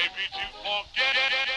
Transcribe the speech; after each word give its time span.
Maybe 0.00 0.24
to 0.32 0.44
forget 0.64 1.16
it. 1.16 1.49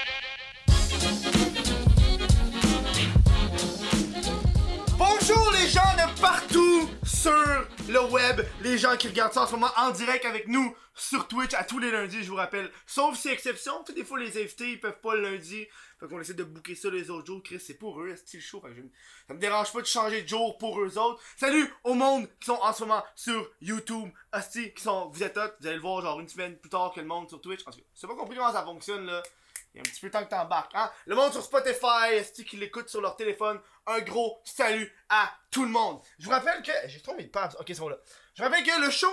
Le 7.90 8.02
web, 8.12 8.42
les 8.62 8.78
gens 8.78 8.96
qui 8.98 9.08
regardent 9.08 9.34
ça 9.34 9.44
en 9.44 9.48
ce 9.48 9.52
moment 9.54 9.70
en 9.78 9.92
direct 9.92 10.26
avec 10.26 10.48
nous 10.48 10.76
sur 10.96 11.28
Twitch 11.28 11.54
à 11.54 11.64
tous 11.64 11.80
les 11.80 11.92
lundis, 11.92 12.24
je 12.24 12.29
vous 12.29 12.36
rappelle. 12.36 12.72
Sauf 12.86 13.18
si 13.18 13.29
exception, 13.29 13.84
des 13.96 14.04
fois 14.06 14.20
les 14.20 14.38
invités 14.42 14.72
ils 14.72 14.79
peuvent 14.79 14.99
pas 15.02 15.16
le 15.16 15.22
lundi, 15.22 15.66
fait 15.99 16.07
qu'on 16.07 16.20
essaie 16.21 16.34
de 16.34 16.43
booker 16.43 16.75
ça 16.75 16.89
les 16.89 17.09
autres 17.09 17.25
jours. 17.25 17.41
Chris, 17.43 17.59
c'est 17.59 17.73
pour 17.73 17.99
eux, 18.02 18.16
c'est 18.25 18.38
le 18.38 18.41
show, 18.43 18.61
fait 18.61 18.70
que 18.70 18.75
je- 18.75 18.81
ça 19.27 19.34
me 19.34 19.39
dérange 19.39 19.73
pas 19.73 19.81
de 19.81 19.85
changer 19.88 20.21
de 20.21 20.27
jour 20.27 20.57
pour 20.57 20.80
eux 20.81 20.98
autres. 20.98 21.21
Salut 21.35 21.67
au 21.84 21.93
monde 21.93 22.27
qui 22.39 22.45
sont 22.45 22.59
en 22.61 22.71
ce 22.73 22.84
moment 22.84 23.04
sur 23.16 23.49
YouTube, 23.61 24.09
Asti, 24.31 24.73
qui 24.73 24.81
sont, 24.84 25.09
vous 25.09 25.23
êtes 25.23 25.38
hot, 25.38 25.41
vous 25.59 25.68
allez 25.68 25.75
le 25.75 25.81
voir 25.81 26.02
genre 26.02 26.20
une 26.20 26.29
semaine 26.29 26.57
plus 26.57 26.70
tard 26.70 26.91
que 26.93 27.00
le 27.02 27.07
monde 27.07 27.27
sur 27.27 27.41
Twitch. 27.41 27.61
En 27.65 27.71
tout 27.71 27.79
cas, 27.79 27.86
c'est 27.93 28.07
pas 28.07 28.15
compris 28.15 28.38
comment 28.38 28.52
ça 28.54 28.63
fonctionne 28.63 29.05
là. 29.07 29.21
Il 29.73 29.77
y 29.77 29.80
a 29.80 29.82
un 29.82 29.91
petit 29.91 30.02
peu 30.02 30.08
de 30.08 30.13
temps 30.13 30.23
que 30.23 30.30
t'embarques, 30.30 30.76
hein? 30.76 30.91
Le 31.05 31.16
monde 31.16 31.32
sur 31.32 31.44
Spotify, 31.44 32.12
est 32.13 32.44
qui 32.44 32.58
l'écoute 32.58 32.90
sur 32.90 33.02
leur 33.02 33.16
téléphone, 33.16 33.59
un 33.88 33.99
gros 34.02 34.40
salut 34.44 34.94
à 35.09 35.32
tout 35.49 35.63
le 35.63 35.72
monde. 35.72 35.99
Je 36.20 36.26
vous 36.26 36.32
rappelle 36.32 36.62
que. 36.62 36.72
J'ai 36.86 37.02
trop 37.02 37.16
mis 37.16 37.26
de 37.26 37.30
pads. 37.30 37.55
Ok, 37.59 37.70
ils 37.70 37.76
sont 37.76 37.90
là. 37.90 37.98
Je 38.36 38.44
vous 38.44 38.49
rappelle 38.49 38.63
que 38.63 38.82
le 38.82 38.91
show. 38.91 39.12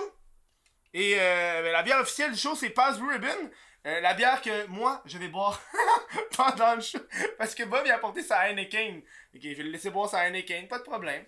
Et 0.93 1.15
euh, 1.19 1.63
ben, 1.63 1.71
la 1.71 1.83
bière 1.83 1.99
officielle 1.99 2.31
du 2.31 2.37
show, 2.37 2.55
c'est 2.55 2.69
Paz 2.69 2.99
Blue 2.99 3.09
Ribbon. 3.09 3.49
Euh, 3.87 3.99
la 4.01 4.13
bière 4.13 4.41
que 4.41 4.67
moi, 4.67 5.01
je 5.05 5.17
vais 5.17 5.29
boire 5.29 5.59
pendant 6.37 6.75
le 6.75 6.81
show. 6.81 6.99
Parce 7.37 7.55
que 7.55 7.63
Bob, 7.63 7.81
il 7.85 7.91
a 7.91 7.95
apporté 7.95 8.21
sa 8.21 8.47
Heineken. 8.47 8.97
Ok, 9.33 9.41
je 9.41 9.49
vais 9.49 9.63
le 9.63 9.71
laisser 9.71 9.89
boire 9.89 10.09
sa 10.09 10.27
Heineken, 10.27 10.67
pas 10.67 10.77
de 10.77 10.83
problème. 10.83 11.25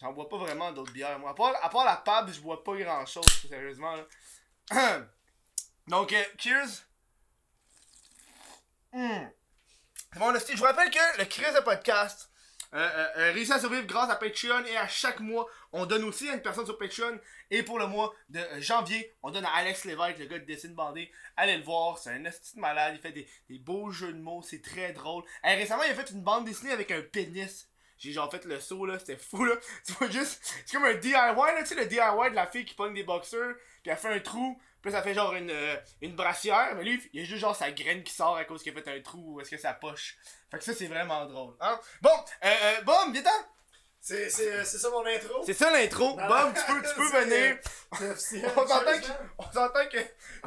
J'en 0.00 0.12
bois 0.12 0.30
pas 0.30 0.38
vraiment 0.38 0.72
d'autres 0.72 0.92
bières, 0.92 1.18
moi. 1.18 1.34
À 1.62 1.68
part, 1.68 1.84
la 1.84 1.96
pab, 1.96 2.32
je 2.32 2.40
bois 2.40 2.64
pas 2.64 2.74
grand 2.76 3.04
chose, 3.04 3.26
sérieusement. 3.46 3.94
Donc, 5.88 6.12
euh, 6.14 6.24
cheers. 6.38 6.89
Hmm. 8.92 9.28
Bon. 10.16 10.34
Je 10.34 10.56
vous 10.56 10.64
rappelle 10.64 10.90
que 10.90 11.18
le 11.18 11.24
Chris 11.24 11.52
de 11.54 11.60
podcast 11.60 12.30
euh, 12.72 12.78
euh, 12.78 13.06
euh, 13.16 13.32
réussit 13.32 13.54
à 13.54 13.60
survivre 13.60 13.86
grâce 13.86 14.10
à 14.10 14.16
Patreon 14.16 14.64
et 14.64 14.76
à 14.76 14.86
chaque 14.88 15.20
mois, 15.20 15.46
on 15.72 15.86
donne 15.86 16.04
aussi 16.04 16.28
à 16.28 16.34
une 16.34 16.42
personne 16.42 16.66
sur 16.66 16.78
Patreon. 16.78 17.18
Et 17.50 17.62
pour 17.62 17.78
le 17.78 17.86
mois 17.86 18.12
de 18.28 18.40
janvier, 18.58 19.14
on 19.22 19.30
donne 19.30 19.44
à 19.44 19.50
Alex 19.50 19.84
Lévesque, 19.84 20.18
le 20.18 20.26
gars 20.26 20.38
de 20.38 20.44
Dessine 20.44 20.74
Bandé. 20.74 21.10
Allez 21.36 21.56
le 21.56 21.64
voir, 21.64 21.98
c'est 21.98 22.10
un 22.10 22.20
de 22.20 22.30
malade. 22.56 22.94
Il 22.96 23.00
fait 23.00 23.12
des, 23.12 23.58
beaux 23.58 23.90
jeux 23.90 24.12
de 24.12 24.20
mots, 24.20 24.42
c'est 24.42 24.62
très 24.62 24.92
drôle. 24.92 25.24
Récemment, 25.42 25.82
il 25.84 25.90
a 25.90 25.94
fait 25.94 26.10
une 26.10 26.22
bande 26.22 26.44
dessinée 26.44 26.72
avec 26.72 26.90
un 26.90 27.02
pénis. 27.02 27.68
J'ai 27.98 28.12
genre 28.12 28.30
fait 28.30 28.44
le 28.46 28.58
saut 28.60 28.86
là, 28.86 28.98
c'était 28.98 29.16
fou 29.16 29.44
là. 29.44 29.54
Tu 29.86 29.92
vois 29.92 30.08
juste, 30.08 30.40
c'est 30.64 30.72
comme 30.72 30.86
un 30.86 30.94
DIY 30.94 31.12
là, 31.12 31.56
tu 31.60 31.66
sais, 31.66 31.74
le 31.74 31.86
DIY 31.86 32.30
de 32.30 32.34
la 32.34 32.46
fille 32.46 32.64
qui 32.64 32.74
pogne 32.74 32.94
des 32.94 33.02
boxers, 33.02 33.54
puis 33.82 33.92
elle 33.92 33.96
fait 33.98 34.08
un 34.08 34.20
trou, 34.20 34.58
puis 34.82 34.92
ça 34.92 35.02
fait 35.02 35.14
genre 35.14 35.34
une, 35.34 35.50
euh, 35.50 35.76
une 36.00 36.14
brassière, 36.14 36.74
mais 36.76 36.84
lui, 36.84 37.02
il 37.12 37.20
y 37.20 37.22
a 37.22 37.26
juste 37.26 37.40
genre 37.40 37.56
sa 37.56 37.70
graine 37.70 38.02
qui 38.02 38.14
sort 38.14 38.36
à 38.36 38.44
cause 38.44 38.62
qu'il 38.62 38.76
a 38.76 38.80
fait 38.80 38.96
un 38.96 39.00
trou, 39.00 39.34
ou 39.34 39.40
est-ce 39.40 39.50
que 39.50 39.58
ça 39.58 39.72
poche. 39.74 40.16
Fait 40.50 40.58
que 40.58 40.64
ça, 40.64 40.74
c'est 40.74 40.86
vraiment 40.86 41.26
drôle. 41.26 41.54
Hein? 41.60 41.78
Bon, 42.00 42.10
euh, 42.44 42.48
euh, 42.48 42.82
Bom, 42.82 43.12
viens 43.12 43.22
C'est, 44.02 44.30
c'est, 44.30 44.64
c'est 44.64 44.78
ça 44.78 44.88
mon 44.90 45.04
intro? 45.04 45.42
C'est 45.44 45.52
ça 45.52 45.70
l'intro. 45.70 46.16
Bom, 46.16 46.52
tu 46.54 46.72
peux, 46.72 46.82
tu 46.88 46.94
peux 46.94 47.20
venir. 47.20 47.56
On 47.92 49.42
s'entend 49.52 49.86
que, 49.92 49.98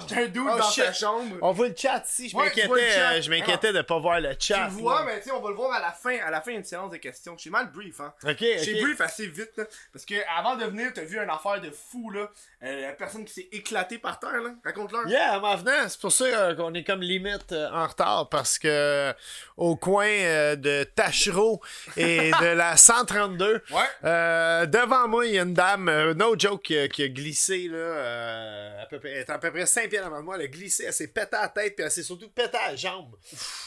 j'ai 0.10 0.24
un 0.24 0.28
doute 0.28 0.50
Oh, 0.54 0.58
dans 0.58 0.72
shit. 0.72 0.86
ta 0.86 0.94
chambre. 0.94 1.36
On 1.42 1.52
voit 1.52 1.68
le 1.68 1.76
chat 1.78 2.04
ici, 2.10 2.30
je 2.30 2.36
Ouais, 2.36 2.50
tu 2.52 2.68
m'inquiétais, 2.68 2.98
euh, 3.00 3.22
je 3.22 3.30
m'inquiétais 3.30 3.74
de 3.74 3.82
pas 3.82 4.00
voir 4.00 4.20
le 4.22 4.36
Tu 4.36 4.48
chat. 4.54 4.66
le 4.66 4.72
vois, 4.72 5.04
mais 5.06 5.20
tu 5.20 5.26
sais, 5.26 5.32
on 5.32 5.42
va 5.42 5.50
le 5.50 5.56
voir 5.56 5.72
à 5.74 5.80
la 5.80 5.92
fin, 5.92 6.18
à 6.26 6.32
la 6.32 6.42
fin 6.42 6.52
d'une 6.52 6.64
séance 6.64 6.90
de 6.92 6.98
questions. 6.98 7.36
J'ai 7.38 7.50
mal 7.52 7.72
brief, 7.72 8.00
hein. 8.00 8.14
Ok, 8.26 8.38
J'ai 8.40 8.82
brief 8.82 9.00
assez 9.02 9.28
vite, 9.28 9.52
là. 9.58 9.66
Parce 9.92 10.06
que 10.06 10.16
avant 10.38 10.56
de 10.56 10.66
venir, 10.66 10.92
t'as 10.94 11.04
vu 11.04 11.20
une 11.20 11.30
affaire 11.30 11.62
de 11.62 11.70
fou, 11.70 12.10
là. 12.10 12.30
Euh, 12.64 12.82
la 12.82 12.94
personne 12.94 13.24
qui 13.26 13.34
s'est 13.34 13.50
éclatée 13.52 14.00
par 14.00 14.20
terre, 14.20 14.42
là. 14.42 14.52
Raconte-leur. 14.66 15.08
Yeah, 15.08 15.40
en 15.40 15.56
venant, 15.58 15.88
c'est 15.90 16.00
pour 16.02 16.12
ça 16.12 16.24
euh, 16.26 16.56
qu'on 16.56 16.74
est 16.74 16.84
comme 16.84 17.02
limite 17.02 17.52
euh, 17.52 17.70
en 17.72 17.86
retard 17.88 18.30
parce 18.30 18.58
que 18.58 18.68
euh, 18.70 19.14
au 19.58 19.76
coin 19.76 20.08
euh, 20.08 20.56
de 20.56 20.84
Tachereau 20.86 21.62
et 21.98 22.32
de 22.32 22.46
la 22.48 22.78
132, 22.78 23.43
Ouais. 23.72 23.84
euh, 24.06 24.66
devant 24.66 25.08
moi, 25.08 25.26
il 25.26 25.34
y 25.36 25.40
a 25.40 25.44
une 25.44 25.54
dame, 25.54 25.90
euh, 25.90 26.14
no 26.14 26.38
joke, 26.38 26.64
qui 26.64 26.78
a, 26.78 26.88
qui 26.88 27.04
a 27.04 27.08
glissé, 27.08 27.68
là, 27.70 27.78
euh, 27.78 28.84
à 28.84 28.86
peu 28.86 29.00
près, 29.00 29.12
elle 29.12 29.18
est 29.20 29.30
à 29.30 29.38
peu 29.38 29.52
près 29.52 29.66
5 29.66 29.90
pieds 29.90 30.00
devant 30.00 30.22
moi, 30.24 30.36
elle 30.36 30.44
a 30.44 30.48
glissé, 30.48 30.86
elle 30.86 30.94
s'est 30.94 31.08
pété 31.08 31.36
à 31.36 31.44
la 31.44 31.50
tête, 31.50 31.76
puis 31.76 31.86
elle 31.86 31.92
s'est 31.92 32.04
surtout 32.04 32.30
pété 32.30 32.58
à 32.58 32.72
la 32.72 32.76
jambe. 32.76 33.16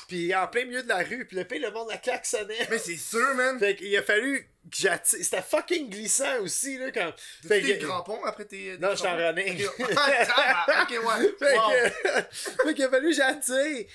Puis 0.09 0.35
en 0.35 0.47
plein 0.49 0.65
milieu 0.65 0.83
de 0.83 0.89
la 0.89 0.99
rue, 0.99 1.27
puis 1.27 1.37
le 1.37 1.45
pays, 1.45 1.59
le 1.61 1.71
monde 1.71 1.89
la 1.91 1.99
klaxonnait. 1.99 2.67
Mais 2.71 2.79
c'est 2.79 2.97
sûr, 2.97 3.35
man. 3.35 3.59
Fait 3.59 3.75
qu'il 3.77 3.97
a 3.97 4.03
fallu 4.03 4.49
que 4.71 4.77
j'attire. 4.77 5.19
C'était 5.23 5.43
fucking 5.43 5.89
glissant 5.91 6.41
aussi, 6.41 6.77
là, 6.79 6.91
quand. 6.93 7.13
T'as 7.43 7.49
Fait 7.49 7.61
des 7.61 7.79
que- 7.79 7.85
crampons 7.87 8.25
après 8.25 8.45
tes. 8.47 8.77
Non, 8.79 8.91
je 8.93 8.97
suis 8.97 9.07
en 9.07 9.17
running. 9.17 9.65
Ok, 9.65 9.93
Ah, 9.97 10.87
ouais. 10.91 11.35
Fait 11.39 11.57
Wow. 11.57 11.71
que- 11.71 12.23
fait 12.67 12.75
qu'il 12.75 12.85
a 12.85 12.89
fallu 12.91 13.09
que 13.11 13.15
j'attire 13.15 13.87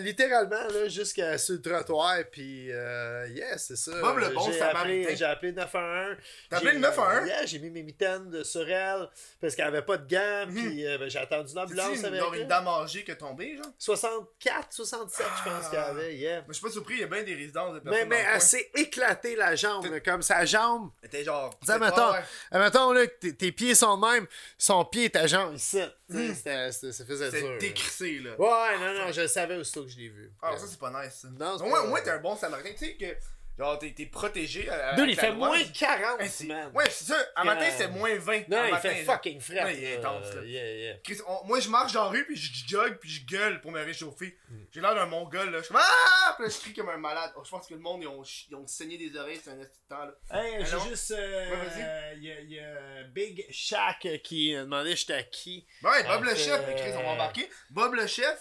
littéralement 0.00 0.68
là, 0.68 0.88
jusqu'à 0.88 1.38
sur 1.38 1.54
le 1.54 1.62
trottoir. 1.62 2.18
Puis, 2.30 2.66
yes, 2.66 3.64
c'est 3.68 3.76
ça. 3.76 3.92
Bob 4.00 4.18
le 4.18 4.28
bon 4.30 4.50
j'ai 4.52 4.58
Samaritain. 4.58 5.14
J'ai 5.20 5.24
appelé 5.26 5.52
911. 5.52 6.16
T'as 6.48 6.56
appelé 6.56 6.72
le 6.72 6.78
911? 6.80 7.26
Yeah, 7.28 7.46
j'ai 7.46 7.58
mis 7.60 7.70
mes 7.70 7.82
mitaines 7.82 8.30
de 8.30 8.42
sur 8.42 8.68
elle 8.68 9.08
parce 9.40 9.54
qu'elle 9.54 9.66
avait 9.66 9.82
pas 9.82 9.96
de 9.98 10.08
gants. 10.12 10.46
Puis, 10.52 10.86
euh, 10.86 10.98
ben, 10.98 11.08
j'ai 11.08 11.18
attendu 11.18 11.54
l'ambulance 11.54 11.98
une, 11.98 12.04
avec 12.06 12.22
une 12.22 12.34
elle. 12.40 12.46
dame 12.48 12.66
âgée 12.68 13.04
qui 13.04 13.10
est 13.10 13.16
tombée, 13.16 13.56
genre? 13.56 13.66
64, 13.78 14.72
67, 14.72 15.26
je 15.38 15.42
pense 15.44 15.64
Ah. 15.66 15.70
qu'elle 15.70 15.78
avait. 15.80 16.16
Yeah. 16.16 16.40
Mais 16.40 16.46
je 16.48 16.52
suis 16.54 16.62
pas 16.64 16.70
surpris, 16.72 16.94
il 16.94 17.00
y 17.00 17.04
a 17.04 17.06
bien 17.06 17.22
des 17.22 17.34
résidences 17.34 17.74
de 17.74 17.80
Mais, 17.84 17.90
personnes. 17.90 18.08
mais 18.08 18.24
elle 18.34 18.40
s'est 18.40 18.70
éclatée 18.74 19.36
la 19.36 19.54
jambe. 19.56 19.86
Comme 20.04 20.22
sa 20.22 20.44
jambe 20.44 20.90
était 21.02 21.24
genre. 21.24 21.50
Ouais, 21.68 21.78
mettons, 21.78 22.12
mettons 22.52 22.92
là, 22.92 23.06
tes- 23.06 23.34
tes 23.36 23.52
pieds 23.52 23.74
sont 23.74 23.96
de 23.98 24.06
même, 24.06 24.26
son 24.58 24.84
pied 24.84 25.04
et 25.04 25.10
ta 25.10 25.26
jambe 25.26 25.54
ici. 25.54 25.80
Hmm. 26.08 26.34
c'était- 26.34 26.72
c'était- 26.72 26.92
Ça 26.92 27.04
faisait 27.04 27.30
C'est 27.30 27.40
dur. 27.42 27.50
là. 27.52 27.58
décrissé, 27.58 28.18
là. 28.18 28.30
Ouais, 28.38 28.78
non, 28.78 28.94
non, 29.06 29.12
je 29.12 29.20
le 29.22 29.28
savais 29.28 29.56
aussitôt 29.56 29.84
que 29.84 29.90
je 29.90 29.96
l'ai 29.98 30.08
vu. 30.08 30.32
Ah, 30.42 30.56
ça, 30.56 30.66
c'est 30.66 30.78
pas 30.78 30.90
nice, 30.90 31.14
ça. 31.22 31.28
Non, 31.28 31.54
au 31.56 31.86
moins, 31.88 32.00
t'es 32.00 32.10
un 32.10 32.18
bon 32.18 32.36
samaritain. 32.36 32.70
Tu 32.72 32.78
sais 32.86 32.94
que, 32.96 33.16
genre, 33.60 33.78
t'es 33.78 33.92
t'es 33.92 34.06
protégé. 34.06 34.68
à- 34.68 34.92
Dude, 34.94 35.04
avec 35.04 35.14
il 35.14 35.20
fait 35.20 35.32
moins 35.32 35.62
40, 35.64 36.18
Ouais, 36.20 36.28
c'est- 36.28 36.46
man. 36.46 36.70
Ouais, 36.74 36.88
c'est 36.90 37.04
ça. 37.04 37.16
Que- 37.36 37.44
matin, 37.46 37.66
c'est 37.76 37.88
moins 37.88 38.16
20. 38.16 38.48
Non, 38.48 38.64
il 38.66 38.76
fait 38.78 39.04
fucking 39.04 39.40
frais. 39.40 39.64
Ouais, 39.64 39.76
il 39.76 39.84
est 39.84 39.96
intense, 39.98 40.34
là. 40.34 40.42
Yeah, 40.42 40.72
yeah. 40.76 40.96
Chris, 41.04 41.18
on- 41.28 41.44
moi, 41.46 41.60
je 41.60 41.68
marche 41.68 41.92
dans 41.92 42.04
la 42.04 42.10
rue, 42.10 42.24
puis 42.24 42.36
je 42.36 42.66
jog, 42.66 42.96
puis 42.98 43.10
je 43.10 43.24
gueule 43.26 43.60
pour 43.60 43.70
me 43.72 43.80
réchauffer. 43.84 44.36
Hmm. 44.48 44.64
J'ai 44.72 44.80
l'air 44.80 44.94
d'un 44.94 45.06
mongol, 45.06 45.50
là. 45.50 45.58
Je 45.58 45.64
suis 45.64 45.72
comme, 45.74 45.82
ah! 45.84 46.34
Puis 46.36 46.46
là, 46.46 46.50
je 46.54 46.58
crie 46.60 46.72
comme 46.74 46.88
un 46.88 46.96
malade. 46.96 47.32
Oh, 47.36 47.42
je 47.44 47.50
pense 47.50 47.66
que 47.66 47.74
le 47.74 47.80
monde, 47.80 48.00
ils 48.02 48.08
ont, 48.08 48.22
ils 48.48 48.54
ont 48.54 48.66
saigné 48.66 48.96
des 48.96 49.14
oreilles, 49.18 49.40
c'est 49.42 49.50
un 49.50 49.56
de 49.56 49.68
temps, 49.88 50.04
là. 50.06 50.14
Hey, 50.32 50.54
Allô? 50.56 50.64
j'ai 50.84 50.88
juste. 50.90 51.10
euh, 51.12 51.50
Ouais, 51.50 51.56
vas-y. 51.56 52.16
Il 52.16 52.24
y, 52.24 52.30
a- 52.32 52.40
il 52.40 52.50
y 52.52 52.60
a 52.60 53.02
Big 53.12 53.46
Shaq 53.50 54.20
qui 54.24 54.54
a 54.56 54.62
demandé 54.62 54.96
j'étais 54.96 55.12
à 55.14 55.22
qui. 55.22 55.66
Ben 55.82 55.90
ouais, 55.90 56.02
Bob 56.04 56.22
Ah, 56.22 56.30
le 56.30 56.36
c'est- 56.36 56.44
chef, 56.44 56.76
Chris, 56.76 56.92
on 56.96 57.02
va 57.02 57.08
embarquer. 57.10 57.48
Bob 57.70 57.94
le 57.94 58.06
chef, 58.06 58.38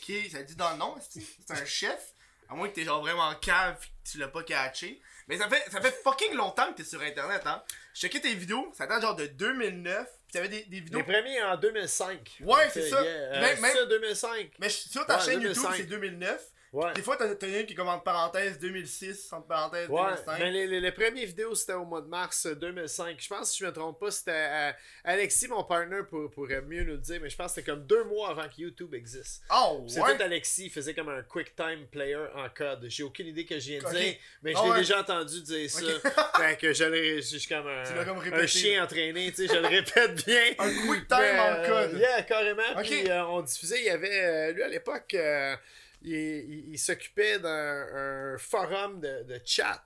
qui 0.00 0.30
ça 0.30 0.42
dit 0.42 0.56
dans 0.56 0.70
le 0.70 0.76
nom, 0.78 0.94
c'est 1.10 1.20
un 1.50 1.64
chef. 1.66 2.14
À 2.48 2.54
moins 2.54 2.68
que 2.68 2.74
t'es 2.74 2.84
genre 2.84 3.00
vraiment 3.00 3.34
cave 3.36 3.78
pis 3.80 3.91
tu 4.10 4.18
l'as 4.18 4.28
pas 4.28 4.42
catché. 4.42 5.00
Mais 5.28 5.38
ça 5.38 5.48
fait, 5.48 5.64
ça 5.70 5.80
fait 5.80 5.94
fucking 6.02 6.34
longtemps 6.34 6.70
que 6.72 6.78
t'es 6.78 6.84
sur 6.84 7.00
internet, 7.00 7.42
hein. 7.46 7.62
Je 7.94 8.00
checkais 8.00 8.20
tes 8.20 8.34
vidéos, 8.34 8.70
ça 8.76 8.86
date 8.86 9.02
genre 9.02 9.14
de 9.14 9.26
2009, 9.26 10.06
pis 10.26 10.32
t'avais 10.32 10.48
des, 10.48 10.64
des 10.64 10.80
vidéos. 10.80 10.98
Les 10.98 11.04
premiers 11.04 11.42
en 11.42 11.56
2005. 11.56 12.38
Ouais, 12.40 12.68
c'est 12.72 12.88
ça. 12.88 13.02
yeah. 13.02 13.10
Euh, 13.10 13.40
Même- 13.40 13.60
même- 13.60 13.76
ça, 13.76 13.86
2005. 13.86 14.50
Mais 14.58 14.68
sur 14.68 15.06
ta 15.06 15.18
Ouais, 15.18 15.24
chaîne 15.24 15.40
2005. 15.40 15.62
YouTube, 15.62 15.76
c'est 15.76 15.86
2009. 15.90 16.42
Ouais. 16.72 16.90
Des 16.94 17.02
fois, 17.02 17.18
t'as 17.18 17.26
une 17.26 17.66
qui 17.66 17.74
est 17.74 17.76
comme 17.76 17.88
entre 17.88 18.02
parenthèses 18.02 18.58
2006, 18.58 19.30
entre 19.34 19.46
parenthèses 19.46 19.90
Ouais, 19.90 20.02
2005. 20.04 20.38
mais 20.38 20.50
les, 20.50 20.66
les, 20.66 20.80
les 20.80 20.92
premières 20.92 21.26
vidéos 21.26 21.54
c'était 21.54 21.74
au 21.74 21.84
mois 21.84 22.00
de 22.00 22.06
mars 22.06 22.46
euh, 22.46 22.54
2005. 22.54 23.16
Je 23.20 23.28
pense, 23.28 23.52
si 23.52 23.58
je 23.58 23.66
me 23.66 23.72
trompe 23.72 24.00
pas, 24.00 24.10
c'était 24.10 24.30
euh, 24.32 24.72
Alexis, 25.04 25.48
mon 25.48 25.64
partner, 25.64 26.00
pour, 26.08 26.30
pourrait 26.30 26.62
mieux 26.62 26.82
nous 26.84 26.92
le 26.92 26.98
dire, 26.98 27.18
mais 27.20 27.28
je 27.28 27.36
pense 27.36 27.52
que 27.52 27.60
c'était 27.60 27.70
comme 27.72 27.84
deux 27.86 28.04
mois 28.04 28.30
avant 28.30 28.44
que 28.48 28.54
YouTube 28.62 28.94
existe. 28.94 29.42
Oh, 29.54 29.84
C'est 29.86 30.00
ouais. 30.00 30.16
tout 30.16 30.22
Alexis, 30.22 30.64
il 30.64 30.70
faisait 30.70 30.94
comme 30.94 31.10
un 31.10 31.22
quick 31.22 31.54
time 31.54 31.86
player 31.90 32.16
en 32.34 32.48
code. 32.48 32.86
J'ai 32.88 33.02
aucune 33.02 33.26
idée 33.26 33.44
que 33.44 33.58
je 33.58 33.68
viens 33.72 33.78
de 33.82 33.94
dire, 33.94 34.14
mais 34.42 34.52
je 34.52 34.56
Ah 34.58 34.64
l'ai 34.64 34.70
ouais. 34.70 34.78
déjà 34.78 35.00
entendu 35.00 35.42
dire 35.42 35.70
ça. 35.70 35.82
Ok. 35.84 36.12
fait 36.38 36.56
que 36.58 36.72
je 36.72 36.84
l'ai- 36.84 37.16
je 37.20 37.36
suis 37.36 37.48
comme 37.48 37.66
un, 37.68 37.82
Tu 37.82 38.32
un 38.34 38.46
chien 38.46 38.82
entraîné, 38.84 39.30
tu 39.30 39.46
sais, 39.46 39.54
je 39.54 39.60
le 39.60 39.66
répète 39.68 40.24
bien. 40.26 40.42
Un 40.58 40.70
quick 40.86 41.06
time 41.06 41.18
Mais, 41.20 41.38
en 41.38 41.52
euh, 41.52 41.66
code. 41.88 41.98
Yeah, 41.98 42.22
carrément. 42.22 42.62
Puis 42.82 43.10
euh, 43.10 43.26
on 43.26 43.42
diffusait, 43.42 43.80
il 43.80 43.84
y 43.84 43.90
avait, 43.90 44.24
euh, 44.24 44.52
lui 44.52 44.62
à 44.62 44.68
l'époque, 44.68 45.12
euh, 45.14 45.54
il, 46.04 46.12
il- 46.14 46.68
il 46.72 46.78
s'occupait 46.78 47.38
d'un 47.38 47.86
un 48.34 48.38
forum 48.38 49.00
de, 49.00 49.22
de 49.24 49.40
chat. 49.44 49.82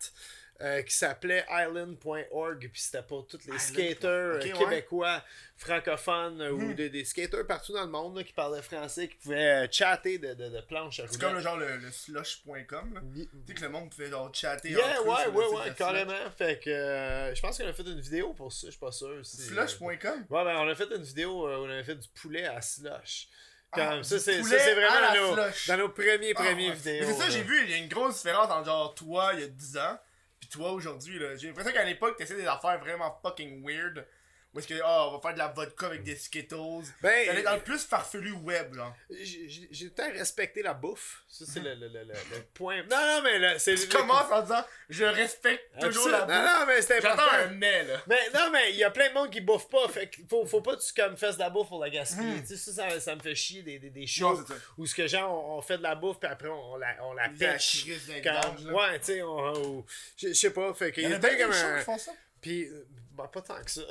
euh, 0.62 0.80
qui 0.80 0.94
s'appelait 0.96 1.44
island.org 1.50 2.70
puis 2.72 2.80
c'était 2.80 3.02
pour 3.02 3.26
tous 3.26 3.40
les 3.46 3.58
skaters 3.58 4.36
Ok, 4.36 4.46
euh, 4.46 4.52
ouais. 4.52 4.52
québécois 4.58 5.22
francophones 5.58 6.40
euh, 6.40 6.50
ou 6.52 6.58
Mhm. 6.68 6.74
des, 6.74 6.88
des 6.88 7.04
skaters 7.04 7.46
partout 7.46 7.74
dans 7.74 7.82
le 7.84 7.90
monde 7.90 8.16
là, 8.16 8.24
qui 8.24 8.32
parlaient 8.32 8.62
français 8.62 9.08
qui 9.08 9.16
pouvaient 9.16 9.64
euh, 9.64 9.68
chatter 9.70 10.16
de, 10.16 10.32
de, 10.32 10.48
de 10.48 10.60
planches 10.62 11.00
à 11.00 11.08
C'est 11.08 11.20
comme 11.20 11.34
le 11.34 11.40
genre 11.42 11.58
le, 11.58 11.76
le 11.76 11.90
slush.com. 11.92 13.00
Tu 13.14 13.28
sais 13.48 13.54
que 13.54 13.60
le 13.64 13.68
monde 13.68 13.90
pouvait 13.90 14.08
genre 14.08 14.34
chatter 14.34 14.70
Yeah, 14.70 15.02
ouais, 15.02 15.26
ouais, 15.28 15.46
ouais, 15.46 15.68
de 15.70 15.74
carrément. 15.74 16.30
Fait 16.38 16.58
que 16.58 16.70
euh, 16.70 17.34
je 17.34 17.40
pense 17.42 17.58
qu'on 17.58 17.66
a 17.68 17.72
fait 17.74 17.82
une 17.82 18.00
vidéo 18.00 18.32
pour 18.32 18.50
ça, 18.50 18.66
je 18.68 18.70
suis 18.70 18.80
pas 18.80 18.92
sûr. 18.92 19.20
si-. 19.26 19.42
Slush.com? 19.42 20.24
Ouais, 20.30 20.44
ben 20.44 20.56
on 20.56 20.68
a 20.68 20.74
fait 20.74 20.88
une 20.90 21.02
vidéo 21.02 21.32
où 21.44 21.48
on 21.48 21.68
avait 21.68 21.84
fait 21.84 21.96
du 21.96 22.08
poulet 22.08 22.46
à 22.46 22.62
slush. 22.62 23.28
Ah, 23.72 23.76
Comme, 23.90 24.04
ça, 24.04 24.18
c'est, 24.18 24.40
vraiment 24.40 25.08
dans 25.08 25.14
nos, 25.14 25.34
slush. 25.34 25.66
dans 25.68 25.76
nos 25.76 25.88
premiers, 25.90 26.32
Ah, 26.36 26.42
premiers 26.42 26.68
ouais. 26.70 26.74
vidéos. 26.74 27.04
C'est 27.06 27.14
ça, 27.14 27.28
j'ai 27.28 27.42
vu, 27.42 27.62
il 27.64 27.70
y 27.70 27.74
a 27.74 27.76
une 27.78 27.88
grosse 27.88 28.16
différence 28.16 28.50
entre 28.50 28.64
genre 28.66 28.94
toi 28.94 29.30
il 29.34 29.40
y 29.40 29.42
a 29.44 29.48
10 29.48 29.76
ans, 29.78 29.98
puis 30.40 30.48
toi 30.48 30.70
aujourd'hui. 30.72 31.20
J'ai 31.36 31.48
l'impression 31.48 31.72
qu'à 31.72 31.84
l'époque, 31.84 32.16
t'essayais 32.16 32.42
des 32.42 32.46
affaires 32.46 32.78
vraiment 32.78 33.18
fucking 33.22 33.62
weird. 33.66 34.06
Ou 34.54 34.58
est-ce 34.58 34.68
que, 34.68 34.74
ah, 34.82 35.08
on 35.08 35.12
va 35.16 35.20
faire 35.20 35.34
de 35.34 35.38
la 35.38 35.48
vodka 35.48 35.86
avec 35.86 36.02
des 36.02 36.16
Skittles. 36.16 36.84
Ben, 37.02 37.26
T'allais 37.26 37.42
dans 37.42 37.56
le 37.56 37.60
plus 37.60 37.84
farfelu 37.84 38.32
web, 38.32 38.74
genre. 38.74 38.94
j'ai 39.10 39.48
tout 39.70 39.84
le 39.84 39.88
temps 39.90 40.10
respecté 40.12 40.62
la 40.62 40.72
bouffe. 40.72 41.24
Ça, 41.28 41.44
c'est 41.46 41.60
le, 41.60 41.74
le, 41.74 41.88
le, 41.88 42.04
le- 42.04 42.14
le 42.14 42.42
point. 42.54 42.82
Non, 42.84 42.96
non, 42.96 43.20
mais 43.22 43.38
là, 43.38 43.58
c'est. 43.58 43.74
Tu 43.74 43.86
commences 43.88 44.32
en 44.32 44.40
disant, 44.40 44.64
je 44.88 45.04
respecte 45.04 45.78
toujours 45.78 46.08
la 46.08 46.20
Non, 46.20 46.26
bouffe. 46.26 46.36
non, 46.60 46.66
mais 46.66 46.80
c'est 46.80 47.02
J'attends 47.02 47.22
important. 47.24 47.36
un 47.36 47.46
mais, 47.48 47.84
là. 47.84 48.02
Mais 48.06 48.30
non, 48.32 48.50
mais 48.50 48.70
il 48.70 48.76
y 48.76 48.84
a 48.84 48.90
plein 48.90 49.10
de 49.10 49.14
monde 49.14 49.30
qui 49.30 49.42
bouffe 49.42 49.68
pas. 49.68 49.86
Fait 49.88 50.08
qu'il 50.08 50.26
faut, 50.26 50.46
faut 50.46 50.62
pas 50.62 50.74
que 50.76 50.82
tu 50.82 50.94
comme 50.94 51.18
fasses 51.18 51.34
de 51.36 51.40
la 51.40 51.50
bouffe 51.50 51.68
pour 51.68 51.82
la 51.84 51.90
gaspiller. 51.90 52.36
Mhm. 52.36 52.40
Tu 52.46 52.56
sais, 52.56 52.72
ça, 52.72 52.88
ça, 52.90 53.00
ça 53.00 53.14
me 53.14 53.20
fait 53.20 53.34
chier 53.34 53.62
des, 53.62 53.78
des, 53.78 53.90
des 53.90 54.00
Non, 54.00 54.06
shows 54.06 54.46
ça. 54.46 54.54
où 54.78 54.86
ce 54.86 54.94
que 54.94 55.06
genre 55.06 55.50
on, 55.50 55.60
fait 55.60 55.76
de 55.76 55.82
la 55.82 55.94
bouffe 55.96 56.18
puis 56.18 56.30
après 56.30 56.48
on, 56.48 56.76
la, 56.76 56.96
on 57.04 57.12
la 57.12 57.26
là. 57.28 58.72
ouais, 58.72 58.98
tu 59.00 59.04
sais, 59.04 59.22
on. 59.22 59.84
je 60.16 60.32
sais 60.32 60.50
pas. 60.50 60.72
Fait 60.72 60.92
qu'il 60.92 61.02
Il 61.04 61.10
y 61.10 61.12
a 61.12 61.18
comme 61.18 61.50
un. 61.52 61.98
ça. 61.98 62.12
Puis, 62.40 62.68
ben, 63.16 63.26
pas 63.28 63.40
tant 63.42 63.62
que 63.62 63.70
ça. 63.70 63.82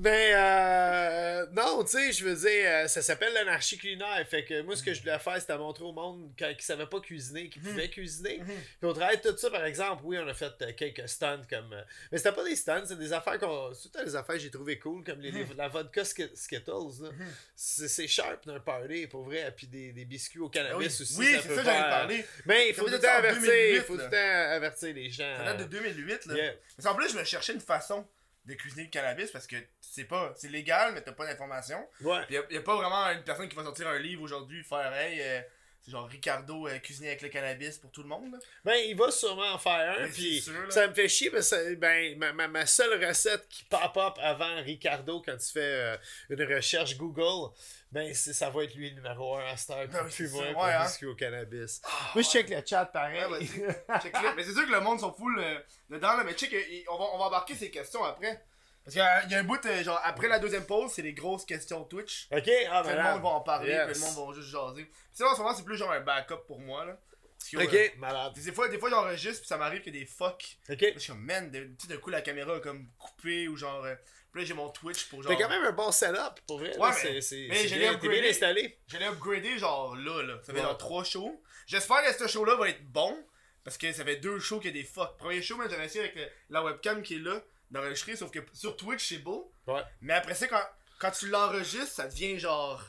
Mais, 0.00 0.30
euh, 0.32 1.46
non, 1.52 1.82
tu 1.82 1.90
sais, 1.90 2.12
je 2.12 2.24
veux 2.24 2.36
dire, 2.36 2.64
euh, 2.66 2.86
ça 2.88 3.02
s'appelle 3.02 3.32
l'anarchie 3.34 3.76
culinaire. 3.78 4.24
Fait 4.28 4.44
que 4.44 4.62
moi, 4.62 4.76
ce 4.76 4.82
que 4.82 4.94
je 4.94 5.00
voulais 5.00 5.18
faire, 5.18 5.40
c'était 5.40 5.58
montrer 5.58 5.84
au 5.84 5.92
monde 5.92 6.30
qui 6.36 6.44
ne 6.44 6.52
savait 6.60 6.86
pas 6.86 7.00
cuisiner, 7.00 7.48
qui 7.48 7.58
pouvait 7.58 7.90
cuisiner. 7.90 8.38
Mhm. 8.38 8.46
Puis 8.80 8.88
au 8.88 8.92
travers 8.92 9.20
de 9.20 9.30
tout 9.30 9.36
ça, 9.36 9.50
par 9.50 9.64
exemple, 9.64 10.02
oui, 10.04 10.16
on 10.22 10.28
a 10.28 10.34
fait 10.34 10.52
euh, 10.62 10.72
quelques 10.76 11.08
stunts 11.08 11.42
comme. 11.50 11.74
mais 12.12 12.18
c'était 12.18 12.30
pas 12.32 12.44
des 12.44 12.54
stunts, 12.54 12.84
c'est 12.86 12.98
des 12.98 13.12
affaires 13.12 13.38
qu'on. 13.40 13.70
Des 14.04 14.14
affaires 14.14 14.36
que 14.36 14.40
j'ai 14.40 14.50
trouvé 14.50 14.78
cool, 14.78 15.02
comme 15.02 15.20
les, 15.20 15.32
les- 15.32 15.44
Mhm. 15.44 15.56
la 15.56 15.68
vodka 15.68 16.02
Sk- 16.02 16.34
Skittles. 16.36 17.10
C'est 17.56 18.06
sharp 18.06 18.46
d'un 18.46 18.60
party, 18.60 19.06
pour 19.08 19.24
vrai. 19.24 19.52
Puis 19.56 19.66
des, 19.66 19.92
des 19.92 20.04
biscuits 20.04 20.38
au 20.38 20.44
Ah 20.46 20.48
Oui, 20.48 20.52
cannabis 20.68 21.00
aussi. 21.00 21.16
oui 21.18 21.34
ça 21.34 21.40
c'est 21.42 21.48
ça, 21.48 21.54
j'en 21.56 21.60
ai 21.70 21.74
faire- 21.74 21.88
parlé. 21.90 22.24
Mais 22.46 22.68
il 22.68 22.74
Ça 22.74 22.80
faut 22.82 22.86
tout 22.86 22.92
le 22.92 22.98
temps 23.00 23.06
ça 23.08 23.14
avertir. 23.16 23.42
2008, 23.42 23.74
Il 23.74 23.80
faut 23.82 23.96
tout 23.96 24.02
le 24.02 24.10
temps 24.10 24.50
avertir 24.56 24.94
les 24.94 25.10
gens. 25.10 25.36
Ça 25.38 25.44
date 25.44 25.58
de 25.58 25.64
2008, 25.64 26.26
là. 26.26 26.34
Yeah. 26.34 26.52
Mais 26.78 26.86
en 26.86 26.94
plus, 26.94 27.10
je 27.12 27.18
me 27.18 27.24
cherchais 27.28 27.52
une 27.52 27.60
façon 27.60 28.06
de 28.44 28.54
cuisiner 28.54 28.84
le 28.84 28.90
cannabis 28.90 29.30
parce 29.30 29.46
que 29.46 29.56
c'est 29.80 30.04
pas. 30.04 30.32
C'est 30.36 30.48
légal, 30.48 30.92
mais 30.94 31.02
t'as 31.02 31.12
pas 31.12 31.26
d'informations. 31.26 31.86
Ouais. 32.00 32.24
Puis 32.26 32.36
y, 32.50 32.56
a 32.56 32.62
pas 32.62 32.76
vraiment 32.76 33.06
une 33.10 33.22
personne 33.22 33.48
qui 33.48 33.56
va 33.56 33.64
sortir 33.64 33.88
un 33.88 33.98
livre 33.98 34.22
aujourd'hui 34.22 34.64
faire 34.64 34.92
Hey, 34.94 35.20
euh, 35.20 35.40
c'est 35.88 35.92
genre 35.92 36.06
Ricardo 36.06 36.68
euh, 36.68 36.78
cuisiner 36.80 37.08
avec 37.08 37.22
le 37.22 37.28
cannabis 37.30 37.78
pour 37.78 37.90
tout 37.90 38.02
le 38.02 38.08
monde. 38.08 38.30
Là. 38.32 38.38
Ben, 38.64 38.74
il 38.86 38.94
va 38.96 39.10
sûrement 39.10 39.52
en 39.54 39.58
faire 39.58 39.96
un. 39.98 40.02
Ben, 40.02 40.12
Puis 40.12 40.44
ça 40.68 40.86
me 40.86 40.92
fait 40.94 41.08
chier 41.08 41.30
parce 41.30 41.50
que 41.50 41.74
ben, 41.76 42.18
ma, 42.18 42.32
ma, 42.32 42.46
ma 42.46 42.66
seule 42.66 43.02
recette 43.04 43.48
qui 43.48 43.64
pop-up 43.64 44.18
avant 44.20 44.62
Ricardo 44.62 45.22
quand 45.24 45.36
tu 45.38 45.50
fais 45.52 45.60
euh, 45.60 45.96
une 46.28 46.42
recherche 46.42 46.96
Google, 46.98 47.52
ben 47.90 48.12
c'est- 48.14 48.34
ça 48.34 48.50
va 48.50 48.64
être 48.64 48.74
lui 48.74 48.90
le 48.90 48.96
numéro 48.96 49.36
1 49.36 49.46
à 49.46 49.56
cette 49.56 49.70
heure. 49.70 49.88
Ben 49.88 50.04
plus 50.08 50.30
pour 50.30 50.42
hein. 50.44 50.86
au 51.06 51.14
cannabis. 51.14 51.80
Ah, 51.84 52.10
Moi, 52.14 52.22
je 52.22 52.28
check 52.28 52.50
le 52.50 52.62
chat 52.66 52.84
pareil. 52.86 53.24
Ouais. 53.24 53.46
Check. 54.02 54.14
Mais 54.36 54.44
c'est 54.44 54.52
sûr 54.52 54.66
que 54.66 54.72
le 54.72 54.80
monde 54.80 55.00
sont 55.00 55.14
full 55.14 55.38
euh, 55.38 55.58
dedans, 55.88 56.16
là. 56.16 56.24
Mais 56.24 56.34
check, 56.34 56.52
euh, 56.52 56.62
on 56.90 56.98
va, 56.98 57.04
on 57.14 57.18
va 57.18 57.24
embarquer 57.24 57.54
ces 57.54 57.70
questions 57.70 58.04
après. 58.04 58.44
Parce 58.92 58.94
qu'il 58.94 59.02
y, 59.02 59.04
a- 59.04 59.26
y 59.28 59.34
a 59.34 59.38
un 59.38 59.44
bout, 59.44 59.64
euh, 59.66 59.82
genre, 59.82 60.00
après 60.02 60.28
la 60.28 60.38
deuxième 60.38 60.64
pause, 60.66 60.92
c'est 60.94 61.02
les 61.02 61.12
grosses 61.12 61.44
questions 61.44 61.84
Twitch. 61.84 62.26
ok, 62.32 62.48
ah 62.70 62.80
Tout 62.82 62.88
ben 62.88 62.96
le 62.96 63.02
là. 63.02 63.12
monde 63.14 63.22
va 63.22 63.28
en 63.28 63.40
parler, 63.40 63.70
Yes. 63.72 63.84
puis 63.92 64.00
le 64.00 64.06
monde 64.16 64.28
va 64.28 64.34
juste 64.40 64.48
jaser. 64.50 64.84
Puis 64.84 64.92
ça, 65.12 65.26
en 65.28 65.34
ce 65.34 65.38
moment, 65.42 65.54
c'est 65.54 65.64
plus 65.64 65.76
genre 65.76 65.92
un 65.92 66.00
backup 66.00 66.44
pour 66.46 66.58
moi, 66.60 66.84
là. 66.86 66.98
Parce 67.38 67.50
que, 67.50 67.56
Ok, 67.68 67.74
euh, 67.74 67.88
malade. 67.98 68.32
des 68.34 68.52
fois, 68.52 68.68
des 68.68 68.78
fois 68.78 68.90
j'enregistre, 68.90 69.40
puis 69.40 69.46
ça 69.48 69.56
m'arrive 69.56 69.82
que 69.82 69.90
des 69.90 70.06
fuck. 70.06 70.42
Ok. 70.70 70.84
Je 70.94 70.98
suis 70.98 71.12
comme, 71.12 71.20
man, 71.22 71.50
de- 71.50 71.70
d'un 71.88 71.96
coup, 71.98 72.10
la 72.10 72.20
caméra 72.22 72.56
a 72.56 72.60
comme 72.60 72.88
coupé, 72.98 73.46
ou 73.46 73.56
genre. 73.56 73.84
euh, 73.84 73.94
puis 74.32 74.40
là, 74.42 74.46
j'ai 74.46 74.54
mon 74.54 74.68
Twitch 74.70 75.08
pour 75.08 75.22
genre. 75.22 75.30
T'as 75.32 75.40
quand 75.42 75.48
même 75.48 75.64
un 75.64 75.72
bon 75.72 75.92
setup 75.92 76.40
pour 76.46 76.58
vrai. 76.58 76.76
Ouais, 76.76 76.88
là, 76.88 76.94
mais- 76.94 77.00
c'est- 77.00 77.20
c'est 77.20 77.46
mais 77.48 77.56
c'est 77.62 77.68
j'ai 77.68 77.78
bien, 77.78 77.92
upgradé. 77.92 78.28
installé. 78.30 78.78
Je 78.88 78.96
l'ai 78.96 79.06
upgradé 79.06 79.56
genre 79.58 79.94
là, 79.94 80.22
là. 80.22 80.38
Ça 80.42 80.52
fait 80.52 80.58
Ouais. 80.58 80.64
genre 80.64 80.76
trois 80.78 81.04
shows. 81.04 81.40
J'espère 81.66 82.02
que 82.02 82.12
ce 82.12 82.26
show-là 82.26 82.56
va 82.56 82.68
être 82.70 82.84
bon. 82.90 83.16
Parce 83.64 83.76
que 83.76 83.92
ça 83.92 84.02
fait 84.04 84.16
deux 84.16 84.38
shows 84.40 84.60
qu'il 84.60 84.74
y 84.74 84.78
a 84.78 84.82
des 84.82 84.88
fuck. 84.88 85.16
Premier 85.18 85.42
show, 85.42 85.56
moi 85.56 85.66
j'avais 85.68 85.84
essayé 85.84 86.00
avec 86.04 86.16
le- 86.16 86.28
la 86.50 86.62
webcam 86.64 87.02
qui 87.02 87.16
est 87.16 87.18
là, 87.18 87.42
d'enregistrer, 87.70 88.16
sauf 88.16 88.30
que 88.30 88.40
sur 88.52 88.76
Twitch 88.76 89.08
c'est 89.08 89.18
beau. 89.18 89.52
Ouais. 89.66 89.82
Mais 90.00 90.14
après 90.14 90.34
ça, 90.34 90.46
quand, 90.46 90.62
quand 91.00 91.10
tu 91.10 91.28
l'enregistres, 91.28 91.94
ça 91.94 92.06
devient 92.08 92.38
genre 92.38 92.82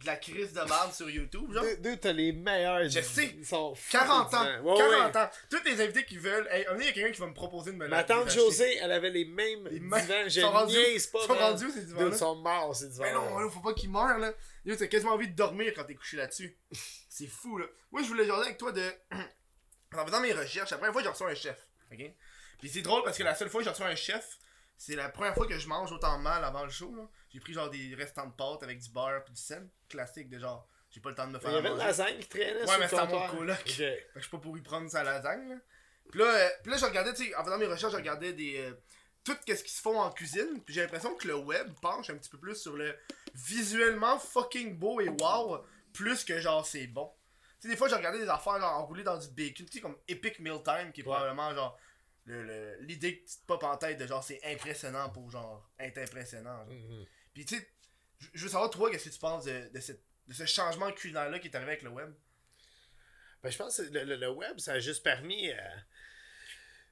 de 0.00 0.06
la 0.06 0.16
crise 0.16 0.52
de 0.52 0.60
merde 0.60 0.92
sur 0.92 1.10
YouTube, 1.10 1.52
genre. 1.52 1.62
Deux, 1.64 1.76
deux, 1.78 1.96
t'as 1.96 2.12
les 2.12 2.30
meilleurs. 2.32 2.88
Je 2.88 3.00
sais. 3.00 3.34
Ils 3.36 3.44
sont 3.44 3.74
40 3.90 4.26
ans, 4.34 4.44
fatigants. 4.44 4.62
Ouais, 4.62 4.78
40 4.78 5.14
ouais. 5.14 5.20
ans. 5.20 5.30
Tous 5.50 5.64
les 5.64 5.80
invités 5.80 6.04
qui 6.04 6.18
veulent. 6.18 6.46
Hey, 6.52 6.64
il 6.78 6.84
y 6.84 6.88
a 6.88 6.92
quelqu'un 6.92 7.10
qui 7.10 7.20
va 7.20 7.26
me 7.26 7.34
proposer 7.34 7.72
de 7.72 7.76
me 7.76 7.88
Ma 7.88 8.04
tante. 8.04 8.30
Josée, 8.30 8.76
elle 8.80 8.92
avait 8.92 9.10
les 9.10 9.24
mêmes 9.24 9.66
Les 9.68 9.80
divans. 9.80 9.98
Je 10.28 10.40
sont 10.40 10.50
rendus- 10.52 10.76
niaise 10.76 11.08
pas. 11.08 11.18
Ils 11.22 11.26
sont 11.26 11.34
rendus 11.34 11.70
ces 11.72 11.80
Dude, 11.80 11.86
divans-là? 11.88 12.08
Ils 12.12 12.16
sont 12.16 12.36
morts, 12.36 12.76
ces 12.76 12.88
divans. 12.90 13.02
Mais 13.04 13.12
non, 13.12 13.38
là, 13.40 13.50
faut 13.50 13.58
pas 13.60 13.74
qu'il 13.74 13.90
meure, 13.90 14.18
là. 14.18 14.32
Yo, 14.64 14.76
t'as 14.76 14.86
quasiment 14.86 15.14
envie 15.14 15.28
de 15.28 15.34
dormir 15.34 15.72
quand 15.74 15.82
t'es 15.82 15.96
couché 15.96 16.16
là-dessus. 16.16 16.56
C'est 17.08 17.26
fou, 17.26 17.58
là. 17.58 17.66
Moi, 17.90 18.02
je 18.02 18.06
voulais 18.08 18.24
jaser 18.26 18.42
avec 18.42 18.58
toi 18.58 18.70
de. 18.72 18.82
En 19.96 20.04
faisant 20.06 20.20
mes 20.20 20.34
recherches, 20.34 20.70
la 20.70 20.76
première 20.76 20.92
fois, 20.92 21.02
j'ai 21.02 21.08
reçu 21.08 21.24
un 21.24 21.34
chef. 21.34 21.66
Ok? 21.90 21.98
Puis 22.58 22.68
c'est 22.68 22.82
drôle 22.82 23.02
parce 23.04 23.16
que 23.18 23.22
la 23.22 23.34
seule 23.34 23.48
fois 23.48 23.60
que 23.60 23.64
j'ai 23.64 23.70
reçu 23.70 23.82
un 23.82 23.94
chef, 23.94 24.38
c'est 24.76 24.94
la 24.96 25.08
première 25.08 25.34
fois 25.34 25.46
que 25.46 25.58
je 25.58 25.68
mange 25.68 25.90
autant 25.92 26.18
mal 26.18 26.44
avant 26.44 26.64
le 26.64 26.70
show. 26.70 26.94
J'ai 27.30 27.40
pris 27.40 27.52
genre 27.52 27.70
des 27.70 27.94
restants 27.94 28.26
de 28.26 28.32
pâtes 28.32 28.62
avec 28.62 28.78
du 28.80 28.90
beurre 28.90 29.24
pis 29.24 29.32
du 29.32 29.40
sel. 29.40 29.68
Classique 29.88 30.28
de 30.28 30.38
genre, 30.38 30.68
j'ai 30.90 31.00
pas 31.00 31.10
le 31.10 31.14
temps 31.14 31.26
de 31.26 31.32
me 31.32 31.38
faire 31.38 31.50
Il 31.50 31.54
y 31.54 31.58
avait 31.58 31.70
manger. 31.70 31.84
lasagne 31.84 32.18
qui 32.18 32.28
traînait 32.28 32.64
Ouais, 32.64 32.78
mais 32.78 32.88
c'était 32.88 33.00
à 33.02 33.06
mon 33.06 33.28
coloc. 33.28 33.58
Ok. 33.60 33.72
Fait 33.72 34.06
que 34.14 34.16
je 34.16 34.20
suis 34.20 34.30
pas 34.30 34.38
pour 34.38 34.56
y 34.56 34.62
prendre 34.62 34.88
sa 34.90 35.02
lasagne, 35.02 35.48
là. 35.48 35.56
Puis 36.10 36.20
là, 36.20 36.26
euh, 36.26 36.48
puis 36.62 36.72
là 36.72 36.78
je 36.78 36.84
regardais, 36.86 37.12
tu 37.12 37.26
sais, 37.26 37.34
en 37.34 37.44
faisant 37.44 37.58
mes 37.58 37.66
recherches, 37.66 37.92
je 37.92 37.98
regardais 37.98 38.32
des. 38.32 38.56
euh, 38.58 38.72
tout 39.24 39.36
ce 39.46 39.62
qui 39.62 39.70
se 39.72 39.82
font 39.82 39.98
en 40.00 40.10
cuisine. 40.10 40.62
Puis 40.64 40.74
j'ai 40.74 40.80
l'impression 40.80 41.14
que 41.16 41.28
le 41.28 41.34
web 41.36 41.70
penche 41.82 42.08
un 42.08 42.16
petit 42.16 42.30
peu 42.30 42.38
plus 42.38 42.54
sur 42.56 42.76
le 42.76 42.96
visuellement 43.34 44.18
fucking 44.18 44.78
beau 44.78 45.00
et 45.00 45.08
wow, 45.08 45.64
plus 45.92 46.24
que 46.24 46.38
genre 46.40 46.64
c'est 46.66 46.86
bon. 46.86 47.10
Tu 47.60 47.62
sais, 47.62 47.68
des 47.68 47.76
fois, 47.76 47.88
j'ai 47.88 47.96
regardé 47.96 48.18
des 48.20 48.28
affaires 48.28 48.58
genre 48.60 48.72
enroulées 48.78 49.02
dans 49.02 49.18
du 49.18 49.28
bacon, 49.28 49.66
tu 49.66 49.72
sais, 49.72 49.80
comme 49.80 49.96
Epic 50.06 50.38
Meal 50.40 50.62
Time, 50.64 50.92
qui 50.92 51.00
est 51.00 51.04
Ouais. 51.04 51.12
probablement 51.14 51.54
genre. 51.54 51.78
L'idée 52.80 53.22
qui 53.22 53.38
te 53.40 53.46
pop 53.46 53.62
en 53.62 53.76
tête 53.76 53.98
de 53.98 54.06
genre 54.06 54.22
c'est 54.22 54.40
impressionnant 54.44 55.08
pour 55.10 55.30
genre 55.30 55.70
être 55.78 55.98
impressionnant. 55.98 56.64
genre. 56.66 56.74
Mhm. 56.74 57.06
Puis 57.34 57.44
tu 57.44 57.56
sais, 57.56 57.68
je- 58.34 58.42
veux 58.44 58.48
savoir 58.50 58.70
toi, 58.70 58.90
qu'est-ce 58.90 59.08
que 59.08 59.14
tu 59.14 59.20
penses 59.20 59.44
de, 59.44 59.68
de, 59.72 59.80
cette- 59.80 60.04
de 60.26 60.34
ce 60.34 60.44
changement 60.46 60.90
culinaire-là 60.92 61.38
qui 61.38 61.48
est 61.48 61.54
arrivé 61.56 61.70
avec 61.72 61.82
le 61.82 61.90
web? 61.90 62.12
Ben, 63.42 63.50
je 63.50 63.56
pense 63.56 63.76
que 63.76 63.82
le, 63.82 64.04
le- 64.04 64.16
le 64.16 64.30
web, 64.30 64.58
ça 64.58 64.72
a 64.74 64.78
juste 64.80 65.02
permis. 65.04 65.50
euh, 65.52 65.56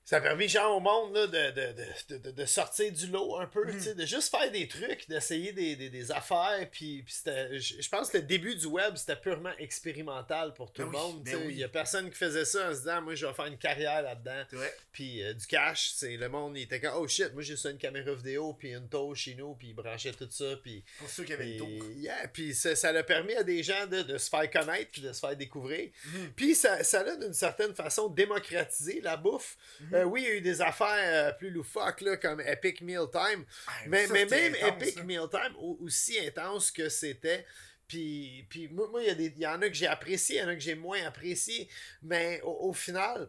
ça 0.07 0.19
a 0.19 0.21
permis, 0.21 0.49
genre, 0.49 0.77
au 0.77 0.81
monde, 0.81 1.15
là, 1.17 1.27
de, 1.27 1.51
de, 1.51 2.17
de, 2.17 2.19
de, 2.19 2.31
de 2.31 2.45
sortir 2.47 2.91
du 2.93 3.09
lot 3.09 3.37
un 3.39 3.47
peu, 3.47 3.65
Mhm. 3.67 3.95
de 3.95 4.07
juste 4.07 4.31
faire 4.31 4.51
des 4.53 4.69
trucs, 4.69 5.09
d'essayer 5.09 5.53
des, 5.53 5.75
des, 5.77 5.91
des 5.91 6.11
affaires. 6.13 6.67
Puis, 6.71 7.03
puis 7.03 7.13
c'était. 7.13 7.59
Je 7.59 7.89
pense 7.91 8.09
que 8.09 8.19
le 8.19 8.23
début 8.23 8.55
du 8.55 8.67
web, 8.67 8.95
c'était 8.95 9.17
purement 9.17 9.51
expérimental 9.59 10.55
pour 10.55 10.73
tout 10.73 10.83
Ben 10.83 10.91
le 10.93 10.97
oui, 10.97 11.03
monde. 11.13 11.23
ben 11.25 11.31
sais. 11.33 11.37
oui. 11.47 11.53
Il 11.55 11.59
y 11.59 11.65
a 11.65 11.69
personne 11.69 12.09
qui 12.09 12.17
faisait 12.17 12.45
ça 12.45 12.71
en 12.71 12.73
se 12.73 12.79
disant, 12.79 13.03
moi, 13.03 13.15
je 13.17 13.27
vais 13.27 13.33
faire 13.35 13.47
une 13.47 13.59
carrière 13.59 14.01
là-dedans. 14.03 14.45
Puis 14.93 15.23
euh, 15.23 15.33
du 15.35 15.47
cash, 15.47 15.91
c'est 15.95 16.17
le 16.17 16.29
monde, 16.29 16.57
il 16.57 16.63
était 16.63 16.81
comme, 16.81 16.95
oh 16.97 17.09
shit, 17.09 17.33
moi, 17.35 17.43
j'ai 17.43 17.57
ça 17.57 17.71
une 17.71 17.79
caméra 17.79 18.13
vidéo, 18.15 18.55
puis 18.55 18.71
une 18.73 18.89
tour 18.89 19.15
chez 19.17 19.35
nous, 19.35 19.55
puis 19.57 19.69
il 19.69 19.75
branchait 19.75 20.13
tout 20.13 20.29
ça, 20.31 20.57
puis. 20.63 20.85
Pour 20.99 21.11
ceux 21.11 21.25
qui 21.25 21.33
avaient 21.33 21.45
le 21.47 21.65
Puis, 21.65 21.79
tour. 21.79 21.91
yeah, 21.97 22.29
puis 22.29 22.55
ça, 22.55 22.77
ça 22.77 22.93
l'a 22.93 23.03
permis 23.03 23.35
à 23.35 23.43
des 23.43 23.63
gens 23.63 23.87
de, 23.87 24.03
de 24.03 24.19
se 24.19 24.29
faire 24.31 24.49
connaître 24.51 24.91
puis 24.93 25.03
de 25.03 25.13
se 25.13 25.19
faire 25.21 25.37
découvrir. 25.37 25.91
Mhm. 26.07 26.33
Puis 26.37 26.55
ça, 26.55 26.85
ça 26.85 27.03
l'a 27.03 27.17
d'une 27.17 27.35
certaine 27.35 27.75
façon 27.75 28.09
démocratisé 28.09 29.01
la 29.01 29.17
bouffe. 29.17 29.57
Euh, 29.97 30.05
oui, 30.05 30.23
il 30.23 30.29
y 30.29 30.31
a 30.31 30.35
eu 30.37 30.41
des 30.41 30.61
affaires 30.61 30.89
euh, 31.29 31.33
plus 31.33 31.51
loufoques 31.51 32.01
là, 32.03 32.17
comme 32.17 32.41
Epic 32.41 32.81
Meal 32.81 33.07
Time. 33.13 33.45
Ah, 33.67 33.73
Mais, 33.89 34.07
mais 34.09 34.27
même 34.27 34.55
intense, 34.55 34.83
Epic 34.83 34.95
ça. 34.99 35.05
Meal 35.05 35.29
Time, 35.31 35.57
au- 35.59 35.79
aussi 35.83 36.19
intense 36.19 36.71
que 36.71 36.89
c'était. 36.89 37.45
Puis, 37.89 38.47
puis 38.51 38.69
moi, 38.69 38.89
il 39.01 39.07
y, 39.07 39.11
a 39.11 39.15
des- 39.15 39.27
il 39.37 39.39
y 39.43 39.47
en 39.47 39.63
a 39.63 39.69
que 39.69 39.75
j'ai 39.75 39.87
apprécié, 39.87 40.37
il 40.37 40.41
y 40.41 40.43
en 40.45 40.49
a 40.49 40.55
que 40.55 40.61
j'ai 40.61 40.75
moins 40.75 41.03
apprécié. 41.05 41.69
Mais 42.03 42.41
au, 42.43 42.69
au 42.69 42.73
final, 42.73 43.29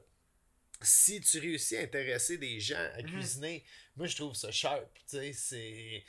si 0.82 1.22
tu 1.22 1.40
réussis 1.40 1.78
à 1.78 1.82
intéresser 1.82 2.38
des 2.38 2.60
gens 2.60 2.76
à 2.96 3.02
Mhm. 3.02 3.10
cuisiner, 3.12 3.64
moi 3.98 4.08
je 4.08 4.16
trouve 4.16 4.36
ça 4.36 4.52
sharp. 4.52 4.86
tu 5.10 5.18
sais, 5.18 5.34
C'est 5.34 6.04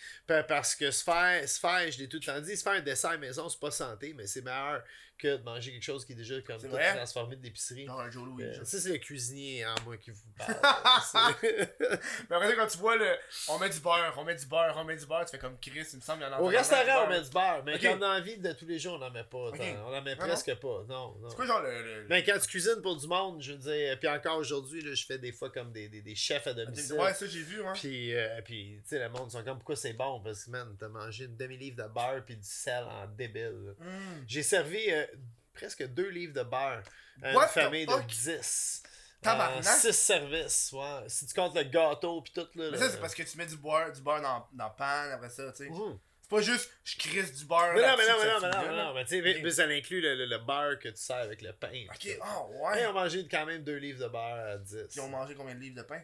parce 0.46 0.76
que 0.76 0.90
se 0.90 1.02
faire, 1.02 1.48
se 1.48 1.58
faire, 1.58 1.90
je 1.90 1.98
l'ai 1.98 2.08
tout 2.08 2.18
le 2.20 2.24
temps 2.26 2.40
dit, 2.40 2.56
se 2.56 2.62
faire 2.62 2.72
un 2.74 2.80
dessert 2.80 3.10
à 3.10 3.16
maison, 3.16 3.48
c'est 3.48 3.60
pas 3.60 3.70
santé, 3.70 4.12
mais 4.14 4.26
c'est 4.26 4.42
meilleur 4.42 4.82
que 5.16 5.36
de 5.36 5.42
manger 5.42 5.72
quelque 5.72 5.82
chose 5.82 6.04
qui 6.04 6.12
est 6.12 6.14
déjà 6.14 6.40
comme 6.42 6.60
C'est 6.60 6.68
tout 6.68 6.72
vrai? 6.74 6.94
transformé 6.94 7.34
de 7.34 7.42
l'épicerie. 7.42 7.86
Genre 7.86 8.00
un 8.00 8.08
Joe 8.08 8.24
Louis. 8.24 8.44
Euh, 8.44 8.64
ça, 8.64 8.78
c'est 8.78 8.90
le 8.90 8.98
cuisinier 8.98 9.66
en 9.66 9.74
moi 9.84 9.96
qui 9.96 10.12
vous 10.12 10.22
parle. 10.38 10.54
Mais 11.42 12.36
après 12.36 12.48
ça, 12.50 12.54
quand 12.54 12.66
tu 12.68 12.78
vois 12.78 12.96
le. 12.96 13.16
On 13.48 13.58
met 13.58 13.68
du 13.68 13.80
beurre, 13.80 14.14
on 14.16 14.22
met 14.24 14.36
du 14.36 14.46
beurre, 14.46 14.74
on 14.76 14.84
met 14.84 14.96
du 14.96 15.06
beurre, 15.06 15.24
tu 15.24 15.32
fais 15.32 15.38
comme 15.38 15.58
Chris, 15.60 15.84
il 15.92 15.96
me 15.96 16.00
semble, 16.02 16.22
il 16.22 16.26
y 16.26 16.28
en 16.28 16.32
a 16.34 16.40
Au 16.40 16.46
restaurant, 16.46 17.04
on 17.06 17.08
met 17.08 17.20
du 17.20 17.30
beurre, 17.30 17.62
mais 17.64 17.78
quand 17.80 17.98
on 17.98 18.02
a 18.02 18.18
envie 18.20 18.36
de 18.38 18.52
tous 18.52 18.66
les 18.66 18.78
jours, 18.78 18.94
on 18.94 18.98
n'en 18.98 19.10
met 19.10 19.24
pas. 19.24 19.38
On 19.38 19.90
n'en 19.90 20.02
met 20.02 20.14
Non, 20.14 20.18
presque 20.20 20.54
pas. 20.54 20.84
Non, 20.88 21.16
non. 21.20 21.28
C'est 21.30 21.34
quoi 21.36 21.46
genre 21.46 21.62
le. 21.62 21.82
le- 21.82 22.06
Mais 22.08 22.22
quand 22.22 22.38
tu 22.40 22.46
cuisines 22.48 22.80
pour 22.80 22.96
du 22.96 23.08
monde, 23.08 23.42
je 23.42 23.52
veux 23.54 23.58
dire, 23.58 23.98
puis 23.98 24.08
encore 24.08 24.36
aujourd'hui, 24.38 24.82
je 24.94 25.04
fais 25.04 25.18
des 25.18 25.32
fois 25.32 25.50
comme 25.50 25.72
des, 25.72 25.88
des, 25.88 26.00
des 26.00 26.14
chefs 26.14 26.46
à 26.46 26.54
domicile. 26.54 26.92
Ouais, 26.92 27.12
ça 27.14 27.26
j'ai 27.26 27.42
vu, 27.42 27.60
hein. 27.66 27.74
Puis, 27.80 28.14
euh, 28.14 28.40
puis 28.44 28.80
tu 28.82 28.88
sais, 28.88 28.98
le 28.98 29.08
monde 29.08 29.30
sont 29.30 29.42
comme 29.44 29.58
pourquoi 29.58 29.76
c'est 29.76 29.92
bon? 29.92 30.20
Parce 30.22 30.44
que, 30.44 30.50
man, 30.50 30.76
t'as 30.78 30.88
mangé 30.88 31.24
une 31.24 31.36
demi-livre 31.36 31.76
de 31.84 31.88
beurre 31.88 32.22
puis 32.24 32.36
du 32.36 32.46
sel 32.48 32.84
en 32.84 33.06
débile. 33.06 33.74
Mm. 33.78 34.24
J'ai 34.26 34.42
servi 34.42 34.90
euh, 34.90 35.06
presque 35.54 35.86
deux 35.88 36.08
livres 36.08 36.34
de 36.34 36.42
beurre 36.42 36.82
à 37.22 37.34
What 37.34 37.44
une 37.44 37.48
famille 37.50 37.86
de 37.86 37.92
fuck? 37.92 38.06
10. 38.06 38.82
Tabarnak. 39.20 39.64
6 39.64 39.92
services, 39.92 40.72
ouais. 40.72 41.04
Si 41.08 41.26
tu 41.26 41.34
comptes 41.34 41.56
le 41.56 41.64
gâteau 41.64 42.22
puis 42.22 42.32
tout, 42.32 42.46
là. 42.54 42.68
Mais 42.70 42.78
ça, 42.78 42.88
c'est 42.88 43.00
parce 43.00 43.14
que 43.14 43.22
tu 43.24 43.36
mets 43.36 43.46
du 43.46 43.56
beurre, 43.56 43.92
du 43.92 44.00
beurre 44.00 44.22
dans, 44.22 44.46
dans 44.52 44.64
la 44.64 44.70
panne, 44.70 45.10
après 45.10 45.28
ça, 45.30 45.50
tu 45.50 45.64
sais. 45.64 45.70
Mhm. 45.70 45.98
C'est 46.22 46.30
pas 46.36 46.40
juste, 46.42 46.70
je 46.84 46.96
crisse 46.98 47.32
du 47.34 47.44
beurre. 47.46 47.72
Mais 47.74 47.80
non, 47.82 47.94
mais 47.96 48.06
non, 48.06 48.14
mais 48.22 48.28
non, 48.28 48.40
mais 48.42 48.50
non, 48.50 48.62
mais 48.70 48.76
non, 48.84 48.94
mais 48.94 49.04
tu 49.06 49.22
sais, 49.22 49.40
mais 49.42 49.50
ça 49.50 49.64
inclut 49.64 50.00
le, 50.00 50.14
le- 50.14 50.26
le 50.26 50.38
beurre 50.38 50.78
que 50.78 50.88
tu 50.90 50.96
sers 51.02 51.16
avec 51.16 51.40
le 51.42 51.52
pain. 51.52 51.86
Ok, 51.88 51.98
tout. 52.00 52.08
oh 52.22 52.50
ouais. 52.66 52.86
on 52.86 52.90
a 52.90 52.92
mangé 52.92 53.26
quand 53.28 53.46
même 53.46 53.64
deux 53.64 53.76
livres 53.78 53.98
de 54.04 54.08
beurre 54.08 54.52
à 54.52 54.58
10. 54.58 54.76
Ils 54.94 55.00
ont 55.00 55.08
mangé 55.08 55.34
combien 55.34 55.54
de 55.54 55.60
livres 55.60 55.76
de 55.76 55.82
pain? 55.82 56.00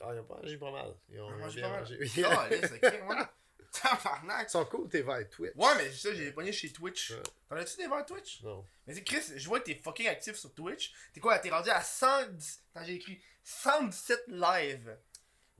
Ah, 0.00 0.10
ils 0.14 0.20
ont 0.20 0.24
pas 0.24 0.36
mangé 0.36 0.56
pas 0.56 0.70
mal. 0.70 0.94
Ils 1.08 1.20
ont 1.20 1.26
ont 1.26 1.36
mangé 1.38 1.60
pas 1.60 1.68
mal. 1.68 1.84
Ah, 2.26 2.48
laisse, 2.48 2.72
ok, 2.82 2.82
ouais. 2.82 3.16
Tabarnak. 3.72 4.48
Ils 4.48 4.50
sont 4.50 4.64
cool, 4.64 4.88
tes 4.88 5.02
verres 5.02 5.28
Twitch. 5.28 5.52
Ouais, 5.54 5.74
mais 5.76 5.92
ça, 5.92 6.12
j'ai 6.12 6.32
pogné 6.32 6.52
chez 6.52 6.72
Twitch. 6.72 7.10
Ouais. 7.10 7.22
T'en 7.48 7.56
as-tu 7.56 7.76
des 7.76 7.86
verres 7.86 8.06
Twitch? 8.06 8.42
Non. 8.42 8.64
Mais 8.86 8.94
c'est 8.94 9.04
Chris, 9.04 9.22
je 9.36 9.48
vois 9.48 9.60
que 9.60 9.66
t'es 9.66 9.74
fucking 9.74 10.08
actif 10.08 10.36
sur 10.36 10.52
Twitch. 10.54 10.92
T'es 11.12 11.20
quoi, 11.20 11.38
t'es 11.38 11.50
rendu 11.50 11.70
à 11.70 11.80
110. 11.80 12.62
Attends, 12.74 12.86
j'ai 12.86 12.94
écrit 12.94 13.20
117 13.44 14.24
live. 14.28 14.96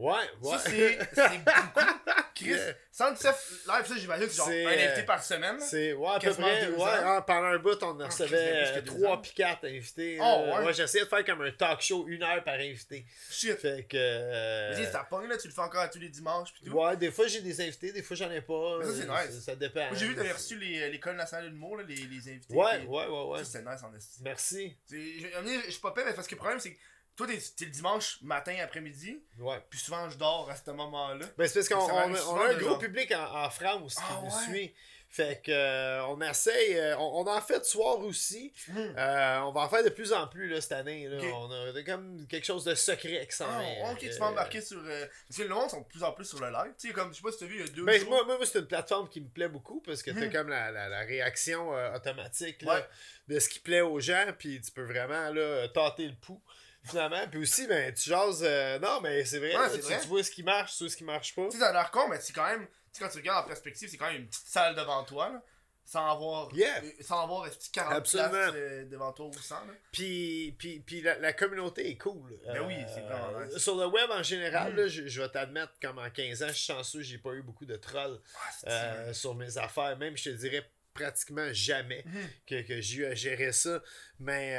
Ouais, 0.00 0.14
ouais. 0.42 0.58
Ça, 0.58 0.58
c'est. 0.70 0.98
Chris, 2.34 2.50
Yeah. 2.50 2.74
117 2.90 3.34
live, 3.66 3.86
ça, 3.86 3.96
j'imagine 3.98 4.26
que 4.26 4.32
c'est 4.32 4.36
genre 4.38 4.48
un 4.48 4.72
invité 4.72 5.00
euh, 5.00 5.04
par 5.04 5.22
semaine. 5.22 5.60
C'est, 5.60 5.92
ouais, 5.92 6.08
à 6.08 6.18
peu 6.18 6.32
près. 6.32 6.68
Ouais, 6.68 6.90
ah, 7.04 7.22
pendant 7.26 7.48
un 7.48 7.58
bout, 7.58 7.82
on 7.82 7.88
en 7.88 7.96
Chris, 7.98 8.22
recevait 8.22 8.52
euh, 8.54 8.78
ans. 8.80 8.84
trois 8.84 9.22
puis 9.22 9.32
quatre 9.36 9.66
invités. 9.66 10.16
Oh, 10.18 10.46
là. 10.46 10.62
ouais. 10.64 10.72
j'essayais 10.72 11.04
de 11.04 11.08
faire 11.08 11.22
comme 11.26 11.42
un 11.42 11.52
talk 11.52 11.82
show, 11.82 12.06
une 12.08 12.22
heure 12.22 12.42
par 12.42 12.54
invité. 12.54 13.04
Shit. 13.30 13.56
Fait 13.58 13.84
que. 13.86 13.96
euh, 13.96 14.74
Mais 14.74 14.86
ça 14.90 15.06
pogne 15.08 15.28
là, 15.28 15.36
tu 15.36 15.48
le 15.48 15.52
fais 15.52 15.60
encore 15.60 15.88
tous 15.90 15.98
les 15.98 16.08
dimanches 16.08 16.54
pis 16.54 16.64
tout. 16.64 16.72
Ouais, 16.72 16.96
des 16.96 17.10
fois 17.10 17.26
j'ai 17.26 17.42
des 17.42 17.60
invités, 17.60 17.92
des 17.92 18.02
fois 18.02 18.16
j'en 18.16 18.30
ai 18.30 18.40
pas. 18.40 18.78
Mais 18.78 18.86
ça, 18.86 18.92
c'est 18.94 19.06
nice. 19.06 19.34
Ça, 19.38 19.40
ça 19.52 19.56
dépend. 19.56 19.86
Moi, 19.88 19.96
j'ai 19.96 20.06
vu 20.06 20.14
que 20.14 20.20
t'avais 20.20 20.32
reçu 20.32 20.54
euh, 20.54 20.88
l'école 20.88 21.16
nationale 21.16 21.44
de 21.46 21.50
l'humour, 21.50 21.76
les, 21.76 21.94
les 21.94 22.28
invités. 22.30 22.54
Ouais, 22.54 22.84
ouais, 22.86 23.06
ouais, 23.06 23.24
ouais. 23.26 23.38
Ça, 23.40 23.44
c'était 23.44 23.70
nice 23.70 23.82
en 23.82 23.94
esti. 23.94 24.22
Merci. 24.22 24.76
Je 24.90 25.34
donné, 25.34 25.60
je 25.66 25.70
suis 25.72 25.80
pas 25.80 25.92
mais 25.94 26.14
parce 26.14 26.26
que 26.26 26.34
le 26.34 26.38
problème, 26.38 26.58
c'est 26.58 26.72
que 26.72 26.78
toi, 27.26 27.26
t'es 27.34 27.38
t'es 27.56 27.64
le 27.66 27.70
dimanche 27.70 28.18
matin, 28.22 28.56
après-midi, 28.62 29.22
Ouais. 29.38 29.60
puis 29.68 29.78
souvent, 29.78 30.08
je 30.08 30.16
dors 30.16 30.48
à 30.50 30.56
ce 30.56 30.70
moment-là. 30.70 31.26
Ben, 31.36 31.46
c'est 31.46 31.54
parce 31.60 31.68
qu'on 31.68 31.92
on, 31.92 32.34
on 32.36 32.40
a 32.40 32.48
un 32.50 32.54
gros 32.54 32.70
genre- 32.70 32.78
public 32.78 33.12
en, 33.12 33.44
en 33.44 33.50
France 33.50 33.94
qui 33.96 34.02
Ah, 34.08 34.20
nous 34.22 34.30
ouais? 34.52 34.58
suit. 34.58 34.74
Fait 35.12 35.42
que 35.44 35.50
euh, 35.50 36.06
on 36.06 36.20
essaye, 36.20 36.78
euh, 36.78 36.96
on, 36.96 37.22
on 37.22 37.26
en 37.26 37.40
fait 37.40 37.58
de 37.58 37.64
soir 37.64 37.98
aussi. 37.98 38.52
Hmm. 38.68 38.78
Euh, 38.96 39.40
on 39.40 39.50
va 39.50 39.62
en 39.62 39.68
faire 39.68 39.82
de 39.82 39.88
plus 39.88 40.12
en 40.12 40.28
plus 40.28 40.48
là, 40.48 40.60
cette 40.60 40.70
année. 40.70 41.08
Là. 41.08 41.18
On 41.34 41.50
a 41.50 41.82
comme 41.82 42.28
quelque 42.28 42.44
chose 42.46 42.62
de 42.62 42.76
secret 42.76 43.26
qui 43.28 43.34
s'en 43.36 43.46
Ah, 43.48 43.90
ok, 43.90 43.98
tu 43.98 44.08
vas 44.10 44.26
embarquer 44.26 44.60
sur. 44.60 44.80
Parce 44.80 45.36
que 45.36 45.42
le 45.42 45.48
monde 45.48 45.68
sont 45.68 45.80
de 45.80 45.86
plus 45.86 46.04
en 46.04 46.12
plus 46.12 46.26
sur 46.26 46.38
le 46.40 46.52
live. 46.52 46.72
Tu 46.78 46.86
sais, 46.86 46.94
comme, 46.94 47.10
je 47.10 47.16
sais 47.16 47.22
pas 47.24 47.32
si 47.32 47.38
t'as 47.40 47.46
vu, 47.46 47.56
il 47.56 47.60
y 47.66 47.68
a 47.68 47.72
deux 47.72 47.84
Ben, 47.84 47.98
jours. 48.00 48.08
moi, 48.10 48.24
moi, 48.24 48.38
c'est 48.46 48.60
une 48.60 48.68
plateforme 48.68 49.08
qui 49.08 49.20
me 49.20 49.28
plaît 49.28 49.48
beaucoup 49.48 49.80
parce 49.80 50.00
que 50.04 50.12
t'as 50.12 50.26
Mhm. 50.26 50.32
comme 50.32 50.48
la, 50.48 50.70
la, 50.70 50.88
la 50.88 51.00
réaction 51.00 51.70
automatique 51.92 52.62
là, 52.62 52.76
Ouais. 52.76 52.86
de 53.26 53.40
ce 53.40 53.48
qui 53.48 53.58
plaît 53.58 53.80
aux 53.80 53.98
gens, 53.98 54.26
puis 54.38 54.60
tu 54.60 54.70
peux 54.70 54.84
vraiment 54.84 55.30
là, 55.32 55.66
tâter 55.70 56.06
le 56.06 56.14
pouls. 56.14 56.40
Finalement, 56.84 57.28
puis 57.30 57.40
aussi, 57.40 57.66
ben, 57.66 57.92
tu 57.92 58.08
jases. 58.08 58.42
euh, 58.42 58.78
non, 58.78 59.00
mais 59.02 59.24
c'est 59.24 59.38
vrai, 59.38 59.48
Ouais, 59.54 59.62
là, 59.62 59.68
c'est 59.70 59.78
tu, 59.80 59.84
vrai. 59.84 60.00
tu 60.00 60.06
vois 60.08 60.22
ce 60.22 60.30
qui 60.30 60.42
marche, 60.42 60.76
tu 60.76 60.84
vois 60.84 60.90
ce 60.90 60.96
qui 60.96 61.04
marche 61.04 61.34
pas. 61.34 61.44
Tu 61.46 61.52
sais, 61.52 61.58
ça 61.58 61.68
a 61.68 61.72
l'air 61.72 61.90
con, 61.90 62.08
mais 62.08 62.18
c'est 62.20 62.32
quand 62.32 62.46
même. 62.46 62.66
Tu 62.92 63.02
quand 63.02 63.08
tu 63.10 63.18
regardes 63.18 63.44
en 63.44 63.48
perspective, 63.48 63.88
c'est 63.90 63.96
quand 63.96 64.06
même 64.10 64.22
une 64.22 64.28
petite 64.28 64.46
salle 64.46 64.74
devant 64.74 65.04
toi, 65.04 65.28
là. 65.30 65.42
Sans 65.84 66.06
avoir. 66.10 66.54
Yeah. 66.54 66.82
euh, 66.84 66.90
Sans 67.00 67.22
avoir 67.24 67.44
euh, 67.44 67.48
40 67.72 67.92
Absolument. 67.94 68.28
places 68.30 68.52
euh, 68.54 68.84
devant 68.84 69.12
toi 69.12 69.26
ou 69.26 69.32
100, 69.32 69.54
là. 69.56 69.72
Puis, 69.92 70.54
puis, 70.58 70.80
puis 70.80 71.00
la, 71.02 71.18
la 71.18 71.32
communauté 71.32 71.88
est 71.90 71.96
cool. 71.98 72.38
Ben 72.46 72.60
oui, 72.66 72.76
c'est 72.94 73.00
vraiment 73.00 73.40
nice. 73.44 73.58
Sur 73.58 73.74
le 73.76 73.86
web 73.86 74.08
en 74.10 74.22
général, 74.22 74.72
Mhm. 74.72 74.78
là, 74.78 74.86
je, 74.88 75.06
je 75.08 75.20
vais 75.22 75.28
t'admettre, 75.28 75.72
comme 75.82 75.98
en 75.98 76.08
15 76.08 76.42
ans, 76.44 76.48
je 76.48 76.52
suis 76.52 76.72
chanceux, 76.72 77.02
j'ai 77.02 77.18
pas 77.18 77.32
eu 77.32 77.42
beaucoup 77.42 77.66
de 77.66 77.74
trolls 77.76 78.20
Ah, 78.34 78.68
euh, 78.68 79.12
sur 79.12 79.34
mes 79.34 79.58
affaires. 79.58 79.96
Même, 79.98 80.16
je 80.16 80.24
te 80.24 80.28
dirais 80.36 80.64
pratiquement 80.94 81.48
jamais 81.52 82.04
Mhm. 82.06 82.28
que, 82.46 82.62
que 82.62 82.80
j'ai 82.80 82.96
eu 82.98 83.06
à 83.06 83.14
gérer 83.14 83.50
ça. 83.52 83.82
Mais 84.20 84.56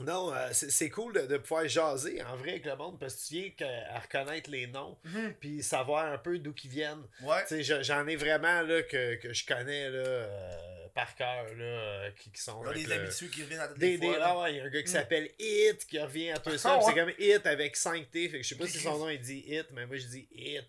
non, 0.00 0.32
euh, 0.34 0.48
c'est 0.52 0.90
cool 0.90 1.12
de, 1.14 1.20
de 1.26 1.36
pouvoir 1.38 1.68
jaser 1.68 2.22
en 2.22 2.36
vrai 2.36 2.50
avec 2.52 2.64
le 2.66 2.76
monde 2.76 2.98
parce 2.98 3.14
que 3.14 3.26
tu 3.28 3.34
viens 3.34 3.50
que- 3.50 3.90
à 3.94 3.98
reconnaître 4.00 4.50
les 4.50 4.66
noms 4.66 4.96
Mhm. 5.04 5.34
puis 5.40 5.62
savoir 5.62 6.06
un 6.12 6.18
peu 6.18 6.38
d'où 6.38 6.52
qu'ils 6.52 6.70
viennent. 6.70 7.02
Ouais. 7.22 7.44
J'en 7.82 8.06
ai 8.06 8.16
vraiment 8.16 8.62
là, 8.62 8.82
que, 8.82 9.14
que 9.16 9.32
je 9.32 9.46
connais 9.46 9.90
là, 9.90 9.98
euh, 9.98 10.86
par 10.94 11.14
cœur 11.16 11.44
là, 11.56 11.64
euh, 11.64 12.10
qui, 12.18 12.30
qui 12.30 12.40
sont 12.40 12.62
Il 12.74 12.80
y 12.82 12.84
a 12.84 12.86
des 12.88 12.94
le- 12.94 13.02
habitués 13.02 13.28
qui 13.28 13.42
reviennent 13.42 13.60
à 13.60 13.68
toutes 13.68 13.78
des, 13.78 13.96
les 13.96 14.06
fois. 14.06 14.18
ah 14.22 14.40
ouais, 14.40 14.52
il 14.52 14.56
y 14.56 14.60
a 14.60 14.64
un 14.64 14.68
gars 14.68 14.82
qui 14.82 14.88
Mm. 14.90 14.92
s'appelle 14.92 15.30
Hit 15.38 15.86
qui 15.86 15.98
revient 15.98 16.30
à 16.30 16.34
les 16.46 16.66
Ah 16.66 16.78
ouais? 16.78 16.84
C'est 16.86 16.94
comme 16.94 17.12
Hit 17.18 17.46
avec 17.46 17.76
5 17.76 18.10
T. 18.10 18.28
Fait 18.28 18.38
que 18.38 18.42
je 18.44 18.48
sais 18.48 18.54
pas 18.56 18.66
si 18.66 18.78
son 18.78 18.98
nom 18.98 19.08
il 19.08 19.20
dit 19.20 19.44
Hit, 19.46 19.66
mais 19.72 19.86
moi 19.86 19.96
je 19.96 20.06
dis 20.06 20.28
Hit. 20.32 20.64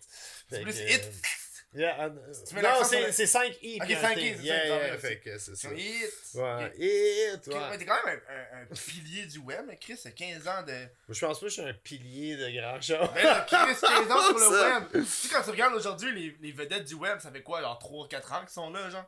C'est 0.50 0.62
plus 0.62 0.72
que, 0.74 0.92
hit. 0.94 1.02
Yeah, 1.74 2.10
Tu 2.48 2.54
mets 2.54 2.62
non, 2.62 2.84
c'est 2.84 3.06
le- 3.06 3.12
c'est 3.12 3.26
5 3.26 3.58
I. 3.62 3.78
Ok, 3.80 3.86
puis 3.86 3.94
un 3.96 4.00
5 4.00 4.14
T. 4.14 4.20
I, 4.20 4.28
c'est 4.28 4.36
ça, 4.36 4.42
Yeah, 4.42 4.60
c'est 4.62 4.68
yeah, 4.68 4.90
ça. 4.92 4.98
fait 4.98 5.18
que 5.20 5.38
c'est 5.38 5.56
ça. 5.56 5.68
Sur 5.68 5.72
hit. 5.78 6.12
Ouais, 6.34 7.78
t'es 7.78 7.84
quand 7.84 8.04
même 8.06 8.20
un, 8.28 8.58
un, 8.58 8.62
un 8.62 8.74
pilier 8.74 9.26
du 9.26 9.38
web, 9.38 9.64
mais 9.66 9.76
Chris, 9.76 9.96
c'est 9.96 10.12
15 10.14 10.48
ans 10.48 10.62
de. 10.66 10.72
Moi, 10.72 10.88
Je 11.10 11.26
pense 11.26 11.38
pas 11.40 11.46
que 11.46 11.48
je 11.48 11.60
suis 11.60 11.62
un 11.68 11.74
pilier 11.74 12.36
de 12.36 12.50
grand 12.60 12.80
chose. 12.80 13.08
Mais 13.14 13.22
là, 13.22 13.46
Chris, 13.48 13.56
15 13.80 14.10
ans 14.10 14.22
sur 14.26 14.38
le 14.38 14.48
web. 14.80 14.84
Tu 14.92 15.04
sais, 15.04 15.28
quand 15.34 15.42
tu 15.42 15.50
regardes 15.50 15.74
aujourd'hui 15.74 16.12
les, 16.12 16.36
les 16.40 16.52
vedettes 16.52 16.84
du 16.84 16.94
web, 16.94 17.18
ça 17.20 17.30
fait 17.30 17.42
quoi, 17.42 17.60
genre 17.60 17.78
3-4 17.82 18.32
ans 18.34 18.40
qu'ils 18.40 18.50
sont 18.50 18.70
là, 18.70 18.88
genre? 18.90 19.04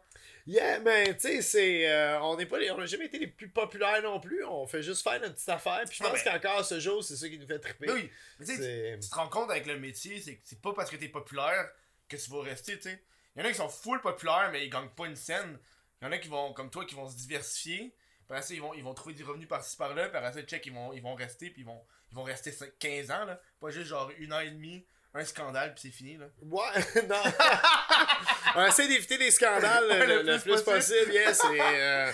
Yeah, 0.47 0.81
mais 0.81 1.15
tu 1.15 1.21
sais, 1.29 1.43
c'est. 1.43 1.91
euh, 1.91 2.21
on 2.23 2.35
n'est 2.37 2.47
pas 2.47 2.59
les- 2.59 2.71
on 2.71 2.79
n'a 2.79 2.87
jamais 2.87 3.05
été 3.05 3.19
les 3.19 3.27
plus 3.27 3.51
populaires 3.51 4.01
non 4.03 4.19
plus. 4.19 4.43
On 4.47 4.67
fait 4.67 4.83
juste 4.83 5.03
faire 5.03 5.21
notre 5.21 5.35
petite 5.35 5.49
affaire. 5.51 5.83
Puis 5.87 5.99
je 5.99 6.05
Ah, 6.05 6.09
pense 6.11 6.25
ben- 6.25 6.41
qu'encore 6.41 6.65
ce 6.65 6.81
jour, 6.81 7.05
c'est 7.05 7.17
ça 7.17 7.29
qui 7.29 7.39
nous 7.39 7.47
fait 7.47 7.59
triper. 7.59 7.87
Mais 7.87 7.93
oui, 7.93 8.11
mais 8.39 8.47
tu 8.47 8.57
sais, 8.57 8.63
C'est- 8.63 8.99
tu 9.03 9.11
te 9.11 9.15
rends 9.15 9.29
compte 9.29 9.51
avec 9.51 9.67
le 9.67 9.79
métier, 9.79 10.19
c'est 10.23 10.37
que 10.37 10.41
c'est 10.45 10.63
pas 10.63 10.73
parce 10.73 10.89
que 10.91 10.97
t'es 10.97 11.09
populaire 11.09 11.69
que 12.09 12.17
tu 12.17 12.31
vas 12.31 12.43
rester, 12.43 12.77
tu 12.77 12.91
sais. 12.91 13.03
Il 13.35 13.43
y 13.43 13.43
en 13.45 13.49
a 13.49 13.51
qui 13.51 13.59
sont 13.59 13.69
full 13.69 14.01
populaires, 14.01 14.51
mais 14.51 14.67
ils 14.67 14.71
gagnent 14.71 14.89
pas 14.89 15.07
une 15.07 15.17
scène. 15.17 15.59
Il 16.01 16.05
y 16.05 16.09
en 16.09 16.13
a 16.13 16.19
qui 16.19 16.29
vont, 16.29 16.53
comme 16.53 16.71
toi, 16.71 16.85
qui 16.85 16.95
vont 16.95 17.09
se 17.09 17.17
diversifier. 17.17 17.95
Puis 18.27 18.27
après 18.29 18.43
ça, 18.43 18.55
ils 18.55 18.61
vont, 18.61 18.75
ils 18.75 18.83
vont 18.83 18.95
trouver 18.95 19.15
du 19.15 19.25
revenu 19.25 19.47
par-ci 19.47 19.77
par-là. 19.77 20.09
Puis 20.09 20.19
après 20.19 20.33
ça, 20.33 20.43
check, 20.43 20.67
ils 20.67 20.73
vont, 20.73 20.93
ils 20.93 21.03
vont 21.03 21.15
rester. 21.15 21.51
Puis 21.51 21.63
ils 21.63 21.67
vont, 21.67 21.81
ils 22.11 22.17
vont 22.17 22.25
rester 22.25 22.53
15 22.79 23.11
ans, 23.11 23.25
là. 23.25 23.41
Pas 23.61 23.71
juste 23.71 23.89
genre 23.89 24.11
une 24.19 24.33
heure 24.33 24.41
et 24.41 24.51
demie, 24.51 24.85
un 25.15 25.25
scandale, 25.25 25.75
puis 25.75 25.83
c'est 25.83 25.97
fini, 25.97 26.17
là. 26.17 26.27
Ouais, 26.43 27.03
non. 27.09 27.23
on 28.57 28.67
essaie 28.67 28.89
d'éviter 28.89 29.17
les 29.19 29.31
scandales 29.31 29.85
Ouais, 29.89 30.07
le, 30.07 30.23
le 30.23 30.33
le 30.33 30.39
plus 30.41 30.63
possible. 30.63 31.13
yeah, 31.13 31.33
c'est, 31.35 31.61
euh, 31.61 32.13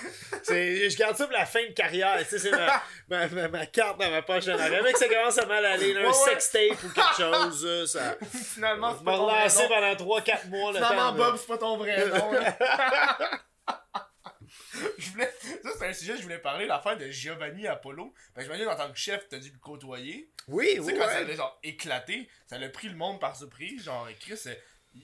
je 0.89 0.95
garde 0.97 1.15
ça 1.17 1.25
pour 1.25 1.33
la 1.33 1.45
fin 1.45 1.63
de 1.63 1.71
carrière. 1.73 2.17
Tu 2.19 2.25
sais, 2.25 2.39
c'est 2.39 2.51
ma, 2.51 2.81
ma, 3.09 3.27
ma- 3.27 3.47
ma 3.47 3.65
carte 3.65 3.99
dans 3.99 4.09
ma 4.11 4.21
poche. 4.21 4.45
Mec, 4.45 4.93
que 4.93 4.99
ça 4.99 5.07
commence 5.07 5.37
à 5.37 5.45
mal 5.45 5.65
aller. 5.65 5.93
là, 5.93 6.01
un 6.01 6.05
ouais. 6.07 6.13
sextape 6.13 6.83
ou 6.83 6.89
quelque 6.89 7.15
chose. 7.17 7.91
ça. 7.91 8.15
Finalement, 8.53 8.95
c'est 8.97 9.03
pas 9.05 9.17
ton 9.17 9.25
vrai 9.27 9.47
nom. 9.47 9.95
pendant 9.95 10.19
3-4 10.19 10.47
mois. 10.49 10.71
Le 10.71 10.77
Finalement, 10.77 10.95
temps 11.11 11.13
Bob, 11.13 11.37
c'est 11.37 11.47
pas 11.47 11.57
ton 11.57 11.77
vrai 11.77 12.07
nom, 12.07 12.31
là. 12.31 12.57
je 14.97 15.09
voulais... 15.11 15.33
Ça, 15.63 15.69
c'est 15.79 15.87
un 15.87 15.93
sujet 15.93 16.11
que 16.13 16.17
je 16.19 16.23
voulais 16.23 16.37
parler, 16.39 16.65
l'affaire 16.65 16.97
de 16.97 17.09
Giovanni 17.09 17.67
Apollo. 17.67 18.13
Ben, 18.35 18.43
j'imagine, 18.43 18.67
en 18.67 18.75
tant 18.75 18.91
que 18.91 18.97
chef, 18.97 19.27
t'as 19.29 19.37
dû 19.39 19.49
le 19.51 19.59
côtoyer. 19.59 20.29
Oui, 20.47 20.71
Tu 20.75 20.79
oui. 20.81 20.93
sais, 20.93 20.97
quand 20.99 21.07
ça 21.07 21.21
ouais. 21.23 21.31
a 21.31 21.35
genre 21.35 21.59
éclaté, 21.63 22.27
ça 22.47 22.57
l'a 22.57 22.69
pris 22.69 22.89
le 22.89 22.95
monde 22.95 23.19
par 23.19 23.35
surprise. 23.35 23.83
Genre, 23.85 24.07
Chris, 24.19 24.39
euh, 24.47 24.53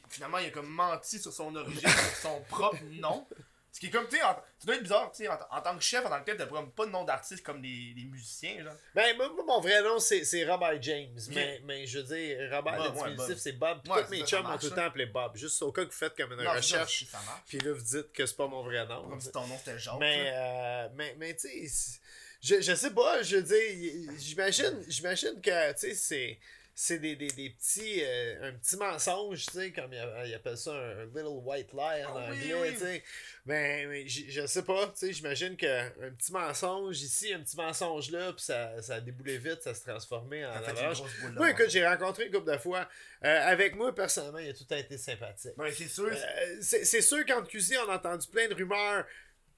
finalement, 0.09 0.37
il 0.39 0.47
a 0.47 0.49
comme 0.51 0.69
menti 0.69 1.19
sur 1.19 1.33
son 1.33 1.55
origine, 1.55 1.89
sur 1.89 2.15
son 2.21 2.41
propre 2.49 2.77
nom. 2.91 3.27
Ce 3.73 3.79
qui 3.79 3.85
est 3.87 3.89
comme, 3.89 4.05
tu 4.09 4.17
sais, 4.17 4.21
ça 4.21 4.43
doit 4.65 4.75
être 4.75 4.83
bizarre, 4.83 5.09
tu 5.13 5.23
sais, 5.23 5.29
en, 5.29 5.37
en 5.49 5.61
tant 5.61 5.73
que 5.77 5.81
chef, 5.81 6.05
en 6.05 6.09
tant 6.09 6.19
que 6.19 6.25
tel, 6.25 6.35
t'as 6.35 6.45
pas 6.45 6.85
de 6.85 6.91
nom 6.91 7.05
d'artiste 7.05 7.41
comme 7.41 7.63
les, 7.63 7.93
les 7.95 8.03
musiciens, 8.03 8.61
genre. 8.61 8.73
Ben, 8.93 9.15
moi, 9.15 9.29
moi, 9.33 9.45
mon 9.47 9.61
vrai 9.61 9.81
nom, 9.81 9.97
c'est, 9.97 10.25
c'est 10.25 10.43
Robert 10.45 10.81
James. 10.81 11.17
Mais, 11.29 11.61
mais 11.63 11.85
je 11.85 11.99
veux 11.99 12.03
dire, 12.13 12.49
Robert, 12.51 12.75
Bob, 12.75 12.95
le 13.05 13.11
diminutif, 13.13 13.37
c'est 13.41 13.53
Bob. 13.53 13.79
Puis 13.81 13.93
Ouais, 13.93 14.03
tous 14.03 14.11
mes 14.11 14.25
chums 14.25 14.45
ont 14.45 14.57
tout 14.57 14.63
le 14.65 14.69
ça. 14.71 14.75
temps 14.75 14.85
appelé 14.87 15.05
Bob. 15.05 15.37
Juste 15.37 15.61
au 15.61 15.71
cas 15.71 15.83
que 15.85 15.89
vous 15.89 15.97
faites 15.97 16.17
comme 16.17 16.33
une 16.33 16.43
Non, 16.43 16.51
recherche. 16.51 17.05
ça, 17.05 17.17
ça 17.17 17.23
marche. 17.25 17.43
Puis 17.47 17.59
là, 17.59 17.71
vous 17.71 17.81
dites 17.81 18.11
que 18.11 18.25
c'est 18.25 18.35
pas 18.35 18.47
mon 18.47 18.61
vrai 18.61 18.85
nom. 18.85 19.07
Comme 19.07 19.21
si 19.21 19.31
ton 19.31 19.47
nom 19.47 19.57
c'était 19.57 19.79
Jacques. 19.79 19.99
Mais, 20.01 20.31
euh, 20.33 20.89
mais, 20.95 21.15
mais 21.17 21.33
tu 21.37 21.47
sais, 21.67 21.99
je, 22.43 22.59
je 22.59 22.75
sais 22.75 22.91
pas, 22.91 23.21
je 23.23 23.37
veux 23.37 23.43
dire, 23.43 24.11
j'imagine 24.17 25.39
que, 25.41 25.71
tu 25.71 25.79
sais, 25.79 25.93
c'est, 25.95 26.39
c'est 26.83 26.97
des, 26.97 27.15
des, 27.15 27.27
des 27.27 27.51
petits, 27.51 28.01
euh, 28.03 28.49
un 28.49 28.53
petit 28.53 28.75
mensonge, 28.75 29.45
tu 29.45 29.51
sais, 29.51 29.71
comme 29.71 29.93
ils 29.93 30.03
ils 30.25 30.33
appellent 30.33 30.57
ça 30.57 30.71
un, 30.73 31.01
un 31.01 31.05
little 31.05 31.27
white 31.43 31.73
lie 31.73 32.03
en 32.05 32.17
Ah 32.17 32.31
anglais, 32.31 32.55
oui. 32.59 32.71
tu 32.73 32.79
sais. 32.79 33.03
Mais, 33.45 33.85
mais 33.85 34.07
j- 34.07 34.25
je 34.31 34.47
sais 34.47 34.63
pas, 34.63 34.87
tu 34.87 34.93
sais, 34.95 35.13
j'imagine 35.13 35.55
qu'un 35.55 35.91
petit 36.17 36.31
mensonge 36.31 36.99
ici, 36.99 37.31
un 37.35 37.41
petit 37.41 37.55
mensonge 37.55 38.09
là, 38.09 38.33
puis 38.33 38.43
ça, 38.43 38.81
ça 38.81 38.95
a 38.95 38.99
déboulé 38.99 39.37
vite, 39.37 39.61
ça 39.61 39.75
se 39.75 39.81
transformait 39.87 40.43
en 40.43 40.53
avalanche. 40.53 41.03
Moi, 41.35 41.51
écoute, 41.51 41.69
j'ai 41.69 41.85
rencontré 41.85 42.25
une 42.25 42.31
couple 42.33 42.51
de 42.51 42.57
fois. 42.57 42.89
Euh, 43.23 43.41
avec 43.47 43.75
moi, 43.75 43.93
personnellement, 43.93 44.39
il 44.39 44.49
a 44.49 44.53
tout 44.53 44.65
été 44.73 44.97
sympathique. 44.97 45.55
Ouais, 45.57 45.71
c'est 45.71 45.87
sûr. 45.87 46.07
Euh, 46.11 46.57
c'est 46.61 46.83
c'est 46.83 47.01
sûr 47.01 47.23
qu'en 47.27 47.43
cuisine, 47.43 47.77
on 47.85 47.91
a 47.91 47.97
entendu 47.97 48.27
plein 48.27 48.47
de 48.47 48.55
rumeurs. 48.55 49.05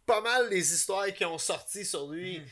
Pas 0.06 0.20
mal 0.20 0.50
les 0.50 0.74
histoires 0.74 1.08
qui 1.14 1.24
ont 1.24 1.38
sorti 1.38 1.86
sur 1.86 2.12
lui. 2.12 2.40
Mhm. 2.40 2.46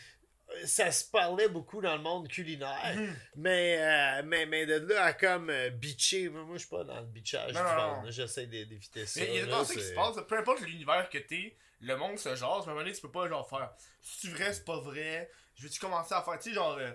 Ça 0.65 0.91
se 0.91 1.09
parlait 1.09 1.47
beaucoup 1.49 1.81
dans 1.81 1.95
le 1.95 2.01
monde 2.01 2.27
culinaire. 2.27 2.93
Mhm. 2.95 3.15
Mais, 3.37 3.77
euh, 3.79 4.21
mais, 4.25 4.45
mais 4.45 4.65
de 4.65 4.75
là 4.93 5.03
à 5.05 5.13
comme 5.13 5.49
euh, 5.49 5.69
bitcher, 5.69 6.29
moi, 6.29 6.45
je 6.53 6.59
suis 6.59 6.69
pas 6.69 6.83
dans 6.83 6.99
le 6.99 7.05
bitchage 7.07 7.53
Non, 7.53 7.59
du 7.61 7.65
non, 7.75 7.95
monde. 8.01 8.11
J'essaie 8.11 8.45
d'é- 8.47 8.65
d'éviter 8.65 9.05
ça. 9.05 9.19
Mais 9.21 9.27
il 9.29 9.35
y 9.35 9.39
a 9.39 9.45
dans 9.45 9.63
ça 9.63 9.73
qui 9.73 9.79
c'est- 9.79 9.89
se 9.89 9.93
passe, 9.95 10.15
peu 10.27 10.37
importe 10.37 10.61
l'univers 10.61 11.09
que 11.09 11.17
t'es, 11.17 11.55
le 11.79 11.95
monde 11.95 12.17
se 12.19 12.29
jase, 12.29 12.39
mais 12.41 12.47
à 12.47 12.51
un 12.51 12.65
moment 12.67 12.79
donné, 12.81 12.91
tu 12.93 13.01
peux 13.01 13.11
pas 13.11 13.27
genre 13.27 13.49
faire 13.49 13.71
c'est 14.01 14.29
vrai, 14.29 14.53
c'est 14.53 14.65
pas 14.65 14.79
vrai, 14.79 15.29
je 15.55 15.63
veux-tu 15.63 15.79
commencer 15.79 16.13
à 16.13 16.21
faire, 16.21 16.37
tu 16.39 16.49
sais, 16.49 16.55
genre 16.55 16.77
euh, 16.77 16.91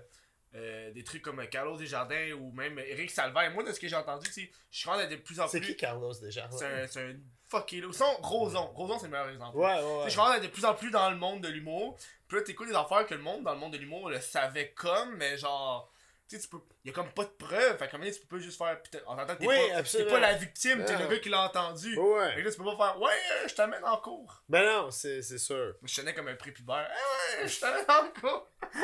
euh, 0.54 0.90
des 0.92 1.02
trucs 1.04 1.22
comme 1.22 1.40
euh, 1.40 1.46
Carlos 1.46 1.76
Desjardins 1.76 2.32
ou 2.32 2.52
même 2.52 2.78
Eric 2.78 3.10
Salvaire. 3.10 3.50
Moi, 3.52 3.62
de 3.64 3.72
ce 3.72 3.80
que 3.80 3.88
j'ai 3.88 3.96
entendu, 3.96 4.26
tu 4.28 4.32
sais, 4.32 4.50
je 4.70 4.78
suis 4.78 4.88
rendu 4.88 5.06
de 5.08 5.16
plus 5.16 5.40
en 5.40 5.48
C'est 5.48 5.60
plus. 5.60 5.70
qui 5.70 5.76
Carlos 5.76 6.12
C'est 6.12 6.38
un, 6.40 6.86
c'est 6.86 7.00
un 7.00 7.14
fucké 7.48 7.80
là. 7.80 7.88
Sinon, 7.92 8.16
Roson. 8.22 8.66
Roson, 8.74 8.98
c'est 8.98 9.06
le 9.06 9.12
meilleur 9.12 9.28
exemple. 9.28 9.56
Ouais, 9.56 9.82
ouais, 9.82 10.02
ouais. 10.04 10.10
Je 10.10 10.40
de 10.42 10.46
plus 10.48 10.64
en 10.64 10.74
plus 10.74 10.90
dans 10.90 11.10
le 11.10 11.16
monde 11.16 11.40
de 11.40 11.48
l'humour. 11.48 11.96
Puis 12.28 12.38
là, 12.38 12.42
t'écoutes 12.42 12.68
des 12.68 12.74
affaires 12.74 13.06
que 13.06 13.14
le 13.14 13.20
monde 13.20 13.44
dans 13.44 13.52
le 13.54 13.58
monde 13.58 13.72
de 13.72 13.78
l'humour 13.78 14.10
le 14.10 14.20
savait 14.20 14.72
comme, 14.72 15.16
mais 15.16 15.36
genre. 15.38 15.90
Tu 16.28 16.34
sais, 16.36 16.42
tu 16.42 16.48
peux. 16.48 16.58
Y 16.84 16.90
a 16.90 16.92
comme 16.92 17.10
pas 17.12 17.22
de 17.24 17.30
preuves. 17.30 17.78
Fait 17.78 17.88
comme 17.88 18.02
tu 18.02 18.20
peux 18.26 18.36
pas 18.36 18.42
juste 18.42 18.58
faire. 18.58 18.82
putain, 18.82 18.98
En 19.06 19.16
tant 19.16 19.26
que 19.26 19.32
t'es 19.40 19.46
Oui, 19.46 19.56
pas, 19.72 19.82
t'es 19.84 20.04
pas 20.06 20.18
la 20.18 20.32
victime, 20.34 20.84
t'es 20.84 20.98
le 20.98 21.06
gars 21.06 21.18
qui 21.20 21.28
l'a 21.28 21.42
entendu. 21.42 21.94
Fait 21.94 22.00
Ouais. 22.00 22.34
que 22.34 22.40
là, 22.40 22.50
tu 22.50 22.58
peux 22.58 22.64
pas 22.64 22.76
faire. 22.76 23.00
Ouais, 23.00 23.12
euh, 23.12 23.48
je 23.48 23.54
t'amène 23.54 23.84
en 23.84 23.96
cours. 23.98 24.42
Ben 24.48 24.64
non, 24.66 24.90
c'est 24.90 25.22
c'est 25.22 25.38
sûr. 25.38 25.74
Je 25.84 25.94
tenais 25.94 26.14
comme 26.14 26.26
un 26.26 26.34
prépubère. 26.34 26.90
Eh 26.90 27.42
ouais, 27.42 27.48
je 27.48 27.60
t'amène 27.60 27.84
en 27.88 28.20
cours. 28.20 28.48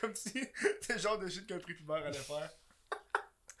Comme 0.00 0.14
si 0.14 0.30
c'était 0.80 0.94
le 0.94 0.98
genre 0.98 1.18
de 1.18 1.28
shit 1.28 1.46
qu'un 1.46 1.58
prix 1.58 1.74
pubère 1.74 2.04
allait 2.04 2.12
faire. 2.18 2.50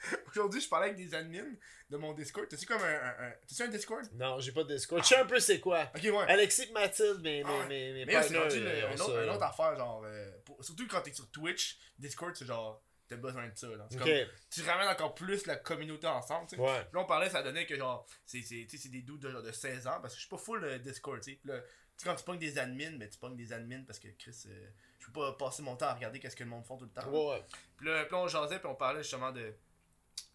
Aujourd'hui, 0.28 0.60
je 0.60 0.68
parlais 0.68 0.86
avec 0.90 0.96
des 0.98 1.14
admins 1.14 1.52
de 1.90 1.96
mon 1.96 2.12
Discord. 2.14 2.46
T'as-tu 2.48 2.66
comme 2.66 2.82
un. 2.82 2.86
un, 2.86 3.26
un- 3.28 3.34
T'as-tu 3.46 3.62
un 3.62 3.68
Discord? 3.68 4.04
Non, 4.14 4.38
j'ai 4.40 4.52
pas 4.52 4.64
de 4.64 4.74
Discord. 4.74 5.02
Je 5.02 5.08
sais 5.08 5.16
un 5.16 5.26
peu 5.26 5.38
c'est 5.40 5.60
quoi. 5.60 5.90
Ok, 5.94 6.02
ouais. 6.02 6.24
Alexis 6.28 6.62
et 6.68 6.72
Mathilde, 6.72 7.16
Ah 7.18 7.20
mes, 7.22 7.42
mes, 7.68 7.92
mes 7.92 8.04
Mais 8.06 8.12
là, 8.12 8.22
c'est 8.22 8.38
rendu 8.38 8.60
le- 8.60 8.66
euh, 8.66 8.88
un, 8.88 9.00
ont 9.00 9.04
autre, 9.04 9.34
autre 9.34 9.42
affaire, 9.44 9.76
genre. 9.76 10.02
euh, 10.06 10.30
pour- 10.44 10.64
surtout 10.64 10.86
quand 10.88 11.00
t'es 11.02 11.12
sur 11.12 11.30
Twitch, 11.30 11.78
Discord, 11.98 12.34
c'est 12.34 12.46
genre. 12.46 12.82
T'as 13.08 13.16
besoin 13.16 13.48
de 13.48 13.56
ça, 13.58 13.66
là. 13.68 13.88
Comme- 13.98 14.06
tu 14.50 14.62
ramènes 14.62 14.86
encore 14.88 15.16
plus 15.16 15.44
la 15.46 15.56
communauté 15.56 16.06
ensemble, 16.06 16.46
tu 16.48 16.54
sais. 16.54 16.62
ouais. 16.62 16.68
Là, 16.92 17.00
on 17.00 17.04
parlait, 17.06 17.28
ça 17.28 17.42
donnait 17.42 17.66
que 17.66 17.76
genre, 17.76 18.06
c'est 18.24 18.42
c'est- 18.42 18.66
tu 18.70 18.76
sais, 18.76 18.84
c'est 18.84 18.88
des 18.88 19.02
dudes 19.02 19.18
de, 19.18 19.30
genre 19.30 19.42
de 19.42 19.50
16 19.50 19.88
ans, 19.88 19.98
parce 20.00 20.14
que 20.14 20.20
je 20.20 20.26
suis 20.26 20.30
pas 20.30 20.38
full 20.38 20.62
euh, 20.64 20.78
Discord, 20.78 21.20
tu 21.20 21.32
sais. 21.32 21.38
Puis 21.42 21.50
là, 21.50 21.58
tu 21.60 21.66
sais, 21.96 22.08
quand 22.08 22.14
tu 22.14 22.22
pognes 22.24 22.38
des 22.38 22.56
admins, 22.56 22.92
mais 22.98 23.08
tu 23.08 23.18
pognes 23.18 23.36
des 23.36 23.52
admins 23.52 23.82
parce 23.84 23.98
que 23.98 24.06
Chris, 24.16 24.44
euh, 24.46 24.66
je 25.00 25.06
peux 25.06 25.12
pas 25.12 25.32
passer 25.32 25.60
mon 25.64 25.74
temps 25.74 25.86
à 25.88 25.94
regarder 25.94 26.20
qu'est-ce 26.20 26.36
que 26.36 26.44
le 26.44 26.50
monde 26.50 26.64
font 26.64 26.76
tout 26.76 26.84
le 26.84 26.90
temps. 26.92 27.08
Ouais, 27.10 27.34
ouais. 27.34 27.44
Puis 27.76 27.86
là, 27.88 28.04
puis 28.04 28.12
là, 28.12 28.18
on 28.18 28.28
jasait, 28.28 28.60
puis 28.60 28.68
on 28.68 28.76
parlait 28.76 29.02
justement 29.02 29.32
de, 29.32 29.54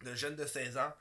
de 0.02 0.14
jeunes 0.14 0.36
de 0.36 0.46
16 0.46 0.76
ans. 0.78 0.92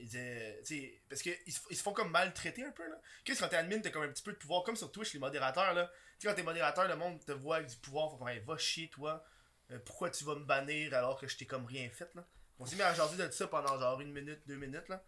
Disaient, 0.00 0.60
tu 0.66 0.76
sais, 0.76 1.00
parce 1.08 1.22
qu'ils 1.22 1.52
se, 1.52 1.60
ils 1.70 1.76
se 1.76 1.82
font 1.82 1.92
comme 1.92 2.10
maltraiter 2.10 2.64
un 2.64 2.70
peu, 2.72 2.88
là. 2.88 3.00
Qu'est-ce 3.24 3.40
quand 3.40 3.48
t'es 3.48 3.56
admin, 3.56 3.80
t'as 3.80 3.90
comme 3.90 4.02
un 4.02 4.08
petit 4.08 4.22
peu 4.22 4.32
de 4.32 4.36
pouvoir, 4.38 4.62
comme 4.64 4.76
sur 4.76 4.90
Twitch, 4.90 5.12
les 5.14 5.20
modérateurs, 5.20 5.72
là. 5.74 5.90
Tu 6.18 6.22
sais, 6.22 6.28
quand 6.28 6.34
t'es 6.34 6.42
modérateur, 6.42 6.88
le 6.88 6.96
monde 6.96 7.24
te 7.24 7.32
voit 7.32 7.56
avec 7.56 7.68
du 7.68 7.76
pouvoir, 7.76 8.10
faut 8.10 8.16
comme, 8.16 8.28
Hey, 8.28 8.40
va 8.40 8.56
chier, 8.56 8.88
toi. 8.88 9.24
Euh, 9.70 9.78
pourquoi 9.84 10.10
tu 10.10 10.24
vas 10.24 10.34
me 10.36 10.44
bannir 10.44 10.94
alors 10.94 11.18
que 11.20 11.26
je 11.26 11.36
t'ai 11.36 11.46
comme 11.46 11.64
rien 11.66 11.88
fait, 11.90 12.08
là? 12.14 12.24
On 12.58 12.64
s'est 12.66 12.76
mis 12.76 12.82
à 12.82 12.94
jaser 12.94 13.16
de 13.24 13.30
ça 13.30 13.46
pendant 13.48 13.78
genre 13.78 14.00
une 14.00 14.12
minute, 14.12 14.40
deux 14.46 14.56
minutes, 14.56 14.88
là. 14.88 15.02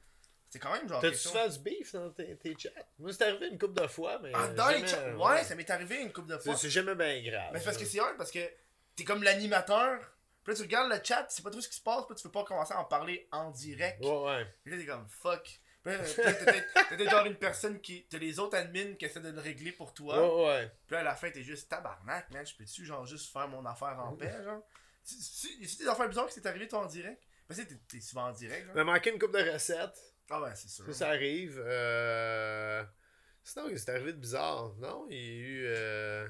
C'est 0.51 0.59
quand 0.59 0.73
même 0.73 0.89
genre. 0.89 1.01
T'as-tu 1.01 1.17
chose- 1.19 1.33
fait 1.33 1.49
du 1.51 1.59
beef 1.59 1.93
dans 1.93 2.11
tes, 2.11 2.37
tes 2.37 2.57
chats? 2.59 2.71
Moi, 2.99 3.13
c'est 3.13 3.23
arrivé 3.23 3.49
une 3.49 3.59
couple 3.59 3.81
de 3.81 3.87
fois, 3.87 4.19
mais. 4.23 4.33
Ah, 4.35 4.49
dans 4.49 4.69
les 4.69 4.87
chats- 4.87 4.99
euh, 5.01 5.17
Ouais, 5.17 5.45
ça 5.45 5.55
m'est 5.55 5.69
arrivé 5.71 5.97
une 6.03 6.13
couple 6.13 6.29
de 6.31 6.39
C'est 6.39 6.45
fois. 6.45 6.57
c'est 6.57 6.71
jamais 6.71 6.95
bien 6.95 7.23
grave. 7.23 7.51
Mais 7.53 7.59
c'est 7.59 7.65
parce 7.67 7.77
que 7.77 7.85
c'est 7.85 8.01
hard 8.01 8.17
parce 8.17 8.31
que 8.31 8.39
t'es 8.97 9.05
comme 9.05 9.23
l'animateur. 9.23 10.01
Puis 10.49 10.55
là, 10.55 10.57
tu 10.57 10.63
regardes 10.63 10.91
le 10.91 10.99
chat, 11.05 11.25
tu 11.25 11.37
sais 11.37 11.43
pas 11.43 11.51
trop 11.51 11.61
ce 11.61 11.69
qui 11.69 11.77
se 11.77 11.83
passe, 11.83 12.07
puis 12.07 12.17
tu 12.17 12.23
peux 12.23 12.31
pas 12.31 12.43
commencer 12.43 12.73
à 12.73 12.81
en 12.81 12.85
parler 12.87 13.29
en 13.33 13.51
direct. 13.51 14.03
Ouais, 14.03 14.25
ouais. 14.25 14.47
Puis 14.65 14.73
là, 14.73 14.79
t'es 14.81 14.87
comme 14.87 15.07
fuck. 15.07 15.61
Puis 15.85 15.95
peut-être 16.89 17.11
genre 17.11 17.27
une 17.27 17.37
personne 17.37 17.79
qui. 17.83 18.07
T'as 18.09 18.17
les 18.17 18.39
autres 18.39 18.57
admins 18.57 18.95
qui 18.95 19.05
essaient 19.05 19.21
de 19.21 19.29
le 19.29 19.41
régler 19.43 19.73
pour 19.73 19.93
toi. 19.93 20.17
Ouais, 20.17 20.47
ouais. 20.47 20.73
Puis 20.87 20.95
là, 20.95 21.01
à 21.01 21.05
la 21.05 21.15
fin, 21.17 21.31
t'es 21.31 21.43
juste 21.43 21.69
tabarnak, 21.69 22.31
man. 22.31 22.47
Je 22.47 22.55
peux-tu, 22.57 22.87
genre, 22.87 23.05
juste 23.05 23.31
faire 23.31 23.47
mon 23.49 23.65
affaire 23.67 23.99
en 24.01 24.17
paix, 24.17 24.33
genre? 24.43 24.63
C'est 25.03 25.21
c'est 25.67 25.83
des 25.83 25.89
affaires 25.89 26.09
bizarres 26.09 26.27
que 26.29 26.33
c'est 26.33 26.47
arrivé, 26.47 26.67
toi, 26.67 26.79
en 26.81 26.87
direct? 26.87 27.23
Parce 27.47 27.61
que 27.61 27.75
t'es- 27.87 28.01
souvent 28.01 28.29
en 28.29 28.33
direct, 28.33 28.63
Il 28.63 28.67
genre. 28.69 28.75
m'a 28.77 28.85
manqué 28.85 29.11
une 29.13 29.19
couple 29.19 29.43
de 29.45 29.51
recettes. 29.53 30.01
Ah, 30.31 30.41
ouais, 30.41 30.55
c'est 30.55 30.69
sûr. 30.69 30.87
Ça, 30.87 30.93
ça 30.95 31.09
arrive. 31.09 31.63
Euh... 31.63 32.83
Sinon, 33.43 33.69
c'est 33.77 33.91
arrivé 33.91 34.15
de 34.15 34.19
bizarre. 34.19 34.73
Non, 34.79 35.07
il 35.11 35.17
y 35.17 35.21
a 35.21 35.35
eu. 35.43 35.67
Euh... 35.67 36.29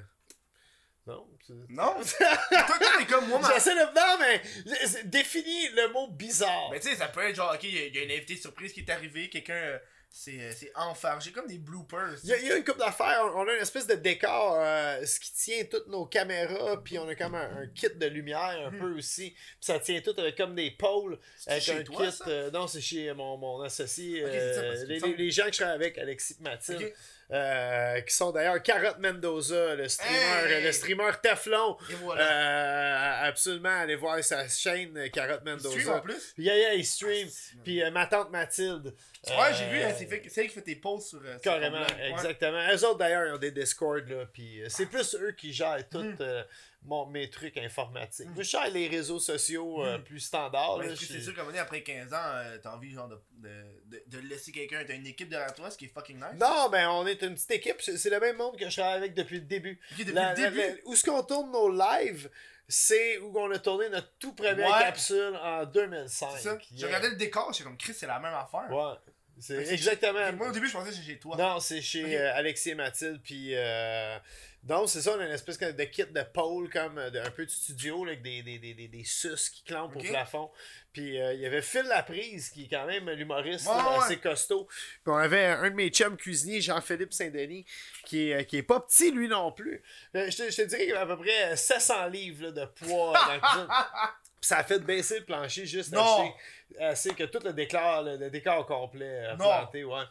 Non. 1.09 1.27
c'est- 1.45 1.53
Non? 1.69 1.95
toi, 2.67 2.77
t'es 2.99 3.05
comme 3.05 3.27
moi, 3.27 3.39
man. 3.39 3.51
J'essaie 3.53 3.75
de. 3.75 3.79
Non, 3.81 4.17
mais. 4.19 4.41
c'est- 4.87 5.09
Définis 5.09 5.69
le 5.75 5.91
mot 5.93 6.07
bizarre. 6.07 6.69
Mais 6.71 6.79
tu 6.79 6.89
sais, 6.89 6.95
ça 6.95 7.07
peut 7.07 7.21
être 7.27 7.35
genre, 7.35 7.53
ok, 7.53 7.63
il 7.63 7.75
y, 7.75 7.77
a- 7.79 7.85
il 7.87 7.95
y 7.95 7.99
a 7.99 8.03
une 8.03 8.11
invité 8.11 8.35
surprise 8.35 8.71
qui 8.73 8.81
est 8.81 8.89
arrivé, 8.89 9.29
quelqu'un 9.29 9.53
euh, 9.53 9.77
s'est 10.11 10.39
euh, 10.41 10.51
s'est 10.51 10.71
enfargé, 10.75 11.31
comme 11.31 11.45
des 11.47 11.57
bloopers. 11.59 12.15
Il 12.23 12.29
y, 12.29 12.33
a, 12.33 12.37
il 12.37 12.45
y 12.47 12.51
a 12.51 12.57
une 12.57 12.63
couple 12.63 12.79
d'affaires. 12.79 13.21
On, 13.35 13.41
on 13.41 13.47
a 13.47 13.53
une 13.53 13.61
espèce 13.61 13.85
de 13.87 13.93
décor, 13.95 14.57
euh, 14.59 15.05
ce 15.05 15.19
qui 15.19 15.31
tient 15.33 15.63
toutes 15.65 15.87
nos 15.87 16.05
caméras, 16.07 16.81
puis 16.83 16.97
on 16.97 17.07
a 17.07 17.15
comme 17.15 17.35
un, 17.35 17.61
un 17.61 17.67
kit 17.67 17.89
de 17.95 18.05
lumière 18.07 18.39
un 18.67 18.71
Mhm. 18.71 18.79
peu 18.79 18.97
aussi. 18.97 19.31
Puis 19.31 19.57
ça 19.61 19.79
tient 19.79 20.01
tout 20.01 20.13
avec 20.17 20.35
comme 20.35 20.55
des 20.55 20.71
pôles. 20.71 21.19
C'est 21.37 21.51
Avec 21.51 21.63
chez 21.63 21.83
toi, 21.83 22.05
kit. 22.07 22.11
ça? 22.11 22.25
euh, 22.27 22.51
non, 22.51 22.67
c'est 22.67 22.81
chez 22.81 23.13
mon, 23.13 23.37
mon 23.37 23.61
associé. 23.61 24.23
Ok, 24.25 24.31
c'est 24.33 24.53
ça, 24.53 24.59
euh, 24.61 24.67
parce 24.69 24.79
qu'il 24.79 24.87
me 24.89 24.93
les, 24.93 24.99
semble- 24.99 25.15
les- 25.15 25.23
les 25.25 25.31
gens 25.31 25.45
que 25.45 25.51
je 25.53 25.57
travaille 25.57 25.75
avec, 25.75 25.97
Alexis 25.99 26.35
et 26.39 26.43
Mathilde. 26.43 26.81
Ok. 26.81 26.93
Euh, 27.31 28.01
qui 28.01 28.13
sont 28.15 28.31
d'ailleurs 28.31 28.61
Carotte 28.63 28.97
Mendoza, 28.99 29.75
le 29.75 29.87
streamer, 29.87 30.51
Hey! 30.53 30.63
le 30.63 30.71
streamer 30.71 31.11
Teflon. 31.21 31.77
Et 31.89 31.93
voilà. 31.95 32.21
Euh, 32.23 33.27
absolument, 33.29 33.69
allez 33.69 33.95
voir 33.95 34.23
sa 34.23 34.47
chaîne 34.47 34.97
euh, 34.97 35.09
Carotte 35.09 35.41
Il 35.45 35.59
stream 35.59 35.73
en 35.73 35.75
Mendoza. 35.93 36.01
plus? 36.01 36.33
Yeah, 36.37 36.55
yeah, 36.57 36.73
il 36.73 36.85
stream. 36.85 37.27
Ah, 37.29 37.59
Puis 37.63 37.83
euh, 37.83 37.91
ma 37.91 38.05
tante 38.07 38.31
Mathilde. 38.31 38.93
Ouais, 39.27 39.53
j'ai 39.57 39.65
vu, 39.67 39.81
hein, 39.81 39.93
c'est 39.97 40.09
elle 40.11 40.21
qui 40.47 40.53
fait 40.53 40.61
tes 40.61 40.75
posts 40.77 41.09
sur. 41.09 41.21
sur 41.21 41.41
Carrément, 41.41 41.85
exactement. 42.09 42.61
Eux 42.73 42.85
autres 42.85 42.97
d'ailleurs, 42.97 43.27
ils 43.27 43.33
ont 43.33 43.37
des 43.37 43.51
Discord, 43.51 44.07
là, 44.09 44.25
puis 44.31 44.63
c'est 44.69 44.85
plus 44.85 45.13
eux 45.15 45.33
qui 45.33 45.51
gèrent 45.53 45.87
tous 45.89 45.99
Mm. 46.03 46.45
Mon- 46.83 47.05
mes 47.05 47.29
trucs 47.29 47.57
informatiques. 47.57 48.27
Mm. 48.27 48.33
Moi, 48.33 48.43
je 48.43 48.49
gère 48.49 48.69
les 48.69 48.87
réseaux 48.87 49.19
sociaux 49.19 49.83
euh, 49.85 49.97
Mm. 49.97 50.03
plus 50.03 50.19
standards. 50.19 50.77
Ouais, 50.77 50.89
je- 50.95 51.05
c'est 51.05 51.21
sûr 51.21 51.33
qu'à 51.33 51.41
un 51.41 51.43
moment 51.43 51.51
donné, 51.51 51.59
après 51.59 51.83
15 51.83 52.13
ans, 52.13 52.17
euh, 52.23 52.57
t'as 52.61 52.73
envie 52.73 52.91
genre 52.91 53.07
de, 53.09 53.19
de, 53.37 54.01
de, 54.07 54.19
laisser 54.19 54.51
quelqu'un, 54.51 54.83
t'as 54.87 54.95
une 54.95 55.07
équipe 55.07 55.29
derrière 55.29 55.53
toi, 55.53 55.69
ce 55.71 55.77
qui 55.77 55.85
est 55.85 55.93
fucking 55.93 56.15
nice. 56.17 56.39
Non, 56.39 56.69
ben 56.71 56.89
on 56.89 57.05
est 57.05 57.21
une 57.21 57.33
petite 57.35 57.51
équipe, 57.51 57.81
c'est 57.81 58.09
le 58.09 58.19
même 58.19 58.37
monde 58.37 58.57
que 58.57 58.69
je 58.69 58.75
travaille 58.77 58.97
avec 58.97 59.13
depuis 59.13 59.35
le 59.39 59.45
début. 59.45 59.79
Ok, 59.91 59.99
depuis 59.99 60.13
La- 60.13 60.33
le 60.33 60.41
la- 60.41 60.49
début? 60.49 60.61
la- 60.61 60.73
où 60.89 60.93
est-ce 60.93 61.03
qu'on 61.03 61.23
tourne 61.23 61.51
nos 61.51 61.69
lives, 61.71 62.29
c'est 62.67 63.17
où 63.19 63.37
on 63.37 63.51
a 63.51 63.59
tourné 63.59 63.89
notre 63.89 64.11
tout 64.19 64.33
première 64.33 64.57
Ouais. 64.71 64.79
capsule 64.83 65.35
en 65.41 65.65
2005. 65.65 66.29
C'est 66.37 66.43
ça. 66.43 66.49
Yeah. 66.51 66.59
J'ai 66.75 66.85
regardé 66.85 67.09
le 67.09 67.15
décor, 67.15 67.51
j'étais 67.51 67.63
comme 67.65 67.77
Chris, 67.77 67.93
c'est 67.93 68.07
la 68.07 68.19
même 68.19 68.33
affaire. 68.33 68.67
Ouais, 68.71 68.93
c'est 69.39 69.67
exactement. 69.73 70.31
Moi 70.33 70.49
au 70.49 70.51
début, 70.51 70.67
je 70.67 70.73
pensais 70.73 70.89
que 70.91 70.95
c'était 70.95 71.07
chez 71.13 71.19
toi. 71.19 71.35
Non, 71.35 71.59
c'est 71.59 71.81
chez 71.81 72.15
euh, 72.17 72.35
Alexis 72.35 72.69
et 72.71 72.75
Mathilde. 72.75 73.19
Puis, 73.23 73.55
euh, 73.55 74.17
donc, 74.63 74.89
c'est 74.89 75.01
ça, 75.01 75.15
on 75.15 75.19
a 75.19 75.25
une 75.25 75.31
espèce 75.31 75.57
de 75.57 75.83
kit 75.85 76.03
de 76.05 76.21
pôle, 76.21 76.69
comme 76.69 76.97
euh, 76.97 77.09
de- 77.09 77.19
un 77.19 77.31
peu 77.31 77.45
de 77.45 77.49
studio, 77.49 78.03
là, 78.05 78.11
avec 78.11 78.21
des, 78.21 78.43
des, 78.43 78.59
des, 78.59 78.73
des, 78.73 78.87
des 78.87 79.03
sus 79.05 79.49
qui 79.51 79.63
clampent 79.63 79.95
au 79.95 79.99
plafond. 79.99 80.51
Puis, 80.91 81.19
euh, 81.19 81.33
il 81.33 81.39
y 81.39 81.45
avait 81.45 81.61
Phil 81.61 81.83
Laprise, 81.83 82.49
qui 82.49 82.65
est 82.65 82.67
quand 82.67 82.85
même 82.85 83.09
l'humoriste 83.11 83.67
Ouais, 83.67 83.73
ouais. 83.75 84.03
assez 84.03 84.17
costaud. 84.17 84.65
Puis, 84.65 85.03
on 85.05 85.15
avait 85.15 85.45
un 85.45 85.69
de 85.69 85.75
mes 85.75 85.89
chums 85.89 86.17
cuisiniers, 86.17 86.61
Jean-Philippe 86.61 87.13
Saint-Denis, 87.13 87.65
qui 88.05 88.29
est, 88.31 88.33
euh, 88.41 88.43
qui 88.43 88.57
est 88.57 88.63
pas 88.63 88.79
petit, 88.81 89.11
lui 89.11 89.27
non 89.27 89.51
plus. 89.51 89.81
Euh, 90.15 90.29
je, 90.29 90.37
te, 90.37 90.51
je 90.51 90.55
te 90.57 90.61
dirais 90.63 90.85
qu'il 90.85 90.95
a 90.95 91.01
à 91.01 91.05
peu 91.05 91.17
près 91.17 91.55
700 91.55 92.07
livres 92.07 92.45
là, 92.47 92.51
de 92.51 92.65
poids 92.65 93.13
dans 93.13 93.27
la 93.33 93.39
cuisine. 93.39 93.67
Puis 94.41 94.47
ça 94.47 94.57
a 94.59 94.63
fait 94.63 94.79
baisser 94.79 95.19
le 95.19 95.25
plancher 95.25 95.65
juste 95.65 95.91
Non. 95.93 96.31
assez, 96.77 96.83
assez 96.83 97.13
que 97.13 97.23
tout 97.25 97.39
le 97.43 97.51
décor, 97.53 98.03
le, 98.03 98.17
le 98.17 98.29
décor 98.29 98.65
complet 98.65 99.05
euh, 99.25 99.31
Non. 99.31 99.45
planté, 99.45 99.83
ouais. 99.83 100.03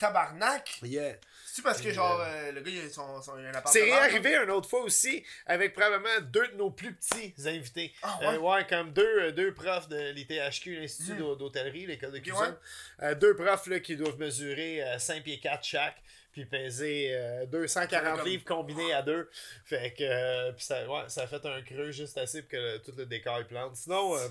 Tabarnak. 0.00 0.80
Yeah. 0.82 1.14
C'est 1.46 1.62
parce 1.62 1.80
que 1.80 1.88
Et, 1.88 1.92
genre, 1.92 2.20
euh, 2.20 2.24
euh, 2.26 2.52
le 2.52 2.60
gars, 2.62 2.70
il 2.70 2.80
a 2.86 2.88
son, 2.90 3.20
son, 3.22 3.34
un 3.34 3.44
appartement. 3.48 3.72
C'est 3.72 3.82
réarrivé 3.84 4.34
une 4.36 4.50
autre 4.50 4.68
fois 4.68 4.80
aussi 4.82 5.24
avec 5.46 5.72
probablement 5.74 6.20
deux 6.22 6.48
de 6.48 6.54
nos 6.56 6.70
plus 6.70 6.94
petits 6.94 7.34
invités. 7.46 7.92
Ah 8.02 8.18
Euh, 8.22 8.38
ouais? 8.38 8.66
comme 8.68 8.92
deux, 8.92 9.20
euh, 9.20 9.30
deux 9.32 9.52
profs 9.52 9.88
de 9.88 10.10
l'ITHQ, 10.12 10.76
l'Institut 10.80 11.16
d'hô- 11.16 11.36
d'hôtellerie, 11.36 11.86
l'école 11.86 12.12
de 12.12 12.18
cuisine. 12.18 12.56
Euh, 13.02 13.14
deux 13.14 13.34
profs 13.36 13.66
là, 13.66 13.78
qui 13.80 13.96
doivent 13.96 14.18
mesurer 14.18 14.82
euh, 14.82 14.98
5 14.98 15.22
pieds 15.22 15.38
4 15.40 15.62
chaque, 15.64 15.96
puis 16.32 16.44
peser 16.46 17.10
euh, 17.14 17.46
240 17.46 18.18
Comme- 18.18 18.26
livres 18.28 18.44
combinés 18.44 18.92
à 18.94 19.02
deux. 19.02 19.28
Fait 19.66 19.92
que 19.92 20.04
euh, 20.04 20.52
ça, 20.58 20.88
ouais, 20.88 21.08
ça 21.08 21.22
a 21.22 21.26
fait 21.26 21.44
un 21.44 21.60
creux 21.62 21.90
juste 21.90 22.16
assez 22.16 22.42
pour 22.42 22.50
que 22.52 22.56
le- 22.56 22.78
tout 22.78 22.92
le 22.96 23.06
décor 23.06 23.44
plante. 23.46 23.74
Sinon, 23.76 24.16
euh, 24.16 24.28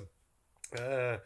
euh, 0.79 1.17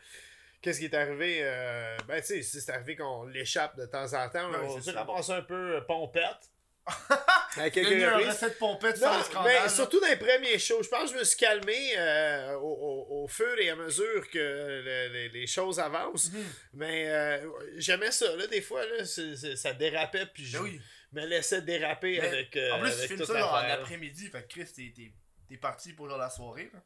Qu'est-ce 0.63 0.80
qui 0.80 0.86
est 0.86 0.93
arrivé? 0.95 1.39
euh, 1.41 1.95
ben, 2.08 2.19
tu 2.21 2.28
sais, 2.28 2.41
si 2.41 2.60
c'est 2.62 2.71
arrivé 2.71 2.95
qu'on 2.95 3.26
l'échappe 3.26 3.78
de 3.78 3.86
temps 3.86 4.12
en 4.13 4.30
temps. 4.30 4.49
Ouais, 4.49 4.58
on 4.63 4.91
ramassé 4.95 5.34
un 5.34 5.41
peu 5.43 5.76
euh, 5.76 5.82
pompette. 5.82 6.49
à 7.58 7.69
quelques 7.69 7.88
reprises. 8.12 8.28
recette 8.28 8.58
pompette 8.60 8.99
Non, 8.99 9.08
sans 9.08 9.17
le 9.19 9.23
scandale. 9.23 9.62
mais 9.63 9.69
surtout 9.69 9.99
dans 10.02 10.08
les 10.08 10.17
premiers 10.17 10.60
shows, 10.60 10.84
je 10.84 10.89
pense 10.89 11.12
que 11.12 11.15
je 11.15 11.19
me 11.19 11.23
suis 11.23 11.38
calmé 11.38 11.93
euh, 11.97 12.56
au, 12.56 12.67
au- 12.73 13.23
au 13.23 13.28
fur 13.30 13.58
et 13.58 13.69
à 13.69 13.76
mesure 13.78 14.30
que 14.30 14.38
le- 14.39 15.08
les, 15.13 15.30
les 15.30 15.47
choses 15.47 15.80
avancent. 15.80 16.32
Mhm. 16.34 16.43
Mais 16.73 17.06
euh, 17.10 17.49
j'aimais 17.78 18.12
ça, 18.12 18.36
là, 18.36 18.47
des 18.47 18.62
fois, 18.62 18.86
là, 18.86 19.06
ça 19.06 19.71
dérapait, 19.73 20.26
puis 20.34 20.43
je 20.45 20.58
Ben 20.58 20.63
oui. 20.63 20.82
me 21.13 21.26
laissais 21.26 21.62
déraper 21.62 22.19
Mais 22.21 22.28
avec. 22.28 22.58
euh, 22.58 22.71
En 22.73 22.80
plus, 22.82 22.91
tu 23.02 23.08
filmes 23.08 23.26
ça 23.26 23.47
en 23.47 23.56
après-midi, 23.56 24.28
fait 24.28 24.41
que 24.43 24.47
Chris, 24.47 24.65
t'es- 24.76 25.58
parti 25.62 25.93
pour 25.93 26.10
genre 26.10 26.17
la 26.17 26.30
soirée. 26.32 26.69
Là. 26.73 26.80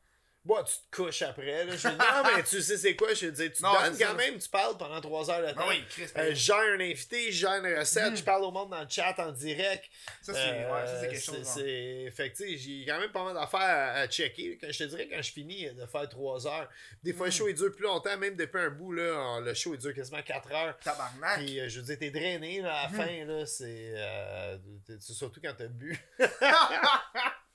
Bon, 0.47 0.63
tu 0.63 0.73
te 0.89 0.95
couches 0.95 1.21
après. 1.23 1.65
Là. 1.65 1.75
Je 1.75 1.87
dis, 1.89 1.95
non, 1.95 2.23
mais 2.35 2.41
tu 2.43 2.61
sais, 2.61 2.77
c'est 2.77 2.95
quoi? 2.95 3.13
Je 3.13 3.25
te 3.27 3.31
dis, 3.31 3.51
tu 3.51 3.61
Non, 3.63 3.73
donnes 3.73 3.97
quand 3.97 4.07
ça. 4.07 4.13
même, 4.13 4.39
tu 4.39 4.47
parles 4.47 4.77
pendant 4.77 5.01
trois 5.01 5.29
heures 5.29 5.41
de 5.45 5.51
temps. 5.51 5.57
Ben 5.67 5.69
oui, 5.71 5.83
Chris, 5.89 6.05
Euh, 6.15 6.29
je 6.29 6.35
gère 6.35 6.55
un 6.55 6.79
invité, 6.79 7.31
je 7.33 7.37
gère 7.39 7.55
une 7.65 7.77
recette, 7.77 8.15
je 8.15 8.23
parle 8.23 8.43
au 8.45 8.51
monde 8.51 8.69
dans 8.69 8.81
le 8.81 8.87
chat 8.89 9.13
en 9.19 9.33
direct. 9.33 9.83
ça, 10.21 10.33
c'est 10.33 10.39
Euh, 10.39 10.73
ouais, 10.73 10.87
ça, 10.87 11.01
c'est 11.01 11.09
quelque 11.09 11.21
chose. 11.21 11.35
hein. 11.39 11.43
c'est- 11.43 12.11
Fait 12.15 12.31
que, 12.31 12.37
tu 12.37 12.43
sais, 12.51 12.57
j'ai 12.57 12.85
quand 12.87 12.97
même 12.97 13.11
pas 13.11 13.25
mal 13.25 13.33
d'affaires 13.33 13.59
à, 13.59 13.91
à 13.99 14.07
checker. 14.07 14.57
Quand 14.61 14.67
je 14.71 14.77
te 14.77 14.83
dirais, 14.85 15.09
quand 15.11 15.21
je 15.21 15.31
finis 15.33 15.69
de 15.69 15.85
faire 15.85 16.07
3 16.07 16.47
heures, 16.47 16.69
des 17.03 17.11
fois, 17.11 17.25
le 17.27 17.31
Mm. 17.33 17.35
show 17.35 17.47
il 17.49 17.53
dure 17.55 17.75
plus 17.75 17.83
longtemps, 17.83 18.17
même 18.17 18.37
depuis 18.37 18.61
un 18.61 18.69
bout, 18.69 18.93
là, 18.93 19.41
le 19.41 19.53
show 19.53 19.73
il 19.73 19.79
dure 19.79 19.93
quasiment 19.93 20.21
4 20.21 20.49
heures. 20.53 20.77
Tabarnak. 20.79 21.39
Puis, 21.39 21.59
euh, 21.59 21.67
je 21.67 21.81
veux 21.81 21.85
dire, 21.87 21.99
t'es 21.99 22.09
drainé 22.09 22.61
là, 22.61 22.73
à 22.73 22.83
la 22.83 22.89
Mhm. 22.89 22.95
fin, 22.95 23.25
là, 23.25 23.45
c'est. 23.45 23.91
euh, 23.97 24.57
c'est 24.99 25.13
surtout 25.13 25.41
quand 25.43 25.53
t'as 25.57 25.67
bu. 25.67 25.99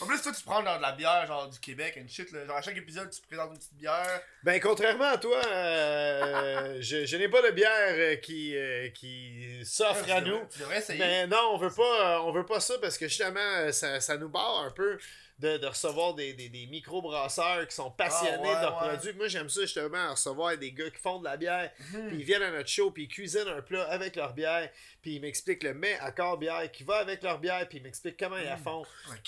En 0.00 0.06
plus, 0.06 0.20
toi, 0.22 0.32
tu 0.32 0.42
prends 0.44 0.64
genre 0.64 0.76
de 0.78 0.82
la 0.82 0.92
bière, 0.92 1.26
genre 1.26 1.48
du 1.48 1.58
Québec, 1.60 1.94
une 1.96 2.08
shit. 2.08 2.30
Là. 2.32 2.44
Genre, 2.46 2.56
à 2.56 2.62
chaque 2.62 2.76
épisode, 2.76 3.10
tu 3.10 3.20
te 3.20 3.26
présentes 3.26 3.50
une 3.52 3.58
petite 3.58 3.74
bière. 3.74 4.20
Ben, 4.42 4.60
contrairement 4.60 5.10
à 5.10 5.18
toi, 5.18 5.40
euh, 5.46 6.76
je, 6.80 7.04
je 7.06 7.16
n'ai 7.16 7.28
pas 7.28 7.42
de 7.42 7.50
bière 7.50 7.70
euh, 7.94 8.16
qui, 8.16 8.56
euh, 8.56 8.88
qui 8.90 9.60
s'offre 9.64 10.10
à 10.10 10.20
devrais- 10.20 10.40
nous. 10.40 10.46
Tu 10.52 10.58
devrais 10.60 10.78
essayer. 10.78 10.98
Mais 10.98 11.26
non, 11.26 11.50
on 11.52 11.58
veut 11.58 11.70
pas, 11.72 12.22
on 12.22 12.32
veut 12.32 12.46
pas 12.46 12.60
ça 12.60 12.74
parce 12.80 12.96
que 12.98 13.08
justement, 13.08 13.72
ça, 13.72 14.00
ça 14.00 14.16
nous 14.16 14.28
barre 14.28 14.64
un 14.66 14.70
peu 14.70 14.98
de, 15.38 15.56
de 15.56 15.66
recevoir 15.66 16.14
des, 16.14 16.32
des, 16.32 16.48
des 16.48 16.66
micro-brasseurs 16.66 17.66
qui 17.68 17.74
sont 17.74 17.90
passionnés 17.90 18.32
Ah, 18.38 18.40
ouais, 18.42 18.56
de 18.56 18.60
leurs 18.62 18.82
ouais. 18.82 18.88
produits. 18.88 19.12
Moi, 19.14 19.28
j'aime 19.28 19.48
ça 19.48 19.60
justement, 19.62 20.10
recevoir 20.10 20.56
des 20.58 20.72
gars 20.72 20.90
qui 20.90 20.98
font 21.00 21.18
de 21.20 21.24
la 21.24 21.36
bière, 21.36 21.70
Mhm. 21.92 22.08
puis 22.08 22.16
ils 22.18 22.24
viennent 22.24 22.42
à 22.42 22.50
notre 22.50 22.68
show, 22.68 22.90
puis 22.90 23.04
ils 23.04 23.08
cuisinent 23.08 23.46
un 23.48 23.62
plat 23.62 23.84
avec 23.84 24.16
leur 24.16 24.32
bière, 24.32 24.68
puis 25.00 25.14
ils 25.16 25.20
m'expliquent 25.20 25.62
le 25.62 25.74
mets 25.74 25.96
à 26.00 26.10
corps 26.10 26.38
bière 26.38 26.70
qui 26.72 26.82
va 26.82 26.96
avec 26.96 27.22
leur 27.22 27.38
bière, 27.38 27.68
puis 27.68 27.78
ils 27.78 27.82
m'expliquent 27.84 28.18
comment 28.18 28.36
ils 28.38 28.44
la 28.44 28.56
Mm. 28.56 28.62
font. 28.64 28.84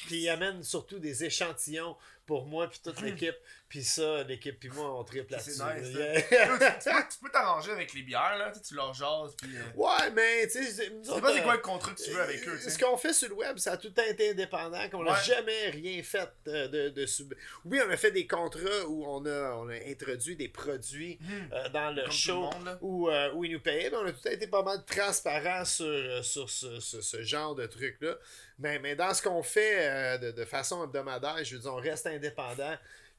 Puis 0.09 0.23
ils 0.23 0.29
amènent 0.29 0.63
surtout 0.65 0.99
des 0.99 1.25
échantillons 1.25 1.97
pour 2.31 2.47
moi 2.47 2.69
puis 2.69 2.79
toute 2.83 3.01
l'équipe. 3.03 3.35
Puis 3.69 3.83
ça, 3.85 4.23
l'équipe 4.25 4.59
puis 4.59 4.69
moi, 4.71 4.99
on 4.99 5.05
triple 5.05 5.35
c'est 5.39 5.57
là-dessus. 5.59 5.89
nice, 5.89 5.97
là. 5.97 7.03
tu, 7.11 7.19
peux- 7.23 7.31
t'arranger 7.31 7.71
avec 7.73 7.93
les 7.95 8.03
bières, 8.03 8.37
là. 8.39 8.53
Tu 8.67 8.75
leur 8.75 8.93
jases, 8.95 9.35
puis. 9.41 9.57
euh, 9.57 9.61
Ouais, 9.77 10.11
mais 10.15 10.47
tu 10.49 10.65
sais, 10.65 10.71
c'est- 10.73 10.91
pas 11.21 11.33
c'est 11.33 11.41
euh, 11.41 11.43
quoi 11.43 11.55
le 11.55 11.61
contrat 11.61 11.93
que 11.93 12.03
tu 12.03 12.11
veux 12.11 12.21
avec 12.21 12.47
eux, 12.49 12.59
tu 12.61 12.69
Ce 12.71 12.77
qu'on 12.79 12.97
fait 12.97 13.13
sur 13.13 13.29
le 13.29 13.35
web, 13.37 13.59
ça 13.59 13.73
a 13.73 13.77
tout 13.77 13.93
été 14.09 14.31
indépendant, 14.31 14.89
qu'on 14.91 15.05
n'a 15.05 15.13
Ouais. 15.13 15.19
jamais 15.25 15.71
rien 15.71 16.03
fait 16.03 16.29
euh, 16.49 16.67
de, 16.69 16.89
de 16.89 17.07
sub- 17.07 17.35
Oui, 17.65 17.81
on 17.87 17.91
a 17.91 17.97
fait 17.97 18.11
des 18.11 18.27
contrats 18.27 18.85
où 18.89 19.05
on 19.07 19.25
a, 19.27 19.55
on 19.57 19.69
a 19.69 19.75
introduit 19.89 20.35
des 20.37 20.49
produits 20.49 21.19
euh, 21.53 21.69
dans 21.69 21.95
le 21.95 22.03
Comme 22.03 22.11
show 22.13 22.33
le 22.35 22.41
monde, 22.57 22.65
là. 22.65 22.79
où, 22.81 23.09
euh, 23.09 23.33
où 23.35 23.45
ils 23.45 23.53
nous 23.53 23.61
payaient, 23.61 23.91
mais 23.91 23.97
on 23.99 24.07
a 24.07 24.13
tout 24.13 24.27
été 24.29 24.47
pas 24.49 24.63
mal 24.65 24.85
transparent 24.85 25.65
sur, 25.65 25.87
euh, 25.87 26.23
sur 26.23 26.51
ce, 26.51 26.81
ce- 26.81 27.03
ce 27.03 27.23
genre 27.23 27.55
de 27.55 27.67
truc-là. 27.67 28.17
Mais, 28.59 28.79
mais 28.79 28.95
dans 28.95 29.15
ce 29.15 29.23
qu'on 29.23 29.43
fait 29.43 29.89
euh, 29.89 30.19
de, 30.19 30.31
de 30.33 30.45
façon 30.45 30.85
hebdomadaire, 30.85 31.43
je 31.43 31.55
veux 31.57 31.63
dire, 31.63 31.73
on 31.73 31.77
reste 31.77 32.07
indépendant. 32.07 32.20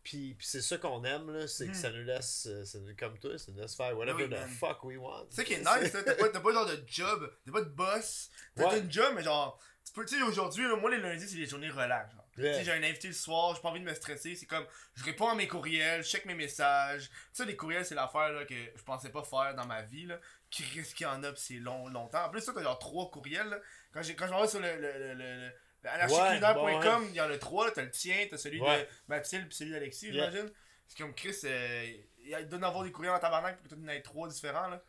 Puis, 0.03 0.33
puis 0.35 0.47
c'est 0.47 0.61
ça 0.61 0.77
qu'on 0.79 1.03
aime, 1.03 1.31
là, 1.31 1.47
c'est 1.47 1.65
que 1.65 1.69
Mhm. 1.71 1.75
ça 1.77 1.89
nous 1.91 2.03
laisse, 2.03 2.47
euh, 2.49 2.65
ça 2.65 2.79
nous- 2.79 2.95
comme 2.95 3.19
toi, 3.19 3.37
ça 3.37 3.51
nous 3.51 3.61
laisse 3.61 3.75
faire 3.75 3.95
whatever 3.95 4.23
Oui, 4.23 4.29
the 4.29 4.31
man. 4.31 4.49
fuck 4.49 4.83
we 4.83 4.97
want. 4.97 5.27
C'est 5.29 5.35
ça 5.37 5.43
qui 5.43 5.53
est 5.53 5.59
nice. 5.59 5.91
T'as 5.91 6.15
pas, 6.15 6.29
t'as 6.29 6.39
pas 6.39 6.51
genre 6.53 6.65
de 6.65 6.83
job, 6.87 7.31
t'as 7.45 7.51
pas 7.51 7.61
de 7.61 7.69
boss. 7.69 8.29
T'as 8.55 8.67
Ouais. 8.69 8.79
une 8.79 8.91
job, 8.91 9.13
mais 9.15 9.21
genre. 9.23 9.59
Tu 9.85 9.93
peux, 9.93 10.05
tu 10.05 10.15
sais, 10.15 10.21
aujourd'hui, 10.23 10.63
moi, 10.79 10.89
les 10.91 10.97
lundis, 10.97 11.27
c'est 11.27 11.35
des 11.35 11.45
journées 11.45 11.69
relax. 11.69 12.11
genre. 12.13 12.25
Yeah. 12.37 12.51
Tu 12.53 12.57
sais, 12.59 12.63
j'ai 12.65 12.71
un 12.71 12.83
invité 12.83 13.07
le 13.09 13.13
soir, 13.13 13.53
j'ai 13.55 13.61
pas 13.61 13.69
envie 13.69 13.79
de 13.79 13.85
me 13.85 13.93
stresser. 13.93 14.35
C'est 14.35 14.45
comme, 14.47 14.65
je 14.95 15.03
réponds 15.03 15.27
à 15.27 15.35
mes 15.35 15.47
courriels, 15.47 16.03
je 16.03 16.09
check 16.09 16.25
mes 16.25 16.33
messages. 16.35 17.09
Tu 17.09 17.15
sais, 17.33 17.45
les 17.45 17.55
courriels, 17.55 17.85
c'est 17.85 17.93
l'affaire 17.95 18.31
là, 18.31 18.45
que 18.45 18.55
je 18.55 18.83
pensais 18.83 19.09
pas 19.09 19.23
faire 19.23 19.53
dans 19.55 19.65
ma 19.65 19.81
vie. 19.83 20.05
Là. 20.07 20.19
Qui 20.49 20.63
risque 20.63 20.97
qu'il 20.97 21.05
y 21.05 21.09
en 21.09 21.21
a, 21.23 21.35
c'est 21.35 21.55
long, 21.55 21.87
longtemps. 21.89 22.25
En 22.25 22.29
plus, 22.29 22.41
ça, 22.41 22.53
t'as 22.53 22.63
genre 22.63 22.79
trois 22.79 23.09
courriels. 23.11 23.47
Là. 23.49 23.59
Quand, 23.93 24.01
j'ai, 24.01 24.15
quand 24.15 24.25
je 24.27 24.31
m'en 24.31 24.41
vais 24.41 24.47
sur 24.47 24.59
le. 24.59 24.75
le, 24.77 24.97
le, 24.99 25.13
le, 25.13 25.51
le 25.83 25.89
anarchieculinaire.com, 25.89 27.07
il 27.09 27.15
y 27.15 27.21
en 27.21 27.29
a 27.29 27.37
trois, 27.37 27.65
là, 27.65 27.71
t'as 27.73 27.83
le 27.83 27.91
tien, 27.91 28.25
t'as 28.29 28.37
celui 28.37 28.59
de 28.59 28.65
Mathilde, 29.07 29.47
puis 29.47 29.55
celui 29.55 29.71
d'Alexis, 29.71 30.11
j'imagine. 30.11 30.51
C'est 30.87 30.97
comme 30.97 31.13
Chris, 31.15 31.35
euh, 31.45 31.93
il 32.23 32.35
en 32.65 32.67
avoir 32.67 32.83
des 32.83 32.91
courriels 32.91 33.13
en 33.13 33.19
tabarnak, 33.19 33.59
puis 33.59 33.69
peut-être 33.69 33.83
en 33.83 33.87
avoir 33.87 34.01
trois 34.01 34.27
différents. 34.27 34.67
Là. 34.67 34.83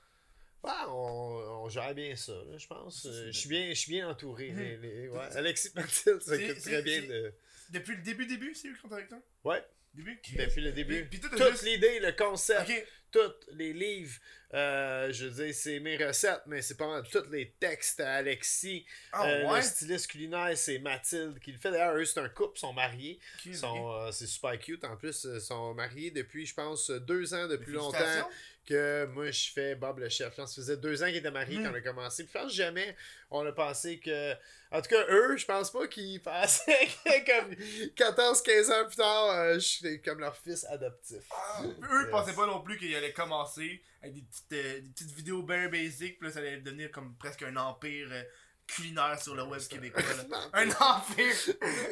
Ouais, 0.65 0.71
on, 0.89 1.63
on 1.65 1.69
gère 1.69 1.95
bien 1.95 2.15
ça, 2.17 2.33
là, 2.33 2.57
je 2.59 2.67
pense. 2.67 3.07
Euh. 3.07 3.27
Je 3.27 3.39
suis 3.39 3.49
bien, 3.49 3.73
bien 3.91 4.09
entouré. 4.09 4.51
Mhm. 4.51 4.59
les- 4.59 4.77
les- 4.77 5.09
ouais. 5.11 5.37
Alexis 5.37 5.71
Mathilde 5.75 6.21
s'occupe 6.21 6.61
très 6.61 6.83
bien 6.83 7.03
de. 7.03 7.35
Depuis 7.71 7.97
le 7.97 8.03
début, 8.03 8.27
début, 8.27 8.55
c'est 8.55 8.69
eux 8.69 8.75
qui 8.75 8.81
sont 8.81 8.93
avec 8.93 9.09
toi? 9.09 9.19
Ouais, 9.45 9.65
Début? 9.95 10.21
Depuis 10.37 10.61
le 10.63 10.73
début. 10.73 11.05
Puis, 11.07 11.19
puis 11.19 11.31
Toute 11.31 11.39
juste- 11.51 11.65
l'idée, 11.65 12.01
le 12.01 12.13
concept, 12.13 12.71
tous 13.13 13.53
les 13.53 13.73
livres, 13.73 14.19
euh, 14.55 15.13
je 15.13 15.27
veux 15.27 15.45
dire, 15.45 15.55
c'est 15.55 15.81
mes 15.81 15.97
recettes, 15.97 16.43
mais 16.47 16.61
c'est 16.61 16.77
pas 16.77 16.87
mal 16.87 17.03
tous 17.11 17.31
les 17.31 17.53
textes 17.61 18.01
à 18.01 18.15
Alexis. 18.15 18.85
Euh, 19.15 19.49
ouais? 19.49 19.59
Le 19.59 19.63
styliste 19.63 20.09
culinaire, 20.09 20.57
c'est 20.57 20.79
Mathilde 20.79 21.39
qui 21.39 21.53
le 21.53 21.59
fait. 21.59 21.71
D'ailleurs, 21.71 21.97
eux, 21.97 22.05
c'est 22.05 22.21
un 22.21 22.29
couple, 22.29 22.57
ils 22.57 22.61
sont 22.61 22.73
mariés. 22.73 23.19
Sont, 23.55 23.93
euh, 23.93 24.11
c'est 24.11 24.27
super 24.27 24.59
cute. 24.59 24.85
En 24.85 24.97
plus, 24.97 25.27
ils 25.33 25.41
sont 25.41 25.75
mariés 25.75 26.11
depuis, 26.11 26.45
je 26.45 26.55
pense, 26.55 26.91
deux 26.91 27.33
ans 27.35 27.47
de 27.47 27.57
plus 27.57 27.73
longtemps. 27.73 28.29
Que 28.67 29.07
moi 29.07 29.31
je 29.31 29.51
fais 29.53 29.75
Bob 29.75 29.99
le 29.99 30.09
chef. 30.09 30.35
Ça 30.37 30.47
faisait 30.47 30.77
deux 30.77 31.03
ans 31.03 31.07
qu'ils 31.07 31.17
étaient 31.17 31.31
mariés 31.31 31.59
Mm. 31.59 31.65
quand 31.65 31.71
on 31.73 31.75
a 31.75 31.81
commencé. 31.81 32.25
Puis 32.25 32.33
je 32.35 32.39
pense 32.39 32.53
jamais 32.55 32.97
on 33.31 33.47
a 33.47 33.53
pensé 33.53 33.99
que. 33.99 34.33
En 34.71 34.81
tout 34.81 34.89
cas, 34.89 35.05
eux, 35.11 35.37
je 35.37 35.45
pense 35.45 35.71
pas 35.71 35.87
qu'ils 35.87 36.21
pensaient 36.23 36.89
que 37.05 37.41
comme 37.41 37.55
14-15 37.95 38.73
ans 38.73 38.87
plus 38.87 38.97
tard, 38.97 39.31
euh, 39.31 39.55
je 39.55 39.59
suis 39.61 40.03
comme 40.03 40.21
leur 40.21 40.37
fils 40.37 40.65
adoptif. 40.67 41.23
Ah, 41.31 41.63
eux, 41.65 42.05
ils 42.07 42.11
pensaient 42.11 42.35
pas 42.35 42.47
non 42.47 42.61
plus 42.63 42.79
qu'il 42.79 42.95
allait 42.95 43.13
commencer 43.13 43.83
avec 44.03 44.15
des 44.15 44.23
petites, 44.23 44.53
euh, 44.53 44.81
des 44.81 44.89
petites 44.89 45.11
vidéos 45.13 45.43
bien 45.43 45.69
basiques, 45.69 46.19
puis 46.19 46.29
là, 46.29 46.33
ça 46.35 46.39
allait 46.41 46.57
devenir 46.59 46.91
comme 46.91 47.15
presque 47.19 47.43
un 47.43 47.57
empire 47.57 48.09
euh, 48.13 48.23
culinaire 48.67 49.21
sur 49.21 49.35
le 49.35 49.43
web 49.45 49.61
québécois. 49.69 50.03
là. 50.31 50.39
Un 50.55 50.69
empire! 50.71 51.35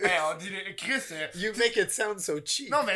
hey, 0.03 0.19
on 0.31 0.37
dit, 0.37 0.49
le- 0.51 0.73
Chris, 0.75 1.03
euh, 1.13 1.27
You 1.35 1.53
make 1.57 1.77
it 1.77 1.91
sound 1.91 2.19
so 2.21 2.39
cheap. 2.45 2.71
non 2.71 2.83
mais? 2.85 2.95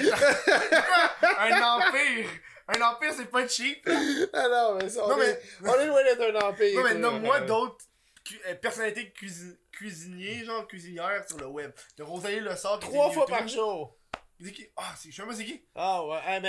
Un 1.39 1.63
empire! 1.63 2.29
Un 2.69 2.81
empire, 2.81 3.13
c'est 3.17 3.31
pas 3.31 3.47
cheap! 3.47 3.87
Ah 4.33 4.49
non, 4.49 4.79
mais 4.81 4.89
ça, 4.89 5.05
on, 5.05 5.09
Non, 5.11 5.21
est, 5.23 5.41
mais- 5.61 5.69
on 5.71 5.81
est 5.81 5.87
loin 5.87 6.03
d'être 6.05 6.23
un 6.35 6.49
empire. 6.49 6.75
Non, 6.81 6.85
mais 6.85 6.95
nomme-moi 6.95 7.41
d'autres 7.41 7.77
cu- 8.25 8.41
euh, 8.47 8.55
personnalités 8.55 9.13
cuisi- 9.19 9.57
cuisiniers, 9.71 10.45
genre 10.45 10.67
cuisinières 10.67 11.25
sur 11.29 11.37
le 11.39 11.47
web. 11.47 11.73
De 11.99 12.03
Rosalie 12.03 12.41
Le 12.41 12.57
Sort 12.57 12.79
Trois 12.81 13.11
fois 13.11 13.25
YouTube. 13.29 13.37
par 13.39 13.49
jour. 13.49 13.97
C'est 14.45 14.53
qui? 14.53 14.67
Ah, 14.77 14.95
c'est- 14.99 15.11
je 15.11 15.17
sais 15.17 15.23
même 15.23 15.31
pas 15.31 15.37
c'est 15.37 15.45
qui? 15.45 15.63
Ah 15.75 16.05
ouais, 16.05 16.19
ah, 16.25 16.41
ben, 16.41 16.47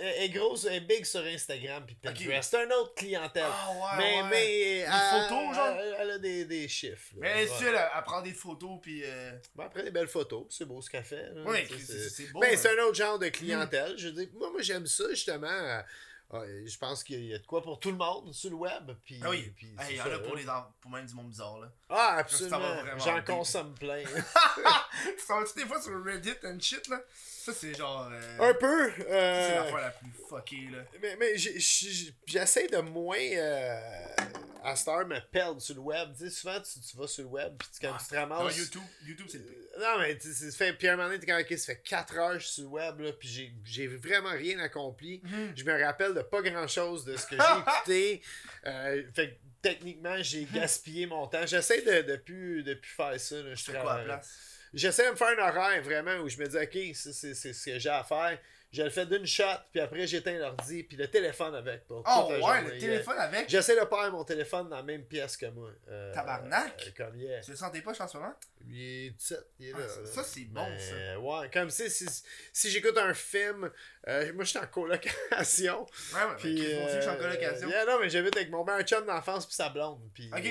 elle, 0.00 0.14
elle 0.16 0.22
est 0.24 0.28
grosse, 0.30 0.64
elle 0.64 0.74
est 0.74 0.80
big 0.80 1.04
sur 1.04 1.20
Instagram 1.22 1.84
puis 1.86 1.94
Pinterest. 1.96 2.50
C'est 2.50 2.64
une 2.64 2.72
autre 2.72 2.94
clientèle. 2.94 3.44
Ah 3.46 3.70
ouais, 3.72 3.98
mais, 3.98 4.22
ouais. 4.22 4.28
mais 4.30 4.76
elle, 4.78 4.90
photos, 5.28 5.54
genre? 5.56 5.76
Elle, 5.78 5.96
elle 6.00 6.10
a 6.12 6.18
des, 6.18 6.44
des 6.46 6.68
chiffres. 6.68 7.12
là. 7.14 7.18
Mais 7.20 7.28
elle, 7.42 7.48
Ouais. 7.48 7.56
elle, 7.68 7.90
elle 7.96 8.02
prend 8.04 8.22
des 8.22 8.32
photos, 8.32 8.78
puis... 8.80 9.02
Euh... 9.04 9.32
Ben, 9.54 9.64
après 9.64 9.82
des 9.82 9.90
belles 9.90 10.08
photos, 10.08 10.46
c'est 10.50 10.64
beau 10.64 10.80
ce 10.80 10.88
qu'elle 10.90 11.04
fait. 11.04 11.30
là. 11.34 11.42
Ouais, 11.42 11.68
c'est- 11.78 12.32
beau. 12.32 12.40
Mais 12.40 12.54
hein. 12.54 12.58
c'est 12.58 12.78
un 12.78 12.82
autre 12.84 12.96
genre 12.96 13.18
de 13.18 13.28
clientèle. 13.28 13.94
Je 13.98 14.08
veux 14.08 14.12
dire, 14.14 14.28
moi, 14.34 14.50
moi 14.50 14.62
j'aime 14.62 14.86
ça 14.86 15.04
justement. 15.10 15.46
euh, 15.48 15.82
je 16.66 16.78
pense 16.78 17.04
qu'il 17.04 17.24
y 17.26 17.34
a 17.34 17.38
de 17.38 17.46
quoi 17.46 17.62
pour 17.62 17.78
tout 17.78 17.90
le 17.90 17.96
monde 17.96 18.32
sur 18.32 18.50
le 18.50 18.56
web. 18.56 18.90
Puis, 19.04 19.20
Ah 19.22 19.30
oui, 19.30 19.52
puis 19.56 19.68
Hey, 19.78 19.90
il 19.90 19.96
y 19.96 20.00
en 20.00 20.06
a 20.10 20.18
pour, 20.18 20.34
les 20.34 20.44
pour 20.80 20.90
même 20.90 21.06
du 21.06 21.14
monde 21.14 21.28
bizarre, 21.28 21.58
là. 21.60 21.68
Ah, 21.88 21.94
Ça 21.94 22.12
va 22.14 22.18
absolument. 22.18 22.58
vraiment 22.82 22.98
J'en 22.98 23.22
consomme 23.22 23.74
plein. 23.74 24.02
tu 25.04 25.60
des 25.60 25.66
fois 25.66 25.80
sur 25.80 26.02
Reddit 26.04 26.34
and 26.44 26.58
shit, 26.60 26.88
là? 26.88 27.00
Ça, 27.44 27.52
c'est 27.52 27.74
genre... 27.76 28.10
Euh... 28.10 28.50
un 28.50 28.54
peu. 28.54 28.90
C'est 28.96 29.04
euh, 29.10 29.54
l'affaire 29.56 29.76
la 29.80 29.90
plus 29.90 30.10
fuckée, 30.28 30.68
là. 30.72 30.78
Mais, 31.02 31.16
mais 31.20 31.36
j'essaie 31.36 32.68
de 32.68 32.78
moins 32.78 33.18
euh, 33.18 33.80
à 34.62 34.74
cette 34.76 34.88
heure 34.88 35.06
me 35.06 35.18
perdre 35.30 35.60
sur 35.60 35.74
le 35.74 35.80
web. 35.82 36.08
Tu 36.16 36.24
sais, 36.24 36.30
souvent 36.30 36.58
tu, 36.60 36.80
tu 36.80 36.96
vas 36.96 37.06
sur 37.06 37.24
le 37.24 37.28
web 37.28 37.52
puis 37.58 37.68
tu- 37.74 37.86
quand 37.86 37.94
tu 37.98 38.06
te 38.06 38.14
Ah, 38.16 38.20
ramasses. 38.26 38.56
YouTube, 38.56 38.82
YouTube, 39.04 39.26
c'est 39.30 39.38
le 39.38 39.44
pire. 39.44 39.58
Non, 39.78 39.98
mais 39.98 40.16
tu 40.16 40.32
sais, 40.32 40.72
puis 40.72 40.88
un 40.88 40.96
moment 40.96 41.08
donné, 41.08 41.18
t'es 41.20 41.26
comme, 41.26 41.40
ok, 41.40 41.58
ça 41.58 41.66
fait 41.74 41.82
4 41.82 42.16
heures 42.16 42.32
que 42.34 42.38
je 42.38 42.44
suis 42.44 42.54
sur 42.54 42.62
le 42.62 42.68
web, 42.70 43.00
là, 43.00 43.12
puis 43.12 43.52
j'ai- 43.64 43.86
vraiment 43.88 44.30
rien 44.30 44.58
accompli. 44.60 45.20
Mhm. 45.24 45.52
Je 45.56 45.64
me 45.64 45.84
rappelle 45.84 46.14
de 46.14 46.22
pas 46.22 46.40
grand 46.42 46.66
chose 46.68 47.04
de 47.04 47.16
ce 47.16 47.26
que 47.26 47.36
j'ai 47.36 47.42
écouté. 47.60 48.22
Fait 49.14 49.30
que 49.30 49.34
techniquement, 49.60 50.16
j'ai 50.22 50.44
gaspillé 50.52 51.06
mon 51.06 51.26
temps. 51.26 51.44
J'essaie 51.46 51.82
de, 51.82 52.10
de, 52.12 52.16
plus, 52.16 52.62
de 52.62 52.72
plus 52.74 52.90
faire 52.90 53.20
ça. 53.20 53.36
là. 53.42 53.54
Je 53.54 53.62
fais 53.64 53.72
quoi 53.72 53.94
à 53.94 53.98
la 53.98 54.04
place? 54.04 54.53
J'essaie 54.74 55.06
de 55.06 55.10
me 55.12 55.16
faire 55.16 55.28
un 55.38 55.48
horaire 55.48 55.82
vraiment 55.82 56.16
où 56.16 56.28
je 56.28 56.36
me 56.38 56.46
dis, 56.46 56.56
ok, 56.56 56.94
c'est 56.94 57.34
ce 57.34 57.64
que 57.70 57.78
j'ai 57.78 57.88
à 57.88 58.04
faire. 58.04 58.38
Je 58.72 58.82
le 58.82 58.90
fais 58.90 59.06
d'une 59.06 59.24
shot, 59.24 59.44
puis 59.70 59.80
après 59.80 60.04
j'éteins 60.04 60.36
l'ordi, 60.36 60.82
puis 60.82 60.96
le 60.96 61.06
téléphone 61.06 61.54
avec. 61.54 61.86
Pour 61.86 62.02
Oh 62.04 62.26
ouais, 62.28 62.40
journée, 62.40 62.62
le 62.74 62.78
téléphone 62.78 63.16
avec? 63.18 63.48
J'essaie 63.48 63.76
de 63.78 63.84
pas 63.84 63.98
avoir 64.06 64.10
mon 64.10 64.24
téléphone 64.24 64.68
dans 64.68 64.74
la 64.78 64.82
même 64.82 65.04
pièce 65.04 65.36
que 65.36 65.46
moi. 65.46 65.70
Euh, 65.88 66.12
Tabarnak! 66.12 66.82
euh, 66.84 66.90
comme 67.04 67.14
hier. 67.16 67.40
Tu 67.44 67.52
le 67.52 67.56
sentais 67.56 67.82
pas 67.82 67.92
en 68.02 68.08
ce 68.08 68.16
moment? 68.16 68.34
Il 68.68 68.80
est 69.06 69.10
17, 69.10 69.38
il 69.60 69.68
est 69.68 69.72
Ah, 69.76 69.78
là. 69.78 69.86
ça- 70.12 70.24
c'est 70.24 70.46
bon, 70.46 70.68
Mais, 70.68 70.78
ça. 70.80 71.20
Ouais, 71.20 71.50
comme 71.52 71.70
si, 71.70 71.88
si, 71.88 72.06
si 72.52 72.68
j'écoute 72.68 72.98
un 72.98 73.14
film, 73.14 73.70
euh, 74.08 74.32
moi 74.32 74.42
je 74.42 74.48
suis 74.50 74.58
en 74.58 74.66
colocation. 74.66 75.86
Ouais, 76.12 76.18
ouais, 76.24 76.36
Puis, 76.38 76.54
aussi, 76.54 76.94
je 76.96 77.00
suis 77.00 77.10
en 77.10 77.14
euh, 77.14 77.16
colocation. 77.18 77.68
yeah, 77.68 77.84
non, 77.84 78.00
mais 78.00 78.10
j'habite 78.10 78.36
avec 78.36 78.50
mon 78.50 78.64
meilleur 78.64 78.82
chum 78.82 79.06
d'enfance 79.06 79.46
puis 79.46 79.54
sa 79.54 79.68
blonde. 79.68 80.00
Puis, 80.12 80.28
Ok. 80.36 80.42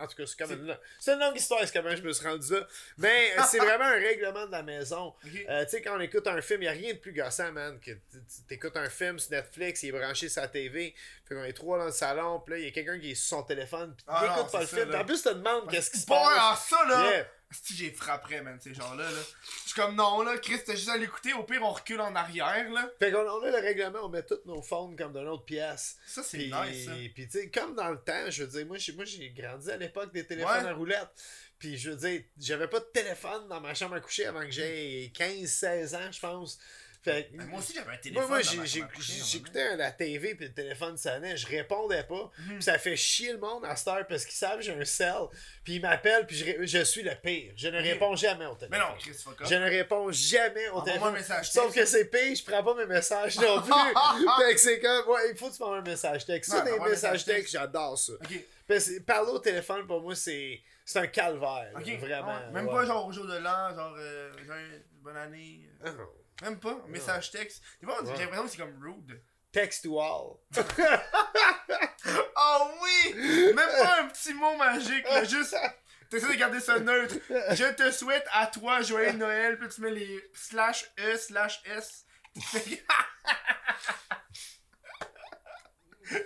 En 0.00 0.06
tout 0.06 0.16
cas, 0.16 0.24
c'est 0.26 0.38
comme 0.38 0.52
une, 0.52 0.76
c'est 0.98 1.12
une 1.12 1.20
longue 1.20 1.36
histoire, 1.36 1.60
c'est 1.64 1.72
comment 1.72 1.94
je 1.94 2.02
me 2.02 2.12
suis 2.12 2.26
rendu 2.26 2.52
là. 2.52 2.66
Mais 2.98 3.32
euh, 3.38 3.42
c'est 3.48 3.58
vraiment 3.58 3.84
un 3.84 3.98
règlement 4.00 4.46
de 4.46 4.52
la 4.52 4.62
maison. 4.62 5.14
Euh, 5.48 5.64
tu 5.64 5.70
sais, 5.70 5.82
quand 5.82 5.96
on 5.96 6.00
écoute 6.00 6.26
un 6.26 6.40
film, 6.40 6.62
il 6.62 6.68
a 6.68 6.72
rien 6.72 6.94
de 6.94 6.98
plus 6.98 7.12
gossant, 7.12 7.52
man. 7.52 7.78
Que 7.80 7.92
t'écoutes 8.48 8.76
un 8.76 8.88
film 8.88 9.18
sur 9.18 9.32
Netflix, 9.32 9.82
il 9.82 9.88
est 9.88 9.98
branché 9.98 10.28
sur 10.28 10.42
la 10.42 10.48
TV. 10.48 10.94
Fait 11.28 11.34
qu'on 11.34 11.44
est 11.44 11.52
trois 11.52 11.78
dans 11.78 11.86
le 11.86 11.92
salon, 11.92 12.40
puis 12.40 12.54
là, 12.54 12.60
il 12.60 12.64
y 12.64 12.68
a 12.68 12.70
quelqu'un 12.72 12.98
qui 12.98 13.12
est 13.12 13.14
sur 13.14 13.38
son 13.38 13.42
téléphone, 13.44 13.94
puis 13.96 14.04
Ah 14.08 14.36
écoute 14.36 14.52
pas 14.52 14.60
le 14.60 14.66
ça, 14.66 14.76
film. 14.76 14.94
En 14.94 15.04
plus, 15.04 15.22
tu 15.22 15.28
te 15.28 15.34
demandes 15.34 15.70
qu'est-ce 15.70 15.90
qui 15.90 15.98
se 15.98 16.06
passe. 16.06 16.66
ça, 16.68 16.84
là! 16.88 17.10
Yeah. 17.10 17.26
Si 17.52 17.74
j'ai 17.76 17.90
frappé, 17.90 18.40
man, 18.42 18.58
ces 18.60 18.72
gens-là, 18.74 19.10
là. 19.10 19.18
Je 19.64 19.70
suis 19.70 19.80
comme, 19.80 19.96
non, 19.96 20.22
là, 20.22 20.38
Chris, 20.38 20.60
t'as 20.64 20.74
juste 20.76 20.88
à 20.88 20.96
l'écouter, 20.96 21.32
au 21.32 21.42
pire, 21.42 21.60
on 21.64 21.72
recule 21.72 22.00
en 22.00 22.14
arrière, 22.14 22.70
là. 22.70 22.88
Fait 23.00 23.10
qu'on 23.10 23.18
on 23.28 23.42
a 23.42 23.50
le 23.50 23.56
règlement, 23.58 23.98
on 24.04 24.08
met 24.08 24.22
tous 24.24 24.38
nos 24.46 24.62
phones 24.62 24.94
comme 24.96 25.12
d'une 25.12 25.26
autre 25.26 25.44
pièce. 25.44 25.96
Ça, 26.06 26.22
c'est 26.22 26.38
nice, 26.46 26.84
ça. 26.86 26.92
puis 27.14 27.26
tu 27.26 27.30
sais, 27.30 27.50
comme 27.50 27.74
dans 27.74 27.90
le 27.90 27.98
temps, 28.00 28.30
je 28.30 28.44
veux 28.44 28.50
dire, 28.50 28.66
moi, 28.66 28.78
j'ai, 28.78 28.92
moi, 28.92 29.04
j'ai 29.04 29.30
grandi 29.30 29.68
à 29.70 29.76
l'époque 29.76 30.12
des 30.12 30.24
téléphones 30.26 30.62
Ouais. 30.64 30.70
à 30.70 30.74
roulettes. 30.74 31.10
Puis 31.58 31.76
je 31.76 31.90
veux 31.90 31.96
dire, 31.96 32.22
j'avais 32.38 32.68
pas 32.68 32.78
de 32.80 32.86
téléphone 32.94 33.46
dans 33.48 33.60
ma 33.60 33.74
chambre 33.74 33.94
à 33.96 34.00
coucher 34.00 34.26
avant 34.26 34.40
que 34.40 34.50
j'aie 34.50 35.10
15-16 35.14 35.94
ans, 35.96 36.10
je 36.12 36.20
pense. 36.20 36.58
Fait 37.02 37.30
Ben, 37.32 37.46
moi 37.46 37.60
aussi, 37.60 37.72
j'avais 37.74 37.92
un 37.94 37.96
téléphone. 37.96 38.28
moi, 38.28 38.40
moi, 38.42 38.88
coucher, 38.94 39.12
j'écoutais 39.24 39.74
la 39.76 39.90
TV 39.90 40.34
puis 40.34 40.48
le 40.48 40.52
téléphone 40.52 40.98
sonnait, 40.98 41.34
je 41.34 41.46
répondais 41.46 42.02
pas. 42.04 42.30
Mhm. 42.40 42.54
Puis 42.56 42.62
ça 42.62 42.78
fait 42.78 42.94
chier 42.96 43.32
le 43.32 43.38
monde 43.38 43.64
à 43.64 43.74
cette 43.74 43.88
heure 43.88 44.06
parce 44.06 44.26
qu'ils 44.26 44.34
savent 44.36 44.56
que 44.58 44.62
j'ai 44.62 44.74
un 44.74 44.84
cell. 44.84 45.14
Puis 45.64 45.76
ils 45.76 45.80
m'appellent 45.80 46.26
puis 46.26 46.36
je, 46.36 46.82
suis 46.84 47.02
le 47.02 47.14
pire. 47.14 47.54
Je 47.56 47.68
ne 47.68 47.80
réponds 47.80 48.14
jamais 48.16 48.44
au 48.44 48.52
Mais 48.52 48.66
téléphone. 48.68 48.88
non, 48.90 48.94
Chris, 48.98 49.14
fuck. 49.14 49.48
Je 49.48 49.54
ne 49.54 49.64
réponds 49.64 50.12
jamais 50.12 50.68
au 50.68 50.82
téléphone. 50.82 51.08
un 51.08 51.12
message 51.12 51.50
Sauf 51.50 51.72
texte. 51.72 51.78
que 51.78 51.86
c'est 51.86 52.04
pire, 52.10 52.34
je 52.34 52.44
prends 52.44 52.62
pas 52.62 52.74
mes 52.74 52.86
messages 52.86 53.38
non 53.38 53.62
plus. 53.62 53.72
fait 54.46 54.54
que 54.54 54.60
c'est 54.60 54.80
comme, 54.80 55.08
ouais, 55.08 55.30
il 55.30 55.36
faut 55.38 55.48
que 55.48 55.56
tu 55.56 55.62
m'envoies 55.62 55.78
un 55.78 55.82
message 55.82 56.26
texte. 56.26 56.50
Ça, 56.50 56.60
des 56.60 56.72
messages 56.72 56.90
message 56.90 57.24
textes, 57.24 57.52
j'adore 57.52 57.96
ça. 57.98 58.12
Parler 59.06 59.30
au 59.32 59.38
téléphone, 59.38 59.86
pour 59.86 60.02
moi, 60.02 60.14
c'est 60.14 60.62
un 60.96 61.06
calvaire. 61.06 61.70
là, 61.74 61.80
vraiment. 61.98 62.26
ouais. 62.28 62.50
Même 62.52 62.66
ouais. 62.66 62.72
pas 62.74 62.84
genre 62.84 63.06
au 63.06 63.12
jour 63.12 63.26
de 63.26 63.38
l'an, 63.38 63.74
genre, 63.74 63.94
euh, 63.98 64.32
genre, 64.46 64.56
bonne 65.02 65.16
année. 65.16 65.60
euh, 65.86 65.90
Ah. 65.98 66.02
Même 66.42 66.58
pas, 66.58 66.72
un 66.84 66.88
message 66.88 67.30
texte. 67.30 67.62
Des 67.80 67.86
fois, 67.86 67.98
j'ai 68.04 68.12
l'impression 68.24 68.44
que 68.44 68.50
c'est 68.50 68.56
comme 68.58 68.82
rude. 68.82 69.22
Text 69.52 69.82
to 69.84 69.98
all. 70.00 70.36
Oh 72.36 72.70
oui! 72.82 73.14
Même 73.52 73.54
pas 73.56 74.00
un 74.00 74.06
petit 74.08 74.32
mot 74.32 74.56
magique, 74.56 75.04
là, 75.08 75.24
juste 75.24 75.56
T'essaies 76.08 76.28
de 76.28 76.34
garder 76.34 76.60
ça 76.60 76.78
neutre. 76.80 77.14
Je 77.28 77.72
te 77.74 77.90
souhaite 77.92 78.26
à 78.32 78.46
toi, 78.48 78.80
joyeux 78.82 79.12
Noël, 79.12 79.58
puis 79.58 79.68
tu 79.68 79.80
mets 79.80 79.90
les 79.92 80.30
slash 80.34 80.84
E 80.98 81.16
slash 81.16 81.62
S. 81.66 82.04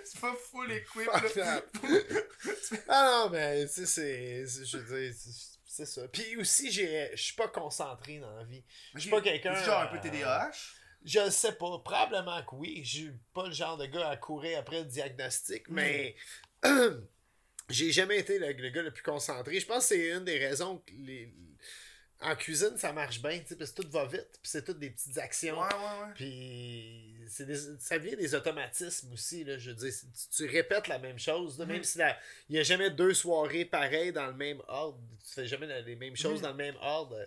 C'est 0.03 0.19
pas 0.19 0.33
full 0.51 0.71
equip, 0.71 1.03
Fuck 1.03 1.35
là. 1.35 1.61
ah 2.89 3.09
non, 3.11 3.29
mais 3.29 3.67
tu 3.67 3.73
sais, 3.73 3.85
c'est. 3.85 4.45
c'est- 4.47 4.65
Je 4.65 4.77
veux 4.77 4.99
dire, 5.09 5.13
c'est- 5.75 5.85
ça. 5.85 6.07
Puis 6.07 6.37
aussi, 6.37 6.71
j'ai- 6.71 7.11
je 7.15 7.21
suis 7.21 7.35
pas 7.35 7.47
concentré 7.47 8.19
dans 8.19 8.35
la 8.35 8.43
vie. 8.43 8.63
Je 8.93 8.99
suis 9.01 9.09
pas 9.09 9.21
quelqu'un. 9.21 9.53
Genre 9.63 9.81
un 9.81 9.87
peu 9.87 9.97
euh, 9.97 10.01
TDAH. 10.01 10.51
Je 11.03 11.19
le 11.19 11.29
sais 11.31 11.51
pas. 11.53 11.79
Probablement 11.79 12.41
que 12.43 12.55
oui. 12.55 12.81
Je 12.83 12.89
suis 12.97 13.11
pas 13.33 13.45
le 13.47 13.53
genre 13.53 13.77
de 13.77 13.85
gars 13.85 14.09
à 14.09 14.17
courir 14.17 14.59
après 14.59 14.79
le 14.79 14.85
diagnostic, 14.85 15.69
mais. 15.69 16.15
J'ai 17.69 17.91
jamais 17.91 18.19
été 18.19 18.37
le, 18.37 18.51
le 18.53 18.69
gars 18.69 18.83
le 18.83 18.91
plus 18.91 19.01
concentré. 19.01 19.59
Je 19.59 19.65
pense 19.65 19.89
que 19.89 19.95
c'est 19.95 20.09
une 20.09 20.23
des 20.23 20.37
raisons 20.37 20.77
que 20.85 20.91
les. 20.99 21.33
En 22.21 22.35
cuisine, 22.35 22.77
ça 22.77 22.93
marche 22.93 23.21
bien, 23.21 23.37
tu 23.39 23.47
sais, 23.47 23.55
parce 23.55 23.71
que 23.71 23.81
tout 23.81 23.89
va 23.91 24.05
vite, 24.05 24.27
puis 24.41 24.49
c'est 24.49 24.63
toutes 24.63 24.79
des 24.79 24.89
petites 24.89 25.17
actions. 25.17 25.59
Ouais, 25.59 25.67
ouais, 25.67 26.05
ouais. 26.07 26.13
Puis 26.15 27.15
c'est 27.27 27.45
des- 27.45 27.77
ça 27.79 27.97
vient 27.97 28.15
des 28.15 28.33
automatismes 28.33 29.11
aussi, 29.13 29.43
là, 29.43 29.57
je 29.57 29.69
veux 29.71 29.75
dire. 29.75 29.91
Tu, 29.93 30.35
tu 30.37 30.49
répètes 30.49 30.87
la 30.87 30.97
même 30.97 31.19
chose, 31.19 31.59
là, 31.59 31.65
même 31.65 31.77
Mhm. 31.77 31.83
si 31.83 31.99
il 32.49 32.53
n'y 32.53 32.59
a 32.59 32.63
jamais 32.63 32.89
deux 32.89 33.13
soirées 33.13 33.65
pareilles 33.65 34.13
dans 34.13 34.27
le 34.27 34.33
même 34.33 34.61
ordre. 34.67 34.97
Tu 35.27 35.33
fais 35.33 35.45
jamais 35.45 35.81
les 35.83 35.95
mêmes 35.97 36.15
choses 36.15 36.37
Mhm. 36.37 36.41
dans 36.43 36.49
le 36.51 36.55
même 36.55 36.75
ordre. 36.81 37.15
euh, 37.17 37.25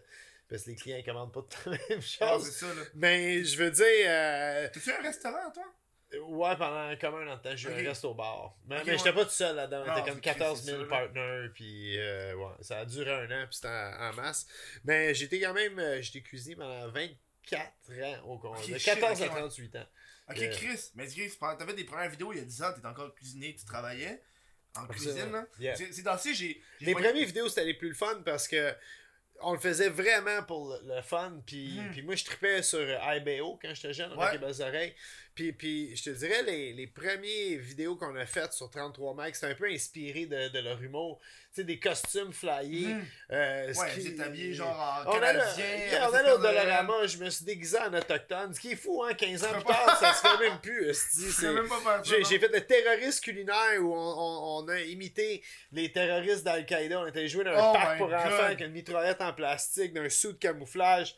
Parce 0.49 0.63
que 0.63 0.71
les 0.71 0.77
clients 0.77 0.97
ne 0.97 1.03
commandent 1.03 1.33
pas 1.35 1.43
tout 1.43 1.69
la 1.71 1.79
même 1.91 2.01
Ah, 2.21 2.29
chose. 2.39 2.47
c'est 2.47 2.65
ça, 2.65 2.73
là. 2.75 2.83
Mais 2.95 3.45
je 3.45 3.63
veux 3.63 3.71
dire, 3.71 3.85
euh, 4.07 4.69
T'as-tu 4.73 4.91
un 4.93 5.03
restaurant, 5.03 5.51
toi? 5.53 5.65
Ouais, 6.13 6.57
pendant 6.57 6.97
comme 6.99 7.15
un 7.17 7.33
an 7.33 7.37
de 7.37 7.43
temps, 7.43 7.57
j'ai 7.57 7.69
eu 7.69 7.73
Ok. 7.73 7.79
un 7.81 7.89
resto 7.89 8.11
au 8.11 8.15
bar. 8.15 8.55
Mais, 8.67 8.83
mais 8.85 8.97
j'étais 8.99 9.13
pas 9.13 9.25
tout 9.25 9.31
seul 9.31 9.57
là-dedans. 9.57 9.85
On 9.87 9.93
était 9.93 10.09
comme 10.09 10.19
ok, 10.19 10.25
14 10.25 10.59
c'est 10.61 10.65
000 10.67 10.77
ça, 10.79 10.83
là. 10.85 10.89
partners. 10.89 11.49
Puis 11.55 11.99
euh, 11.99 12.35
ouais, 12.35 12.53
ça 12.61 12.79
a 12.79 12.85
duré 12.85 13.11
un 13.13 13.25
an, 13.31 13.47
puis 13.47 13.57
c'était 13.57 13.69
en, 13.69 14.09
en 14.11 14.13
masse. 14.15 14.47
Mais 14.85 15.15
j'étais 15.15 15.41
quand 15.41 15.55
même, 15.55 15.79
euh, 15.79 16.01
j'étais 16.03 16.23
cuisinier 16.23 16.57
pendant 16.57 16.89
24 16.91 17.63
ans 18.03 18.23
au 18.27 18.39
compte. 18.39 18.59
Ok, 18.59 18.71
de 18.73 18.79
shit, 18.79 18.85
14 19.01 19.21
ok, 19.21 19.27
à 19.29 19.33
ouais. 19.35 19.41
38 19.41 19.77
ans. 19.77 19.87
Ok, 20.31 20.39
Euh, 20.39 20.51
Chris, 20.53 20.91
mais 20.95 21.07
Chris, 21.07 21.33
t'avais 21.41 21.75
des 21.75 21.85
premières 21.85 22.11
vidéos 22.11 22.33
il 22.33 22.39
y 22.39 22.43
a 22.43 22.45
10 22.45 22.63
ans, 22.63 22.73
t'étais 22.75 22.87
encore 22.87 23.15
cuisinier, 23.15 23.55
tu 23.55 23.65
travaillais 23.65 24.23
en 24.77 24.87
cuisine, 24.87 25.33
là. 25.33 25.47
Yeah. 25.59 25.75
C'est 25.77 26.03
dans 26.03 26.19
ces, 26.19 26.35
j'ai. 26.35 26.63
Les 26.81 26.93
premières 26.93 27.15
vidéos, 27.15 27.49
c'était 27.49 27.65
les 27.65 27.75
plus 27.75 27.89
le 27.89 27.95
fun 27.95 28.21
parce 28.25 28.47
que 28.47 28.75
on 29.41 29.53
le 29.53 29.59
faisait 29.61 29.89
vraiment 29.89 30.43
pour 30.43 30.77
le, 30.85 31.01
fun. 31.01 31.41
Puis, 31.47 31.79
Mhm. 31.81 31.91
puis 31.93 32.03
moi, 32.03 32.17
je 32.17 32.25
tripais 32.25 32.61
sur 32.63 32.81
IBO 32.81 33.57
quand 33.63 33.73
j'étais 33.73 33.93
jeune, 33.95 34.11
avec 34.13 34.19
Ouais. 34.21 34.33
les 34.33 34.39
belles 34.39 34.63
oreilles. 34.63 34.95
Puis, 35.39 35.53
puis 35.53 35.95
je 35.95 36.03
te 36.03 36.11
dirais, 36.11 36.43
les, 36.43 36.73
les 36.73 36.89
premières 36.89 37.61
vidéos 37.61 37.95
qu'on 37.95 38.13
a 38.17 38.27
faites 38.27 38.53
sur 38.53 38.69
33 38.69 39.15
Max, 39.15 39.39
c'était 39.39 39.53
un 39.53 39.55
peu 39.55 39.67
inspiré 39.71 40.27
de, 40.27 40.49
de 40.49 40.59
leur 40.59 40.83
humour. 40.83 41.21
Tu 41.55 41.61
sais, 41.61 41.65
des 41.65 41.79
costumes 41.79 42.33
flyés. 42.33 42.89
Mhm. 42.89 43.05
euh, 43.31 43.73
Ouais, 43.73 44.01
vous 44.17 44.21
habillé 44.21 44.53
genre 44.53 45.05
en 45.07 45.11
on 45.13 45.23
allait, 45.23 45.39
canadien. 45.39 46.09
on 46.11 46.13
allait 46.13 46.33
au 46.33 46.39
Dollarama, 46.39 47.07
je 47.07 47.19
me 47.19 47.31
suis 47.31 47.45
déguisé 47.45 47.79
en 47.79 47.95
autochtone. 47.95 48.53
Ce 48.53 48.59
qui 48.59 48.73
est 48.73 48.75
fou, 48.75 49.05
hein, 49.05 49.15
15 49.15 49.45
ans 49.45 49.53
plus 49.53 49.63
tard, 49.63 49.97
ça 50.01 50.13
se 50.13 50.27
fait 50.27 50.49
même 50.49 50.59
plus. 50.61 50.93
c'est- 50.93 52.25
j'ai, 52.25 52.39
fait 52.41 52.49
le 52.53 52.61
terroriste 52.67 53.23
culinaire 53.23 53.81
où 53.81 53.95
on, 53.95 53.97
on- 53.97 54.65
on 54.65 54.69
a 54.71 54.81
imité 54.81 55.41
les 55.71 55.93
terroristes 55.93 56.43
d'Al-Qaïda. 56.43 56.99
On 57.01 57.07
était 57.07 57.29
joué 57.29 57.45
dans 57.45 57.53
un 57.53 57.71
Oh 57.71 57.75
parc 57.75 57.99
pour 57.99 58.09
God. 58.09 58.17
enfants 58.17 58.43
avec 58.43 58.61
une 58.61 58.73
mitraillette 58.73 59.21
en 59.21 59.33
plastique, 59.33 59.93
d'un 59.93 60.09
sou 60.09 60.33
de 60.33 60.39
camouflage. 60.39 61.15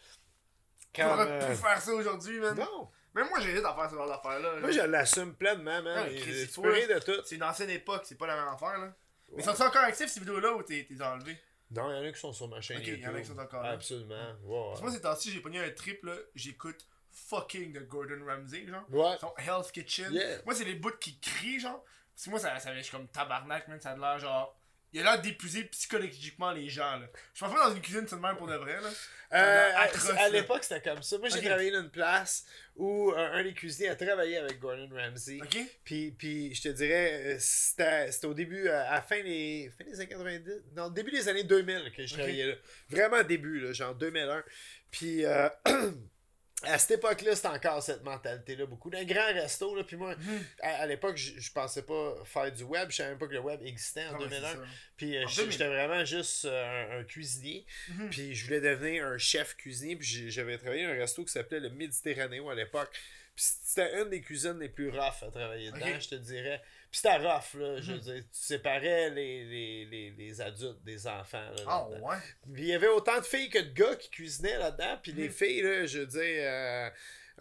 Comme, 0.94 1.06
J'aurais 1.08 1.26
euh, 1.30 1.48
pu 1.52 1.54
faire 1.56 1.80
ça 1.80 1.92
aujourd'hui, 1.94 2.38
man. 2.38 2.54
Non, 2.58 2.88
Même 3.14 3.28
moi, 3.28 3.40
j'hésite 3.40 3.64
à 3.64 3.74
faire 3.74 3.90
ce 3.90 3.94
genre 3.96 4.08
d'affaires-là. 4.08 4.60
moi 4.60 4.70
je 4.70 4.80
l'assume 4.80 5.34
pleinement, 5.34 5.82
man. 5.82 6.08
Ouais, 6.08 6.16
tu 6.16 6.60
peux 6.60 6.72
rire 6.72 6.88
de 6.88 6.98
tout. 7.00 7.20
C'est 7.24 7.36
une 7.36 7.42
ancienne 7.42 7.70
époque, 7.70 8.02
c'est 8.04 8.16
pas 8.18 8.26
la 8.26 8.36
même 8.36 8.48
affaire, 8.48 8.78
là. 8.78 8.92
Mais 9.36 9.42
sont-ils 9.42 9.62
encore 9.62 9.82
actifs, 9.82 10.08
ces 10.08 10.20
vidéos-là, 10.20 10.54
ou 10.54 10.62
t'es 10.62 10.86
enlevé? 11.00 11.36
Non, 11.70 11.90
il 11.90 11.96
y 11.96 12.00
en 12.00 12.08
a 12.08 12.12
qui 12.12 12.18
sont 12.18 12.32
sur 12.32 12.48
ma 12.48 12.60
chaîne 12.60 12.78
Ok, 12.78 12.86
il 12.88 13.00
y 13.00 13.06
en 13.06 13.14
a 13.14 13.20
qui 13.20 13.26
sont 13.26 13.38
encore 13.38 13.62
là. 13.62 13.70
Absolument. 13.70 14.34
Que 14.42 14.82
Moi, 14.82 14.90
ces 14.90 15.00
temps-ci, 15.00 15.30
j'ai 15.30 15.40
pogné 15.40 15.60
un 15.60 15.70
trip, 15.70 16.04
là. 16.04 16.14
J'écoute 16.34 16.86
fucking 17.12 17.72
de 17.72 17.80
Gordon 17.80 18.24
Ramsay, 18.26 18.66
genre. 18.66 18.84
Ouais. 18.90 19.16
Son 19.20 19.32
Hell's 19.36 19.70
Kitchen. 19.70 20.12
Yeah. 20.12 20.38
Moi, 20.44 20.54
c'est 20.54 20.64
les 20.64 20.74
bouts 20.74 20.90
qui 21.00 21.18
crient, 21.20 21.60
genre. 21.60 21.84
Parce 22.14 22.24
que 22.24 22.30
moi, 22.30 22.38
ça, 22.40 22.58
ça, 22.58 22.74
je 22.74 22.80
suis 22.80 22.90
comme 22.90 23.06
tabarnak, 23.08 23.68
man. 23.68 23.80
Ça 23.80 23.90
a 23.90 23.96
l'air, 23.96 24.18
genre. 24.18 24.56
Il 24.92 25.00
a 25.00 25.04
l'air 25.04 25.22
d'épuiser 25.22 25.64
psychologiquement 25.64 26.50
les 26.50 26.68
gens, 26.68 26.98
là. 26.98 27.06
Je 27.32 27.40
pense 27.44 27.54
pas 27.54 27.68
dans 27.68 27.74
une 27.74 27.80
cuisine, 27.80 28.06
c'est 28.08 28.16
de 28.16 28.20
même 28.20 28.36
pour 28.36 28.48
de 28.48 28.56
vrai, 28.56 28.80
là. 28.80 28.88
Euh, 29.32 29.70
à- 29.76 29.82
atroce, 29.82 30.10
à 30.10 30.14
là. 30.14 30.28
l'époque, 30.30 30.64
c'était 30.64 30.80
comme 30.80 31.02
ça. 31.02 31.16
Moi, 31.18 31.28
j'ai 31.28 31.40
travaillé 31.42 31.70
dans 31.70 31.82
une 31.82 31.90
place 31.90 32.44
où 32.74 33.12
un 33.16 33.42
des 33.44 33.54
cuisiniers 33.54 33.90
a 33.90 33.94
travaillé 33.94 34.38
avec 34.38 34.58
Gordon 34.58 34.88
Ramsay. 34.92 35.38
Ok? 35.40 35.58
Puis, 35.84 36.10
puis 36.18 36.52
je 36.54 36.62
te 36.62 36.68
dirais, 36.68 37.36
euh, 37.36 37.36
c'était 37.38 38.10
au 38.24 38.34
début, 38.34 38.66
euh, 38.66 38.88
à 38.88 38.94
la 38.94 39.02
fin 39.02 39.22
des, 39.22 39.70
fin 39.78 39.84
des 39.84 39.94
années 39.94 40.08
90, 40.08 40.50
non, 40.74 40.88
début 40.88 41.12
des 41.12 41.28
années 41.28 41.44
2000 41.44 41.92
que 41.96 42.04
je 42.04 42.14
travaillais 42.14 42.46
là. 42.46 42.54
Vraiment 42.88 43.22
début, 43.22 43.60
là, 43.60 43.72
genre 43.72 43.94
2001. 43.94 44.42
Puis 44.90 45.24
euh, 45.24 45.48
à 46.64 46.78
cette 46.78 46.92
époque-là, 46.98 47.34
c'était 47.36 47.48
encore 47.48 47.82
cette 47.82 48.02
mentalité-là. 48.02 48.66
Beaucoup 48.66 48.90
d'un 48.90 49.04
grand 49.04 49.26
resto, 49.32 49.74
là. 49.74 49.84
Puis 49.84 49.96
moi, 49.96 50.14
Mhm. 50.16 50.44
à, 50.62 50.68
à 50.82 50.86
l'époque, 50.86 51.16
je, 51.16 51.50
pensais 51.52 51.82
pas 51.82 52.14
faire 52.24 52.52
du 52.52 52.62
web. 52.64 52.90
Je 52.90 52.96
savais 52.96 53.10
même 53.10 53.18
pas 53.18 53.26
que 53.26 53.32
le 53.32 53.40
web 53.40 53.60
existait 53.64 54.06
en 54.06 54.14
Ah 54.16 54.18
ouais, 54.18 54.28
2001. 54.28 54.48
c'est 54.50 54.56
ça. 54.56 54.62
Puis 54.96 55.16
euh, 55.16 55.20
j'étais 55.26 55.36
2000. 55.42 55.52
j'étais 55.52 55.68
vraiment 55.68 56.04
juste 56.04 56.44
euh, 56.44 57.00
un, 57.00 57.04
cuisinier. 57.04 57.64
Mhm. 57.88 58.10
Puis 58.10 58.34
je 58.34 58.44
voulais 58.44 58.60
devenir 58.60 59.06
un 59.06 59.18
chef 59.18 59.56
cuisinier. 59.56 59.96
Puis 59.96 60.30
j'avais 60.30 60.58
travaillé 60.58 60.84
dans 60.86 60.92
un 60.92 60.96
resto 60.98 61.24
qui 61.24 61.32
s'appelait 61.32 61.60
le 61.60 61.70
Méditerranéo 61.70 62.50
à 62.50 62.54
l'époque. 62.54 62.90
Puis 63.36 63.44
c'était 63.64 64.02
une 64.02 64.10
des 64.10 64.20
cuisines 64.20 64.58
les 64.58 64.68
plus 64.68 64.90
rough 64.90 65.22
à 65.22 65.30
travailler 65.30 65.70
dedans, 65.72 65.98
je 66.00 66.08
te 66.08 66.14
dirais. 66.16 66.60
Puis 66.90 67.00
c'était 67.02 67.16
rough, 67.18 67.54
là. 67.54 67.80
Je 67.80 67.92
veux 67.92 67.98
Mhm. 67.98 68.00
dire, 68.00 68.22
tu 68.22 68.28
séparais 68.32 69.10
les, 69.10 69.44
les, 69.44 69.84
les, 69.84 70.10
les 70.10 70.40
adultes 70.40 70.82
des 70.82 71.06
enfants. 71.06 71.38
Là, 71.38 71.62
Ah 71.66 71.86
là-dedans. 71.88 72.08
ouais? 72.08 72.16
Puis 72.52 72.62
il 72.62 72.68
y 72.68 72.74
avait 72.74 72.88
autant 72.88 73.16
de 73.18 73.24
filles 73.24 73.48
que 73.48 73.60
de 73.60 73.72
gars 73.72 73.94
qui 73.96 74.10
cuisinaient 74.10 74.58
là-dedans. 74.58 74.98
Puis 75.02 75.12
les 75.12 75.28
Mhm. 75.28 75.32
filles, 75.34 75.62
là, 75.62 75.86
je 75.86 75.98
veux 76.00 76.06
dire, 76.06 76.20
euh, 76.42 76.90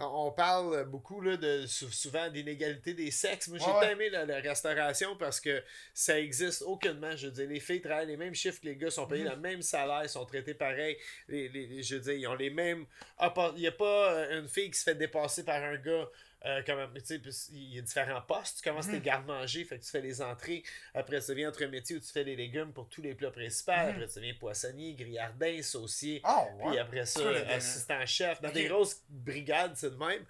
on 0.01 0.31
parle 0.31 0.85
beaucoup 0.85 1.19
là, 1.19 1.35
de, 1.35 1.65
sou- 1.65 1.91
souvent 1.91 2.29
d'inégalité 2.29 2.93
des 2.93 3.09
sexes. 3.11 3.47
Moi, 3.49 3.57
j'ai 3.57 3.65
Ouais, 3.71 3.91
aimé 3.91 4.09
la, 4.11 4.25
la 4.25 4.39
restauration 4.39 5.15
parce 5.17 5.41
que 5.41 5.61
ça 5.95 6.19
existe 6.19 6.61
aucunement. 6.61 7.15
Je 7.17 7.25
veux 7.27 7.33
dire, 7.33 7.49
les 7.49 7.59
filles 7.59 7.81
travaillent 7.81 8.07
les 8.07 8.15
mêmes 8.17 8.35
chiffres 8.35 8.61
que 8.61 8.67
les 8.67 8.75
gars, 8.77 8.91
sont 8.91 9.07
payés 9.07 9.23
Mhm. 9.25 9.31
le 9.31 9.37
même 9.37 9.61
salaire, 9.63 10.07
sont 10.09 10.25
traités 10.25 10.53
pareil. 10.53 10.95
Les, 11.27 11.49
les- 11.49 11.81
je 11.83 11.95
veux 11.95 12.01
dire, 12.01 12.13
ils 12.13 12.27
ont 12.27 12.35
les 12.35 12.51
mêmes. 12.51 12.85
Il 13.19 13.53
n'y 13.61 13.67
a 13.67 13.71
pas 13.71 14.13
euh, 14.13 14.39
une 14.41 14.47
fille 14.47 14.69
qui 14.69 14.77
se 14.77 14.83
fait 14.83 14.95
dépasser 14.95 15.43
par 15.43 15.61
un 15.63 15.75
gars. 15.77 16.07
Euh, 16.45 16.61
comme, 16.63 16.79
tu 16.93 17.01
sais, 17.03 17.19
puis 17.19 17.31
il 17.51 17.75
y 17.75 17.79
a 17.79 17.81
différents 17.81 18.21
postes. 18.21 18.59
Tu 18.63 18.69
commences 18.69 18.87
Mhm. 18.87 18.93
tes 18.93 18.99
garde-manger, 19.01 19.65
fait 19.65 19.77
que 19.77 19.83
tu 19.83 19.89
fais 19.89 19.99
les 19.99 20.21
entrées. 20.21 20.63
Après, 20.93 21.19
ça 21.19 21.33
devient 21.33 21.47
entre 21.47 21.65
métier 21.65 21.97
où 21.97 21.99
tu 21.99 22.07
fais 22.11 22.23
les 22.23 22.37
légumes 22.37 22.71
pour 22.71 22.87
tous 22.87 23.01
les 23.01 23.13
plats 23.13 23.29
principaux. 23.31 23.73
Mhm. 23.73 23.89
Après, 23.89 24.07
ça 24.07 24.21
devient 24.21 24.33
poissonnier, 24.33 24.93
grillardin, 24.93 25.61
saucier. 25.61 26.21
Ouais? 26.23 26.69
Puis 26.69 26.79
après 26.79 27.05
ça, 27.05 27.19
C'est 27.19 27.23
quoi 27.23 27.31
le- 27.33 27.51
assistant 27.51 28.05
chef. 28.05 28.41
Dans 28.41 28.51
des 28.51 28.65
grosses 28.69 29.01
brigades, 29.09 29.73
c'est 29.75 29.89
de 29.91 29.97
même. 29.97 30.23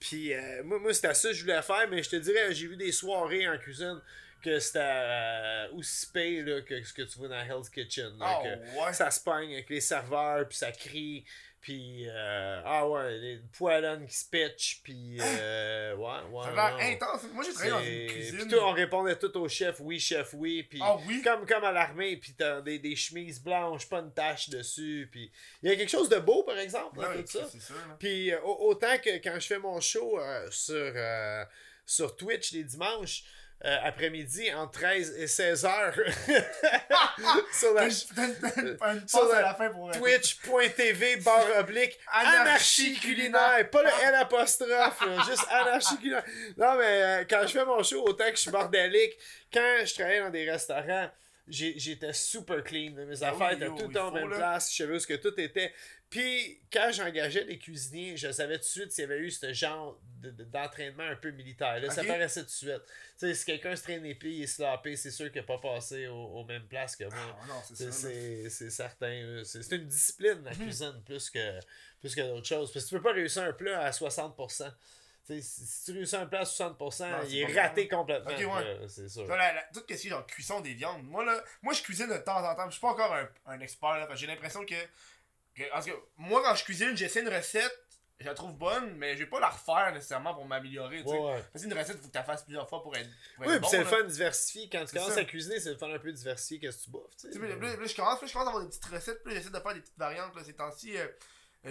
Puis 0.00 0.34
euh, 0.34 0.62
moi, 0.64 0.80
moi 0.80 0.92
c'était 0.92 1.14
ça 1.14 1.28
que 1.28 1.34
je 1.34 1.42
voulais 1.42 1.62
faire, 1.62 1.86
mais 1.88 2.02
je 2.02 2.10
te 2.10 2.16
dirais, 2.16 2.52
j'ai 2.52 2.66
vu 2.66 2.76
des 2.76 2.90
soirées 2.92 3.48
en 3.48 3.56
cuisine 3.56 4.00
que 4.42 4.58
c'était 4.58 4.80
euh, 4.82 5.68
aussi 5.72 6.10
payé 6.10 6.42
là, 6.42 6.60
que 6.62 6.82
ce 6.82 6.92
que 6.92 7.02
tu 7.02 7.16
vois 7.18 7.28
dans 7.28 7.40
Hell's 7.40 7.70
Kitchen. 7.70 8.18
là, 8.18 8.40
que 8.42 8.80
ouais? 8.86 8.92
Ça 8.92 9.10
se 9.10 9.20
pogne 9.20 9.52
avec 9.54 9.70
les 9.70 9.80
serveurs, 9.80 10.46
puis 10.48 10.58
ça 10.58 10.72
crie. 10.72 11.24
Puis, 11.64 12.04
euh, 12.10 12.60
ah 12.62 12.86
ouais, 12.86 13.16
les 13.16 13.40
poêlonnes 13.56 14.06
qui 14.06 14.14
se 14.14 14.26
pitchent, 14.28 14.82
puis, 14.84 15.16
euh, 15.18 15.96
ouais, 15.96 16.20
ouais. 16.30 16.44
Ça 16.54 16.66
a 16.66 16.76
l'air 16.76 16.92
intense. 16.92 17.22
Moi, 17.32 17.42
j'ai 17.42 17.54
travaillé 17.54 17.72
dans 17.72 17.80
une 17.82 18.06
cuisine. 18.06 18.36
Puis 18.40 18.48
tout, 18.48 18.56
on 18.60 18.72
répondait 18.72 19.16
tout 19.16 19.34
au 19.38 19.48
chef, 19.48 19.76
oui, 19.80 19.98
chef, 19.98 20.34
oui. 20.34 20.62
Puis 20.64 20.78
Ah 20.82 20.98
oui? 21.06 21.22
comme, 21.22 21.46
comme 21.46 21.64
à 21.64 21.72
l'armée, 21.72 22.18
puis 22.18 22.34
t'as 22.36 22.60
des, 22.60 22.78
des 22.78 22.94
chemises 22.94 23.42
blanches, 23.42 23.88
pas 23.88 24.00
une 24.00 24.12
tache 24.12 24.50
dessus. 24.50 25.08
Puis 25.10 25.32
il 25.62 25.70
y 25.70 25.72
a 25.72 25.76
quelque 25.76 25.88
chose 25.88 26.10
de 26.10 26.18
beau, 26.18 26.42
par 26.42 26.58
exemple, 26.58 26.96
dans 27.00 27.08
Ouais, 27.08 27.24
tout 27.24 27.30
ça. 27.38 27.40
là. 27.40 27.96
Puis 27.98 28.30
euh, 28.30 28.40
au- 28.42 28.68
autant 28.68 28.98
que 28.98 29.16
quand 29.24 29.40
je 29.40 29.46
fais 29.46 29.58
mon 29.58 29.80
show 29.80 30.20
sur, 30.50 30.92
sur 31.86 32.14
Twitch 32.14 32.52
les 32.52 32.64
dimanches, 32.64 33.24
euh, 33.64 33.76
après-midi, 33.84 34.52
entre 34.52 34.72
13 34.80 35.14
et 35.18 35.26
16 35.26 35.64
heures, 35.64 35.94
sur 37.52 37.72
la 37.72 37.84
une 37.84 39.08
Sur 39.08 39.28
la 39.28 39.54
pour. 39.54 39.90
twitch.tv 39.92 41.16
barre 41.16 41.60
oblique 41.60 41.98
Anarchie 42.12 42.94
culinaire. 43.00 43.70
pas 43.70 43.82
le 43.82 43.88
L 44.08 44.14
apostrophe 44.16 45.02
juste 45.28 45.46
anarchie 45.50 45.96
culinaire. 45.96 46.24
Non 46.56 46.74
mais 46.76 47.02
euh, 47.02 47.24
quand 47.28 47.46
je 47.46 47.52
fais 47.52 47.64
mon 47.64 47.82
show 47.82 48.02
autant 48.06 48.24
que 48.24 48.36
je 48.36 48.40
suis 48.42 48.50
bordélique 48.50 49.16
quand 49.52 49.84
je 49.84 49.94
travaillais 49.94 50.20
dans 50.20 50.30
des 50.30 50.50
restaurants 50.50 51.10
j'étais 51.46 52.12
super 52.14 52.64
clean 52.64 52.92
mes 52.92 53.22
Ah 53.22 53.28
affaires 53.28 53.52
étaient 53.52 53.66
tout 53.68 53.96
en 53.98 54.10
même 54.10 54.30
place 54.30 54.70
je 54.72 54.76
savais 54.82 54.94
où 54.94 54.98
ce 54.98 55.06
que 55.06 55.14
tout 55.14 55.38
était 55.38 55.72
puis 56.10 56.60
quand 56.72 56.90
j'engageais 56.92 57.44
des 57.44 57.58
cuisiniers 57.58 58.16
je 58.16 58.30
savais 58.30 58.54
tout 58.56 58.60
de 58.64 58.68
suite 58.68 58.92
s'il 58.92 59.02
y 59.02 59.04
avait 59.04 59.18
eu 59.18 59.30
ce 59.30 59.52
genre 59.52 60.00
de- 60.20 60.30
de- 60.30 60.44
d'entraînement 60.44 61.02
un 61.04 61.16
peu 61.16 61.30
militaire 61.30 61.80
là, 61.80 61.90
ça 61.90 62.02
paraissait 62.08 62.40
tout 62.40 62.46
de 62.46 62.50
suite 62.50 62.82
tu 62.86 62.92
sais 63.16 63.34
si 63.34 63.44
quelqu'un 63.44 63.74
se 63.74 63.82
traîne 63.82 64.02
les 64.04 64.14
pieds 64.14 64.30
il 64.30 64.42
est 64.44 64.46
sloppé 64.46 64.96
c'est 64.96 65.10
sûr 65.10 65.30
qu'il 65.32 65.40
n'a 65.40 65.46
pas 65.46 65.58
passé 65.58 66.06
au- 66.06 66.14
aux 66.14 66.44
mêmes 66.44 66.66
places 66.66 66.94
que 66.96 67.04
moi 67.04 67.38
Ah 67.42 67.46
c'est 68.48 68.70
certain. 68.70 69.42
C'est 69.44 69.72
une 69.76 69.86
discipline, 69.88 70.42
la 70.44 70.54
cuisine, 70.54 71.02
plus 71.04 71.30
que, 71.30 71.58
plus 72.00 72.14
que 72.14 72.20
d'autres 72.20 72.46
choses. 72.46 72.72
Parce 72.72 72.84
que 72.84 72.90
tu 72.90 72.96
peux 72.96 73.02
pas 73.02 73.12
réussir 73.12 73.42
un 73.42 73.52
plat 73.52 73.80
à 73.80 73.90
60%. 73.90 74.70
Tu 75.26 75.40
sais, 75.40 75.42
si, 75.42 75.84
tu 75.86 75.92
réussis 75.92 76.16
un 76.16 76.26
plat 76.26 76.40
à 76.40 76.44
60%, 76.44 77.10
Non, 77.10 77.16
c'est 77.22 77.30
il 77.30 77.38
est 77.40 77.60
raté 77.60 77.88
complètement. 77.88 78.30
Ouais. 78.56 78.78
C'est 78.88 79.08
sûr. 79.08 79.26
La, 79.26 79.52
la- 79.54 79.62
tout 79.72 79.80
ce 79.80 79.84
qui 79.84 80.06
est 80.06 80.10
genre 80.10 80.26
cuisson 80.26 80.60
des 80.60 80.74
viandes. 80.74 81.02
Moi, 81.04 81.24
là, 81.24 81.42
moi, 81.62 81.72
je 81.72 81.82
cuisine 81.82 82.08
de 82.08 82.18
temps 82.18 82.44
en 82.46 82.54
temps. 82.54 82.66
Je 82.66 82.72
suis 82.72 82.80
pas 82.80 82.88
encore 82.90 83.14
un, 83.14 83.28
un 83.46 83.60
expert, 83.60 83.88
là, 83.96 84.08
j'ai 84.14 84.26
l'impression 84.26 84.64
que- 84.66 84.74
Parce 85.70 85.86
que 85.86 85.92
moi, 86.16 86.42
quand 86.44 86.54
je 86.54 86.64
cuisine, 86.64 86.96
j'essaie 86.96 87.20
une 87.20 87.28
recette, 87.28 87.80
je 88.20 88.26
la 88.26 88.34
trouve 88.34 88.54
bonne, 88.56 88.94
mais 88.96 89.14
je 89.14 89.24
vais 89.24 89.28
pas 89.30 89.40
la 89.40 89.48
refaire 89.48 89.92
nécessairement 89.92 90.34
pour 90.34 90.44
m'améliorer. 90.46 91.02
Ouais, 91.02 91.18
ouais. 91.18 91.44
Parce 91.52 91.64
recette, 91.64 91.96
faut 91.98 92.06
que 92.06 92.12
tu 92.12 92.18
la 92.18 92.24
fasses 92.24 92.44
plusieurs 92.44 92.68
fois 92.68 92.82
pour 92.82 92.96
être, 92.96 93.08
pour 93.36 93.44
être 93.44 93.50
Oui, 93.50 93.58
bon, 93.58 93.60
puis 93.62 93.70
c'est 93.70 93.78
le 93.78 93.84
fun 93.84 94.02
de 94.02 94.08
diversifier. 94.08 94.68
Quand 94.70 94.84
tu 94.84 94.94
commences 94.94 95.12
ça. 95.12 95.20
à 95.20 95.24
cuisiner, 95.24 95.60
c'est 95.60 95.70
le 95.70 95.76
fun 95.76 95.92
un 95.92 95.98
peu 95.98 96.10
de 96.12 96.16
diversifier 96.16 96.60
qu'est-ce 96.60 96.78
que 96.78 96.84
tu 96.84 96.90
bouffes. 96.90 97.16
tu 97.20 97.32
sais. 97.32 97.38
Puis 97.38 97.48
puis 97.76 97.88
je 97.88 97.96
commence, 97.96 98.18
puis 98.18 98.28
je 98.28 98.32
commence 98.32 98.46
à 98.46 98.50
avoir 98.50 98.62
des 98.62 98.68
petites 98.68 98.84
recettes, 98.84 99.22
puis 99.24 99.34
j'essaie 99.34 99.50
de 99.50 99.58
faire 99.58 99.74
des 99.74 99.80
petites 99.80 99.98
variantes, 99.98 100.34
là, 100.34 100.44
ces 100.44 100.54
temps-ci. 100.54 100.96
euh, 100.96 101.06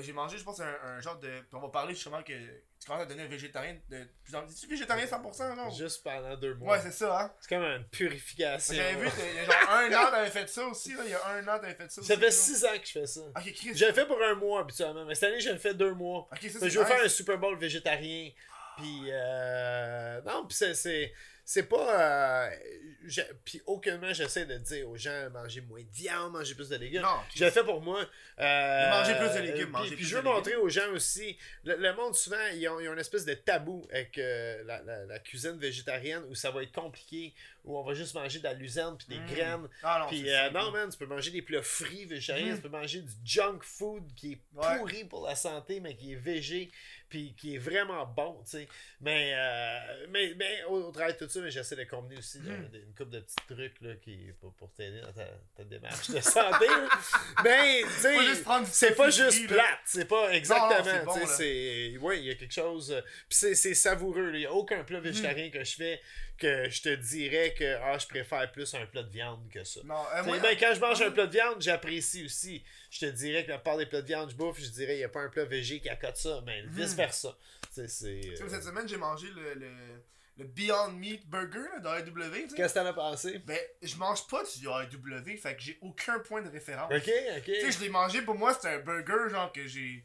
j'ai 0.02 0.14
mangé, 0.14 0.38
je 0.38 0.44
pense, 0.44 0.60
un, 0.60 0.76
un 0.84 1.00
genre 1.02 1.20
de. 1.20 1.32
on 1.52 1.60
va 1.60 1.70
parler 1.70 1.94
justement 1.94 2.24
que 2.24 2.34
tu 2.34 2.88
commences 2.88 3.04
à 3.04 3.06
devenir 3.06 3.26
un 3.26 3.30
végétarien 3.30 3.78
de 3.90 4.08
plus 4.24 4.36
en 4.36 4.42
plus. 4.44 4.54
Es-tu 4.54 4.68
végétarien 4.68 5.06
100%, 5.06 5.56
non? 5.56 5.70
Juste 5.70 6.04
pendant 6.04 6.36
deux 6.36 6.56
mois. 6.56 6.76
Ouais, 6.76 6.82
c'est 6.82 6.92
ça, 6.92 7.22
hein. 7.22 7.34
c'est 7.40 7.50
comme 7.50 7.64
une 7.64 7.86
purification. 7.86 8.74
J'avais 8.74 8.96
vu, 8.96 9.10
il 9.30 9.36
y 9.36 9.40
a 9.40 9.46
genre 9.46 9.70
un 9.70 9.94
an, 9.94 10.12
t'avais 10.12 10.30
fait 10.32 10.50
ça 10.50 10.66
aussi, 10.66 10.94
là. 10.94 11.02
Il 11.06 11.12
y 11.12 11.14
a 11.14 11.28
un 11.28 11.48
an, 11.48 11.60
t'avais 11.60 11.76
fait 11.76 11.92
ça 11.92 12.02
aussi. 12.02 12.08
Ça 12.08 12.18
fait 12.18 12.32
six 12.32 12.66
ans 12.66 12.80
que 12.80 12.88
je 12.88 12.92
fais 12.92 13.06
ça. 13.06 13.22
Ok, 13.22 13.54
Chris. 13.54 13.74
Le 13.74 13.94
fais 13.94 14.06
pour 14.06 14.22
un 14.22 14.36
mois 14.36 14.62
habituellement, 14.62 15.06
mais 15.06 15.16
cette 15.16 15.30
année, 15.30 15.40
je 15.40 15.52
le 15.52 15.60
fais 15.60 15.74
deux 15.74 15.94
mois. 15.94 16.28
Ok, 16.32 16.40
ça, 16.42 16.42
Fait 16.42 16.60
c'est 16.60 16.70
je 16.70 16.80
veux 16.80 16.86
faire 16.86 17.00
un 17.00 17.04
nice. 17.04 17.14
Super 17.16 17.38
Bowl 17.38 17.58
végétarien. 17.58 18.32
Puis, 18.78 19.04
euh, 19.12 20.22
non, 20.24 20.48
puis 20.48 20.58
c'est, 20.58 21.14
c'est, 21.46 21.64
pas. 21.64 22.48
Euh, 22.48 22.50
je- 23.06 23.22
puis, 23.44 23.62
aucunement, 23.66 24.14
j'essaie 24.14 24.46
de 24.46 24.58
dire 24.58 24.90
aux 24.90 24.98
gens 24.98 25.30
manger 25.32 25.62
moins 25.62 25.82
de 25.82 25.92
viande, 25.92 26.32
manger 26.34 26.56
plus 26.56 26.70
de 26.70 26.76
légumes. 26.78 27.02
Non, 27.02 27.18
Je 27.36 27.44
le 27.46 27.52
fais 27.52 27.64
pour 27.64 27.82
moi. 27.82 28.00
Euh, 28.40 28.90
Manger 28.90 29.16
plus 29.16 29.30
de 29.36 29.40
légumes, 29.46 29.64
puis- 29.66 29.72
manger 29.72 29.88
Puis, 29.90 29.96
plus 29.98 30.06
je 30.06 30.10
de 30.12 30.16
veux 30.16 30.22
légumes. 30.24 30.36
montrer 30.36 30.56
aux 30.56 30.70
gens 30.70 30.90
aussi. 30.94 31.38
Le, 31.66 31.76
le 31.76 31.94
monde, 31.96 32.16
souvent, 32.16 32.38
ils 32.56 32.68
ont, 32.70 32.80
ils 32.80 32.88
ont 32.90 32.94
une 32.94 33.00
espèce 33.00 33.26
de 33.26 33.34
tabou 33.34 33.86
avec 33.92 34.18
euh, 34.18 34.64
la, 34.66 34.82
la- 34.84 35.06
la 35.06 35.20
cuisine 35.20 35.58
végétarienne 35.58 36.24
où 36.30 36.36
ça 36.36 36.50
va 36.52 36.64
être 36.64 36.72
compliqué, 36.72 37.34
où 37.66 37.78
on 37.78 37.84
va 37.84 37.94
juste 37.94 38.14
manger 38.16 38.40
de 38.40 38.44
la 38.46 38.54
luzerne 38.54 38.98
puis 38.98 39.08
des 39.08 39.20
Mm. 39.22 39.26
graines. 39.28 39.68
Ah 39.84 40.00
non, 40.02 40.08
Puis 40.08 40.30
euh, 40.30 40.50
non, 40.52 40.72
man, 40.72 40.90
tu 40.90 40.98
peux 40.98 41.06
manger 41.06 41.32
des 41.32 41.42
plats 41.42 41.62
frits 41.62 42.06
végétariens, 42.06 42.52
Mhm. 42.52 42.56
tu 42.56 42.62
peux 42.62 42.70
manger 42.70 43.02
du 43.02 43.12
junk 43.26 43.60
food 43.62 44.04
qui 44.16 44.34
est 44.34 44.38
Ouais. 44.54 44.78
pourri 44.78 45.04
pour 45.06 45.26
la 45.28 45.36
santé, 45.36 45.80
mais 45.80 45.96
qui 45.96 46.14
est 46.14 46.18
végé, 46.18 46.72
puis 47.14 47.36
qui 47.38 47.54
est 47.54 47.60
vraiment 47.60 48.08
bon, 48.08 48.42
tu 48.44 48.58
sais. 48.58 48.68
Mais, 49.02 49.34
euh, 49.36 50.08
mais, 50.10 50.34
mais 50.36 50.64
au, 50.64 50.86
au 50.88 50.92
travers 50.92 51.14
de 51.14 51.20
tout 51.24 51.30
ça, 51.30 51.42
mais 51.42 51.52
j'essaie 51.52 51.76
de 51.76 51.84
combiner 51.84 52.18
aussi 52.18 52.40
là, 52.40 52.54
Mhm. 52.54 52.70
des- 52.70 52.80
une 52.80 52.96
couple 52.96 53.12
de 53.12 53.20
petits 53.20 53.36
trucs 53.48 53.82
là, 53.82 53.94
qui, 54.02 54.18
pour, 54.42 54.52
pour 54.56 54.74
t'aider 54.74 55.02
dans 55.02 55.14
ta, 55.14 55.28
ta 55.56 55.64
démarche 55.64 56.10
de 56.10 56.20
santé. 56.22 56.66
mais, 57.44 57.82
tu 57.84 57.90
sais, 58.02 58.16
c'est 58.66 58.96
pas 58.96 59.12
juste 59.12 59.46
plate, 59.48 59.80
c'est 59.86 60.08
pas 60.08 60.32
exactement, 60.34 60.84
c'est 60.84 61.06
bon, 61.06 61.14
tu 61.14 61.20
sais, 61.20 61.26
là. 61.28 61.34
c'est... 61.94 61.98
Ouais, 62.00 62.18
il 62.20 62.26
y 62.26 62.32
a 62.32 62.36
quelque 62.36 62.52
chose... 62.54 62.92
euh, 62.92 63.02
Puis 63.30 63.38
c'est, 63.56 63.74
savoureux, 63.76 64.32
il 64.34 64.42
y 64.42 64.46
a 64.48 64.52
aucun 64.54 64.84
plat 64.84 65.00
végétarien 65.00 65.52
que 65.52 65.64
je 65.64 65.76
fais 65.76 66.02
que 66.38 66.70
je 66.70 66.82
te 66.82 66.96
dirais 66.96 67.54
que 67.58 67.78
ah, 67.82 67.98
je 67.98 68.08
préfère 68.08 68.52
plus 68.52 68.74
un 68.74 68.86
plat 68.86 69.04
de 69.04 69.10
viande 69.10 69.48
que 69.50 69.64
ça. 69.64 69.82
Non, 69.84 70.04
euh, 70.16 70.24
moi, 70.24 70.40
ben, 70.40 70.58
quand 70.60 70.74
je 70.74 70.80
mange 70.80 71.02
un 71.02 71.12
plat 71.12 71.28
de 71.28 71.32
viande, 71.32 71.62
j'apprécie 71.62 72.26
aussi. 72.26 72.64
Je 72.90 73.00
te 73.00 73.06
dirais 73.06 73.46
que 73.46 73.50
la 73.50 73.60
part 73.60 73.78
des 73.78 73.86
plats 73.86 74.02
de 74.02 74.08
viande 74.08 74.28
que 74.28 74.32
je 74.34 74.38
bouffe, 74.38 74.60
je 74.60 74.70
dirais 74.70 74.96
il 74.96 75.00
n'y 75.00 75.04
a 75.04 75.10
pas 75.10 75.22
un 75.22 75.30
plat 75.30 75.46
végé 75.46 75.80
qui 75.80 75.90
accote 75.90 76.18
ça, 76.18 76.42
mais 76.46 76.64
vice 76.68 76.94
versa. 76.96 77.36
c'est. 77.72 77.84
tu 77.84 77.90
sais, 77.90 78.44
euh, 78.44 78.50
cette 78.50 78.64
semaine, 78.64 78.88
j'ai 78.88 78.98
mangé 78.98 79.28
le, 79.30 79.54
le, 79.54 79.72
le 80.38 80.46
Beyond 80.46 80.92
Meat 80.92 81.30
Burger 81.30 81.66
là, 81.76 81.80
dans 81.80 81.92
AW. 81.92 82.48
Qu'est-ce 82.56 82.74
que 82.74 82.80
t'en 82.80 82.86
as 82.86 82.94
pensé? 82.94 83.40
Ben, 83.40 83.60
je 83.82 83.96
mange 83.96 84.28
pas 84.28 84.44
du 84.44 84.68
AW, 84.68 85.38
fait 85.42 85.56
que 85.56 85.62
j'ai 85.62 85.78
aucun 85.82 86.20
point 86.20 86.42
de 86.42 86.50
référence. 86.50 86.92
Ok, 86.92 87.10
ok. 87.38 87.44
Tu 87.46 87.62
sais, 87.62 87.72
je 87.72 87.80
l'ai 87.80 87.90
mangé, 87.90 88.22
pour 88.22 88.36
moi, 88.36 88.54
c'était 88.54 88.70
un 88.70 88.80
burger, 88.80 89.30
genre, 89.30 89.52
que 89.52 89.66
j'ai. 89.68 90.04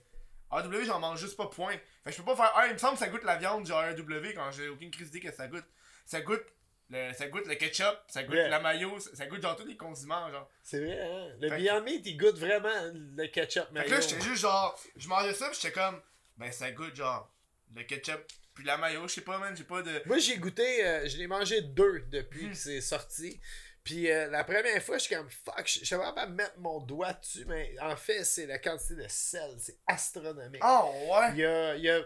AW, 0.50 0.84
j'en 0.84 0.98
mange 0.98 1.20
juste 1.20 1.36
pas 1.36 1.46
point. 1.46 1.74
Fait 2.04 2.10
que 2.10 2.12
je 2.12 2.16
peux 2.16 2.24
pas 2.24 2.36
faire. 2.36 2.52
Ah, 2.54 2.66
il 2.68 2.72
me 2.72 2.78
semble 2.78 2.94
que 2.94 3.00
ça 3.00 3.08
goûte 3.08 3.24
la 3.24 3.36
viande, 3.36 3.66
genre 3.66 3.80
AW, 3.80 4.32
quand 4.34 4.50
j'ai 4.52 4.68
aucune 4.68 4.90
crise 4.90 5.10
d'idée 5.10 5.28
que 5.28 5.34
ça 5.34 5.46
goûte. 5.46 5.64
Ça 6.08 6.20
goûte. 6.22 6.42
Le, 6.90 7.12
ça 7.12 7.28
goûte 7.28 7.46
le 7.46 7.54
ketchup, 7.54 7.98
ça 8.08 8.22
goûte 8.22 8.34
la 8.34 8.60
mayo, 8.60 8.98
ça, 8.98 9.10
ça 9.14 9.26
goûte 9.26 9.42
genre 9.42 9.54
tous 9.56 9.66
les 9.66 9.76
condiments, 9.76 10.30
genre. 10.30 10.48
C'est 10.62 10.80
vrai, 10.82 10.98
hein? 10.98 11.28
Le 11.38 11.50
Fait- 11.50 11.56
Beyond 11.58 11.82
Meat, 11.82 12.06
il 12.06 12.16
goûte 12.16 12.38
vraiment 12.38 12.72
le 12.94 13.26
ketchup 13.26 13.66
Fait 13.66 13.72
mayo. 13.74 13.86
que 13.88 13.94
là, 13.94 14.00
j'étais 14.00 14.20
juste 14.22 14.40
genre. 14.40 14.80
Je 14.96 15.06
mangeais 15.06 15.34
ça, 15.34 15.50
pis 15.50 15.58
j'étais 15.60 15.72
comme. 15.72 16.00
Ben, 16.38 16.50
ça 16.50 16.70
goûte 16.72 16.96
genre. 16.96 17.30
Le 17.76 17.82
ketchup, 17.82 18.22
puis 18.54 18.64
la 18.64 18.78
mayo, 18.78 19.06
je 19.06 19.12
sais 19.16 19.20
pas, 19.20 19.36
man, 19.36 19.54
j'ai 19.54 19.64
pas 19.64 19.82
de. 19.82 20.00
Moi, 20.06 20.16
j'ai 20.16 20.38
goûté, 20.38 20.82
euh, 20.86 21.06
je 21.06 21.18
l'ai 21.18 21.26
mangé 21.26 21.60
deux 21.60 22.06
depuis 22.10 22.46
Hmm. 22.46 22.50
que 22.52 22.56
c'est 22.56 22.80
sorti. 22.80 23.38
Puis 23.84 24.10
euh, 24.10 24.28
la 24.30 24.42
première 24.44 24.82
fois, 24.82 24.96
je 24.96 25.02
suis 25.04 25.14
comme 25.14 25.28
fuck, 25.28 25.66
je 25.66 25.84
suis 25.84 25.94
pas 25.96 26.06
capable 26.06 26.32
de 26.32 26.36
mettre 26.36 26.58
mon 26.58 26.80
doigt 26.80 27.12
dessus, 27.12 27.44
mais 27.46 27.74
en 27.82 27.96
fait, 27.96 28.24
c'est 28.24 28.46
la 28.46 28.58
quantité 28.58 28.94
de 28.94 29.06
sel, 29.08 29.54
c'est 29.58 29.76
astronomique. 29.86 30.62
Oh, 30.64 30.90
ouais! 31.10 31.28
Il 31.32 31.38
y 31.40 31.44
a, 31.44 31.74
il 31.76 31.82
y 31.82 31.90
a 31.90 32.00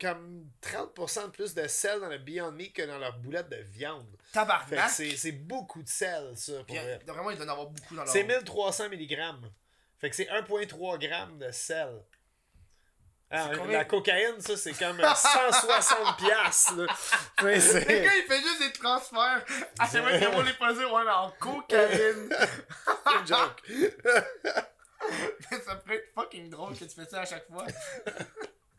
comme 0.00 0.46
30% 0.62 1.26
de 1.26 1.30
plus 1.30 1.54
de 1.54 1.66
sel 1.68 2.00
dans 2.00 2.08
le 2.08 2.18
Beyond 2.18 2.52
Meat 2.52 2.74
que 2.74 2.82
dans 2.82 2.98
leur 2.98 3.18
boulette 3.18 3.48
de 3.48 3.56
viande. 3.56 4.06
Tabarnak! 4.32 4.90
c'est 4.90 5.16
c'est 5.16 5.32
beaucoup 5.32 5.82
de 5.82 5.88
sel, 5.88 6.32
ça. 6.36 6.52
Pour 6.66 6.76
vrai. 6.76 7.00
vraiment, 7.06 7.30
il 7.30 7.36
doit 7.36 7.46
en 7.46 7.50
avoir 7.50 7.66
beaucoup 7.66 7.94
dans 7.94 8.04
leur. 8.04 8.12
C'est 8.12 8.24
1300 8.24 8.88
mg. 8.88 9.16
Fait 9.98 10.08
que 10.10 10.16
c'est 10.16 10.24
1,3 10.28 11.00
g 11.00 11.10
de 11.38 11.50
sel. 11.52 12.02
Ah, 13.32 13.48
C'est 13.50 13.58
combien? 13.58 13.78
la 13.78 13.84
cocaïne, 13.84 14.40
ça, 14.40 14.56
c'est 14.56 14.72
comme 14.72 14.98
euh, 14.98 15.14
160 15.14 16.16
piastres. 16.16 16.74
Le 17.42 17.60
c'est- 17.60 17.84
gars, 17.84 18.16
il 18.16 18.24
fait 18.26 18.40
juste 18.40 18.60
des 18.60 18.72
transferts. 18.72 19.44
Chaque 19.78 20.02
fois 20.02 20.18
qu'il 20.18 20.28
va 20.28 20.42
les 20.42 20.52
poser, 20.54 20.84
ouais, 20.84 21.04
mais 21.04 21.10
en 21.12 21.30
cocaïne. 21.38 22.28
c'est 23.06 23.20
une 23.20 23.26
joke. 23.26 23.62
ça 25.64 25.76
pourrait 25.76 25.96
être 25.96 26.12
fucking 26.14 26.50
drôle 26.50 26.76
que 26.76 26.84
tu 26.84 26.90
fais 26.90 27.04
ça 27.04 27.20
à 27.20 27.26
chaque 27.26 27.46
fois. 27.46 27.66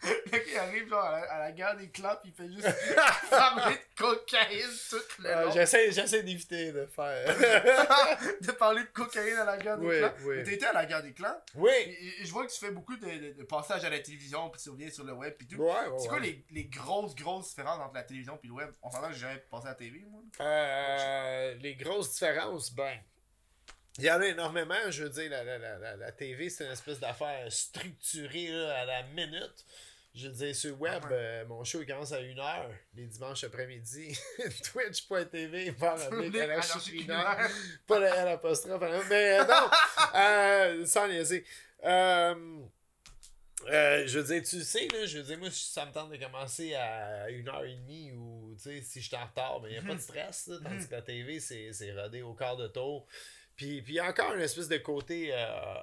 Le 0.04 0.32
gars, 0.32 0.44
il 0.48 0.58
arrive 0.58 0.90
genre 0.90 1.04
à 1.04 1.12
la, 1.12 1.32
à 1.34 1.40
la 1.40 1.52
gare 1.52 1.78
des 1.78 1.92
il 2.26 2.32
fait 2.34 2.48
juste 2.50 2.68
parler 3.30 3.76
de 3.76 3.96
cocaïne 4.02 4.70
tout 4.90 4.96
le 5.20 5.30
Euh, 5.30 5.46
long. 5.46 5.52
J'essaie 5.52 5.92
j'essaie 5.92 6.24
d'éviter 6.24 6.72
de 6.72 6.86
faire. 6.88 7.36
de 8.42 8.52
parler 8.54 8.82
de 8.84 8.88
cocaïne 8.88 9.38
à 9.38 9.46
la 9.46 9.58
gare 9.58 9.78
des 9.78 9.86
Oui, 9.86 9.98
clans. 10.00 10.14
oui. 10.24 10.36
Mais 10.38 10.44
t'as 10.44 10.52
été 10.52 10.66
à 10.66 10.74
la 10.74 10.86
gare 10.86 11.04
des 11.04 11.14
clans. 11.14 11.40
oui. 11.56 11.72
Et, 11.76 12.22
et 12.22 12.26
je 12.26 12.32
vois 12.32 12.46
que 12.48 12.52
tu 12.52 12.60
fais 12.60 12.72
beaucoup 12.72 12.96
de, 12.98 13.06
de, 13.06 13.34
de 13.34 13.44
passages 13.44 13.84
à 13.86 13.90
la 13.90 14.00
télévision, 14.00 14.50
puis 14.50 14.62
tu 14.62 14.70
reviens 14.70 14.90
sur 14.90 15.04
le 15.04 15.14
web, 15.14 15.34
puis 15.38 15.48
tout. 15.48 15.58
Ouais, 15.58 15.68
ouais, 15.72 16.00
C'est 16.00 16.08
quoi 16.08 16.18
ouais. 16.18 16.24
les, 16.24 16.46
les 16.52 16.66
grosses, 16.66 17.14
grosses 17.16 17.50
différences 17.50 17.80
entre 17.80 17.94
la 17.94 18.04
télévision 18.04 18.40
et 18.44 18.48
le 18.48 18.54
web? 18.54 18.70
On 18.82 18.90
s'entend 18.90 19.08
que 19.10 19.14
j'ai 19.14 19.20
jamais 19.22 19.38
passé 19.52 19.68
à 19.68 19.70
la 19.70 19.76
télé, 19.76 20.04
moi. 20.10 20.22
Euh, 20.40 21.54
les 21.62 21.76
grosses 21.76 22.12
différences, 22.14 22.74
ben. 22.74 22.98
Il 23.98 24.06
y 24.06 24.10
en 24.12 24.22
a 24.22 24.26
énormément, 24.26 24.74
je 24.90 25.04
veux 25.04 25.10
dire, 25.10 25.30
la, 25.30 25.44
la, 25.44 25.58
la, 25.58 25.78
la, 25.78 25.96
la 25.98 26.12
TV, 26.14 26.50
c'est 26.50 26.64
une 26.66 26.72
espèce 26.72 27.00
d'affaire 27.00 27.52
structurée 27.52 28.48
là, 28.48 28.80
à 28.80 28.86
la 28.86 29.04
minute. 29.04 29.66
Je 30.14 30.28
veux 30.28 30.34
dire, 30.34 30.54
sur 30.54 30.72
le 30.72 30.76
web, 30.76 31.04
euh, 31.10 31.46
mon 31.46 31.64
show 31.64 31.82
il 31.82 31.88
commence 31.88 32.12
à 32.12 32.22
1h, 32.22 32.66
les 32.96 33.06
dimanches 33.06 33.46
après-midi, 33.46 34.14
twitch.tv, 34.64 35.72
par 35.72 35.98
culinaire. 36.84 37.50
Pas 37.88 38.00
le 38.00 38.08
L 38.08 38.28
apostrophe, 38.28 38.84
hein, 38.84 39.02
mais 39.10 39.40
euh, 39.40 39.46
non, 39.46 39.70
euh, 40.16 40.86
sans 40.86 41.08
niaiser. 41.08 41.46
Euh, 41.86 42.36
je 44.06 44.20
veux 44.20 44.26
dire, 44.26 44.44
tu 44.44 44.62
sais, 44.62 44.86
là, 44.90 45.06
je 45.06 45.20
veux 45.20 45.24
dire, 45.24 45.38
moi, 45.38 45.48
ça 45.50 45.86
me 45.86 45.94
tente 45.94 46.12
de 46.12 46.18
commencer 46.18 46.74
à 46.74 47.30
1h30 47.30 48.14
ou, 48.16 48.54
tu 48.56 48.64
sais, 48.64 48.82
si 48.82 49.00
je 49.00 49.08
suis 49.08 49.16
en 49.16 49.26
retard, 49.26 49.62
mais 49.62 49.70
il 49.70 49.74
n'y 49.74 49.80
a 49.80 49.84
pas 49.84 49.96
de 49.96 50.02
stress, 50.02 50.48
là, 50.48 50.58
tandis 50.62 50.88
que 50.88 50.94
la 50.94 51.04
TV, 51.04 51.40
c'est 51.40 51.94
rodé 51.94 52.22
au 52.22 52.34
quart 52.34 52.58
de 52.58 52.68
tour. 52.68 53.08
Puis 53.56 53.82
puis 53.82 53.94
il 53.94 53.96
y 53.96 54.00
a 54.00 54.10
encore 54.10 54.34
une 54.34 54.42
espèce 54.42 54.68
de 54.68 54.78
côté 54.78 55.34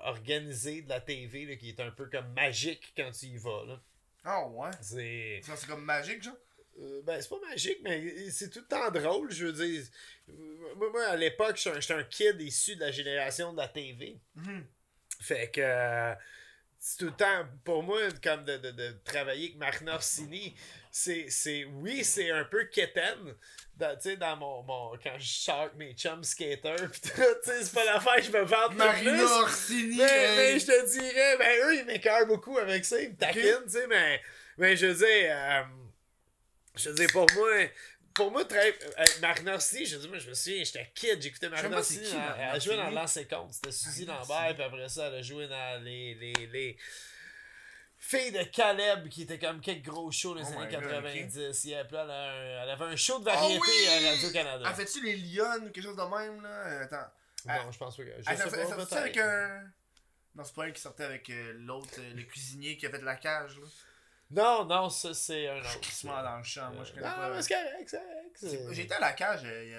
organisé 0.03 0.83
de 0.83 0.91
la 0.91 1.01
TV 1.01 1.47
là, 1.47 1.57
qui 1.57 1.71
est 1.71 1.81
un 1.81 1.91
peu 1.91 2.07
comme 2.07 2.31
magique 2.35 2.93
quand 2.95 3.11
tu 3.12 3.27
y 3.27 3.38
vas. 3.38 3.64
Là. 3.67 3.81
Ah 4.24 4.46
ouais. 4.46 4.70
C'est. 4.81 5.40
Ça, 5.44 5.57
C'est 5.57 5.66
comme 5.66 5.85
magique, 5.85 6.22
genre. 6.22 6.37
Euh, 6.81 7.02
ben, 7.02 7.20
c'est 7.20 7.28
pas 7.28 7.40
magique, 7.48 7.78
mais 7.83 8.31
c'est 8.31 8.50
tout 8.50 8.61
le 8.61 8.66
temps 8.66 8.90
drôle, 8.90 9.33
je 9.33 9.46
veux 9.46 9.52
dire. 9.52 9.83
Moi, 10.76 10.90
moi, 10.92 11.07
à 11.07 11.16
l'époque, 11.16 11.57
j'étais 11.57 11.76
un- 11.76 11.81
j'étais 11.81 11.94
un 11.94 12.04
kid 12.04 12.40
issu 12.40 12.76
de 12.76 12.81
la 12.81 12.90
génération 12.92 13.52
de 13.52 13.59
la 13.59 13.66
TV. 13.68 14.20
Mhm. 14.37 14.64
Fait 15.20 15.50
que 15.50 15.61
euh, 15.61 16.14
c'est 16.79 16.99
tout 16.99 17.07
le 17.07 17.12
temps, 17.12 17.45
pour 17.64 17.83
moi, 17.83 18.01
comme 18.23 18.45
de, 18.45 18.57
de, 18.57 18.71
de 18.71 18.95
travailler 19.05 19.47
avec 19.47 19.57
Marc 19.57 19.81
Norsini, 19.83 20.55
c'est, 20.91 21.27
c'est, 21.29 21.64
oui, 21.64 22.05
c'est 22.05 22.31
un 22.31 22.45
peu 22.45 22.64
quétaine. 22.64 23.35
Dans, 23.77 23.95
tu 23.97 24.11
sais, 24.11 24.17
dans 24.17 24.37
mon, 24.37 24.62
mon, 24.62 24.97
quand 25.03 25.19
je 25.19 25.29
sors 25.29 25.61
avec 25.62 25.75
mes 25.75 25.93
chums 25.93 26.25
skaters, 26.25 26.91
pis 26.91 27.01
tout, 27.01 27.11
tu 27.45 27.51
sais, 27.51 27.64
c'est 27.64 27.75
pas 27.75 27.85
l'affaire 27.85 28.23
je 28.23 28.31
me 28.31 28.43
vante 28.43 28.77
plus. 28.77 29.23
Orsini. 29.23 29.97
Mais, 29.97 30.05
hey. 30.05 30.37
mais 30.37 30.59
je 30.59 30.67
te 30.67 30.91
dirais, 30.91 31.37
ben 31.38 31.67
eux, 31.67 31.77
ils 31.79 31.85
m'écœurent 31.85 32.27
beaucoup 32.27 32.59
avec 32.59 32.85
ça, 32.85 33.01
ils 33.01 33.11
me 33.11 33.17
taquinent, 33.17 33.64
tu 33.64 33.71
sais, 33.71 33.87
mais, 33.88 34.21
mais 34.57 34.77
je 34.77 34.87
veux 34.87 34.95
dire, 34.95 35.37
euh, 35.37 35.62
je 36.76 36.89
veux 36.91 36.95
dire, 36.95 37.09
pour 37.12 37.26
moi, 37.35 37.66
pour 38.19 38.31
moi, 38.31 38.45
très, 38.45 38.71
euh, 38.71 39.05
Marc 39.23 39.43
Norsini, 39.43 39.87
je 39.87 39.97
moi, 40.09 40.19
je 40.19 40.29
me 40.29 40.35
souviens, 40.35 40.62
j'étais 40.62 40.91
kid, 40.95 41.23
j'écoutais 41.23 41.49
Marc 41.49 41.62
qui, 41.62 41.95
elle, 41.97 42.05
elle 42.39 42.49
a 42.51 42.59
joué 42.59 42.77
dans. 42.77 42.91
L'ancien 42.91 43.25
Compte, 43.25 43.55
c'était 43.55 43.73
Suzy 43.73 44.05
Marc 44.05 44.29
Lambert, 44.29 44.55
puis 44.55 44.62
après 44.64 44.89
ça, 44.91 45.07
elle 45.07 45.14
a 45.14 45.23
joué 45.23 45.49
dans 45.49 45.83
les, 45.83 46.14
les, 46.16 46.33
les 46.49 46.77
filles 47.99 48.33
de 48.33 48.43
Caleb, 48.45 49.09
qui 49.09 49.23
était 49.23 49.39
comme 49.39 49.61
quelques 49.61 49.87
gros 49.87 50.11
shows 50.12 50.35
dans 50.35 50.41
les 50.41 50.47
Oh 50.51 50.59
années 50.61 50.66
my 50.66 50.73
God, 50.75 50.91
90, 51.05 51.64
yeah, 51.64 51.85
puis 51.85 51.95
là, 51.97 52.03
elle, 52.05 52.11
a 52.11 52.14
un- 52.31 52.62
elle 52.64 52.71
avait 52.71 52.85
un 52.85 52.97
show 52.97 53.19
de 53.21 53.29
Ah 53.29 53.35
variété 53.35 53.61
oui! 53.61 53.89
à 54.07 54.11
Radio-Canada. 54.11 54.64
Ah, 54.66 54.75
fais-tu 54.75 55.03
les 55.05 55.16
Lyonnes 55.16 55.69
ou 55.69 55.71
quelque 55.71 55.83
chose 55.85 55.97
de 55.97 56.03
même, 56.03 56.43
là? 56.43 56.49
Euh, 56.49 56.85
Attends. 56.85 57.11
Non, 57.47 57.71
je 57.73 57.79
pense 57.79 57.97
pas 57.97 58.03
que, 58.03 58.11
je 58.19 58.23
Ah, 58.27 58.37
ça, 58.37 58.49
peut-être. 58.49 58.93
avec 58.95 59.16
un. 59.16 59.62
Non, 60.35 60.45
c'est 60.45 60.55
pas 60.55 60.64
un 60.64 60.71
qui 60.71 60.81
sortait 60.81 61.05
avec 61.05 61.31
euh, 61.31 61.53
l'autre, 61.59 61.89
euh, 61.99 62.12
le 62.14 62.23
cuisinier 62.23 62.77
qui 62.77 62.87
a 62.87 62.91
fait 62.91 62.99
de 62.99 63.05
la 63.05 63.16
cage, 63.16 63.57
là. 63.59 63.66
Non, 64.31 64.66
non, 64.66 64.91
ça 64.91 65.14
c'est 65.14 65.49
un 65.49 65.62
Je 65.62 65.68
suis 65.89 66.07
autre. 66.09 66.22
dans 66.22 66.37
le 66.37 66.43
champ, 66.45 66.70
moi 66.74 66.85
je 66.85 66.93
connais 66.93 67.07
Non, 67.09 67.14
pas. 67.16 67.31
mais 67.31 67.41
c'est 67.43 67.55
correct, 67.55 67.89
c'est 67.89 67.97
correct. 67.97 68.37
c'est- 68.37 68.74
J'ai 68.74 68.83
été 68.83 68.95
à 68.95 69.01
la 69.01 69.12
cage 69.12 69.41
euh, 69.45 69.64
il 69.64 69.70
y 69.70 69.74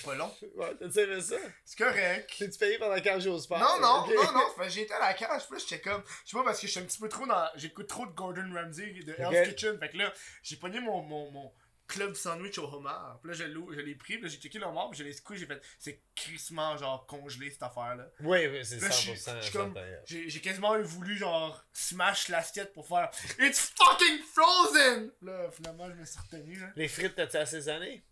a 0.00 0.04
pas 0.04 0.14
long. 0.14 0.30
Ouais, 0.56 0.74
t'as 0.78 1.02
aimé 1.02 1.20
ça? 1.22 1.36
C'est 1.64 1.78
correct. 1.78 2.34
T'es-tu 2.38 2.58
payé 2.58 2.78
pendant 2.78 3.00
15 3.00 3.24
jours 3.24 3.36
au 3.36 3.38
sport? 3.38 3.58
Non, 3.58 3.80
non, 3.80 4.06
non, 4.06 4.32
non, 4.32 4.40
que 4.58 4.68
j'ai 4.68 4.82
été 4.82 4.92
à 4.92 4.98
la 5.00 5.14
cage, 5.14 5.48
puis 5.48 5.58
j'étais 5.58 5.80
comme, 5.80 6.02
je 6.24 6.30
sais 6.30 6.36
pas, 6.36 6.44
parce 6.44 6.60
que 6.60 6.66
j'étais 6.66 6.80
un 6.80 6.84
petit 6.84 6.98
peu 7.00 7.08
trop 7.08 7.26
dans, 7.26 7.48
j'écoute 7.56 7.86
trop 7.86 8.04
de 8.04 8.12
Gordon 8.12 8.46
Ramsay, 8.54 8.92
de 9.06 9.14
Hell's. 9.18 9.48
Kitchen, 9.48 9.78
fait 9.78 9.88
que 9.88 9.96
là, 9.96 10.12
j'ai 10.42 10.56
pogné 10.56 10.80
mon, 10.80 11.00
mon, 11.02 11.30
mon 11.30 11.50
club 11.94 12.14
sandwich 12.14 12.58
au 12.58 12.64
homard, 12.72 13.18
puis 13.22 13.30
là, 13.30 13.36
je 13.36 13.44
l'ai, 13.44 13.54
je 13.76 13.80
l'ai 13.80 13.94
pris, 13.94 14.14
puis 14.14 14.22
là, 14.24 14.28
j'ai 14.28 14.38
checké 14.38 14.58
le 14.58 14.66
homard, 14.66 14.90
puis 14.90 14.98
je 14.98 15.04
l'ai 15.04 15.12
secoué, 15.12 15.36
j'ai 15.36 15.46
fait, 15.46 15.60
c'est 15.78 16.00
crissement, 16.14 16.76
genre, 16.76 17.06
congelé, 17.06 17.50
cette 17.50 17.62
affaire-là. 17.62 18.10
Oui, 18.20 18.46
oui, 18.46 18.64
c'est 18.64 18.80
Là, 18.80 18.88
je 18.90 18.94
suis- 18.94 19.10
100% 19.16 19.36
je 19.36 19.40
suis 19.42 19.52
comme- 19.52 19.72
certain. 19.74 19.88
J'ai, 20.06 20.28
j'ai 20.28 20.40
quasiment 20.40 20.80
voulu, 20.82 21.16
genre, 21.16 21.64
smash 21.72 22.28
l'assiette 22.28 22.72
pour 22.72 22.86
faire, 22.88 23.10
It's 23.38 23.72
fucking 23.76 24.18
frozen! 24.32 25.10
Là, 25.22 25.50
finalement, 25.52 25.88
je 25.88 25.94
me 25.94 26.04
suis 26.04 26.18
retenu, 26.20 26.56
là. 26.58 26.66
Les 26.76 26.88
frites, 26.88 27.14
t'as-tu 27.14 27.36
assaisonné? 27.36 28.04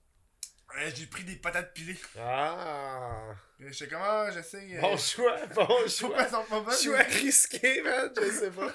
Euh, 0.78 0.90
j'ai 0.94 1.06
pris 1.06 1.24
des 1.24 1.36
patates 1.36 1.74
pilées. 1.74 1.98
Ah! 2.18 3.34
Euh, 3.60 3.66
J'étais 3.70 3.92
comme, 3.92 4.02
ah, 4.02 4.28
j'essaie. 4.32 4.66
euh, 4.76 4.80
Bon 4.80 4.96
choix, 4.96 5.36
bon 5.54 5.68
choix. 5.88 6.24
pas? 6.24 6.76
Choix 6.76 6.98
risqué, 7.02 7.82
man, 7.82 8.10
je 8.16 8.30
sais 8.30 8.50
pas. 8.50 8.68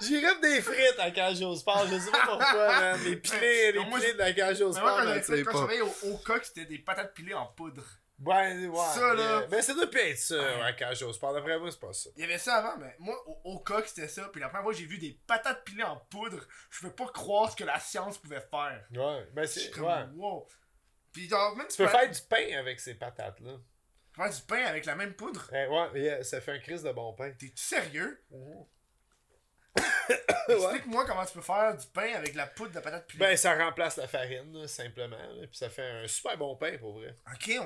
J'irais 0.00 0.40
des 0.40 0.62
frites 0.62 0.98
à 0.98 1.10
cage 1.10 1.42
au 1.42 1.54
sport, 1.56 1.86
je 1.88 1.98
sais 1.98 2.10
pas 2.10 2.26
pourquoi, 2.26 2.80
man. 2.80 3.00
Les 3.04 3.16
pilés, 3.16 3.72
les 3.72 3.78
Non, 3.80 3.86
moi, 3.86 3.98
pilés 3.98 4.12
de 4.14 4.18
la 4.18 4.32
cage 4.32 4.60
au 4.62 4.72
sport, 4.72 4.84
moi, 4.84 4.96
quand, 5.02 5.08
j'avais 5.08 5.22
sais 5.22 5.44
fait- 5.44 5.44
je 5.76 5.82
au, 5.82 6.12
au 6.12 6.18
coq, 6.18 6.44
c'était 6.44 6.64
des 6.66 6.78
patates 6.78 7.12
pilées 7.14 7.34
en 7.34 7.46
poudre. 7.46 7.84
Ouais, 8.24 8.66
ouais. 8.66 8.78
Ça, 8.94 9.14
là. 9.14 9.46
mais- 9.50 9.62
ça 9.62 9.72
doit 9.74 9.86
être 9.92 10.18
ça, 10.18 10.64
à 10.64 10.72
cage 10.74 11.02
au 11.02 11.12
sport. 11.12 11.32
D'après 11.32 11.58
moi, 11.58 11.70
c'est 11.70 11.80
pas 11.80 11.92
ça. 11.92 12.10
Il 12.16 12.20
y 12.20 12.24
avait 12.24 12.36
ça 12.38 12.56
avant, 12.56 12.76
mais 12.78 12.94
moi, 12.98 13.16
au, 13.26 13.52
au 13.52 13.58
coq, 13.60 13.84
c'était 13.88 14.08
ça. 14.08 14.28
Puis 14.30 14.40
la 14.42 14.48
première 14.48 14.62
fois 14.64 14.72
j'ai 14.74 14.84
vu 14.84 14.98
des 14.98 15.18
patates 15.26 15.64
pilées 15.64 15.84
en 15.84 15.96
poudre, 15.96 16.46
je 16.70 16.80
peux 16.82 16.92
pas 16.92 17.06
croire 17.14 17.50
ce 17.50 17.56
que 17.56 17.64
la 17.64 17.80
science 17.80 18.18
pouvait 18.18 18.40
faire. 18.50 18.84
Ouais, 18.94 19.26
ben 19.32 19.42
Je 19.44 19.46
c'est. 19.46 19.78
Ouais. 19.80 20.04
wow. 20.16 20.46
Puis 21.12 21.28
genre, 21.28 21.56
même 21.56 21.66
Tu 21.68 21.76
peux 21.76 21.88
faire 21.88 22.10
du 22.10 22.20
pain 22.28 22.58
avec 22.58 22.78
ces 22.80 22.94
patates-là. 22.94 23.58
faire 24.14 24.30
du 24.30 24.42
pain 24.42 24.64
avec 24.66 24.84
la 24.84 24.94
même 24.96 25.14
poudre? 25.14 25.50
Eh, 25.52 25.66
ouais, 25.66 26.22
ça 26.24 26.40
fait 26.40 26.52
un 26.52 26.58
crise 26.58 26.82
de 26.82 26.92
bon 26.92 27.12
pain. 27.14 27.30
T'es-tu 27.32 27.56
sérieux? 27.62 28.22
ouais. 28.30 29.84
Explique-moi 30.48 31.06
comment 31.06 31.24
tu 31.24 31.34
peux 31.34 31.40
faire 31.42 31.76
du 31.76 31.86
pain 31.88 32.14
avec 32.14 32.34
la 32.34 32.46
poudre 32.46 32.72
de 32.72 32.80
patates 32.80 33.06
pilées. 33.06 33.20
Ben, 33.20 33.36
ça 33.36 33.54
remplace 33.56 33.96
la 33.96 34.08
farine, 34.08 34.52
là, 34.52 34.66
simplement. 34.68 35.16
là, 35.16 35.46
Puis 35.46 35.56
ça 35.56 35.70
fait 35.70 35.82
un 35.88 36.06
super 36.08 36.36
bon 36.36 36.56
pain, 36.56 36.76
pour 36.78 36.94
vrai. 36.94 37.16
ok, 37.32 37.46
ouais. 37.48 37.56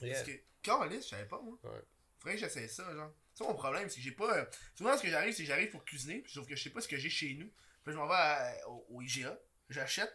Yeah. 0.00 0.14
Parce 0.14 0.22
que, 0.28 0.32
Carlis, 0.62 0.96
je 1.02 1.08
savais 1.08 1.26
pas, 1.26 1.40
moi. 1.40 1.58
Ouais. 1.64 1.80
Faudrait 2.18 2.34
que 2.34 2.40
j'essaie 2.40 2.68
ça, 2.68 2.92
genre. 2.94 3.12
C'est 3.34 3.44
mon 3.44 3.54
problème, 3.54 3.88
c'est 3.88 3.96
que 3.96 4.02
j'ai 4.02 4.12
pas. 4.12 4.36
euh, 4.38 4.44
Souvent, 4.74 4.96
ce 4.96 5.02
que 5.02 5.08
j'arrive, 5.08 5.32
c'est 5.32 5.42
que 5.44 5.48
j'arrive 5.48 5.70
pour 5.70 5.84
cuisiner, 5.84 6.20
puis 6.20 6.32
sauf 6.32 6.46
que 6.48 6.56
je 6.56 6.62
sais 6.62 6.70
pas 6.70 6.80
ce 6.80 6.88
que 6.88 6.96
j'ai 6.96 7.08
chez 7.10 7.34
nous. 7.34 7.48
Puis 7.84 7.92
je 7.92 7.96
m'en 7.96 8.08
vais 8.08 8.14
à- 8.14 8.68
au, 8.68 8.84
au 8.90 9.02
IGA, 9.02 9.38
j'achète 9.68 10.12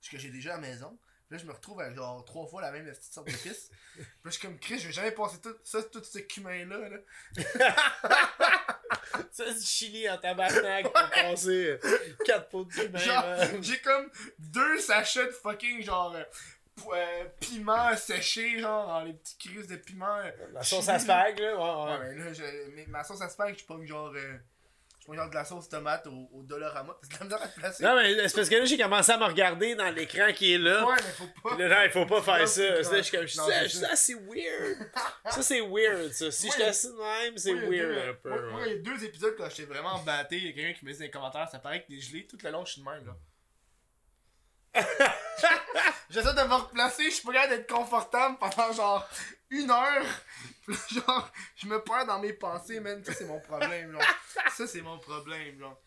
ce 0.00 0.10
que 0.10 0.18
j'ai 0.18 0.28
déjà 0.30 0.52
à 0.54 0.60
la 0.60 0.68
maison. 0.68 0.98
Là, 1.30 1.38
je 1.38 1.44
me 1.44 1.52
retrouve 1.52 1.80
avec 1.80 1.96
genre 1.96 2.24
trois 2.24 2.46
fois 2.46 2.62
la 2.62 2.70
même 2.70 2.84
petite 2.86 3.12
sorte 3.12 3.26
d'épices. 3.26 3.70
puis 3.94 4.02
là, 4.04 4.06
je 4.26 4.30
suis 4.30 4.40
comme 4.42 4.58
Chris, 4.60 4.78
je 4.78 4.86
vais 4.86 4.92
jamais 4.92 5.10
passer 5.10 5.40
tout 5.40 5.56
ça, 5.64 5.82
tout 5.82 6.02
ce 6.04 6.18
cumin-là. 6.20 6.88
Là. 6.88 6.98
Ça, 9.32 9.44
c'est 9.48 9.54
du 9.58 9.64
chili 9.66 10.08
en 10.08 10.18
tabarnak 10.18 10.84
pour 10.84 10.92
passer 11.10 11.78
4 12.24 12.48
pots 12.48 12.64
de 12.64 12.72
cumin. 12.72 12.98
Genre, 12.98 13.24
j'ai 13.60 13.78
comme 13.80 14.10
deux 14.38 14.78
sachets 14.78 15.26
de 15.26 15.30
fucking 15.32 15.82
genre. 15.82 16.14
euh, 16.14 16.22
euh, 16.92 17.24
piment 17.40 17.96
séché, 17.96 18.58
genre, 18.58 19.02
les 19.04 19.14
petites 19.14 19.38
crises 19.38 19.66
de 19.68 19.76
piment. 19.76 20.18
La 20.52 20.62
sauce 20.62 20.88
à 20.88 20.98
spag, 20.98 21.38
là. 21.38 21.54
Ouais, 21.56 21.62
Ouais, 21.62 21.98
ouais. 22.08 22.14
mais 22.14 22.24
là, 22.24 22.32
je, 22.32 22.70
mais 22.74 22.86
ma 22.88 23.02
sauce 23.04 23.20
à 23.22 23.28
spag, 23.28 23.58
je 23.58 23.64
pogne 23.64 23.86
genre. 23.86 24.12
Euh, 24.14 24.36
genre 25.14 25.28
de 25.30 25.34
la 25.34 25.44
sauce 25.44 25.68
tomate 25.68 26.06
au, 26.06 26.28
au 26.32 26.42
Dollarama. 26.42 26.96
C'est 27.02 27.12
de 27.12 27.18
la 27.18 27.24
misère 27.24 27.42
à 27.42 27.48
te 27.48 27.60
placer. 27.60 27.84
Non, 27.84 27.94
mais 27.96 28.28
c'est 28.28 28.34
parce 28.36 28.48
que 28.48 28.54
là, 28.56 28.64
j'ai 28.64 28.76
commencé 28.78 29.12
à 29.12 29.18
me 29.18 29.24
regarder 29.24 29.74
dans 29.74 29.90
l'écran 29.90 30.32
qui 30.34 30.54
est 30.54 30.58
là. 30.58 30.84
Ouais, 30.86 30.94
mais 30.96 31.02
faut 31.12 31.26
pas. 31.42 31.54
Puis 31.56 31.62
là, 31.62 31.68
non, 31.68 31.82
il 31.84 31.90
faut 31.90 32.06
pas 32.06 32.22
faire 32.22 32.48
ça. 32.48 32.62
c'est 32.76 32.82
Ça, 32.84 32.96
je 32.96 33.02
suis 33.02 33.16
comme, 33.16 33.26
je 33.26 33.36
Non, 33.36 33.44
suis 33.44 33.52
c'est 33.52 33.68
ça, 33.68 33.80
ça. 33.80 33.88
ça, 33.90 33.96
c'est 33.96 34.14
weird. 34.14 34.90
Ça, 35.30 35.42
c'est 35.42 35.60
weird, 35.60 36.12
ça. 36.12 36.30
Si 36.30 36.46
Moi, 36.46 36.54
je 36.56 36.60
suis 36.62 36.68
assis 36.70 36.86
de 36.88 36.92
même, 36.94 37.36
c'est 37.38 37.52
Moi, 37.54 37.62
il 37.66 37.76
y 37.76 37.80
a 37.80 37.86
weird 37.86 37.94
deux- 38.04 38.10
un 38.10 38.14
peu. 38.14 38.28
Moi, 38.30 38.40
moi, 38.50 38.60
ouais. 38.62 38.66
il 38.70 38.72
y 38.72 38.78
a 38.78 38.82
deux 38.82 39.04
épisodes 39.04 39.34
quand 39.36 39.48
j'étais 39.50 39.64
vraiment 39.64 39.98
batté. 40.00 40.36
Il 40.36 40.46
y 40.46 40.48
a 40.48 40.52
quelqu'un 40.52 40.78
qui 40.78 40.84
me 40.84 40.92
dit 40.92 40.98
dans 40.98 41.04
les 41.04 41.10
commentaires, 41.10 41.48
ça 41.50 41.58
paraît 41.58 41.82
que 41.82 41.88
t'es 41.88 42.00
gelé. 42.00 42.26
Tout 42.26 42.38
le 42.42 42.50
long, 42.50 42.64
je 42.64 42.72
suis 42.72 42.80
de 42.82 42.86
même, 42.88 43.04
là. 43.06 43.16
J'essaie 46.10 46.34
de 46.34 46.42
me 46.48 46.54
replacer, 46.54 47.04
je 47.04 47.14
suis 47.16 47.22
pas 47.24 47.32
capable 47.32 47.56
d'être 47.56 47.70
confortable 47.70 48.36
pendant 48.38 48.72
genre 48.72 49.08
une 49.50 49.70
heure. 49.70 50.06
Genre, 50.90 51.30
je 51.56 51.66
me 51.66 51.80
perds 51.82 52.06
dans 52.06 52.18
mes 52.18 52.32
pensées, 52.32 52.80
man. 52.80 53.04
Ça, 53.04 53.12
c'est 53.14 53.26
mon 53.26 53.40
problème, 53.40 53.92
genre. 53.92 54.02
Ça, 54.50 54.66
c'est 54.66 54.82
mon 54.82 54.98
problème, 54.98 55.58
genre. 55.58 55.80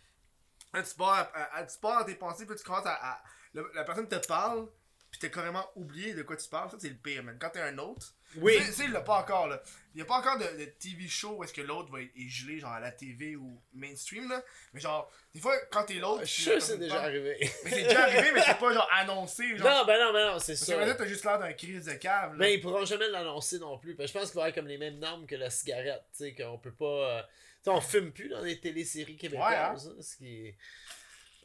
Tu 0.74 0.96
pars, 0.98 1.30
à- 1.34 1.58
à- 1.58 1.64
tu 1.66 1.78
pars 1.80 2.00
dans 2.00 2.06
tes 2.06 2.16
pensées, 2.16 2.46
puis 2.46 2.56
tu 2.56 2.64
commences 2.64 2.86
à. 2.86 3.22
la, 3.54 3.84
personne 3.84 4.08
te 4.08 4.16
parle, 4.28 4.70
puis 5.12 5.20
t'as 5.20 5.30
carrément 5.30 5.70
oublié 5.76 6.14
de 6.14 6.24
quoi 6.24 6.38
tu 6.38 6.48
parles. 6.48 6.70
Ça, 6.72 6.78
c'est 6.80 6.90
le 6.90 6.96
pire, 6.96 7.24
man. 7.24 7.38
Quand 7.40 7.50
t'es 7.50 7.62
un 7.62 7.78
autre. 7.80 8.14
Oui. 8.38 8.58
Tu 8.58 8.72
sais, 8.74 8.86
il 8.86 8.92
l'a 8.92 9.02
pas 9.02 9.20
encore, 9.22 9.48
là. 9.48 9.62
Il 9.96 10.00
y 10.00 10.02
a 10.04 10.06
pas 10.06 10.20
encore 10.20 10.38
de, 10.38 10.46
de 10.60 10.66
TV 10.66 11.08
show 11.08 11.32
où 11.38 11.44
est-ce 11.44 11.52
que 11.52 11.62
l'autre 11.62 11.92
va 11.92 12.02
être 12.02 12.12
gelé, 12.16 12.60
genre 12.60 12.72
à 12.72 12.80
la 12.80 12.92
TV 12.92 13.36
ou 13.36 13.60
mainstream, 13.74 14.30
là. 14.30 14.42
Mais 14.74 14.80
genre, 14.80 15.12
des 15.34 15.42
fois, 15.42 15.58
quand 15.72 15.84
t'es 15.84 15.96
l'autre. 15.96 16.22
Je 16.22 16.26
suis 16.32 16.44
sûr 16.44 16.62
c'est 16.62 16.78
déjà 16.78 17.02
arrivé. 17.02 17.38
Mais 17.64 17.72
c'est 17.72 17.84
déjà 17.84 18.04
arrivé, 18.04 18.32
mais 18.34 18.42
c'est 18.46 18.60
pas 18.60 18.72
genre 18.72 18.88
annoncé, 18.94 19.58
genre. 19.58 19.68
Non, 19.68 19.86
ben 19.86 20.00
non, 20.00 20.14
ben 20.14 20.32
non, 20.34 20.40
c'est 20.40 20.54
Parce 20.54 20.92
que 20.92 20.98
t'as 20.98 21.08
juste 21.08 21.26
l'air 21.26 21.40
d'un 21.40 21.54
crise 21.54 21.86
de 21.86 21.94
cave, 21.94 22.32
là. 22.34 22.38
Mais 22.38 22.54
ils 22.54 22.62
pourront 22.62 22.86
jamais 22.86 23.10
l'annoncer 23.10 23.58
non 23.58 23.78
plus. 23.80 23.96
Parce 23.96 24.12
que 24.12 24.14
je 24.14 24.20
pense 24.22 24.30
qu'il 24.32 24.36
va 24.40 24.44
avoir 24.44 24.56
comme 24.56 24.68
les 24.68 24.78
mêmes 24.78 25.00
normes 25.00 25.26
que 25.26 25.36
la 25.36 25.50
cigarette. 25.50 26.04
Tu 26.16 26.26
sais, 26.26 26.34
qu'on 26.36 26.60
peut 26.60 26.72
pas. 26.74 26.86
euh, 26.86 27.22
Tu 27.24 27.64
sais, 27.64 27.70
on 27.72 27.82
fume 27.82 28.12
plus 28.12 28.30
dans 28.30 28.42
les 28.42 28.60
téléséries 28.60 29.18
québécoises. 29.18 29.88
hein, 29.98 30.02
ce 30.02 30.16
qui 30.18 30.46
est. 30.48 30.56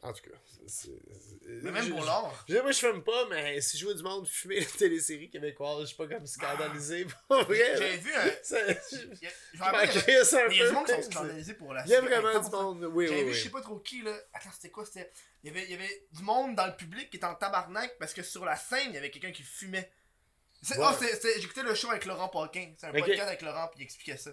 En 0.04 0.12
tout 0.12 0.22
cas. 0.22 0.36
c'est- 0.66 0.90
Mais 1.62 1.70
même 1.70 1.88
pour 1.90 2.04
l'or. 2.04 2.44
je- 2.48 2.58
Moi, 2.58 2.72
je 2.72 2.78
fume 2.78 3.02
pas, 3.02 3.26
mais 3.30 3.60
si 3.60 3.78
je 3.78 3.84
vois 3.86 3.94
du 3.94 4.02
monde 4.02 4.26
fumer 4.28 4.60
les 4.60 4.66
téléséries 4.66 5.30
québécoises, 5.30 5.80
je 5.80 5.86
suis 5.86 5.96
pas 5.96 6.06
comme 6.06 6.26
scandalisé. 6.26 7.06
Pour 7.28 7.42
vrai. 7.44 7.76
J'avais 7.76 7.96
vu 7.96 8.14
un. 8.14 8.30
Ça- 8.42 8.58
Je 8.90 9.58
m'en 9.58 9.66
un 9.66 9.82
il 9.82 10.56
y 10.56 10.62
a 10.62 10.68
du 10.68 10.72
monde 10.72 10.86
qui 10.86 10.92
sont 10.92 11.02
scandalisés 11.10 11.54
pour 11.54 11.72
la 11.72 11.84
Il 11.84 11.90
y 11.90 11.94
a 11.94 12.00
vraiment 12.02 12.38
du 12.38 12.46
hein. 12.46 12.50
monde. 12.62 12.84
Oui, 12.92 13.06
J'avais 13.08 13.24
vu, 13.24 13.34
je 13.34 13.42
sais 13.44 13.50
pas 13.50 13.62
trop 13.62 13.78
qui, 13.78 14.02
là. 14.02 14.14
Attends, 14.32 14.50
c'était 14.52 14.70
quoi 14.70 14.84
C'était. 14.84 15.10
Il 15.42 15.48
y, 15.48 15.56
avait, 15.56 15.64
il 15.64 15.70
y 15.70 15.74
avait 15.74 16.06
du 16.12 16.22
monde 16.22 16.54
dans 16.54 16.66
le 16.66 16.76
public 16.76 17.10
qui 17.10 17.16
était 17.16 17.26
en 17.26 17.34
tabarnak 17.34 17.96
parce 17.98 18.12
que 18.14 18.22
sur 18.22 18.44
la 18.44 18.56
scène, 18.56 18.88
il 18.90 18.94
y 18.94 18.98
avait 18.98 19.10
quelqu'un 19.10 19.32
qui 19.32 19.42
fumait. 19.42 19.90
Ah, 20.78 20.96
c'est- 20.98 21.20
c'est- 21.20 21.40
j'écoutais 21.40 21.62
le 21.62 21.74
show 21.74 21.90
avec 21.90 22.04
Laurent 22.06 22.28
Paquin. 22.28 22.72
C'est 22.78 22.86
un 22.86 22.92
podcast 22.92 23.28
avec 23.28 23.42
Laurent, 23.42 23.68
puis 23.68 23.80
il 23.80 23.84
expliquait 23.84 24.16
ça. 24.16 24.30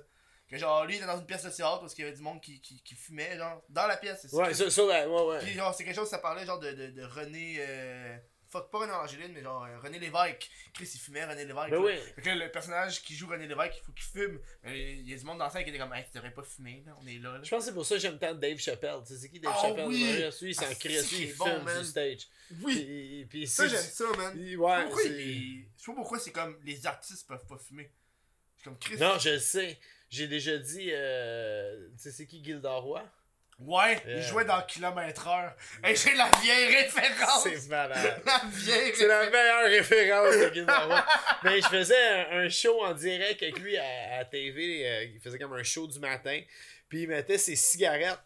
Que 0.52 0.58
genre, 0.58 0.86
lui, 0.86 0.95
il 0.95 0.97
était 0.97 1.06
dans 1.08 1.18
une 1.18 1.26
pièce 1.26 1.43
de 1.45 1.49
théâtre 1.49 1.80
parce 1.80 1.93
qu'il 1.95 2.04
y 2.04 2.08
avait 2.08 2.16
du 2.16 2.22
monde 2.22 2.41
qui, 2.41 2.60
qui, 2.60 2.82
qui 2.84 2.93
fumait, 2.93 3.38
genre, 3.38 3.64
dans 3.70 3.88
la 3.88 3.95
pièce. 3.97 4.20
c'est 4.22 4.34
Ouais, 4.36 4.54
ça. 4.54 4.64
sur, 4.64 4.72
sur 4.72 4.86
la. 4.88 5.08
Ouais, 5.10 5.22
ouais. 5.28 5.39
Puis 5.39 5.54
genre, 5.54 5.74
c'est 5.74 5.86
quelque 5.86 5.95
chose, 5.95 6.10
ça 6.10 6.20
parlait 6.20 6.45
genre 6.45 6.60
de, 6.60 6.72
de, 6.72 6.88
de 6.88 7.04
René. 7.04 7.56
Euh... 7.60 8.18
Fuck, 8.49 8.70
pas 8.70 8.80
René 8.80 8.91
Angéline, 8.91 9.32
mais 9.32 9.41
genre 9.41 9.64
euh, 9.64 9.80
René 9.80 9.97
Lévesque. 9.97 10.49
Chris, 10.74 10.89
il 10.93 10.99
fumait 10.99 11.24
René 11.24 11.45
Lévesque. 11.45 11.70
Ben 11.70 11.78
oui. 11.78 11.93
Fait 12.16 12.22
que 12.22 12.28
là, 12.32 12.36
le 12.36 12.52
personnage 12.52 13.02
qui 13.02 13.16
joue 13.16 13.28
René 13.30 13.47
Lévesque, 13.47 13.76
il 13.78 13.86
faut 13.86 13.93
qu'il 13.93 14.04
fume. 14.04 14.41
Il 14.66 15.10
y 15.10 15.14
a 15.14 15.18
du 15.18 15.24
monde 15.24 15.38
dans 15.38 15.45
la 15.45 15.49
scène 15.52 15.64
qui 15.64 15.70
était 15.70 15.80
comme, 15.80 15.93
hey, 15.93 16.04
tu 16.04 16.12
devrais 16.18 16.34
pas 16.34 16.43
fumer, 16.43 16.84
là, 16.86 16.97
on 17.02 17.08
est 17.08 17.18
là. 17.20 17.38
là. 17.38 17.39
Je 17.43 17.49
pense 17.49 17.60
que 17.64 17.70
c'est 17.70 17.74
pour 17.74 17.86
ça 17.86 17.95
que 17.95 18.02
j'aime 18.02 18.20
tant 18.20 18.34
Dave 18.36 18.58
Chappelle. 18.58 18.97
Tu 19.08 19.14
sais, 19.14 19.20
c'est 19.22 19.30
qui 19.30 19.39
Dave 19.39 19.54
Ah 19.56 19.62
Chappelle? 19.62 19.88
oui! 19.88 20.04
Lui, 20.41 20.49
il 20.49 20.54
s'en 20.54 20.66
Ah, 20.66 20.74
il 20.84 20.91
est 21.24 21.38
bon, 21.38 21.45
fume 21.45 21.64
man. 21.64 21.76
sur 21.78 21.86
stage. 21.86 22.28
Oui, 22.62 22.76
Puis, 22.76 23.26
puis 23.30 23.47
ça 23.47 23.64
c'est- 23.64 23.70
j'aime 23.70 23.80
ça, 23.84 24.18
man. 24.18 24.38
Ouais, 24.38 24.58
pas 24.58 24.84
pourquoi 24.84 25.04
je 25.04 25.08
sais 25.78 25.86
pas 25.86 25.93
pourquoi 25.93 26.20
c'est 26.20 26.32
comme 26.32 26.60
les 26.66 26.86
artistes 26.86 27.26
peuvent 27.30 27.45
pas 27.47 27.58
fumer. 27.58 27.89
C'est 28.58 28.64
comme 28.66 28.78
Chris. 28.80 28.97
Non, 28.97 29.18
je 29.18 29.39
sais. 29.39 29.80
J'ai 30.12 30.28
déjà 30.28 30.57
dit. 30.57 30.89
Euh... 30.91 31.88
Tu 31.97 32.03
sais, 32.03 32.12
c'est 32.12 32.28
qui 32.28 32.43
Gilda 32.43 32.72
Roy? 32.74 33.01
Ouais, 33.59 34.01
il 34.07 34.22
jouait 34.24 34.45
dans 34.45 34.62
Kilomètre 34.64 35.28
Heure. 35.28 35.55
J'ai 35.84 36.16
la 36.16 36.30
vieille 36.41 36.76
référence. 36.76 37.43
C'est 37.43 37.70
malade. 37.70 38.22
La 38.26 38.41
vieille 38.49 38.91
C'est 38.95 39.07
la 39.07 39.30
meilleure 39.30 39.66
référence 39.70 40.36
de 40.36 40.53
Gilda 40.53 40.80
Roy. 40.80 41.05
Mais 41.43 41.62
je 41.62 41.68
faisais 41.68 42.07
un, 42.32 42.39
un 42.39 42.49
show 42.49 42.84
en 42.84 42.93
direct 42.93 43.41
avec 43.43 43.59
lui 43.59 43.78
à, 43.78 44.18
à 44.18 44.26
TV. 44.26 44.88
euh, 44.88 45.03
il 45.03 45.20
faisait 45.20 45.38
comme 45.38 45.53
un 45.53 45.64
show 45.64 45.88
du 45.88 45.99
matin. 45.99 46.41
Puis 46.89 47.03
il 47.03 47.07
mettait 47.07 47.38
ses 47.38 47.55
cigarettes 47.55 48.20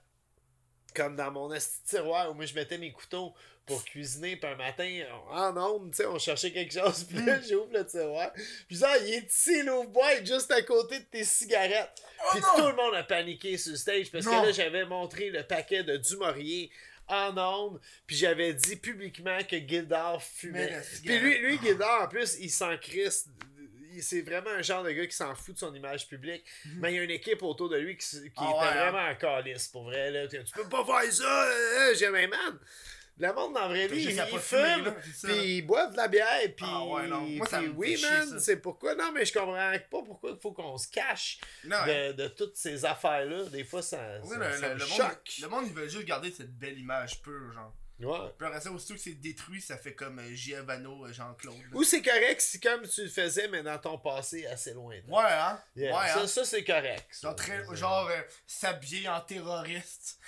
comme 0.96 1.18
dans 1.18 1.30
mon 1.30 1.54
tiroir 1.86 2.32
où 2.32 2.34
moi 2.34 2.46
je 2.46 2.54
mettais 2.56 2.78
mes 2.78 2.94
couteaux 2.94 3.36
pour 3.66 3.84
cuisiner. 3.84 4.36
Puis 4.36 4.50
un 4.50 4.56
matin, 4.56 5.04
en 5.30 5.58
onde, 5.58 5.92
tu 5.92 5.98
sais, 5.98 6.06
on 6.06 6.20
cherchait 6.20 6.52
quelque 6.52 6.74
chose. 6.74 7.04
Puis 7.10 7.24
là, 7.26 7.40
j'ouvre 7.42 7.70
le 7.74 7.86
tiroir. 7.86 8.32
Puis 8.68 8.78
ça, 8.78 8.98
il 9.00 9.14
est 9.14 9.32
ici, 9.32 9.64
l'ouvre-boîte, 9.64 10.26
juste 10.26 10.52
à 10.52 10.62
côté 10.62 11.00
de 11.00 11.06
tes 11.06 11.24
cigarettes. 11.24 11.92
Puis 12.32 12.42
Oh 12.44 12.58
non! 12.58 12.64
tout 12.64 12.70
le 12.70 12.76
monde 12.76 12.96
a 12.96 13.04
paniqué 13.04 13.58
sur 13.58 13.72
le 13.72 13.78
stage 13.78 14.12
parce 14.12 14.26
Non. 14.26 14.42
que 14.42 14.48
là, 14.48 14.52
j'avais 14.52 14.86
montré 14.86 15.30
le 15.30 15.44
paquet 15.44 15.84
de 15.84 15.98
Dumouriez 15.98 16.70
en 17.08 17.38
ondes. 17.38 17.80
Puis 18.08 18.16
j'avais 18.16 18.54
dit 18.54 18.76
publiquement 18.78 19.38
que 19.50 19.58
Gildor 19.58 20.22
fumait. 20.24 20.82
Puis 21.04 21.20
lui, 21.20 21.38
lui 21.40 21.60
Gildor, 21.60 22.02
en 22.04 22.08
plus, 22.08 22.38
il 22.40 22.50
s'en 22.52 22.78
crisse. 22.78 23.28
C'est 24.02 24.22
vraiment 24.24 24.50
un 24.50 24.62
genre 24.62 24.84
de 24.84 24.92
gars 24.92 25.08
qui 25.08 25.16
s'en 25.16 25.34
fout 25.36 25.54
de 25.54 25.60
son 25.60 25.74
image 25.74 26.08
publique. 26.10 26.44
Mais 26.80 26.92
il 26.92 26.96
y 26.98 27.00
a 27.00 27.04
une 27.04 27.12
équipe 27.12 27.42
autour 27.44 27.70
de 27.70 27.78
lui 27.78 27.96
qui, 27.96 28.06
qui 28.06 28.30
Ah 28.36 28.52
ouais, 28.52 28.58
hein? 28.68 28.92
vraiment 28.92 29.10
en 29.10 29.16
calice, 29.16 29.70
pour 29.70 29.84
vrai. 29.86 30.12
Là. 30.12 30.28
Tu 30.28 30.38
peux 30.54 30.68
pas 30.68 30.84
faire 30.84 31.14
ça! 31.14 31.44
euh, 31.46 31.92
euh. 31.92 31.96
J'ai 31.96 32.10
man, 32.10 32.30
Le 33.18 33.32
monde 33.34 33.54
dans 33.54 33.62
la 33.62 33.68
vraie 33.70 33.88
vie, 33.88 34.04
ils, 34.04 34.40
fument, 34.40 34.94
puis 35.24 35.58
ils 35.58 35.62
boivent 35.62 35.92
de 35.94 35.98
la 35.98 36.08
bière, 36.10 36.42
puis. 36.56 36.66
Ah 36.68 36.84
ouais, 36.84 37.08
non. 37.08 37.22
Moi, 37.22 37.48
ça 37.48 37.62
me 37.62 37.70
oui, 37.70 37.96
chier, 37.96 38.10
man, 38.10 38.40
c'est 38.40 38.58
pourquoi. 38.58 38.94
Non, 38.96 39.12
mais 39.14 39.26
je 39.26 39.32
comprends 39.34 39.56
pas 39.56 40.04
pourquoi 40.04 40.32
il 40.32 40.38
faut 40.42 40.52
qu'on 40.52 40.78
se 40.78 40.90
cache 40.90 41.40
Non, 41.64 41.78
ouais. 41.86 42.14
de, 42.14 42.28
toutes 42.28 42.58
ces 42.58 42.84
affaires-là. 42.84 43.46
Des 43.46 43.64
fois, 43.64 43.82
ça, 43.82 44.20
Oui, 44.24 44.30
ça, 44.32 44.38
le, 44.38 44.52
ça 44.58 44.68
le- 44.68 44.74
me 44.76 44.80
le 44.80 44.86
monde, 44.86 44.98
choque. 44.98 45.34
le 45.42 45.48
monde, 45.48 45.64
ils 45.68 45.74
veulent 45.74 45.90
juste 45.90 46.06
garder 46.06 46.30
cette 46.32 46.52
belle 46.58 46.78
image 46.78 47.22
pure, 47.22 47.54
genre. 47.54 47.74
Ouais. 48.02 48.30
Puis 48.38 48.46
après 48.46 48.60
ça, 48.60 48.70
aussitôt 48.74 48.96
que 48.96 49.00
c'est 49.00 49.14
détruit, 49.14 49.62
ça 49.62 49.78
fait 49.78 49.94
comme 49.96 50.20
euh, 50.20 50.34
Giovanno, 50.34 51.06
euh, 51.06 51.14
Jean-Claude. 51.14 51.56
Ou 51.72 51.86
c'est 51.86 52.02
correct 52.02 52.42
si 52.42 52.60
comme 52.60 52.86
tu 52.86 53.04
le 53.04 53.08
faisais, 53.10 53.48
mais 53.48 53.64
dans 53.64 53.78
ton 53.78 53.98
passé 53.98 54.46
assez 54.48 54.74
loin. 54.74 54.96
Ouais, 55.08 55.24
hein? 55.32 55.58
Yeah, 55.78 55.98
Ouais, 55.98 56.08
ça, 56.10 56.20
hein? 56.24 56.28
ça 56.28 56.44
c'est 56.44 56.66
correct. 56.66 57.06
ça. 57.12 57.34
Genre, 57.38 57.74
genre 57.76 58.10
euh, 58.10 58.22
s'habiller 58.46 59.08
en 59.08 59.22
terroriste. 59.22 60.20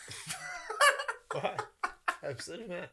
Ouais, 1.35 1.41
absolument. 2.27 2.83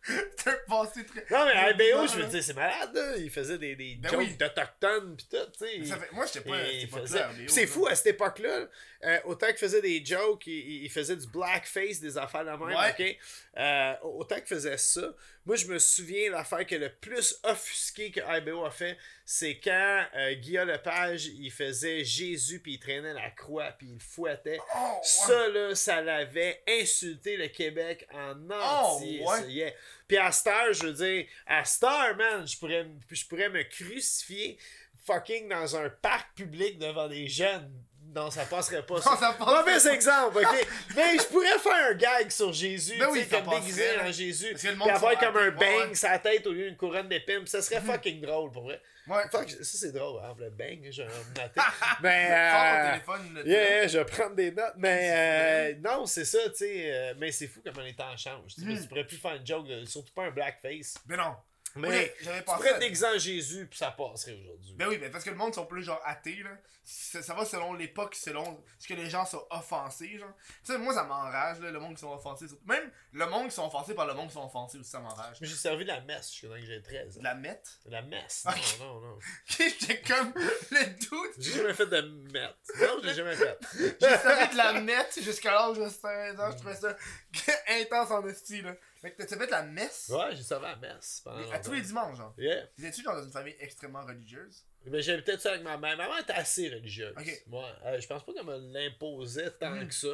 Un 0.08 0.52
passé 0.68 1.04
très. 1.04 1.26
Non, 1.28 1.44
mais 1.44 1.72
HBO, 1.74 2.06
je 2.06 2.20
veux 2.20 2.28
dire, 2.28 2.42
c'est 2.42 2.54
malade, 2.54 2.94
là. 2.94 3.16
Il 3.16 3.30
faisait 3.30 3.58
des, 3.58 3.74
des 3.74 3.96
Ben 3.96 4.08
jokes 4.10 4.20
oui. 4.20 4.36
d'Autochtones 4.36 5.16
pis 5.16 5.28
tout, 5.28 5.36
tu 5.58 5.66
sais. 5.84 5.96
Fait- 5.96 6.12
Moi, 6.12 6.24
j'étais 6.26 6.48
pas. 6.48 6.56
Pas 6.56 7.00
faisait- 7.00 7.24
C'est 7.48 7.66
fou 7.66 7.86
à 7.88 7.94
cette 7.96 8.06
époque-là. 8.06 8.68
euh, 9.04 9.18
autant 9.24 9.48
qu'il 9.48 9.56
faisait 9.58 9.82
des 9.82 10.02
jokes, 10.04 10.46
il, 10.46 10.88
faisait 10.88 11.16
du 11.16 11.26
blackface, 11.26 12.00
des 12.00 12.16
affaires 12.16 12.44
de 12.44 12.50
même, 12.50 12.62
Ouais. 12.62 12.94
ok? 12.98 13.18
Euh, 13.58 13.94
autant 14.04 14.36
qu'il 14.36 14.46
faisait 14.46 14.78
ça. 14.78 15.12
Moi, 15.44 15.56
je 15.56 15.66
me 15.66 15.78
souviens, 15.80 16.30
l'affaire 16.30 16.64
qui 16.64 16.76
a 16.76 16.78
le 16.78 16.92
plus 16.94 17.36
offusqué 17.42 18.10
que 18.12 18.20
HBO 18.20 18.64
a 18.64 18.70
fait, 18.70 18.96
c'est 19.30 19.60
quand 19.62 20.06
euh, 20.16 20.32
Guillaume 20.36 20.68
Lepage, 20.68 21.26
il 21.26 21.50
faisait 21.50 22.02
Jésus, 22.02 22.60
puis 22.60 22.72
il 22.72 22.78
traînait 22.78 23.12
la 23.12 23.30
croix, 23.30 23.72
puis 23.72 23.88
il 23.92 24.00
fouettait. 24.00 24.58
Oh, 24.74 24.78
ouais. 24.78 25.00
Ça, 25.02 25.48
là, 25.50 25.74
ça 25.74 26.00
l'avait 26.00 26.62
insulté 26.66 27.36
le 27.36 27.48
Québec 27.48 28.08
en 28.10 28.50
entier. 28.50 29.22
Oh, 29.22 29.30
ouais. 29.30 29.52
yeah. 29.52 29.72
Puis 30.06 30.16
à 30.16 30.32
Star, 30.32 30.72
je 30.72 30.86
veux 30.86 30.94
dire, 30.94 31.26
à 31.46 31.62
Star, 31.66 32.16
man, 32.16 32.48
je 32.48 32.56
pourrais, 32.56 32.86
je 33.10 33.26
pourrais 33.26 33.50
me 33.50 33.64
crucifier 33.64 34.56
fucking 35.04 35.46
dans 35.46 35.76
un 35.76 35.90
parc 35.90 36.34
public 36.34 36.78
devant 36.78 37.06
des 37.06 37.28
jeunes. 37.28 37.70
Non, 38.14 38.30
ça 38.30 38.44
passerait 38.46 38.82
pas. 38.84 38.94
Non, 38.94 39.00
ça 39.00 39.16
passe 39.38 39.38
Mauvais 39.46 39.78
pas. 39.78 39.92
exemple, 39.94 40.38
ok? 40.38 40.66
Mais 40.96 41.18
je 41.18 41.24
pourrais 41.24 41.58
faire 41.58 41.90
un 41.90 41.94
gag 41.94 42.30
sur 42.30 42.52
Jésus, 42.52 42.98
Ben 42.98 43.08
oui, 43.10 43.26
comme 43.28 43.46
déguisé 43.54 43.82
passerait, 43.84 44.00
en 44.00 44.04
là. 44.04 44.12
Jésus. 44.12 44.54
Puis 44.54 44.68
avoir 44.68 45.18
comme 45.18 45.36
un 45.36 45.48
ouais, 45.48 45.50
bang 45.86 45.94
sur 45.94 46.08
la 46.08 46.18
tête 46.18 46.46
au 46.46 46.52
lieu 46.52 46.64
d'une 46.68 46.76
couronne 46.76 47.08
d'épines. 47.08 47.46
Ça 47.46 47.60
serait 47.62 47.80
Mhm. 47.80 47.86
fucking 47.92 48.20
drôle, 48.22 48.50
pour 48.50 48.62
vrai. 48.64 48.80
Ouais. 49.06 49.22
Fuck, 49.30 49.48
ça 49.50 49.58
c'est 49.62 49.92
drôle, 49.92 50.20
hein, 50.22 50.34
le 50.38 50.50
bang, 50.50 50.86
j'ai 50.90 51.04
noté. 51.04 51.60
Mais. 52.02 52.28
Euh, 52.30 52.90
téléphone. 52.92 53.42
Yeah, 53.46 53.86
je 53.88 53.98
vais 53.98 54.04
prendre 54.04 54.34
des 54.34 54.50
notes. 54.52 54.74
Mais 54.76 55.10
euh, 55.12 55.74
non, 55.82 56.04
c'est 56.06 56.24
ça, 56.26 56.38
tu 56.50 56.56
sais. 56.56 56.92
euh, 56.92 57.14
mais 57.18 57.32
c'est 57.32 57.46
fou 57.46 57.60
comment 57.64 57.82
les 57.84 57.94
temps 57.94 58.14
changent. 58.16 58.54
tu 58.54 58.60
sais, 58.62 58.66
Mm. 58.66 58.82
Tu 58.82 58.88
pourrais 58.88 59.04
plus 59.06 59.16
faire 59.16 59.34
une 59.36 59.46
joke, 59.46 59.66
de- 59.66 59.84
surtout 59.86 60.12
pas 60.12 60.24
un 60.24 60.30
blackface. 60.30 60.94
Mais 61.08 61.16
non. 61.16 61.34
Mais 61.78 62.14
j'avais 62.20 62.42
pensé. 62.42 63.04
en 63.06 63.18
Jésus, 63.18 63.66
puis 63.66 63.78
ça 63.78 63.90
passerait 63.90 64.34
aujourd'hui. 64.34 64.74
Ben 64.74 64.88
oui, 64.88 64.98
mais 65.00 65.10
parce 65.10 65.24
que 65.24 65.30
le 65.30 65.36
monde 65.36 65.54
sont 65.54 65.66
plus 65.66 65.82
genre 65.82 66.00
athées, 66.04 66.42
là. 66.42 66.50
Ça, 66.90 67.20
ça 67.22 67.34
va 67.34 67.44
selon 67.44 67.74
l'époque, 67.74 68.14
selon 68.14 68.64
ce 68.78 68.88
que 68.88 68.94
les 68.94 69.10
gens 69.10 69.26
sont 69.26 69.46
offensés, 69.50 70.16
genre. 70.18 70.32
Tu 70.64 70.72
sais, 70.72 70.78
moi 70.78 70.94
ça 70.94 71.04
m'enrage, 71.04 71.60
là, 71.60 71.70
le 71.70 71.78
monde 71.78 71.94
qui 71.94 72.00
sont 72.00 72.12
offensés. 72.12 72.46
Même 72.64 72.90
le 73.12 73.26
monde 73.26 73.48
qui 73.48 73.54
sont 73.54 73.66
offensés 73.66 73.94
par 73.94 74.06
le 74.06 74.14
monde 74.14 74.28
qui 74.28 74.34
sont 74.34 74.44
offensés 74.46 74.78
aussi, 74.78 74.88
ça 74.90 75.00
m'enrage. 75.00 75.36
Mais 75.40 75.46
j'ai 75.46 75.54
servi 75.54 75.84
la 75.84 76.00
messe 76.00 76.32
jusqu'à 76.32 76.48
temps 76.48 76.54
que 76.54 76.64
j'ai 76.66 76.80
13 76.80 77.14
De 77.14 77.18
ans. 77.20 77.22
la 77.24 77.34
mettre. 77.34 77.70
La 77.84 78.00
messe? 78.02 78.46
Non, 78.80 78.86
non, 78.86 79.00
non. 79.00 79.18
J'étais 79.46 80.00
comme 80.00 80.32
le 80.70 80.86
doute. 81.10 81.34
J'ai 81.38 81.52
jamais 81.58 81.74
fait 81.74 81.86
de 81.86 82.00
mette. 82.32 82.56
Non, 82.80 83.00
j'ai 83.02 83.14
jamais 83.14 83.36
fait. 83.36 83.58
J'ai 84.00 84.16
servi 84.16 84.52
de 84.52 84.56
la 84.56 84.80
mettre 84.80 85.20
jusqu'à 85.22 85.52
l'âge 85.52 85.76
de 85.76 85.88
16 85.90 86.40
ans. 86.40 86.50
Je 86.52 86.56
trouvais 86.56 86.74
ça 86.76 86.96
intense 87.68 88.10
en 88.10 88.26
esti, 88.26 88.62
là. 88.62 88.74
Fait 89.00 89.12
que 89.12 89.22
t'as 89.22 89.36
fait 89.38 89.50
la 89.50 89.62
messe? 89.62 90.08
Ouais, 90.12 90.34
j'ai 90.34 90.42
servi 90.42 90.66
à 90.66 90.70
la 90.70 90.76
messe. 90.76 91.20
pendant 91.24 91.38
à 91.38 91.42
tous 91.60 91.68
longtemps. 91.68 91.72
les 91.72 91.80
dimanches, 91.82 92.16
genre. 92.16 92.34
Yeah. 92.38 92.66
T'étais-tu 92.76 93.02
genre 93.02 93.14
dans 93.16 93.24
une 93.24 93.30
famille 93.32 93.54
extrêmement 93.60 94.04
religieuse? 94.04 94.64
Mais 94.86 95.02
j'habitais 95.02 95.38
ça 95.38 95.50
avec 95.50 95.62
ma 95.62 95.76
mère. 95.76 95.96
Ma 95.96 96.08
mère 96.08 96.18
était 96.20 96.32
assez 96.32 96.68
religieuse. 96.68 97.14
Ok. 97.16 97.42
Ouais, 97.48 97.62
euh, 97.86 98.00
je 98.00 98.06
pense 98.06 98.24
pas 98.24 98.32
qu'elle 98.32 98.44
me 98.44 98.58
l'imposait 98.72 99.50
tant 99.52 99.70
Mhm. 99.70 99.88
que 99.88 99.94
ça. 99.94 100.08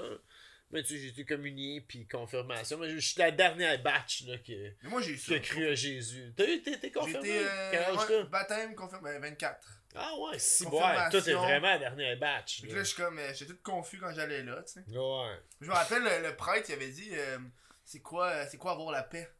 Mais 0.70 0.82
tu 0.82 0.94
sais, 0.94 0.98
j'ai 1.00 1.08
été 1.08 1.24
communié 1.24 1.80
puis 1.82 2.06
confirmation. 2.08 2.76
Mais 2.78 2.90
je 2.90 2.98
je 2.98 3.06
suis 3.12 3.18
la 3.20 3.30
dernière 3.30 3.80
batch 3.82 4.24
là, 4.26 4.38
qui, 4.38 4.56
Mais 4.82 4.88
moi 4.88 5.00
j'ai 5.00 5.12
eu 5.12 5.18
ça. 5.18 5.26
qui 5.28 5.34
a 5.34 5.38
cru 5.40 5.66
à 5.68 5.74
Jésus. 5.74 6.32
T'as 6.36 6.46
eu, 6.46 6.60
t'es, 6.62 6.90
confirmé? 6.90 7.30
euh, 7.30 7.68
Quel 7.70 7.82
âge 7.84 8.06
t'as? 8.08 8.22
baptême, 8.24 8.74
confirmé. 8.74 9.12
Ben, 9.12 9.20
24. 9.20 9.68
Ah 9.94 10.10
ouais, 10.18 10.38
si, 10.40 10.64
ouais. 10.66 10.70
Toi, 11.10 11.22
t'es 11.22 11.32
vraiment 11.34 11.68
la 11.68 11.78
dernière 11.78 12.18
batch. 12.18 12.62
Fait 12.62 12.66
que 12.66 12.72
Là. 12.72 12.78
là, 12.78 12.82
je 12.84 12.88
suis 12.88 12.96
comme. 13.02 13.18
euh, 13.18 13.32
J'étais 13.34 13.52
tout 13.52 13.58
confus 13.62 13.98
quand 13.98 14.12
j'allais 14.12 14.42
là, 14.42 14.60
tu 14.64 14.72
sais. 14.72 14.80
Ouais. 14.88 15.38
Je 15.60 15.66
me 15.68 15.72
rappelle, 15.72 16.02
le, 16.02 16.28
le 16.28 16.34
prêtre, 16.36 16.68
il 16.70 16.72
avait 16.72 16.90
dit 16.90 17.10
euh, 17.12 17.38
c'est 17.84 18.00
quoi, 18.00 18.28
euh, 18.28 18.46
c'est 18.50 18.56
quoi 18.58 18.72
avoir 18.72 18.90
la 18.92 19.02
paix? 19.02 19.30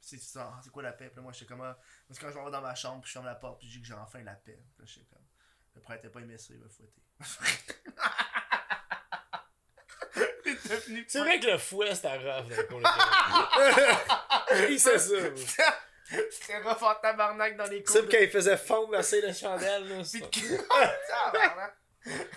C'est 0.00 0.18
ça, 0.20 0.52
c'est 0.62 0.70
quoi 0.70 0.82
la 0.82 0.92
paix? 0.92 1.08
Puis 1.08 1.20
moi, 1.22 1.32
j'étais 1.32 1.46
comme. 1.46 1.62
ah, 1.62 1.78
Parce 2.06 2.18
que 2.18 2.26
quand 2.26 2.32
je 2.32 2.38
vais 2.44 2.50
dans 2.50 2.60
ma 2.60 2.74
chambre, 2.74 3.00
puis 3.00 3.08
je 3.08 3.12
ferme 3.14 3.26
la 3.26 3.34
porte, 3.34 3.58
puis 3.58 3.68
je 3.68 3.74
dis 3.74 3.80
que 3.82 3.86
j'ai 3.86 3.94
enfin 3.94 4.22
la 4.22 4.34
paix. 4.34 4.60
Puis 4.76 4.80
là, 4.80 4.84
j'étais 4.86 5.06
comme. 5.06 5.24
Le 5.74 5.80
prêtre 5.80 6.04
n'a 6.04 6.10
pas 6.10 6.20
aimé 6.20 6.36
ça, 6.38 6.52
il 6.54 6.56
est 10.52 10.68
devenu 10.68 11.04
C'est 11.08 11.18
vrai 11.20 11.40
que 11.40 11.46
le 11.46 11.58
fouet, 11.58 11.94
c'était 11.94 12.16
rough 12.16 12.48
dans 12.70 12.80
Il 14.68 14.78
sait 14.80 14.98
ça. 14.98 15.14
C'était 16.30 16.58
rough 16.58 16.82
en 16.82 16.94
tabarnak 16.96 17.56
dans 17.56 17.64
les 17.64 17.82
cours. 17.82 17.94
C'est 17.96 18.08
quand 18.10 18.18
il 18.20 18.30
faisait 18.30 18.56
fondre 18.56 18.92
la 18.92 19.02
cire 19.02 19.26
de 19.26 19.32
chandelle. 19.32 19.88
Là, 19.88 20.02
Puis 20.10 20.20
de- 20.20 20.56
Tabarnak. 21.32 21.76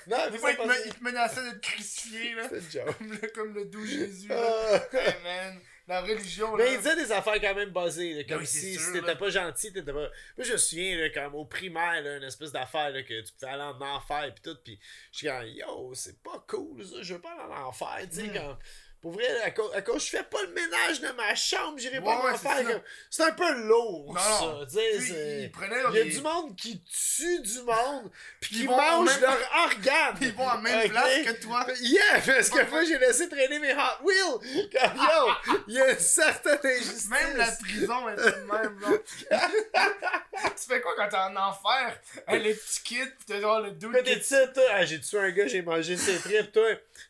Non, 0.07 0.29
Des 0.31 0.37
fois, 0.37 0.51
il 0.51 0.57
te, 0.57 0.63
me- 0.63 0.85
il 0.87 0.93
te 0.93 1.03
menaçait 1.03 1.43
de 1.43 1.57
te 1.57 1.67
crucifier, 1.67 2.33
là. 2.35 2.47
Comme 2.97 3.11
le, 3.11 3.27
comme 3.29 3.53
le 3.53 3.65
doux 3.65 3.85
Jésus, 3.85 4.29
là. 4.29 4.87
Ah. 4.93 4.97
Hey, 4.97 5.13
man. 5.23 5.59
La 5.89 6.01
religion, 6.01 6.55
là. 6.57 6.65
Mais 6.65 6.73
il 6.73 6.77
disait 6.79 6.95
des 6.97 7.11
affaires 7.13 7.39
quand 7.39 7.55
même 7.55 7.69
basées, 7.69 8.13
là, 8.13 8.23
comme 8.25 8.39
oui, 8.41 8.45
c'est 8.45 8.59
si, 8.59 8.73
sûr, 8.73 8.81
si 8.81 8.93
là. 8.93 8.99
t'étais 8.99 9.15
pas 9.15 9.29
gentil, 9.29 9.71
t'étais 9.71 9.93
pas... 9.93 9.99
Moi, 10.01 10.09
je 10.45 10.51
me 10.51 10.57
souviens, 10.57 10.97
là, 10.97 11.09
comme 11.11 11.35
au 11.35 11.45
primaire, 11.45 12.01
là, 12.01 12.17
une 12.17 12.23
espèce 12.23 12.51
d'affaire, 12.51 12.89
là, 12.89 13.03
que 13.03 13.21
tu 13.21 13.31
pouvais 13.31 13.51
aller 13.53 13.63
en 13.63 13.79
enfer, 13.81 14.33
pis 14.35 14.41
tout, 14.41 14.57
pis 14.65 14.77
je 15.13 15.17
suis 15.19 15.27
comme, 15.27 15.45
yo, 15.45 15.93
c'est 15.93 16.21
pas 16.21 16.43
cool, 16.45 16.83
ça, 16.85 16.95
je 17.01 17.13
veux 17.13 17.21
pas 17.21 17.31
aller 17.31 17.53
en 17.53 17.67
enfer, 17.67 17.99
tu 18.11 18.17
sais, 18.17 18.23
Mm. 18.23 18.33
comme... 18.33 18.57
Pour 19.01 19.11
vrai, 19.11 19.27
à 19.43 19.51
cause, 19.51 19.71
à 19.75 19.81
cause 19.83 20.03
je 20.03 20.09
fais 20.09 20.23
pas 20.23 20.41
le 20.41 20.49
ménage 20.53 20.99
de 21.01 21.09
ma 21.09 21.35
chambre, 21.35 21.77
j'irai 21.77 22.01
pas 22.01 22.19
Ouais, 22.19 22.31
en 22.31 22.81
c'est 23.11 23.23
un 23.23 23.31
peu 23.31 23.53
lourd, 23.67 24.13
Non, 24.15 24.67
ça, 24.67 24.79
Lui, 24.79 25.43
il 25.43 25.51
prenait 25.51 25.75
Il 25.91 25.95
y 25.97 26.01
a 26.01 26.03
du 26.05 26.21
monde 26.21 26.55
qui 26.55 26.81
tue 26.83 27.39
du 27.41 27.61
monde, 27.61 28.09
pis 28.41 28.55
Ils 28.55 28.61
qui 28.61 28.67
mange 28.67 29.07
même- 29.07 29.21
leurs 29.21 29.51
organes. 29.65 30.17
Ils 30.21 30.33
vont 30.33 30.49
à 30.49 30.55
la 30.55 30.61
même 30.61 30.89
place 30.89 31.21
que 31.25 31.41
toi. 31.41 31.65
Yeah, 31.79 32.21
parce 32.25 32.49
que 32.49 32.69
moi 32.69 32.83
j'ai 32.85 32.97
laissé 32.97 33.29
traîner 33.29 33.59
mes 33.59 33.73
Hot 33.73 34.03
Wheels. 34.03 34.69
Comme 34.71 34.97
yo, 34.97 35.61
il 35.67 35.73
y 35.75 35.79
a 35.81 35.91
une 35.91 35.99
certaine 35.99 36.59
injustice. 36.63 37.09
Même 37.09 37.37
la 37.37 37.51
prison 37.51 38.09
est 38.09 38.15
de 38.15 38.51
même, 38.51 38.79
genre. 38.79 38.97
tu 40.57 40.67
fais 40.67 40.81
quoi 40.81 40.93
quand 40.97 41.09
t'es 41.09 41.17
en 41.17 41.35
enfer? 41.35 41.99
Les 42.29 42.53
petits 42.55 42.81
kids, 42.83 43.05
pis 43.19 43.25
t'as 43.27 43.39
genre 43.41 43.61
le 43.61 43.71
doute 43.71 43.93
Quand 43.93 44.03
qui 44.03 44.19
t'es 44.19 44.53
toi, 44.53 44.63
ah, 44.71 44.85
j'ai 44.85 44.99
tué 44.99 45.19
un 45.19 45.29
gars, 45.31 45.47
j'ai 45.47 45.61
mangé 45.61 45.97
ses 45.97 46.17
tripes, 46.17 46.51
toi. 46.51 46.67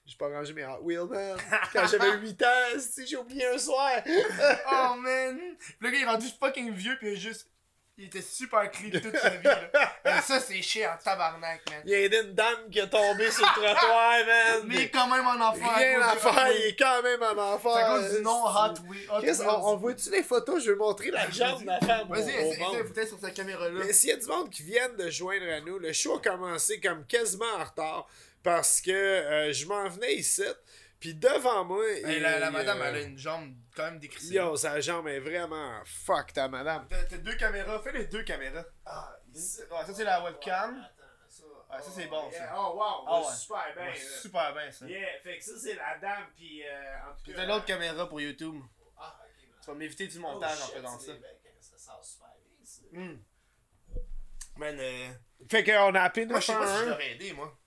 J'ai 0.08 0.16
pas 0.16 0.30
rangé 0.30 0.54
mes 0.54 0.66
Hot 0.66 0.80
Wheels, 0.84 1.10
man. 1.10 1.38
Quand 1.74 1.86
j'avais 1.86 2.18
8 2.22 2.42
ans, 2.42 2.80
si 2.80 3.06
j'ai 3.06 3.18
oublié 3.18 3.46
un 3.48 3.58
soir. 3.58 3.92
Oh 4.72 4.96
man! 5.00 5.38
Pis 5.60 5.76
le 5.82 5.90
gars 5.90 5.98
il 5.98 6.04
est 6.04 6.06
rendu 6.06 6.28
fucking 6.40 6.74
vieux 6.74 6.98
pis 6.98 7.08
il 7.08 7.14
est 7.14 7.16
juste. 7.18 7.50
Il 8.00 8.06
était 8.06 8.22
super 8.22 8.70
creep 8.70 9.02
toute 9.02 9.18
sa 9.18 9.30
vie 9.30 9.44
là. 9.44 9.60
Mais 10.06 10.22
ça 10.22 10.40
c'est 10.40 10.62
chiant 10.62 10.92
en 10.94 11.04
tabarnak 11.04 11.62
man. 11.70 11.82
Il 11.84 11.92
y 11.92 11.96
a 11.96 12.06
une 12.06 12.34
dame 12.34 12.70
qui 12.72 12.80
est 12.80 12.90
tombée 12.90 13.32
sur 13.32 13.44
le 13.44 13.52
trottoir, 13.52 14.14
man. 14.26 14.64
Mais 14.66 14.76
il 14.76 14.82
est 14.82 14.90
quand 14.90 15.08
même 15.08 15.26
en 15.26 15.50
enfer. 15.50 15.76
Rien 15.76 16.02
à 16.02 16.16
faire, 16.16 16.48
il 16.56 16.66
est 16.68 16.76
quand 16.76 17.02
même 17.02 17.24
en 17.24 17.56
enfer. 17.56 17.72
C'est 17.76 17.84
à 17.84 17.88
cause 17.88 18.18
du 18.18 18.22
nom 18.22 18.46
Hot 18.46 18.74
Wheels. 18.88 19.36
Chris, 19.36 19.48
on, 19.48 19.76
voit-tu 19.78 20.12
les 20.12 20.24
photos? 20.24 20.64
Je 20.64 20.72
veux 20.72 20.78
montrer 20.78 21.10
la 21.10 21.30
jambe 21.32 21.62
de 21.62 21.66
la 21.66 21.80
femme. 21.80 22.08
Vas-y, 22.08 22.30
essaye 22.30 23.08
sur 23.08 23.20
sa 23.20 23.32
caméra 23.32 23.68
là. 23.68 23.82
Mais 23.86 23.94
s'il 23.94 24.12
y 24.12 24.14
a 24.14 24.18
du 24.18 24.28
monde 24.28 24.50
qui 24.52 24.64
viennent 24.64 24.96
de 24.96 25.10
joindre 25.10 25.50
à 25.52 25.60
nous, 25.62 25.80
le 25.80 25.92
show 25.92 26.18
a 26.18 26.22
commencé 26.22 26.80
comme 26.80 27.04
quasiment 27.06 27.46
en 27.60 27.64
retard 27.64 28.08
parce 28.44 28.82
que 28.82 28.92
euh, 28.92 29.54
je 29.54 29.66
m'en 29.66 29.88
venais 29.90 30.16
ici, 30.16 30.44
puis 31.00 31.14
devant 31.16 31.64
moi. 31.66 31.84
Hey, 31.90 32.20
la, 32.20 32.50
madame 32.52 32.82
euh, 32.82 32.86
elle 32.90 32.96
a 32.96 33.02
une 33.02 33.18
jambe 33.18 33.54
quand 33.76 33.84
même 33.84 34.00
décrissée. 34.00 34.36
Yo, 34.36 34.56
sa 34.56 34.80
jambe 34.80 35.08
est 35.08 35.20
vraiment 35.20 35.82
fuck 35.86 36.34
ta 36.34 36.48
madame. 36.48 36.88
T'as 36.90 37.18
deux 37.18 37.36
caméras, 37.36 37.80
fais 37.82 37.92
les 37.92 38.06
deux 38.06 38.24
caméras. 38.24 38.66
Ah, 38.86 39.14
Ouais, 39.34 39.86
ça 39.86 39.94
c'est 39.94 40.04
la 40.04 40.24
webcam. 40.24 40.84
Ouais, 41.70 41.82
ça, 41.82 41.92
c'est 41.94 42.08
bon, 42.08 42.32
ça. 42.32 42.50
Oh 42.58 42.76
wow, 42.78 43.06
Ah 43.08 43.20
ouais. 43.22 43.36
super 43.36 43.66
bien. 43.76 43.84
Ouais, 43.84 43.90
là. 43.94 44.20
super 44.22 44.54
bien 44.54 44.72
ça. 44.72 44.86
Yeah, 44.88 45.20
fait 45.22 45.38
que 45.38 45.44
ça 45.44 45.52
c'est 45.62 45.76
la 45.76 45.98
dame, 46.00 46.24
puis 46.36 46.64
euh, 46.66 46.70
en 47.06 47.14
tout 47.14 47.24
Puis 47.24 47.34
cas. 47.34 47.40
t'as 47.42 47.46
l'autre 47.46 47.66
caméra 47.66 48.08
pour 48.08 48.22
YouTube. 48.22 48.56
Ah, 48.98 49.20
ok, 49.22 49.28
ben. 49.42 49.56
Tu 49.62 49.68
vas 49.68 49.74
m'éviter 49.76 50.08
du 50.08 50.18
Oh, 50.18 50.22
montage 50.22 50.62
en 50.62 50.66
shit, 50.66 50.76
faisant 50.76 50.98
ça. 51.00 51.12
que 51.14 51.20
ça 51.60 51.78
sort 51.78 52.04
super 52.04 52.30
bien, 52.40 52.66
ça. 52.66 52.82
Hmm. 52.94 53.18
Man, 54.56 54.78
euh... 54.80 55.10
Fait 55.52 55.64
qu'on 55.64 55.94
a 55.94 56.02
appelé 56.02 56.26
moi 56.26 56.40
je 56.40 56.46
sais 56.48 56.54
pas 56.54 56.66
si 56.66 56.74
je 56.74 56.86
911. 56.86 56.92
t'aurais 56.94 57.12
aidé 57.12 57.34
moi. 57.34 57.58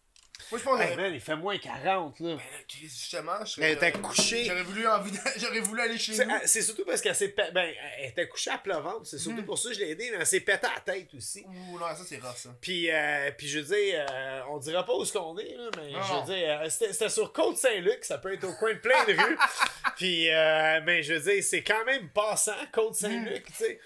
Moi, 0.51 0.59
je 0.59 0.65
pense 0.65 0.79
que. 0.79 0.85
Hey, 0.85 0.97
man, 0.97 1.15
il 1.15 1.21
fait 1.21 1.37
moins 1.37 1.59
40, 1.59 2.21
là. 2.21 2.35
Ben 2.37 2.41
justement, 2.83 3.45
je 3.45 3.61
Elle 3.61 3.73
était 3.73 3.93
couchée. 3.93 4.45
J'aurais 4.45 4.63
voulu, 4.63 4.87
envie 4.87 5.11
de- 5.13 5.19
j'aurais 5.39 5.61
voulu 5.61 5.81
aller 5.81 5.99
chez 5.99 6.15
C'est 6.15 6.27
nous. 6.27 6.35
ah, 6.35 6.41
c'est 6.47 6.63
surtout 6.63 6.85
parce 6.85 7.01
qu'elle 7.01 7.15
s'est 7.15 7.29
pe- 7.29 7.51
ben, 7.53 7.73
elle 7.99 8.11
était 8.11 8.27
couchée 8.29 8.51
à 8.51 8.59
plat 8.59 8.81
ventre, 8.81 9.07
c'est 9.07 9.19
surtout 9.19 9.39
Mhm. 9.39 9.45
pour 9.47 9.59
ça 9.59 9.69
que 9.69 9.75
je 9.77 9.81
l'ai 9.81 9.91
aidée, 9.91 10.09
mais 10.11 10.19
elle 10.21 10.27
s'est 10.27 10.41
pété 10.41 10.67
à 10.67 10.75
la 10.75 10.81
tête 10.81 11.15
aussi. 11.15 11.45
Ouh, 11.47 11.79
non, 11.79 11.87
ça, 11.87 11.99
c'est 12.07 12.19
rough, 12.19 12.37
ça. 12.37 12.51
Puis, 12.61 12.91
euh, 12.91 13.31
puis 13.37 13.49
je 13.49 13.61
veux 13.61 13.75
dire, 13.77 14.07
euh, 14.11 14.41
on 14.51 14.59
dira 14.59 14.85
pas 14.85 14.95
où 14.95 15.05
ce 15.05 15.13
qu'on 15.13 15.39
est, 15.39 15.55
là, 15.57 15.71
mais 15.77 15.93
Non, 15.93 15.99
je 16.03 16.15
veux 16.33 16.37
dire, 16.37 16.61
euh, 16.63 16.69
c'était 16.69 16.93
c'était 16.93 17.09
sur 17.11 17.33
Côte-Saint-Luc, 17.33 18.05
ça 18.05 18.19
peut 18.19 18.33
être 18.33 18.45
au 18.45 18.53
coin 18.55 18.73
de 18.75 18.79
plein 18.79 19.05
de 19.05 19.13
rues. 19.13 19.39
puis, 19.97 20.31
euh, 20.31 20.81
mais 20.85 21.03
je 21.03 21.15
veux 21.15 21.21
dire, 21.33 21.43
c'est 21.45 21.63
quand 21.63 21.85
même 21.85 22.09
passant, 22.11 22.53
Côte-Saint-Luc, 22.73 23.47
tu 23.47 23.53
sais. 23.53 23.81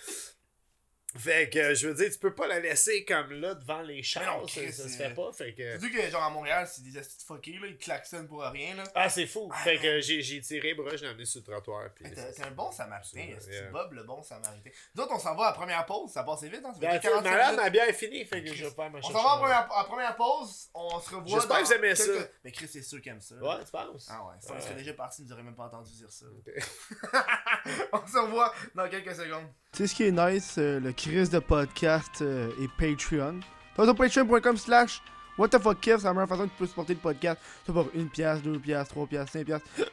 Fait 1.16 1.48
que, 1.48 1.74
je 1.74 1.88
veux 1.88 1.94
dire, 1.94 2.10
tu 2.10 2.18
peux 2.18 2.34
pas 2.34 2.48
la 2.48 2.58
laisser 2.58 3.04
comme 3.04 3.32
là 3.32 3.54
devant 3.54 3.82
les 3.82 4.02
chars, 4.02 4.40
non, 4.40 4.48
ça, 4.48 4.60
se 4.72 4.88
fait 4.88 5.14
pas, 5.14 5.32
fait 5.32 5.54
que... 5.54 5.78
Surtout 5.78 5.94
que, 5.96 6.10
genre, 6.10 6.22
à 6.24 6.30
Montréal, 6.30 6.66
c'est 6.68 6.82
des 6.82 6.98
astuces 6.98 7.24
fuckés, 7.24 7.56
là. 7.60 7.68
Ils 7.68 7.78
klaxonnent 7.78 8.26
pour 8.26 8.42
rien, 8.42 8.74
là. 8.74 8.82
Ah, 8.96 9.08
c'est 9.08 9.26
fou. 9.26 9.48
Fait 9.62 9.78
que 9.78 10.00
j'ai 10.00 10.40
tiré, 10.40 10.74
bras, 10.74 10.90
je 10.96 11.02
l'ai 11.04 11.08
amené 11.10 11.24
sur 11.24 11.40
le 11.40 11.52
trottoir, 11.52 11.88
puis... 11.94 12.06
Hey, 12.06 12.14
T'es 12.14 12.42
un 12.42 12.50
bon 12.50 12.72
samaritain, 12.72 13.28
c'est- 13.38 13.50
yeah. 13.52 13.70
Bob 13.70 13.92
le 13.92 14.02
bon 14.02 14.22
samaritain. 14.22 14.70
Nous 14.94 15.02
autres, 15.04 15.12
on 15.14 15.18
s'en 15.20 15.36
va 15.36 15.44
à 15.44 15.50
la 15.50 15.52
première 15.52 15.86
pause, 15.86 16.10
ça 16.10 16.24
passe 16.24 16.42
vite, 16.42 16.62
hein? 16.64 16.72
Ça 16.74 16.80
fait 16.80 16.86
Ben, 16.86 16.98
45 17.00 17.30
malade, 17.30 17.56
ma 17.56 17.70
bière 17.70 17.88
est 17.88 17.92
finie, 17.92 18.24
fait 18.24 18.42
que 18.42 18.52
je 18.52 18.64
vais 18.64 18.70
pas 18.72 18.88
m'en 18.88 18.98
On 18.98 19.02
s'en 19.02 19.12
va 19.12 19.20
à 19.20 19.22
la 19.34 19.38
première, 19.38 19.72
à 19.72 19.78
la 19.78 19.84
première 19.84 20.16
pause, 20.16 20.68
on 20.74 20.98
se 21.00 21.14
revoit. 21.14 21.38
J'espère 21.38 21.58
que 21.60 21.64
vous 21.66 21.72
aimez 21.74 21.94
quelques- 21.94 22.20
ça. 22.20 22.28
Mais 22.44 22.50
Chris, 22.52 22.68
c'est 22.72 22.82
sûr 22.82 23.00
qu'il 23.00 23.12
aime 23.12 23.20
ça. 23.20 23.36
Ouais, 23.36 23.64
tu 23.64 23.70
penses? 23.70 24.08
Ah 24.10 24.24
ouais, 24.26 24.34
si 24.40 24.50
on 24.50 24.60
serait 24.60 24.74
déjà 24.74 24.92
parti, 24.94 25.22
il 25.22 25.26
nous 25.26 25.32
aurait 25.32 25.42
même 25.44 25.54
pas 25.54 25.66
entendu 25.66 25.92
dire 25.92 26.10
ça. 26.10 26.26
on 27.92 28.06
se 28.06 28.18
revoit 28.18 28.52
dans 28.74 28.88
quelques 28.88 29.14
secondes. 29.14 29.46
Tu 29.72 29.78
sais 29.78 29.86
ce 29.88 29.94
qui 29.94 30.04
est 30.04 30.12
nice, 30.12 30.56
euh, 30.58 30.78
le 30.78 30.92
Chris 31.04 31.28
de 31.28 31.38
podcast 31.38 32.22
euh, 32.22 32.48
et 32.58 32.66
Patreon. 32.78 33.40
Toi, 33.74 33.84
sur 33.84 33.94
patreon.com 33.94 34.56
slash 34.56 35.02
what 35.36 35.48
the 35.48 35.58
fuck 35.58 35.76
c'est 35.82 36.02
la 36.02 36.14
meilleure 36.14 36.26
façon 36.26 36.44
que 36.44 36.52
tu 36.52 36.56
peux 36.56 36.66
supporter 36.66 36.94
le 36.94 37.00
podcast. 37.00 37.38
Ça 37.66 37.74
pour 37.74 37.90
une 37.92 38.08
pièce, 38.08 38.40
deux 38.40 38.58
pièces, 38.58 38.88
trois 38.88 39.06
pièces, 39.06 39.28
cinq 39.30 39.44
pièces. 39.44 39.60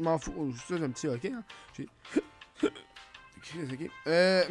M'en 0.00 0.18
fous, 0.18 0.34
oh, 0.36 0.52
ça 0.66 0.74
un 0.74 0.90
petit 0.90 1.06
ok. 1.06 1.26
Hein. 1.26 1.44
Ok. 2.60 3.90
Euh... 4.08 4.42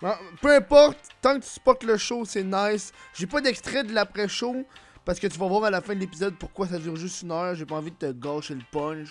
peu 0.40 0.56
importe, 0.56 0.98
tant 1.20 1.38
que 1.38 1.44
tu 1.44 1.50
supportes 1.50 1.84
le 1.84 1.96
show, 1.96 2.24
c'est 2.24 2.42
nice. 2.42 2.92
J'ai 3.14 3.28
pas 3.28 3.40
d'extrait 3.40 3.84
de 3.84 3.92
l'après-show. 3.92 4.66
Parce 5.04 5.20
que 5.20 5.28
tu 5.28 5.38
vas 5.38 5.46
voir 5.46 5.64
à 5.64 5.70
la 5.70 5.80
fin 5.80 5.94
de 5.94 6.00
l'épisode 6.00 6.34
pourquoi 6.38 6.66
ça 6.66 6.78
dure 6.78 6.96
juste 6.96 7.22
une 7.22 7.30
heure. 7.30 7.54
J'ai 7.54 7.66
pas 7.66 7.76
envie 7.76 7.90
de 7.92 7.96
te 7.96 8.10
gâcher 8.10 8.54
le 8.54 8.62
punch. 8.72 9.10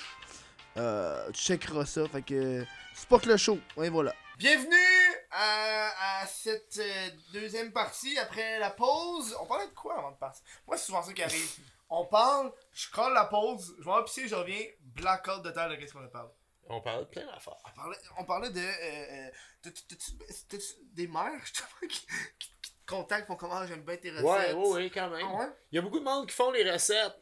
Euh, 0.76 1.30
tu 1.32 1.42
checkeras 1.42 1.86
ça. 1.86 2.08
Fait 2.10 2.24
que 2.24 2.66
supporte 2.94 3.26
le 3.26 3.38
show. 3.38 3.60
Et 3.82 3.90
voilà. 3.90 4.14
Bienvenue 4.38 5.01
à, 5.32 6.22
à 6.22 6.28
cette 6.28 6.78
euh, 6.78 7.10
deuxième 7.34 7.72
partie 7.72 8.18
après 8.20 8.60
la 8.60 8.70
pause. 8.70 9.36
On 9.42 9.46
parlait 9.46 9.68
de 9.68 9.74
quoi 9.74 9.98
avant 9.98 10.12
de 10.12 10.18
partir? 10.18 10.44
Moi, 10.68 10.78
c'est 10.78 10.86
souvent 10.86 11.02
ça 11.02 11.14
qui 11.14 11.24
arrive. 11.24 11.50
On 11.94 12.06
parle, 12.06 12.54
je 12.72 12.90
colle 12.90 13.14
la 13.14 13.26
pause, 13.26 13.76
je 13.80 13.84
vais 13.84 14.04
pisser, 14.06 14.26
je 14.26 14.36
reviens, 14.36 14.64
blackout 14.80 15.44
de 15.44 15.52
terre 15.52 15.68
de 15.68 15.76
qu'est-ce 15.76 15.92
qu'on 15.92 16.06
a 16.06 16.08
parlé. 16.08 16.30
On 16.70 16.80
parle 16.80 17.02
de 17.02 17.10
plein 17.10 17.26
d'affaires. 17.26 17.58
On 17.66 17.72
parlait, 17.76 17.98
on 18.18 18.24
parlait 18.24 18.50
de. 18.50 18.60
Euh, 18.60 19.28
euh, 19.28 19.30
t'as-tu 19.62 20.74
des 20.94 21.08
mères, 21.08 21.38
justement, 21.42 21.68
qui, 21.82 22.08
qui, 22.40 22.52
qui 22.62 22.72
te 22.72 22.86
contactent 22.88 23.28
pour 23.28 23.36
comment 23.36 23.66
j'aime 23.68 23.84
bien 23.84 23.98
tes 23.98 24.10
recettes. 24.10 24.24
Ouais, 24.24 24.54
ouais, 24.54 24.70
ouais, 24.70 24.90
quand 24.90 25.10
même. 25.10 25.28
Ah 25.30 25.40
ouais? 25.40 25.50
Il 25.72 25.76
y 25.76 25.80
a 25.80 25.82
beaucoup 25.82 26.00
de 26.00 26.06
monde 26.06 26.28
qui 26.28 26.34
font 26.34 26.52
les 26.52 26.72
recettes. 26.72 27.20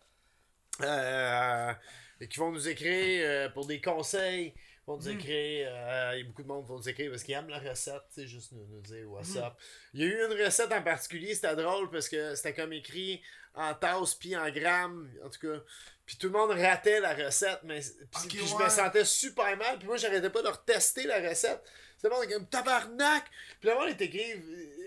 Euh, 0.82 1.74
et 2.22 2.28
qui 2.28 2.38
vont 2.39 2.51
nous 2.51 2.68
écrire 2.68 3.51
pour 3.53 3.66
des 3.66 3.82
conseils. 3.82 4.53
Vont 4.90 4.98
nous 4.98 5.06
Mm. 5.14 5.20
écrire. 5.20 5.68
euh, 5.72 6.12
il 6.16 6.20
y 6.20 6.22
a 6.22 6.26
beaucoup 6.26 6.42
de 6.42 6.48
monde 6.48 6.64
qui 6.66 6.70
vont 6.70 6.78
nous 6.78 6.90
écrire 6.90 7.12
parce 7.12 7.24
qu'ils 7.24 7.36
aiment 7.36 7.50
la 7.50 7.60
recette. 7.60 8.02
Tu 8.14 8.22
sais, 8.22 8.28
juste 8.28 8.52
nous, 8.54 8.66
nous 8.66 8.82
dire 8.82 9.08
what's 9.10 9.36
Mm. 9.36 9.44
up. 9.44 9.54
Il 9.94 10.02
y 10.02 10.04
a 10.04 10.08
eu 10.08 10.26
une 10.26 10.44
recette 10.44 10.72
en 10.72 10.82
particulier, 10.82 11.36
c'était 11.36 11.56
drôle 11.56 11.92
parce 11.92 12.10
que 12.10 12.34
c'était 12.34 12.56
comme 12.56 12.74
écrit 12.74 13.22
en 13.54 13.74
tasse 13.76 14.16
puis 14.16 14.36
en 14.36 14.50
grammes. 14.50 15.12
En 15.24 15.30
tout 15.30 15.40
cas. 15.48 15.62
Puis 16.08 16.18
tout 16.18 16.28
le 16.28 16.34
monde 16.34 16.50
ratait 16.52 17.00
la 17.02 17.14
recette. 17.14 17.60
Mais 17.66 17.82
puis, 18.28 18.40
je 18.40 18.56
ouais. 18.56 18.64
me 18.64 18.70
sentais 18.70 19.06
super 19.06 19.56
mal. 19.58 19.78
Puis 19.78 19.88
moi, 19.88 19.98
j'arrêtais 19.98 20.32
pas 20.32 20.42
de 20.42 20.48
retester 20.48 21.04
la 21.04 21.20
recette. 21.30 21.62
C'était 21.96 22.10
bon, 22.10 22.28
comme 22.28 22.48
tabarnak. 22.48 23.26
Puis 23.60 23.70
le 23.70 23.76
monde 23.76 23.90
est 23.90 24.02
écrit. 24.02 24.42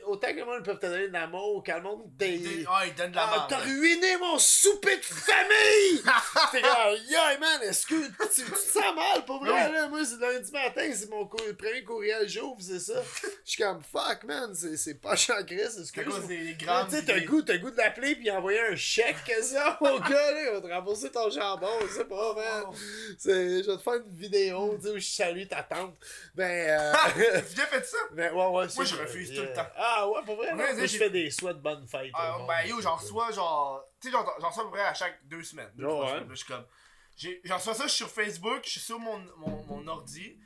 Autant 0.06 0.28
que 0.32 0.36
le 0.38 0.44
monde 0.44 0.64
peut 0.64 0.76
te 0.78 0.86
donner 0.86 1.08
de 1.08 1.12
l'amour, 1.12 1.62
quand 1.64 1.76
le 1.76 1.82
monde. 1.82 2.02
Des- 2.16 2.64
Ah, 2.68 2.82
il 2.86 2.94
donne 2.94 3.10
de 3.10 3.16
la 3.16 3.22
Ah, 3.32 3.46
t'as 3.48 3.58
ruiné 3.58 4.16
mon 4.18 4.38
souper 4.38 4.96
de 4.96 5.02
famille! 5.02 6.02
T'es 6.52 6.60
comme, 6.60 6.96
yo, 7.08 7.18
man, 7.40 7.62
est-ce 7.62 7.86
que 7.86 7.94
tu, 7.94 8.12
tu 8.44 8.50
te 8.50 8.56
sens 8.58 8.94
mal 8.94 9.24
pour 9.24 9.40
vrai, 9.44 9.50
Oui. 9.66 9.72
là? 9.72 9.88
Moi, 9.88 10.00
c'est 10.04 10.18
lundi 10.20 10.50
matin, 10.52 10.90
c'est 10.94 11.08
mon 11.10 11.26
cou- 11.26 11.36
premier 11.58 11.84
courriel 11.84 12.28
j'ouvre, 12.28 12.60
c'est 12.60 12.80
ça. 12.80 13.02
Je 13.44 13.50
suis 13.50 13.62
comme, 13.62 13.80
fuck, 13.82 14.24
man, 14.24 14.54
c'est 14.54 14.76
c'est 14.76 14.94
pas 15.00 15.16
chiant, 15.16 15.36
Chris, 15.46 15.60
C'est 15.70 15.92
quoi, 15.94 16.04
moi 16.04 16.18
c'est. 16.26 16.56
Tu 16.58 16.96
sais, 16.96 17.04
t'as 17.04 17.14
le 17.14 17.26
goût, 17.26 17.42
t'as 17.42 17.56
goût 17.58 17.70
de 17.70 17.76
l'appeler 17.76 18.14
puis 18.16 18.30
envoyer 18.30 18.60
un 18.60 18.76
chèque, 18.76 19.16
que 19.26 19.42
ça, 19.42 19.78
mon 19.80 19.98
gars, 20.00 20.30
là? 20.32 20.42
Il 20.48 20.52
va 20.54 20.60
te 20.60 20.72
rembourser 20.72 21.10
ton 21.10 21.30
jambon, 21.30 21.68
sais 21.94 22.04
pas, 22.04 22.34
man. 22.34 22.64
C'est- 23.18 23.62
Je 23.62 23.70
vais 23.70 23.76
te 23.76 23.82
faire 23.82 23.94
une 23.94 24.16
vidéo, 24.16 24.76
tu 24.80 24.86
sais, 24.88 24.92
où 24.94 24.98
je 24.98 25.06
salue 25.06 25.46
ta 25.46 25.62
tante. 25.62 25.94
Ben, 26.34 26.68
euh. 26.70 26.92
Déjà 27.48 27.66
fait 27.66 27.84
ça? 27.84 27.96
ben, 28.12 28.32
ouais, 28.32 28.46
ouais, 28.46 28.68
c'est 28.68 28.76
Moi, 28.76 28.84
je 28.84 28.96
refuse 28.96 29.28
tout 29.30 29.40
le 29.40 29.46
Yeah. 29.46 29.54
temps. 29.56 29.70
Ah, 29.76 29.91
ouais, 30.08 30.22
pour 30.24 30.36
vrai, 30.36 30.52
Ouais, 30.52 30.74
non? 30.74 30.86
je 30.86 30.96
fais 30.98 31.10
des 31.10 31.30
souhaits 31.30 31.56
de 31.56 31.62
bonne 31.62 31.86
fête. 31.86 32.10
Ah, 32.14 32.38
ben 32.46 32.62
yo, 32.68 32.76
c'est 32.76 32.82
j'en 32.82 32.96
reçois 32.96 33.30
genre. 33.32 33.84
Tu 34.00 34.10
sais, 34.10 34.12
j'en 34.12 34.48
reçois 34.48 34.62
à 34.62 34.66
peu 34.66 34.70
près 34.72 34.84
à 34.84 34.94
chaque 34.94 35.26
deux 35.26 35.42
semaines. 35.42 35.70
Deux, 35.74 35.84
trois 35.86 36.04
ouais. 36.04 36.10
semaines. 36.12 36.28
Je 36.30 36.34
suis 36.36 36.46
comme. 36.46 36.66
J'en 37.44 37.56
reçois 37.56 37.74
ça, 37.74 37.84
je 37.84 37.88
suis 37.88 37.98
sur 38.04 38.10
Facebook, 38.10 38.60
je 38.64 38.70
suis 38.70 38.80
sur 38.80 38.98
mon, 38.98 39.18
mon, 39.36 39.62
mon 39.64 39.86
ordi. 39.88 40.38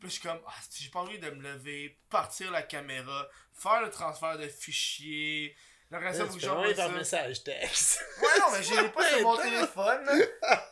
Puis 0.00 0.08
je 0.10 0.18
suis 0.18 0.22
comme, 0.22 0.40
ah, 0.46 0.52
j'ai 0.76 0.90
pas 0.90 1.00
envie 1.00 1.18
de 1.18 1.30
me 1.30 1.42
lever, 1.42 1.98
partir 2.10 2.50
la 2.50 2.62
caméra, 2.62 3.26
faire 3.54 3.80
le 3.82 3.90
transfert 3.90 4.36
de 4.38 4.48
fichiers. 4.48 5.56
Le 5.90 5.98
reste, 5.98 6.20
Ouais, 6.20 6.26
faut 6.26 6.34
que 6.34 6.40
j'envoie 6.40 6.74
ça. 6.74 6.86
par 6.88 6.92
message 6.96 7.44
texte. 7.44 8.04
Ouais, 8.20 8.28
non, 8.40 8.46
mais 8.52 8.62
j'ai 8.62 8.88
pas 8.90 9.08
sur 9.08 9.20
mon 9.22 9.36
téléphone. 9.36 10.04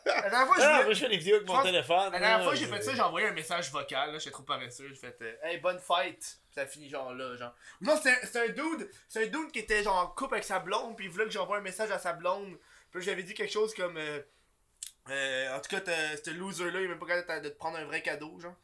La 0.05 0.29
dernière 0.29 0.47
fois, 0.47 0.55
je 0.57 0.61
Ah, 0.61 0.71
voulais- 0.73 0.83
moi 0.85 0.93
je 0.93 0.99
fais 0.99 1.09
des 1.09 1.17
vidéos 1.17 1.35
avec 1.37 1.47
Je 1.47 1.53
mon 1.53 1.63
téléphone. 1.63 2.11
La 2.11 2.19
dernière 2.19 2.43
fois 2.43 2.55
j'ai 2.55 2.65
fait 2.67 2.81
ça, 2.81 2.93
j'ai 2.95 3.01
envoyé 3.01 3.27
un 3.27 3.31
message 3.33 3.71
vocal, 3.71 4.11
là, 4.11 4.17
j'étais 4.17 4.31
trop 4.31 4.43
paresseux, 4.43 4.89
j'ai 4.89 4.95
fait 4.95 5.15
euh, 5.21 5.33
Hey, 5.43 5.59
bonne 5.59 5.79
fête! 5.79 6.37
Ça 6.53 6.67
finit 6.67 6.89
genre 6.89 7.13
là, 7.13 7.35
genre. 7.35 7.55
Non, 7.81 7.95
c'était 7.97 8.39
un- 8.39 8.49
dude, 8.49 8.89
c'est 9.09 9.23
un 9.23 9.27
dude 9.27 9.51
qui 9.51 9.59
était 9.59 9.81
genre 9.83 9.97
en 9.97 10.07
couple 10.07 10.35
avec 10.35 10.45
sa 10.45 10.59
blonde, 10.59 10.95
puis 10.95 11.05
il 11.05 11.11
voulait 11.11 11.25
que 11.25 11.31
j'envoie 11.31 11.57
un 11.57 11.61
message 11.61 11.89
à 11.91 11.97
sa 11.99 12.13
blonde. 12.13 12.57
Puis 12.91 12.99
là, 12.99 13.05
j'avais 13.05 13.23
dit 13.23 13.33
quelque 13.33 13.51
chose 13.51 13.73
comme 13.73 13.97
euh, 13.97 14.19
euh, 15.09 15.55
En 15.55 15.59
tout 15.61 15.69
cas, 15.69 15.81
t'as- 15.81 16.17
ce 16.17 16.29
loser-là, 16.29 16.79
il 16.79 16.85
est 16.85 16.87
même 16.89 16.99
pas 16.99 17.07
capable 17.07 17.43
de 17.45 17.49
te 17.49 17.57
prendre 17.57 17.77
un 17.77 17.85
vrai 17.85 18.01
cadeau, 18.03 18.39
genre. 18.39 18.55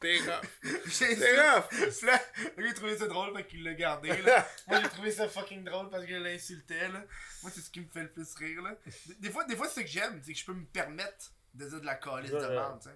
T'es 0.00 0.18
rough. 0.20 0.44
J'ai 0.86 1.16
T'es 1.18 1.40
rough. 1.40 2.02
Là, 2.04 2.16
gars, 2.56 2.66
il 2.66 2.74
trouvait 2.74 2.96
ça 2.96 3.08
drôle, 3.08 3.36
fait 3.36 3.46
qu'il 3.48 3.64
l'a 3.64 3.74
gardé, 3.74 4.16
là. 4.22 4.48
Moi, 4.68 4.80
j'ai 4.80 4.88
trouvé 4.90 5.10
ça 5.10 5.28
fucking 5.28 5.64
drôle 5.64 5.90
parce 5.90 6.04
que 6.04 6.10
je 6.10 6.16
l'insultais, 6.16 6.86
là. 6.88 7.02
Moi, 7.42 7.50
c'est 7.52 7.60
ce 7.60 7.68
qui 7.70 7.80
me 7.80 7.88
fait 7.88 8.02
le 8.02 8.12
plus 8.12 8.32
rire, 8.36 8.62
là. 8.62 8.76
Des, 9.18 9.30
fois, 9.30 9.42
des 9.44 9.56
fois 9.56 9.66
c'est 9.68 9.80
ce 9.80 9.84
que 9.86 9.90
j'aime, 9.90 10.20
c'est 10.24 10.32
que 10.32 10.38
je 10.38 10.44
peux 10.44 10.52
me 10.54 10.66
permettre 10.66 11.32
de 11.54 11.68
dire 11.68 11.80
de 11.80 11.86
la 11.86 11.96
calice 11.96 12.30
de 12.30 12.36
Ouais, 12.36 12.42
ouais. 12.44 12.48
merde, 12.50 12.78
tu 12.80 12.88
sais. 12.90 12.94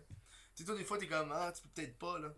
Tu 0.55 0.63
sais, 0.63 0.67
toi, 0.67 0.77
des 0.77 0.85
fois, 0.85 0.99
t'es 0.99 1.07
comme, 1.07 1.31
ah, 1.33 1.53
tu 1.55 1.63
peux 1.63 1.69
peut-être 1.75 1.99
pas, 1.99 2.19
là. 2.19 2.33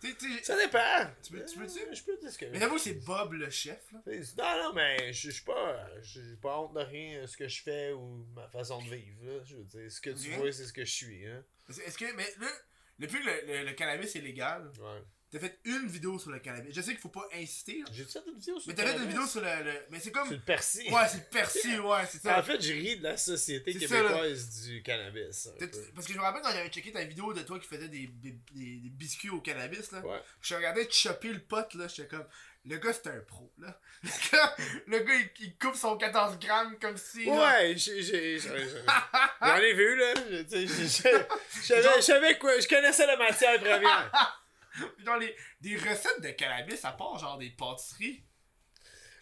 Tu 0.00 0.08
sais, 0.10 0.16
tu 0.16 0.36
sais. 0.38 0.42
Ça 0.42 0.56
dépend. 0.56 1.10
Tu 1.22 1.32
peux- 1.32 1.44
tu 1.44 1.58
peux-tu? 1.58 1.78
Euh, 1.80 1.92
Je 1.94 2.02
peux 2.02 2.16
dire 2.18 2.30
ce 2.32 2.38
que 2.38 2.46
Mais 2.46 2.58
j'avoue, 2.58 2.78
c'est 2.78 2.94
Bob 2.94 3.34
le 3.34 3.48
chef, 3.50 3.92
là. 3.92 4.00
Non, 4.06 4.62
non, 4.64 4.72
mais 4.74 5.12
je 5.12 5.30
suis 5.30 5.44
pas. 5.44 5.86
J'ai 6.02 6.36
pas 6.42 6.58
honte 6.58 6.74
de 6.74 6.80
rien, 6.80 7.24
ce 7.26 7.36
que 7.36 7.46
je 7.46 7.62
fais 7.62 7.92
ou 7.92 8.26
ma 8.34 8.48
façon 8.48 8.82
de 8.82 8.88
vivre. 8.94 9.16
Là. 9.24 9.44
Je 9.44 9.56
veux 9.56 9.64
dire, 9.64 9.90
ce 9.90 10.00
que 10.00 10.10
tu 10.10 10.32
Ok. 10.32 10.38
vois, 10.38 10.52
c'est 10.52 10.64
ce 10.64 10.72
que 10.72 10.84
je 10.84 10.90
suis. 10.92 11.24
Hein. 11.26 11.44
Est-ce 11.68 11.80
est-ce 11.82 11.98
que, 11.98 12.12
mais 12.16 12.26
là, 12.40 12.48
depuis 12.98 13.20
que 13.20 13.26
le, 13.26 13.46
le- 13.58 13.64
le 13.66 13.72
cannabis 13.74 14.16
est 14.16 14.20
légal, 14.20 14.72
Ouais. 14.80 15.02
T'as 15.32 15.38
fait 15.38 15.58
une 15.64 15.86
vidéo 15.88 16.18
sur 16.18 16.30
le 16.30 16.38
cannabis. 16.38 16.74
Je 16.74 16.80
sais 16.82 16.90
qu'il 16.92 17.00
faut 17.00 17.08
pas 17.08 17.26
inciter, 17.34 17.78
là. 17.78 17.86
J'ai 17.92 18.04
fait 18.04 18.20
une 18.26 18.38
vidéo 18.38 18.60
sur 18.60 18.68
Mais 18.68 18.74
le 18.74 18.76
t'as 18.76 18.92
fait 18.92 18.98
une 18.98 19.08
vidéo 19.08 19.26
sur 19.26 19.40
le. 19.40 19.64
le- 19.64 19.86
mais 19.90 19.98
c'est 19.98 20.12
comme. 20.12 20.26
Sur 20.28 20.36
le 20.36 20.42
persil. 20.42 20.92
Ouais, 20.92 21.08
c'est 21.10 21.18
le 21.18 21.30
persil, 21.30 21.80
ouais, 21.84 22.06
c'est 22.10 22.22
ça. 22.22 22.38
En 22.38 22.42
fait, 22.42 22.60
je 22.60 22.72
ris 22.72 22.98
de 22.98 23.02
la 23.02 23.16
société 23.16 23.72
C'est 23.72 23.86
ça, 23.88 23.96
québécoise 23.96 24.62
du 24.66 24.82
cannabis. 24.82 25.48
Parce 25.94 26.06
que 26.06 26.12
je 26.12 26.18
me 26.18 26.22
rappelle 26.22 26.42
quand 26.42 26.52
j'avais 26.52 26.68
checké 26.68 26.92
ta 26.92 27.02
vidéo 27.04 27.32
de 27.32 27.40
toi 27.42 27.58
qui 27.58 27.66
faisait 27.66 27.88
des, 27.88 28.06
des, 28.06 28.36
biscuits 28.90 29.30
au 29.30 29.40
cannabis, 29.40 29.90
là. 29.92 30.00
Ouais. 30.00 30.20
Je 30.42 30.54
regardais 30.54 30.86
chopper 30.90 31.28
le 31.32 31.40
pot, 31.40 31.72
là. 31.74 31.88
J'étais 31.88 32.08
comme, 32.08 32.26
le 32.64 32.76
gars, 32.76 32.92
c'est 32.92 33.08
un 33.08 33.20
pro, 33.20 33.50
là. 33.58 33.80
Le 34.04 34.10
gars, 34.32 34.56
le 34.88 34.98
gars, 34.98 35.14
il, 35.14 35.30
il 35.46 35.56
coupe 35.58 35.76
son 35.76 35.96
14 35.96 36.38
grammes 36.40 36.76
comme 36.80 36.96
si. 36.96 37.24
là, 37.24 37.32
Ouais, 37.32 37.74
j'ai. 37.76 38.02
j'ai- 38.02 38.38
j'ai- 38.38 38.48
j'ai- 38.50 38.84
J'en 39.40 39.56
ai 39.56 39.72
vu, 39.74 39.96
là. 39.96 40.14
Je 40.50 42.00
savais 42.02 42.38
quoi? 42.38 42.58
Je 42.60 42.68
connaissais 42.68 43.06
la 43.06 43.16
matière 43.16 43.58
première. 43.60 44.41
Genre, 45.04 45.16
les, 45.18 45.36
des 45.60 45.76
recettes 45.76 46.20
de 46.20 46.30
cannabis, 46.30 46.84
à 46.84 46.92
part 46.92 47.18
genre 47.18 47.38
des 47.38 47.50
pâtisseries. 47.50 48.24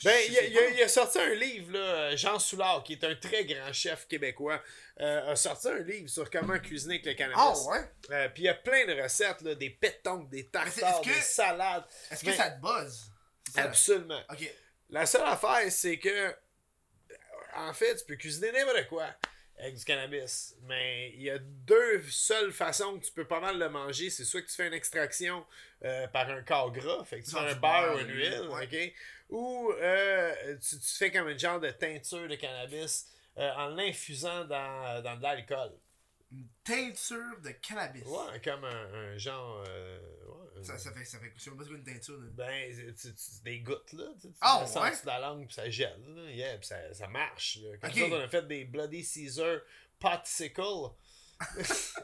Ben, 0.03 0.19
il 0.31 0.39
a, 0.39 0.41
sais 0.41 0.51
il 0.51 0.59
a- 0.59 0.63
pas. 0.63 0.69
il 0.71 0.83
a 0.83 0.89
sorti 0.89 1.19
un 1.19 1.35
livre, 1.35 1.73
là, 1.73 2.17
Jean 2.17 2.39
Soulard, 2.39 2.83
qui 2.85 2.95
est 2.95 3.05
un 3.05 3.15
très 3.17 3.45
grand 3.45 3.71
chef 3.73 4.07
québécois, 4.09 4.63
euh, 5.01 5.33
a 5.33 5.37
sorti 5.37 5.69
un 5.69 5.79
livre 5.81 6.09
sur 6.09 6.31
comment 6.31 6.59
cuisiner 6.59 6.95
avec 6.95 7.07
le 7.07 7.13
cannabis. 7.15 7.39
Ah 7.39 7.71
ouais? 7.71 7.91
Euh, 8.11 8.29
Puis 8.31 8.45
il 8.45 8.47
y 8.47 8.49
a 8.49 8.55
plein 8.55 8.87
de 8.87 8.99
recettes, 9.03 9.43
là, 9.43 9.55
des 9.55 9.69
pétanques, 9.71 10.31
des 10.31 10.47
tartares, 10.49 11.03
des 11.03 11.13
salades. 11.21 11.85
Est-ce 12.11 12.25
que 12.25 12.33
ça 12.33 12.51
te 12.51 12.61
buzz? 12.63 13.11
Absolument. 13.57 14.23
Ok. 14.31 14.51
La 14.89 15.05
seule 15.05 15.27
affaire, 15.29 15.71
c'est 15.71 15.99
que, 15.99 16.35
en 17.57 17.75
fait, 17.75 17.97
tu 17.97 18.05
peux 18.07 18.17
cuisiner 18.17 18.53
n'importe 18.53 18.87
quoi 18.89 19.07
avec 19.61 19.77
du 19.77 19.85
cannabis. 19.85 20.57
Mais 20.63 21.13
il 21.15 21.23
y 21.23 21.31
a 21.31 21.39
deux 21.39 22.03
seules 22.09 22.53
façons 22.53 22.99
que 22.99 23.05
tu 23.05 23.13
peux 23.13 23.27
pas 23.27 23.41
mal 23.41 23.59
le 23.59 23.69
manger. 23.69 24.11
C'est 24.11 24.25
soit 24.25 24.43
que 24.43 24.49
tu 24.49 24.55
fais 24.55 24.67
une 24.67 24.75
extraction 24.75 25.45
euh, 25.85 26.07
par 26.09 26.29
un 26.31 26.43
corps 26.43 26.73
gras, 26.73 27.05
fait 27.05 27.21
que 27.21 27.25
tu 27.25 27.31
fais 27.33 27.39
un 27.39 27.55
beurre 27.55 27.97
ou 27.97 27.99
une 28.01 28.09
huile, 28.09 28.33
huile, 28.33 28.49
ouais. 28.49 28.65
ok? 28.65 28.95
où 29.31 29.73
euh, 29.81 30.57
tu, 30.57 30.79
tu 30.79 30.97
fais 30.99 31.11
comme 31.11 31.29
un 31.29 31.39
genre 31.39 31.61
de 31.61 31.71
teinture 31.71 32.29
de 32.29 32.35
cannabis 32.35 33.07
euh, 33.39 33.51
en 33.57 33.69
l'infusant 33.69 34.45
dans, 34.45 35.03
dans 35.03 35.17
de 35.17 35.23
l'alcool. 35.23 35.71
Une 36.33 36.47
teinture 36.63 37.41
de 37.43 37.51
cannabis. 37.51 38.05
Ouais, 38.05 38.41
comme 38.45 38.65
un, 38.65 38.95
un 38.95 39.19
genre. 39.19 39.65
euh, 39.67 39.99
ouais, 40.29 40.63
Ça, 40.65 40.79
ça 40.79 40.93
fait, 40.93 41.05
ça 41.05 41.19
fait, 41.19 41.33
je 41.37 41.43
sais 41.43 41.51
pas 41.51 41.65
c'est 41.65 41.71
une 41.71 41.83
teinture. 41.83 42.19
là. 42.19 42.27
Ben, 42.33 42.73
c'est- 42.73 42.95
tu- 42.95 43.15
tu- 43.15 43.43
des 43.43 43.59
gouttes, 43.61 43.93
là. 43.95 44.05
Tu, 44.21 44.29
tu 44.29 44.35
Ah, 44.41 44.61
ouais? 44.65 44.91
dessous 44.91 45.03
de 45.03 45.07
la 45.09 45.19
langue, 45.19 45.47
puis 45.47 45.55
ça 45.55 45.69
gèle, 45.69 46.01
là. 46.15 46.31
Yeah, 46.31 46.57
puis 46.59 46.67
ça, 46.69 46.95
ça 46.95 47.09
marche, 47.09 47.59
là. 47.63 47.77
Comme 47.79 47.91
Ok. 47.91 47.97
ça, 47.97 48.05
on 48.05 48.21
a 48.21 48.29
fait 48.29 48.47
des 48.47 48.65
Bloody 48.65 49.03
Caesar 49.05 49.59
Potsicle. 49.99 50.91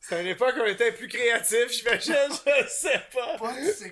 C'était 0.00 0.20
une 0.20 0.26
époque 0.28 0.54
où 0.58 0.60
on 0.60 0.66
était 0.66 0.92
plus 0.92 1.08
créatifs, 1.08 1.70
j'imagine, 1.70 2.14
je 2.62 2.66
sais 2.68 3.02
pas. 3.12 3.38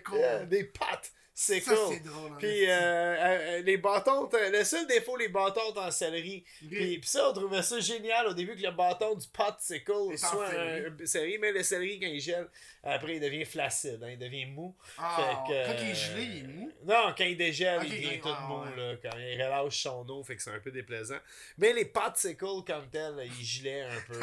Cool. 0.04 0.18
Yeah, 0.18 0.44
des 0.46 0.64
pâtes. 0.64 1.12
C'est 1.34 1.62
cool. 1.62 1.76
c'est 1.88 2.00
drôle. 2.00 2.36
Puis 2.38 2.68
euh, 2.68 2.72
euh, 2.72 3.38
euh, 3.58 3.62
les 3.62 3.78
bâtons, 3.78 4.26
t'as- 4.26 4.50
le 4.50 4.64
seul 4.64 4.86
défaut, 4.86 5.16
les 5.16 5.28
bâtons 5.28 5.76
en 5.76 5.90
céleri. 5.90 6.44
Ok. 6.62 6.68
Puis, 6.68 6.98
puis 6.98 7.08
ça, 7.08 7.30
on 7.30 7.32
trouvait 7.32 7.62
ça 7.62 7.80
génial 7.80 8.26
au 8.26 8.34
début 8.34 8.54
que 8.54 8.62
le 8.62 8.70
bâton 8.70 9.14
du 9.14 9.26
popsicle 9.28 9.92
Est 10.12 10.24
en 10.24 10.28
soit 10.28 10.50
un, 10.50 11.06
céleri, 11.06 11.38
mais 11.38 11.52
le 11.52 11.62
céleri, 11.62 11.98
quand 11.98 12.06
il 12.06 12.20
gèle, 12.20 12.48
après, 12.84 13.16
il 13.16 13.20
devient 13.20 13.44
flaccide, 13.44 14.02
hein, 14.02 14.10
il 14.10 14.18
devient 14.18 14.44
mou. 14.46 14.76
Ah, 14.98 15.16
Fait 15.46 15.52
que, 15.52 15.66
quand 15.66 15.82
il 15.82 15.88
est 15.88 15.92
euh, 15.92 15.94
gelé, 15.94 16.22
il 16.22 16.38
est 16.38 16.48
mou? 16.48 16.72
Non, 16.84 17.14
quand 17.16 17.24
il 17.24 17.36
dégèle, 17.36 17.80
il 17.84 17.90
devient 17.90 18.20
tout 18.20 18.28
ah, 18.28 18.46
mou, 18.48 18.60
ouais. 18.62 18.76
là, 18.76 18.96
quand 19.02 19.16
il 19.18 19.42
relâche 19.42 19.82
son 19.82 20.08
eau, 20.08 20.22
fait 20.24 20.36
que 20.36 20.42
c'est 20.42 20.50
un 20.50 20.58
peu 20.60 20.70
déplaisant. 20.70 21.18
Mais 21.56 21.72
les 21.72 21.84
popsicles, 21.86 22.44
comme 22.66 22.88
tel, 22.90 23.14
ils 23.24 23.44
gelaient 23.44 23.82
un 23.82 24.00
peu. 24.06 24.18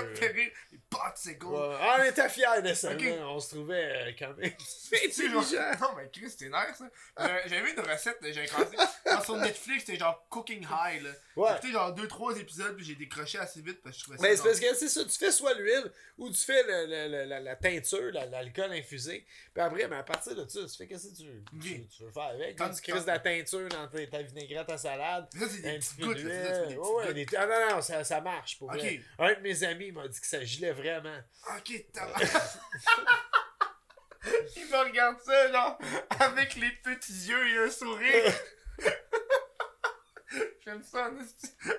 Les 0.71 0.79
potes, 0.89 1.01
c'est 1.15 1.37
cool. 1.37 1.53
Ouais. 1.53 1.77
Ah, 1.79 1.97
on 1.99 2.03
était 2.03 2.29
fiers 2.29 2.61
de 2.61 2.73
ça, 2.73 2.91
on 3.25 3.39
se 3.39 3.55
trouvait 3.55 4.09
euh, 4.09 4.11
quand 4.19 4.35
même. 4.37 4.51
Non, 5.79 5.87
mais 5.97 6.09
Chris, 6.11 6.29
c'était 6.29 6.49
nice, 6.49 6.77
ça. 6.77 6.89
J'avais- 7.17 7.61
vu 7.61 7.73
une 7.73 7.79
recette, 7.81 8.17
commencé. 8.19 8.77
Genre 9.05 9.25
sur 9.25 9.35
Netflix, 9.37 9.83
c'était 9.85 9.99
genre 9.99 10.25
Cooking 10.29 10.63
High, 10.63 11.01
là. 11.03 11.09
Ouais. 11.35 11.49
J'ai 11.49 11.55
écouté 11.57 11.71
genre 11.73 11.93
2-3 11.93 12.37
épisodes, 12.39 12.75
puis 12.75 12.85
j'ai 12.85 12.95
décroché 12.95 13.37
assez 13.39 13.61
vite 13.61 13.81
parce 13.83 13.95
que 13.95 13.99
je 13.99 14.03
trouvais 14.05 14.17
ça. 14.17 14.23
Mais 14.23 14.35
c'est 14.37 14.43
parce 14.43 14.59
que 14.59 14.75
c'est 14.75 14.87
ça, 14.89 15.03
tu 15.03 15.17
fais 15.17 15.31
soit 15.31 15.53
l'huile 15.55 15.91
ou 16.17 16.29
tu 16.29 16.39
fais 16.39 16.63
le- 16.63 16.85
le- 17.09 17.25
la, 17.25 17.39
la 17.41 17.55
teinture, 17.55 18.11
la- 18.13 18.25
l'alcool 18.25 18.71
infusé. 18.71 19.25
Puis 19.53 19.61
après, 19.63 19.87
ben, 19.87 19.99
à 19.99 20.03
partir 20.03 20.35
de 20.35 20.47
ça, 20.47 20.59
tu 20.61 20.77
fais 20.77 20.87
qu'est-ce 20.87 21.09
que 21.09 21.15
tu, 21.17 21.23
veux- 21.25 21.43
tu, 21.61 21.87
tu 21.87 22.03
veux 22.03 22.11
faire 22.11 22.23
avec? 22.23 22.57
Quand 22.57 22.69
tu 22.69 22.81
crises 22.81 23.01
de 23.03 23.07
la 23.07 23.19
teinture 23.19 23.67
dans 23.69 23.87
ta, 23.87 24.07
ta 24.07 24.21
vinaigrette 24.21 24.69
à 24.69 24.77
salade. 24.77 25.27
Ça, 25.37 25.45
c'est 25.49 25.61
des 25.61 25.69
Un 25.69 25.79
petites 25.79 25.99
gouttes, 25.99 26.17
Ah 27.37 27.45
non, 27.45 27.75
non, 27.75 27.81
ça, 27.81 28.03
ça 28.03 28.21
marche 28.21 28.57
pour 28.57 28.69
Ok. 28.69 28.77
vrai. 28.77 29.01
Un 29.19 29.33
de 29.33 29.39
mes 29.41 29.63
amis 29.63 29.91
m'a 29.91 30.07
dit 30.07 30.19
que 30.21 30.27
ça 30.27 30.43
gelait 30.45 30.71
vraiment. 30.71 31.17
Ok, 31.57 31.85
t'as. 31.91 32.07
Il 34.55 34.65
me 34.65 34.77
regarde 34.89 35.17
ça, 35.21 35.51
genre, 35.51 35.77
avec 36.19 36.55
les 36.55 36.71
petits 36.83 37.27
yeux 37.27 37.47
et 37.47 37.57
un 37.59 37.69
sourire. 37.69 38.33
J'aime 40.63 40.83
ça, 40.83 41.09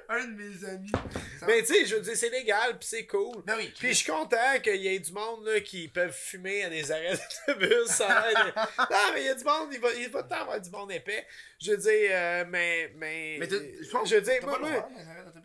un 0.09 0.25
de 0.25 0.33
mes 0.33 0.65
amis. 0.65 0.91
Ça- 1.39 1.47
Mais 1.47 1.61
tu 1.61 1.67
sais, 1.67 1.87
je 1.87 1.95
veux 1.95 2.01
dire, 2.01 2.17
c'est 2.17 2.31
légal, 2.31 2.77
puis 2.79 2.89
c'est 2.89 3.07
cool. 3.07 3.45
Ben 3.47 3.57
oui, 3.57 3.73
Puis 3.79 3.91
je 3.91 3.99
suis 3.99 4.11
content 4.11 4.59
qu'il 4.61 4.77
y 4.77 4.89
ait 4.89 4.99
du 4.99 5.13
monde 5.13 5.47
là, 5.47 5.61
qui 5.61 5.87
peuvent 5.87 6.13
fumer 6.13 6.65
à 6.65 6.71
des 6.71 6.91
arrêts 6.91 7.13
d'autobus. 7.47 8.01
Non, 8.01 9.13
mais 9.15 9.21
il 9.21 9.27
y 9.27 9.29
a 9.29 9.35
du 9.35 9.45
monde, 9.45 9.69
il 9.73 9.79
va, 9.79 9.93
il 9.93 10.09
va 10.09 10.27
avoir 10.31 10.61
du 10.61 10.71
monde 10.71 10.91
épais. 10.91 11.25
Je 11.61 11.71
veux 11.71 11.77
dire, 11.77 12.11
euh, 12.11 12.45
mais. 12.49 12.91
Mais, 12.97 13.37
Mais 13.39 13.49
je 13.49 14.15
veux 14.17 14.21
dire, 14.23 14.43
moi, 14.43 14.59
pas 14.59 14.67
le 14.67 14.75
droit, 14.75 14.89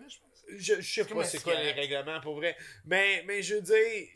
je 0.07 0.17
pense. 0.17 0.57
je, 0.57 0.81
sais 0.81 1.05
pas 1.05 1.23
c'est 1.25 1.43
quoi 1.43 1.53
les 1.61 1.73
règlements 1.73 2.21
pour 2.21 2.35
vrai. 2.37 2.57
Mais, 2.85 3.23
mais 3.27 3.43
je 3.43 3.55
veux 3.55 3.61
dire, 3.61 4.07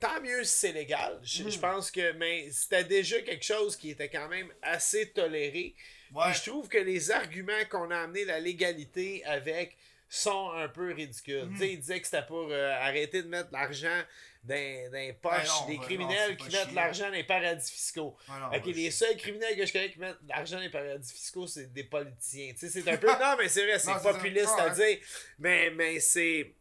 tant 0.00 0.20
mieux 0.20 0.44
si 0.44 0.58
c'est 0.58 0.72
légal. 0.72 1.18
Je, 1.22 1.44
Mm. 1.44 1.50
je 1.50 1.58
pense 1.58 1.90
que 1.90 2.12
mais 2.12 2.50
c'était 2.50 2.84
déjà 2.84 3.20
quelque 3.22 3.44
chose 3.44 3.76
qui 3.76 3.90
était 3.90 4.08
quand 4.08 4.28
même 4.28 4.52
assez 4.62 5.10
toléré. 5.10 5.74
Ouais. 6.14 6.32
Je 6.34 6.50
trouve 6.50 6.68
que 6.68 6.78
les 6.78 7.10
arguments 7.10 7.64
qu'on 7.70 7.90
a 7.90 7.98
amené 7.98 8.24
la 8.24 8.40
légalité 8.40 9.24
avec 9.24 9.76
sont 10.08 10.50
un 10.52 10.68
peu 10.68 10.92
ridicules. 10.94 11.48
Tu 11.52 11.58
sais, 11.58 11.72
il 11.72 11.80
disait 11.80 12.00
que 12.00 12.06
c'était 12.06 12.24
pour 12.24 12.48
euh, 12.50 12.70
arrêter 12.80 13.22
de 13.22 13.28
mettre 13.28 13.50
l'argent 13.52 14.02
dans, 14.42 14.90
dans 14.90 14.96
les 14.98 15.12
poches 15.12 15.32
Ben 15.32 15.48
non, 15.60 15.66
des 15.66 15.76
ben 15.76 15.82
criminels 15.84 16.30
non, 16.30 16.36
qui 16.36 16.56
mettent 16.56 16.72
l'argent 16.72 17.04
dans 17.06 17.10
les 17.12 17.24
paradis 17.24 17.70
fiscaux. 17.70 18.16
Ah 18.26 18.50
non, 18.54 18.62
les 18.64 18.90
seuls 18.90 19.16
criminels 19.18 19.54
que 19.54 19.66
je 19.66 19.72
connais 19.72 19.90
qui 19.90 19.98
mettent 19.98 20.16
l'argent 20.26 20.56
dans 20.56 20.62
les 20.62 20.70
paradis 20.70 21.12
fiscaux, 21.12 21.46
c'est 21.46 21.70
des 21.74 21.84
politiciens. 21.84 22.54
Tu 22.54 22.70
sais, 22.70 22.80
c'est 22.80 22.90
un 22.90 22.96
peu. 22.98 23.06
Non, 23.08 23.36
mais 23.38 23.48
c'est 23.48 23.66
vrai, 23.66 23.78
c'est 23.78 24.02
populiste 24.02 24.58
à 24.58 24.70
dire. 24.70 24.96
Mais, 25.38 25.70
mais 25.70 26.00
c'est. 26.00 26.54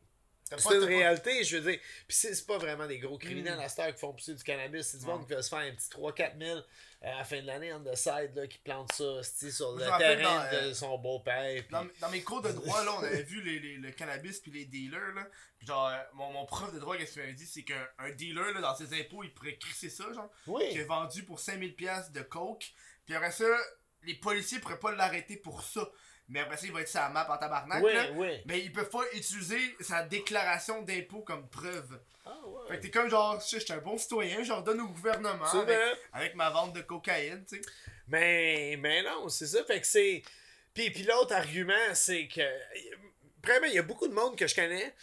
C'est 0.57 0.75
une 0.75 0.83
réalité, 0.83 1.43
je 1.43 1.57
veux 1.57 1.71
dire. 1.71 1.79
Puis 2.07 2.17
c'est 2.17 2.45
pas 2.45 2.57
vraiment 2.57 2.87
des 2.87 2.99
gros 2.99 3.17
criminels 3.17 3.57
Mm. 3.57 3.61
à 3.61 3.69
cette 3.69 3.79
heure 3.79 3.93
qui 3.93 3.99
font 3.99 4.13
pousser 4.13 4.33
du 4.33 4.43
cannabis. 4.43 4.87
C'est 4.87 4.99
du 4.99 5.05
monde 5.05 5.27
qui 5.27 5.33
veut 5.33 5.41
se 5.41 5.49
faire 5.49 5.59
un 5.59 5.71
petit 5.71 5.89
3-4 5.89 6.37
000 6.39 6.57
euh, 6.57 6.61
à 7.01 7.17
la 7.19 7.23
fin 7.25 7.41
de 7.41 7.45
l'année 7.47 7.71
on 7.73 7.83
the 7.83 7.95
side, 7.95 8.31
là, 8.35 8.47
qui 8.47 8.57
plante 8.59 8.91
ça 8.91 9.21
sur 9.23 9.73
le 9.75 9.83
terrain 9.97 10.23
dans, 10.23 10.41
euh, 10.53 10.69
de 10.69 10.73
son 10.73 10.97
beau-père. 10.97 11.63
Dans, 11.69 11.85
dans 12.01 12.09
mes 12.09 12.21
cours 12.23 12.41
de 12.41 12.51
droit, 12.51 12.83
là, 12.83 12.93
on 12.99 13.03
avait 13.03 13.23
vu 13.23 13.41
les, 13.43 13.59
les- 13.59 13.77
le 13.77 13.91
cannabis 13.91 14.39
puis 14.39 14.51
les 14.51 14.65
dealers, 14.65 15.13
là. 15.15 15.27
Puis 15.59 15.67
genre, 15.67 15.87
euh, 15.87 15.97
mon, 16.13 16.31
mon 16.31 16.45
prof 16.45 16.73
de 16.73 16.79
droit, 16.79 16.97
qu'est-ce 16.97 17.13
qu'il 17.13 17.21
m'avait 17.21 17.33
dit, 17.33 17.45
c'est 17.45 17.63
qu'un 17.63 17.87
un 17.99 18.11
dealer, 18.11 18.53
là, 18.53 18.61
dans 18.61 18.75
ses 18.75 18.93
impôts, 18.99 19.23
il 19.23 19.33
pourrait 19.33 19.57
crisser 19.57 19.89
ça, 19.89 20.05
genre. 20.13 20.29
qui 20.45 20.49
Oui. 20.51 20.63
est 20.63 20.83
vendu 20.85 21.23
pour 21.23 21.39
5000 21.39 21.75
pièces 21.75 22.11
de 22.11 22.21
coke. 22.21 22.71
Puis 23.05 23.15
après 23.15 23.31
ça, 23.31 23.45
les 24.03 24.15
policiers 24.15 24.59
pourraient 24.59 24.79
pas 24.79 24.93
l'arrêter 24.95 25.37
pour 25.37 25.63
ça. 25.63 25.87
Mais 26.29 26.41
après 26.41 26.57
ça, 26.57 26.65
il 26.65 26.73
va 26.73 26.81
être 26.81 26.89
sa 26.89 27.07
map 27.09 27.25
en 27.29 27.37
tabarnak, 27.37 27.81
Oui, 27.83 27.93
là. 27.93 28.11
oui. 28.13 28.29
Mais 28.45 28.59
ils 28.59 28.71
peuvent 28.71 28.89
pas 28.89 29.03
utiliser 29.13 29.59
sa 29.79 30.03
déclaration 30.03 30.81
d'impôt 30.81 31.21
comme 31.21 31.47
preuve. 31.47 31.99
Ah, 32.25 32.37
ouais. 32.45 32.67
Fait 32.67 32.77
que 32.77 32.81
t'es 32.83 32.91
comme 32.91 33.09
genre, 33.09 33.39
je 33.39 33.59
suis 33.59 33.73
un 33.73 33.77
bon 33.77 33.97
citoyen, 33.97 34.43
je 34.43 34.51
redonne 34.51 34.81
au 34.81 34.87
gouvernement 34.87 35.45
avec, 36.11 36.35
ma 36.35 36.49
vente 36.49 36.73
de 36.73 36.81
cocaïne, 36.81 37.45
tu 37.47 37.55
sais. 37.55 37.61
Mais, 38.07 38.77
mais 38.79 39.03
non, 39.03 39.29
c'est 39.29 39.47
ça. 39.47 39.63
Fait 39.63 39.79
que 39.79 39.87
c'est. 39.87 40.21
Puis, 40.73 40.89
puis 40.91 41.03
l'autre 41.03 41.33
argument, 41.33 41.93
c'est 41.93 42.27
que. 42.27 42.41
Vraiment, 43.43 43.67
il 43.67 43.73
y 43.73 43.79
a 43.79 43.83
beaucoup 43.83 44.07
de 44.09 44.13
monde 44.13 44.35
que 44.35 44.47
je 44.47 44.55
connais 44.55 44.93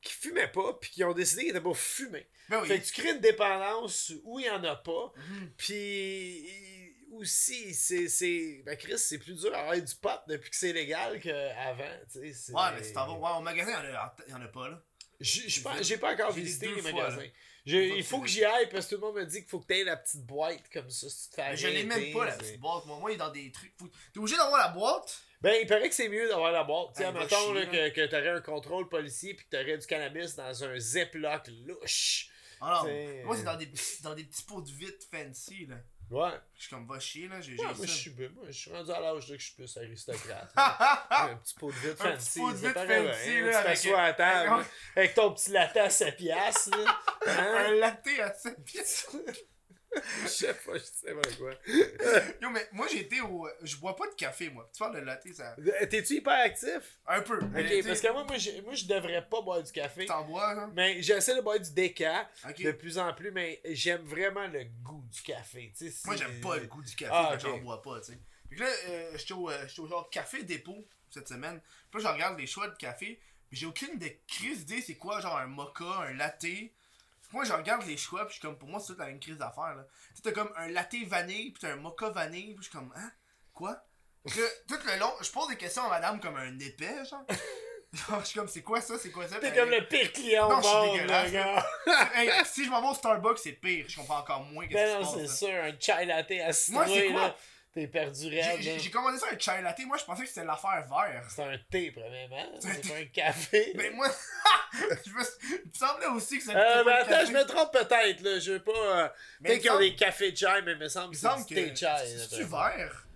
qui 0.00 0.14
fumaient 0.14 0.48
pas, 0.48 0.72
puis 0.80 0.90
qui 0.90 1.04
ont 1.04 1.12
décidé 1.12 1.42
qu'ils 1.42 1.50
étaient 1.50 1.60
pas 1.60 1.74
fumer. 1.74 2.26
Ben 2.48 2.60
oui. 2.62 2.68
Fait 2.68 2.80
que 2.80 2.86
tu 2.86 2.92
crées 2.94 3.10
une 3.10 3.20
dépendance 3.20 4.12
où 4.24 4.40
il 4.40 4.46
y 4.46 4.50
en 4.50 4.64
a 4.64 4.76
pas. 4.76 5.12
Mhm. 5.16 5.52
Puis 5.58 6.79
aussi, 7.12 7.74
c'est. 7.74 8.08
c'est- 8.08 8.62
Ben 8.64 8.76
Chris, 8.76 8.98
c'est 8.98 9.18
plus 9.18 9.34
dur 9.34 9.54
à 9.54 9.58
avoir 9.60 9.76
du 9.80 9.94
pot 9.96 10.20
depuis 10.28 10.50
que 10.50 10.56
c'est 10.56 10.72
légal 10.72 11.20
qu'avant. 11.20 11.84
tu 12.12 12.20
sais, 12.20 12.32
c'est- 12.32 12.52
Ouais, 12.52 12.72
mais 12.76 12.82
si 12.82 12.92
t'en 12.92 13.06
vas 13.18 13.32
ouais, 13.32 13.38
au 13.38 13.42
magasin, 13.42 13.82
il 13.84 14.30
y 14.30 14.34
en 14.34 14.38
en 14.38 14.42
a 14.44 14.48
pas, 14.48 14.68
là. 14.68 14.82
J'ai 15.20 15.60
pas, 15.62 15.82
j'ai 15.82 15.98
pas 15.98 16.14
encore 16.14 16.32
visité 16.32 16.68
les 16.68 16.80
fois, 16.80 16.92
magasins. 16.92 17.26
il 17.66 18.02
faut 18.04 18.20
que 18.22 18.26
j'y 18.28 18.42
aille 18.42 18.70
parce 18.70 18.86
que 18.86 18.94
tout 18.94 19.00
le 19.02 19.06
monde 19.06 19.16
me 19.16 19.26
dit 19.26 19.40
qu'il 19.40 19.48
faut 19.50 19.60
que 19.60 19.66
tu 19.66 19.78
aies 19.78 19.84
la 19.84 19.98
petite 19.98 20.24
boîte 20.24 20.62
comme 20.72 20.88
ça 20.88 21.10
si 21.10 21.24
tu 21.24 21.36
te 21.36 21.42
fais 21.42 21.56
je 21.56 21.68
l'ai 21.68 21.84
même 21.84 22.10
pas, 22.12 22.24
la 22.24 22.36
petite 22.36 22.58
boîte. 22.58 22.86
Moi, 22.86 22.96
moi, 22.98 23.10
il 23.10 23.14
est 23.14 23.18
dans 23.18 23.30
des 23.30 23.52
trucs. 23.52 23.74
Faut- 23.78 23.88
T'es 24.14 24.18
obligé 24.18 24.36
d'avoir 24.38 24.58
la 24.58 24.68
boîte. 24.68 25.20
Ben, 25.42 25.58
il 25.60 25.66
paraît 25.66 25.88
que 25.90 25.94
c'est 25.94 26.08
mieux 26.08 26.26
d'avoir 26.26 26.52
la 26.52 26.64
boîte. 26.64 26.94
Tu 26.94 27.02
sais, 27.02 27.04
Ah, 27.04 27.12
là, 27.12 27.28
chier, 27.28 27.66
que, 27.66 27.88
que 27.90 28.06
t'aurais 28.06 28.28
un 28.30 28.40
contrôle 28.40 28.88
policier 28.88 29.34
puis 29.34 29.44
que 29.46 29.50
t'aurais 29.56 29.76
du 29.76 29.86
cannabis 29.86 30.34
dans 30.36 30.64
un 30.64 30.78
Ziploc 30.78 31.48
louche. 31.66 32.28
Ah 32.62 32.80
non, 32.82 32.88
C'est- 32.88 33.22
moi, 33.24 33.36
c'est 33.36 33.44
dans 33.44 33.56
des, 33.56 33.66
petits- 33.66 34.02
dans 34.02 34.14
des 34.14 34.24
petits 34.24 34.42
pots 34.42 34.60
de 34.62 34.70
vitre 34.70 35.06
fancy, 35.10 35.66
là. 35.66 35.76
Ouais. 36.10 36.30
Je 36.56 36.62
suis 36.62 36.70
comme, 36.70 36.86
va 36.88 36.98
chier, 36.98 37.28
là. 37.28 37.40
J'ai 37.40 37.56
Ouais, 37.56 37.64
moi, 37.64 37.74
je 37.82 37.86
suis, 37.86 38.10
moi, 38.10 38.44
je 38.48 38.52
suis 38.52 38.70
rendu 38.72 38.90
à 38.90 38.98
l'âge 39.00 39.28
que 39.28 39.38
je 39.38 39.44
suis 39.44 39.54
plus 39.54 39.76
aristocrate. 39.76 40.52
Un 40.56 41.36
petit 41.36 41.54
pot 41.54 41.70
de 41.70 41.76
vitre 41.76 42.04
Un 42.04 42.12
fancy. 42.14 42.30
petit 42.30 42.40
pot 42.40 42.52
de 42.68 42.72
paraît 42.72 43.06
fancy, 43.14 43.30
bien, 43.30 43.40
là, 43.46 43.50
Tu 43.50 43.56
avec- 43.56 43.64
t'assois 43.66 44.02
à 44.02 44.12
table 44.12 44.64
avec- 44.96 45.14
ton 45.14 45.32
petit 45.34 45.50
latte 45.52 45.76
à 45.76 45.88
7 45.90 46.16
piastres. 46.16 46.70
là. 46.76 46.98
Hein? 47.26 47.54
Un 47.66 47.70
latte 47.74 48.08
à 48.22 48.34
7 48.34 48.64
pièces. 48.64 49.06
Je 50.22 50.28
sais 50.28 50.54
pas, 50.54 50.74
je 50.74 50.84
sais 50.84 51.12
pas 51.14 51.30
quoi. 51.36 51.50
Yo, 52.40 52.50
mais 52.50 52.68
moi, 52.72 52.86
j'ai 52.90 53.00
été 53.00 53.20
au. 53.20 53.48
Je 53.62 53.76
bois 53.76 53.96
pas 53.96 54.06
de 54.08 54.14
café, 54.14 54.48
moi. 54.48 54.68
Tu 54.72 54.78
parles 54.78 54.94
de 54.96 55.00
latte, 55.00 55.26
ça. 55.34 55.56
T'es-tu 55.88 56.14
hyper 56.14 56.44
actif? 56.44 56.98
Un 57.06 57.22
peu. 57.22 57.36
Ok, 57.38 57.84
parce 57.86 58.00
que 58.00 58.12
moi, 58.12 58.24
moi, 58.24 58.38
je, 58.38 58.60
moi, 58.62 58.74
je 58.74 58.84
devrais 58.86 59.26
pas 59.28 59.40
boire 59.40 59.62
du 59.62 59.72
café. 59.72 60.06
T'en 60.06 60.24
bois, 60.24 60.54
genre. 60.54 60.68
Mais 60.74 61.02
j'essaie 61.02 61.34
de 61.34 61.40
boire 61.40 61.58
du 61.58 61.70
déca 61.72 62.28
de 62.58 62.72
plus 62.72 62.98
en 62.98 63.12
plus, 63.14 63.30
mais 63.32 63.60
j'aime 63.64 64.02
vraiment 64.02 64.46
le 64.46 64.64
goût 64.82 65.04
du 65.10 65.22
café. 65.22 65.72
tu 65.76 65.90
sais, 65.90 65.96
Moi, 66.06 66.16
j'aime 66.16 66.40
pas 66.40 66.56
le 66.56 66.66
goût 66.66 66.82
du 66.82 66.94
café 66.94 67.12
Ah, 67.14 67.30
quand 67.32 67.48
j'en 67.48 67.58
bois 67.58 67.82
pas, 67.82 68.00
tu 68.00 68.12
sais. 68.12 68.18
Que 68.50 68.60
là, 68.60 68.68
euh, 68.88 69.12
j'étais 69.16 69.32
au, 69.32 69.48
euh, 69.48 69.66
j'étais 69.68 69.80
au 69.80 69.86
genre 69.86 70.10
café 70.10 70.42
dépôt 70.42 70.86
cette 71.08 71.28
semaine. 71.28 71.60
Puis 71.90 72.02
là, 72.02 72.08
je 72.10 72.14
regarde 72.14 72.38
les 72.38 72.46
choix 72.46 72.68
de 72.68 72.76
café. 72.76 73.20
Puis 73.48 73.58
j'ai 73.58 73.66
aucune 73.66 73.98
de 73.98 74.08
crise 74.28 74.64
d'idée 74.64 74.82
c'est 74.82 74.94
quoi, 74.96 75.20
genre 75.20 75.36
un 75.38 75.46
mocha, 75.46 75.84
un 76.02 76.12
latte. 76.14 76.46
Moi, 77.32 77.44
je 77.44 77.52
regarde 77.52 77.86
les 77.86 77.96
choix, 77.96 78.20
puis 78.26 78.34
je 78.34 78.40
suis 78.40 78.40
comme, 78.40 78.58
pour 78.58 78.68
moi, 78.68 78.80
c'est 78.80 78.88
toute 78.88 78.98
la 78.98 79.06
même 79.06 79.20
crise 79.20 79.36
d'affaires, 79.36 79.74
là. 79.76 79.84
Tu 79.84 80.16
sais, 80.16 80.22
t'as 80.22 80.32
comme 80.32 80.52
un 80.56 80.68
latte 80.68 80.94
vanille, 81.06 81.52
puis 81.52 81.60
t'as 81.60 81.72
un 81.72 81.76
mocha 81.76 82.10
vanille, 82.10 82.54
puis 82.54 82.64
je 82.64 82.70
suis 82.70 82.72
comme, 82.72 82.92
hein? 82.96 83.10
Quoi? 83.52 83.70
Là, 84.24 84.42
tout 84.68 84.78
le 84.84 84.98
long, 84.98 85.12
je 85.20 85.30
pose 85.30 85.48
des 85.48 85.56
questions 85.56 85.84
à 85.84 85.88
madame 85.88 86.20
comme 86.20 86.36
un 86.36 86.58
épais, 86.58 87.04
genre. 87.08 87.24
genre, 87.92 88.20
je 88.20 88.26
suis 88.26 88.38
comme, 88.38 88.48
c'est 88.48 88.62
quoi 88.62 88.80
ça? 88.80 88.98
C'est 88.98 89.10
quoi 89.10 89.26
ça? 89.28 89.38
T'es 89.38 89.52
comme 89.52 89.70
le 89.70 89.86
pire 89.86 90.12
client 90.12 90.46
au 90.46 90.50
Non, 90.50 90.60
je 90.60 90.66
suis 90.66 90.76
monde, 90.76 90.92
dégueulasse, 90.96 91.26
le 91.26 91.32
gars. 91.32 91.66
Hey, 92.14 92.30
si 92.44 92.64
je 92.64 92.70
m'en 92.70 92.82
vais 92.82 92.88
au 92.88 92.94
Starbucks, 92.94 93.38
c'est 93.38 93.52
pire. 93.52 93.86
Je 93.88 93.96
comprends 93.96 94.18
encore 94.18 94.42
moins 94.44 94.66
qu'est-ce 94.66 94.94
Ben 94.94 95.00
non, 95.00 95.14
c'est 95.14 95.28
sûr, 95.28 95.54
un 95.54 95.72
chai 95.78 96.04
latte 96.04 96.30
à 96.30 96.44
Moi, 96.44 96.52
c'est 96.52 96.52
citrouille, 96.52 97.12
quoi? 97.12 97.36
T'es 97.72 97.86
perdu 97.86 98.28
raide, 98.28 98.60
J'ai 98.60 98.90
commandé 98.90 99.16
ça 99.18 99.26
un 99.32 99.38
chai 99.38 99.62
latte. 99.62 99.78
Moi, 99.86 99.96
je 99.96 100.04
pensais 100.04 100.22
que 100.24 100.28
c'était 100.28 100.44
l'affaire 100.44 100.84
vert. 100.90 101.24
C'est 101.28 101.42
un 101.44 101.56
thé, 101.70 101.92
premièrement. 101.92 102.50
C'est 102.58 102.82
C'est 102.82 102.88
pas 102.92 102.98
un 102.98 103.04
café. 103.04 103.72
Mais 103.76 103.90
moi, 103.94 104.08
je 104.72 105.10
me... 105.12 105.22
il 105.52 105.68
me 105.68 105.72
semblait 105.72 106.06
aussi 106.06 106.38
que 106.38 106.44
ça 106.44 106.52
Euh, 106.58 106.82
ben 106.84 106.96
attends, 107.00 107.26
je 107.26 107.32
me 107.32 107.44
trompe 107.44 107.72
peut-être, 107.72 108.22
là. 108.22 108.40
Je 108.40 108.52
veux 108.54 108.62
pas. 108.62 108.72
euh, 108.72 109.08
Mais 109.40 109.50
Peut-être 109.50 109.58
il 109.58 109.62
qu'ils 109.62 109.70
ont 109.70 109.78
des 109.78 109.94
cafés 109.94 110.34
chai, 110.34 110.62
mais 110.64 110.72
il 110.72 110.78
me 110.78 110.88
semble 110.88 111.12
que 111.14 111.20
c'est 111.20 111.44
du 111.46 111.54
thé 111.54 111.76
chai. 111.76 111.86
c'est-tu 112.18 112.42
vraiment. 112.42 112.76
vert? 112.76 113.06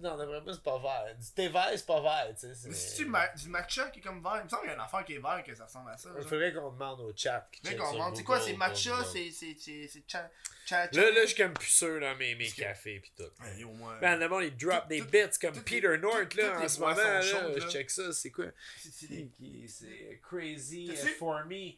Non, 0.00 0.16
d'après 0.16 0.40
moi, 0.40 0.52
c'est 0.52 0.62
pas 0.62 0.78
vert. 0.78 1.14
Du 1.18 1.26
thé 1.32 1.48
vert, 1.48 1.68
c'est 1.74 1.86
pas 1.86 2.00
vert, 2.00 2.28
tu 2.34 2.40
sais. 2.40 2.48
Mais 2.48 2.54
c'est- 2.54 2.72
c'est-tu 2.90 3.06
ma- 3.06 3.28
du 3.28 3.48
matcha 3.48 3.90
qui 3.90 3.98
est 3.98 4.02
comme 4.02 4.22
vert? 4.22 4.36
Il 4.40 4.44
me 4.44 4.48
semble 4.48 4.62
qu'il 4.62 4.70
y 4.70 4.72
a 4.72 4.76
une 4.76 4.80
affaire 4.80 5.04
qui 5.04 5.14
est 5.14 5.18
vert 5.18 5.42
que 5.44 5.54
ça 5.54 5.64
ressemble 5.64 5.90
à 5.90 5.96
ça. 5.96 6.10
Il 6.16 6.24
faudrait 6.26 6.52
qu'on 6.52 6.70
demande 6.70 7.00
au 7.00 7.12
chat. 7.16 7.48
qu'on 7.76 7.92
demande, 7.92 8.16
c'est 8.16 8.22
quoi, 8.24 8.40
c'est 8.40 8.54
matcha, 8.54 9.04
c'est 9.04 9.30
c'est 9.30 9.56
c'est 9.58 9.88
c'est 9.88 10.04
cha 10.06 10.30
cha 10.66 10.90
cha. 10.90 11.00
Là, 11.00 11.10
là, 11.10 11.22
je 11.22 11.26
suis 11.26 11.42
comme 11.42 11.54
plus 11.54 11.66
sûr 11.66 12.00
dans 12.00 12.14
mes, 12.16 12.36
cafés 12.56 13.00
pis 13.00 13.12
tout. 13.16 13.24
Ouais, 13.42 13.58
yo, 13.58 13.70
moi, 13.72 13.98
Man, 14.00 14.20
le 14.20 14.28
monde, 14.28 14.44
il 14.44 14.56
drop 14.56 14.82
tout- 14.82 14.88
des 14.88 15.00
tout- 15.00 15.06
bits 15.06 15.38
comme 15.40 15.62
Peter 15.64 15.98
North, 15.98 16.34
là, 16.34 16.60
en 16.60 16.68
ce 16.68 16.80
moment, 16.80 16.94
là. 16.94 17.20
chaudes, 17.22 17.60
Je 17.60 17.68
check 17.68 17.90
ça, 17.90 18.12
c'est 18.12 18.30
quoi? 18.30 18.46
c'est- 18.78 20.20
Crazy 20.22 20.86
T'as-tu- 20.94 21.14
for 21.14 21.44
Me 21.46 21.72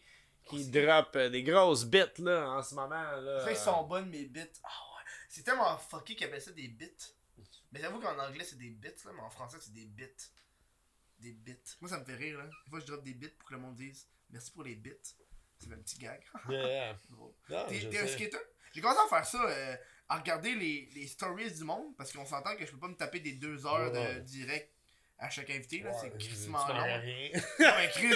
qui 0.49 0.68
drop 0.68 1.14
euh, 1.16 1.29
des 1.31 1.43
grosses 1.43 1.85
bits, 1.85 2.05
là, 2.18 2.51
en 2.51 2.62
ce 2.62 2.75
moment, 2.75 2.95
là. 3.21 3.47
Ils 3.51 3.57
sont 3.57 3.83
bonnes, 3.85 4.11
mes 4.11 4.25
bits. 4.25 4.41
Ah. 4.64 4.68
C'est 5.29 5.45
tellement 5.45 5.79
fucké 5.79 6.16
qu'ils 6.16 6.27
appellent 6.27 6.43
ça 6.43 6.51
des 6.51 6.66
bits. 6.66 6.91
Mais 7.73 7.81
j'avoue 7.81 8.01
qu'en 8.01 8.18
anglais, 8.18 8.45
c'est 8.45 8.59
des 8.59 8.71
bits, 8.71 8.89
là, 9.05 9.12
mais 9.14 9.21
en 9.23 9.31
français, 9.31 9.59
c'est 9.61 9.73
des 9.73 9.87
bits. 9.87 10.07
Des 11.18 11.33
bits. 11.33 11.57
Moi, 11.81 11.91
ça 11.91 11.99
me 11.99 12.05
fait 12.05 12.14
rire, 12.16 12.39
là. 12.39 12.45
Des 12.47 12.71
fois, 12.71 12.81
je 12.81 12.87
drop 12.87 13.05
des 13.05 13.14
bits 13.14 13.29
pour 13.29 13.49
que 13.49 13.55
le 13.55 13.61
monde 13.61 13.77
dise 13.77 14.07
merci 14.31 14.51
pour 14.53 14.64
les 14.64 14.75
bits. 14.75 14.93
C'est 15.59 15.73
un 15.73 15.77
petit 15.77 15.99
gag. 15.99 16.23
Yeah. 16.49 16.97
T'es 17.68 17.99
un 17.99 18.07
skater? 18.07 18.39
J'ai 18.73 18.81
commencé 18.81 19.01
à 19.05 19.09
faire 19.09 19.27
ça, 19.27 19.45
euh, 19.45 19.77
à 20.09 20.18
regarder 20.18 20.55
les, 20.55 20.89
les 20.95 21.07
stories 21.07 21.53
du 21.53 21.64
monde, 21.64 21.95
parce 21.97 22.12
qu'on 22.12 22.25
s'entend 22.25 22.57
que 22.57 22.64
je 22.64 22.71
peux 22.73 22.79
pas 22.79 22.89
me 22.89 22.95
taper 22.97 23.21
des 23.21 23.33
deux 23.33 23.66
heures 23.66 23.93
Ouais. 23.93 24.14
de 24.16 24.21
direct 24.21 24.73
à 25.18 25.29
chaque 25.29 25.51
invité, 25.51 25.81
là. 25.81 25.91
Ouais, 25.91 25.97
c'est 26.01 26.16
crissement 26.18 26.64
tu 26.66 26.73
m'en 26.73 26.79
long. 26.79 27.01
rien. 27.01 27.31
Non, 27.61 27.71
mais 27.77 27.91
Chris! 27.91 28.14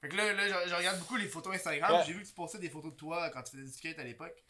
Fait 0.00 0.08
que 0.08 0.16
là, 0.16 0.32
là 0.32 0.48
je, 0.64 0.70
je 0.70 0.74
regarde 0.74 0.98
beaucoup 0.98 1.16
les 1.16 1.28
photos 1.28 1.54
Instagram. 1.54 1.92
Ouais. 1.98 2.04
J'ai 2.06 2.14
vu 2.14 2.22
que 2.22 2.28
tu 2.28 2.32
postais 2.32 2.58
des 2.58 2.70
photos 2.70 2.92
de 2.92 2.96
toi 2.96 3.28
quand 3.30 3.42
tu 3.42 3.50
faisais 3.52 3.64
du 3.64 3.72
skate 3.72 3.98
à 3.98 4.04
l'époque. 4.04 4.42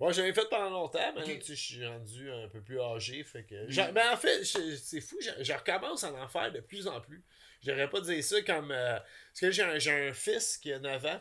J'en 0.00 0.24
ai 0.24 0.32
fait 0.32 0.48
pendant 0.48 0.70
longtemps, 0.70 1.12
mais 1.16 1.22
Ok. 1.22 1.28
là, 1.28 1.34
tu 1.36 1.40
sais, 1.42 1.54
je 1.56 1.60
suis 1.74 1.86
rendu 1.86 2.30
un 2.30 2.48
peu 2.48 2.60
plus 2.62 2.80
âgé, 2.80 3.24
fait 3.24 3.42
que... 3.44 3.90
Mais 3.92 4.08
en 4.12 4.16
fait, 4.16 4.44
c'est 4.44 5.00
fou, 5.00 5.16
je, 5.20 5.52
recommence 5.52 6.04
à 6.04 6.12
en 6.12 6.28
faire 6.28 6.52
de 6.52 6.60
plus 6.60 6.86
en 6.86 7.00
plus. 7.00 7.24
J'aurais 7.64 7.90
pas 7.90 8.00
dire 8.00 8.22
ça 8.22 8.40
comme... 8.42 8.70
euh, 8.70 8.96
parce 8.98 9.40
que 9.40 9.50
j'ai 9.50 9.62
un, 9.62 9.78
j'ai 9.78 9.90
un 10.08 10.12
fils 10.12 10.56
qui 10.58 10.72
a 10.72 10.78
9 10.78 11.04
ans, 11.06 11.20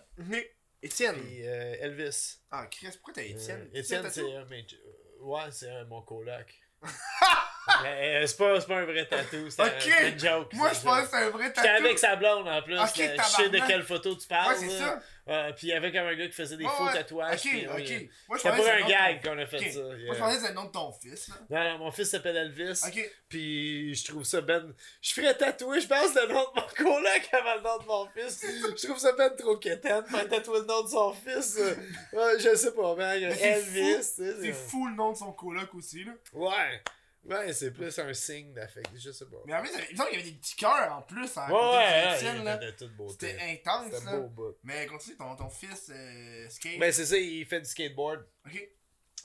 Étienne. 0.84 1.16
et 1.28 1.48
euh, 1.50 1.76
Elvis. 1.80 2.38
Ah, 2.52 2.68
Chris, 2.70 2.90
pourquoi 2.92 3.14
t'as 3.16 3.24
Étienne? 3.24 3.62
Euh, 3.62 3.70
Tu 3.74 3.80
Étienne, 3.80 4.04
sais, 4.04 4.10
c'est 4.22 4.36
un... 4.36 4.46
euh, 4.52 5.22
Ouais, 5.22 5.52
c'est 5.52 5.70
un 5.72 5.84
mon 5.86 6.04
coloc. 6.04 6.54
Euh, 7.86 8.26
c'est 8.26 8.38
pas, 8.38 8.60
pas 8.62 8.76
un 8.78 8.86
vrai 8.86 9.06
tatou, 9.06 9.50
c'est 9.50 9.62
un, 9.62 9.66
Ok. 9.66 9.74
c'est 9.80 10.10
une 10.12 10.20
joke. 10.20 10.54
Moi, 10.54 10.72
je 10.74 10.80
pense 10.82 11.02
que 11.02 11.08
c'est 11.10 11.16
un 11.24 11.30
vrai 11.30 11.46
J'étais 11.48 11.62
tatou. 11.62 11.86
avec 11.86 12.00
sa 12.00 12.16
blonde 12.16 12.48
en 12.48 12.62
plus. 12.62 12.74
Là, 12.76 12.86
je 12.96 13.24
sais 13.24 13.50
de 13.50 13.60
quelle 13.68 13.84
photo 13.84 14.16
tu 14.16 14.22
Ouais, 14.22 14.28
parles. 14.30 14.56
c'est 14.58 14.68
là. 14.68 14.78
ça. 14.80 15.00
Euh, 15.30 15.52
puis 15.52 15.68
il 15.68 15.70
y 15.72 15.74
avait 15.74 15.92
comme 15.92 16.08
un 16.08 16.16
gars 16.16 16.26
qui 16.28 16.32
faisait 16.32 16.56
des 16.56 16.64
Ouais, 16.64 16.72
faux 16.78 16.86
ouais. 16.86 16.94
tatouages. 16.94 17.34
Ok, 17.46 17.52
puis, 17.52 17.68
ok. 17.68 17.74
oui, 17.76 18.10
Moi, 18.30 18.38
je 18.38 18.44
C'était 18.44 18.58
pas 18.64 18.74
un 18.76 18.88
gag 18.88 19.22
qu'on 19.26 19.38
a 19.38 19.46
fait 19.46 19.58
ça. 19.60 19.80
yeah. 19.80 20.06
Moi, 20.06 20.16
je 20.16 20.20
pensais 20.20 20.32
que 20.36 20.36
c'était 20.42 20.48
le 20.48 20.54
nom 20.56 20.64
de 20.66 20.72
ton 20.72 20.92
fils, 20.94 21.28
là. 21.28 21.36
Non, 21.50 21.70
non, 21.72 21.78
mon 21.80 21.92
fils 21.92 22.10
s'appelle 22.10 22.38
Elvis. 22.38 22.80
Ok. 22.88 23.12
Puis 23.28 23.94
je 23.96 24.06
trouve 24.08 24.24
ça 24.24 24.40
ben. 24.40 24.74
Je 25.02 25.14
ferais 25.14 25.36
tatouer, 25.36 25.82
je 25.82 25.88
pense, 25.88 26.16
le 26.16 26.28
nom 26.34 26.44
de 26.44 26.62
mon 26.62 26.68
coloc 26.78 27.30
avant 27.34 27.56
le 27.56 27.62
nom 27.62 27.78
de 27.80 27.86
mon 27.86 28.08
fils. 28.16 28.46
Je 28.82 28.88
trouve 28.88 28.98
ça 28.98 29.12
ben 29.12 29.30
trop 29.36 29.58
quétaine, 29.58 30.06
faire 30.06 30.30
tatouer 30.30 30.60
le 30.62 30.66
nom 30.66 30.84
de 30.84 30.88
son 30.90 31.14
fils. 31.14 31.58
euh, 31.60 31.74
Ouais, 32.14 32.40
je 32.40 32.56
sais 32.56 32.74
pas, 32.74 32.96
man. 32.96 33.22
Elvis. 33.22 34.04
C'est 34.04 34.54
fou 34.54 34.88
le 34.88 34.96
nom 34.96 35.12
de 35.12 35.18
son 35.18 35.34
coloc 35.34 35.76
aussi, 35.76 36.06
là. 36.06 36.14
Ouais. 36.32 36.82
Ouais, 37.28 37.52
c'est 37.54 37.72
plus 37.72 38.00
un 38.00 38.14
signe 38.14 38.54
d'affect, 38.54 38.90
je 38.98 39.12
sais 39.12 39.26
pas. 39.26 39.38
Mais 39.46 39.54
en 39.56 39.62
plus, 39.62 39.70
il 39.90 39.92
me 39.94 39.98
semble 39.98 40.10
qu'il 40.10 40.20
y 40.20 40.22
avait 40.22 40.32
des 40.32 40.38
petits 40.38 40.56
cœurs 40.56 40.94
en 40.94 41.02
plus 41.02 41.38
en 41.38 41.42
Ouais, 41.42 41.48
côté 41.50 41.78
ouais, 41.78 42.46
ouais. 42.46 43.10
C'était 43.10 43.38
intense, 43.42 43.92
C'était 43.92 44.06
là. 44.06 44.18
beau, 44.18 44.28
beau. 44.30 44.58
Mais 44.64 44.86
continue, 44.88 45.18
ton, 45.18 45.36
ton 45.36 45.50
fils 45.50 45.92
euh, 45.94 46.50
skate. 46.50 46.80
Ben, 46.80 46.92
c'est 46.92 47.06
ça, 47.06 47.18
il 47.18 47.46
fait 47.46 47.60
du 47.62 47.68
skateboard. 47.70 48.26
Ok. 48.46 48.70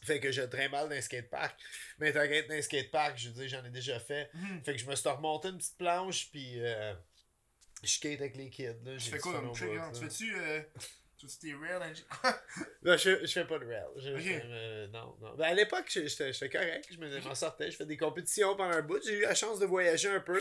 Fait 0.04 0.18
que 0.18 0.32
je 0.32 0.42
traîne 0.42 0.72
mal 0.72 0.88
dans 0.88 0.96
un 0.96 1.00
skatepark. 1.00 1.56
Mais 1.98 2.08
être 2.08 2.48
dans 2.48 2.54
un 2.56 2.62
skatepark, 2.62 3.16
je 3.16 3.28
veux 3.28 3.34
dire, 3.34 3.48
j'en 3.60 3.64
ai 3.64 3.70
déjà 3.70 4.00
fait. 4.00 4.30
Mhm. 4.34 4.64
Fait 4.64 4.72
que 4.72 4.78
je 4.78 4.86
me 4.86 4.96
suis 4.96 5.08
remonté 5.08 5.48
une 5.48 5.58
petite 5.58 5.78
planche, 5.78 6.28
puis 6.32 6.54
euh, 6.60 6.92
je 7.84 7.88
skate 7.90 8.20
avec 8.20 8.36
les 8.36 8.50
kids. 8.50 8.64
Là. 8.84 8.92
Tu 8.94 8.98
J'ai 8.98 9.10
fais 9.12 9.18
quoi 9.18 9.32
comme 9.34 9.52
trick, 9.52 9.68
bout, 9.68 9.78
hein? 9.78 9.92
Tu 9.94 10.00
fais-tu. 10.00 10.34
Euh, 10.36 10.60
tu 11.26 11.56
rails, 11.56 11.92
hein? 12.24 12.34
Non, 12.82 12.96
je, 12.96 13.16
fais- 13.16 13.26
je 13.26 13.32
fais 13.32 13.44
pas 13.44 13.58
de 13.58 13.64
rail. 13.66 13.84
Je, 13.96 14.10
euh, 14.10 14.86
non, 14.88 15.14
non. 15.20 15.34
Ben, 15.36 15.44
à 15.44 15.54
l'époque, 15.54 15.86
je- 15.88 16.06
j'étais 16.06 16.48
correct. 16.50 16.86
Je 16.90 16.98
me- 16.98 17.20
m'en 17.20 17.34
sortais. 17.34 17.70
Je 17.70 17.76
fais 17.76 17.86
des 17.86 17.96
compétitions 17.96 18.56
pendant 18.56 18.74
un 18.76 18.82
bout. 18.82 19.00
J'ai 19.04 19.18
eu 19.18 19.22
la 19.22 19.34
chance 19.34 19.58
de 19.58 19.66
voyager 19.66 20.08
un 20.10 20.20
peu. 20.20 20.40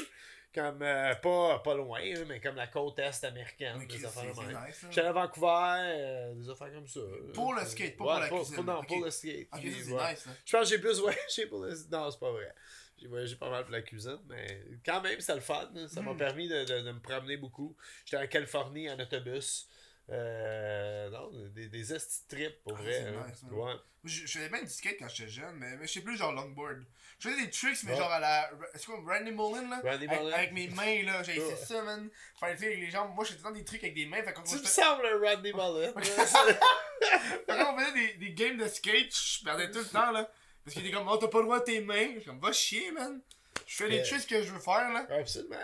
Comme, 0.53 0.81
euh, 0.81 1.15
pas, 1.15 1.59
pas 1.59 1.75
loin, 1.75 2.01
hein, 2.03 2.25
mais 2.27 2.41
comme 2.41 2.57
la 2.57 2.67
côte 2.67 2.99
est 2.99 3.23
américaine. 3.23 3.77
Mais 3.79 3.85
des 3.85 4.03
affaires 4.03 4.25
nice, 4.25 4.37
là. 4.51 4.67
J'étais 4.89 5.07
à 5.07 5.13
Vancouver, 5.13 5.47
euh, 5.77 6.33
des 6.33 6.49
affaires 6.49 6.73
comme 6.73 6.87
ça. 6.89 6.99
Pour 7.33 7.53
le 7.53 7.63
skate, 7.63 7.95
pas 7.95 8.19
ouais, 8.19 8.27
pour 8.27 8.37
la 8.39 8.43
cuisine. 8.43 8.65
non, 8.65 8.79
Ok. 8.79 8.87
pour 8.89 9.05
le 9.05 9.11
skate. 9.11 9.47
Puis, 9.53 9.69
ouais. 9.93 10.11
nice, 10.11 10.25
là. 10.25 10.33
Je 10.45 10.51
pense 10.57 10.69
que 10.69 10.75
j'ai 10.75 10.81
plus 10.81 10.99
voyagé 10.99 11.45
pour 11.47 11.59
le. 11.63 11.69
Non, 11.89 12.11
c'est 12.11 12.19
pas 12.19 12.31
vrai. 12.33 12.53
J'ai 12.97 13.07
voyagé 13.07 13.35
pas 13.37 13.49
mal 13.49 13.63
pour 13.63 13.71
la 13.71 13.81
cuisine, 13.81 14.19
mais 14.27 14.61
quand 14.85 14.99
même, 15.01 15.21
c'était 15.21 15.35
le 15.35 15.39
fun. 15.39 15.71
hein. 15.73 15.87
Ça 15.87 16.01
m'a 16.01 16.11
Mm. 16.13 16.17
permis 16.17 16.49
de, 16.49 16.65
de- 16.65 16.81
de 16.81 16.91
me 16.91 16.99
promener 16.99 17.37
beaucoup. 17.37 17.77
J'étais 18.03 18.21
en 18.21 18.27
Californie 18.27 18.89
en 18.89 18.99
autobus. 18.99 19.69
Euh, 20.09 21.09
non, 21.09 21.29
des, 21.49 21.67
des 21.69 21.93
esti 21.93 22.27
trips 22.27 22.61
pour 22.63 22.73
Ah, 22.77 22.81
vrai. 22.81 22.99
hein. 23.07 23.25
nice. 23.27 23.43
Ouais. 23.51 23.73
Je, 24.03 24.25
je 24.25 24.31
faisais 24.39 24.49
bien 24.49 24.61
du 24.63 24.69
skate 24.69 24.97
quand 24.99 25.07
j'étais 25.07 25.29
jeune, 25.29 25.55
mais, 25.55 25.77
mais 25.77 25.87
je 25.87 25.93
sais 25.93 26.01
plus 26.01 26.17
genre 26.17 26.33
longboard. 26.33 26.83
Je 27.19 27.29
faisais 27.29 27.41
des 27.45 27.49
tricks, 27.51 27.83
mais 27.83 27.91
Ouais. 27.91 27.97
genre 27.97 28.11
à 28.11 28.19
la. 28.19 28.49
C'est 28.73 28.85
quoi, 28.87 28.95
Randy 29.05 29.31
Mullen 29.31 29.69
là? 29.69 29.79
Randy 29.83 30.07
avec, 30.07 30.09
Mullen. 30.19 30.33
avec 30.33 30.51
mes 30.53 30.67
mains 30.69 31.03
là, 31.03 31.23
j'ai 31.23 31.35
essayé 31.37 31.55
ça, 31.55 31.81
man. 31.83 32.09
Faire 32.39 32.49
des 32.49 32.55
trucs 32.55 32.67
avec 32.67 32.79
les 32.79 32.89
jambes. 32.89 33.13
Moi, 33.15 33.23
je 33.23 33.31
faisais 33.33 33.43
dans 33.43 33.51
des 33.51 33.63
trucs 33.63 33.83
avec 33.83 33.93
des 33.95 34.05
mains. 34.07 34.23
Fait 34.23 34.33
quand 34.33 34.43
Tu 34.43 34.55
me 34.57 34.63
sembles 34.63 35.05
un 35.05 35.19
Rodney 35.19 35.53
Mullen. 35.53 35.93
quand 37.47 37.73
on 37.73 37.79
faisait 37.79 37.93
des, 37.93 38.13
des 38.15 38.33
games 38.33 38.57
de 38.57 38.67
skate, 38.67 39.13
je 39.15 39.43
perdais 39.43 39.69
tout 39.71 39.79
le 39.79 39.85
temps 39.93 40.11
là. 40.11 40.29
Parce 40.65 40.75
qu'il 40.75 40.85
était 40.85 40.95
comme, 40.95 41.07
oh, 41.07 41.17
t'as 41.17 41.27
pas 41.27 41.39
le 41.39 41.45
droit 41.45 41.59
de 41.59 41.65
tes 41.65 41.81
mains. 41.81 42.13
Je 42.15 42.19
suis 42.19 42.25
comme, 42.25 42.39
va 42.39 42.51
chier, 42.51 42.91
man. 42.91 43.21
Je 43.67 43.75
fais 43.75 43.87
les 43.87 43.97
Yeah. 43.97 44.05
tricks 44.05 44.27
que 44.27 44.41
je 44.43 44.51
veux 44.53 44.59
faire 44.59 44.91
là. 44.91 45.05
Absolument. 45.09 45.55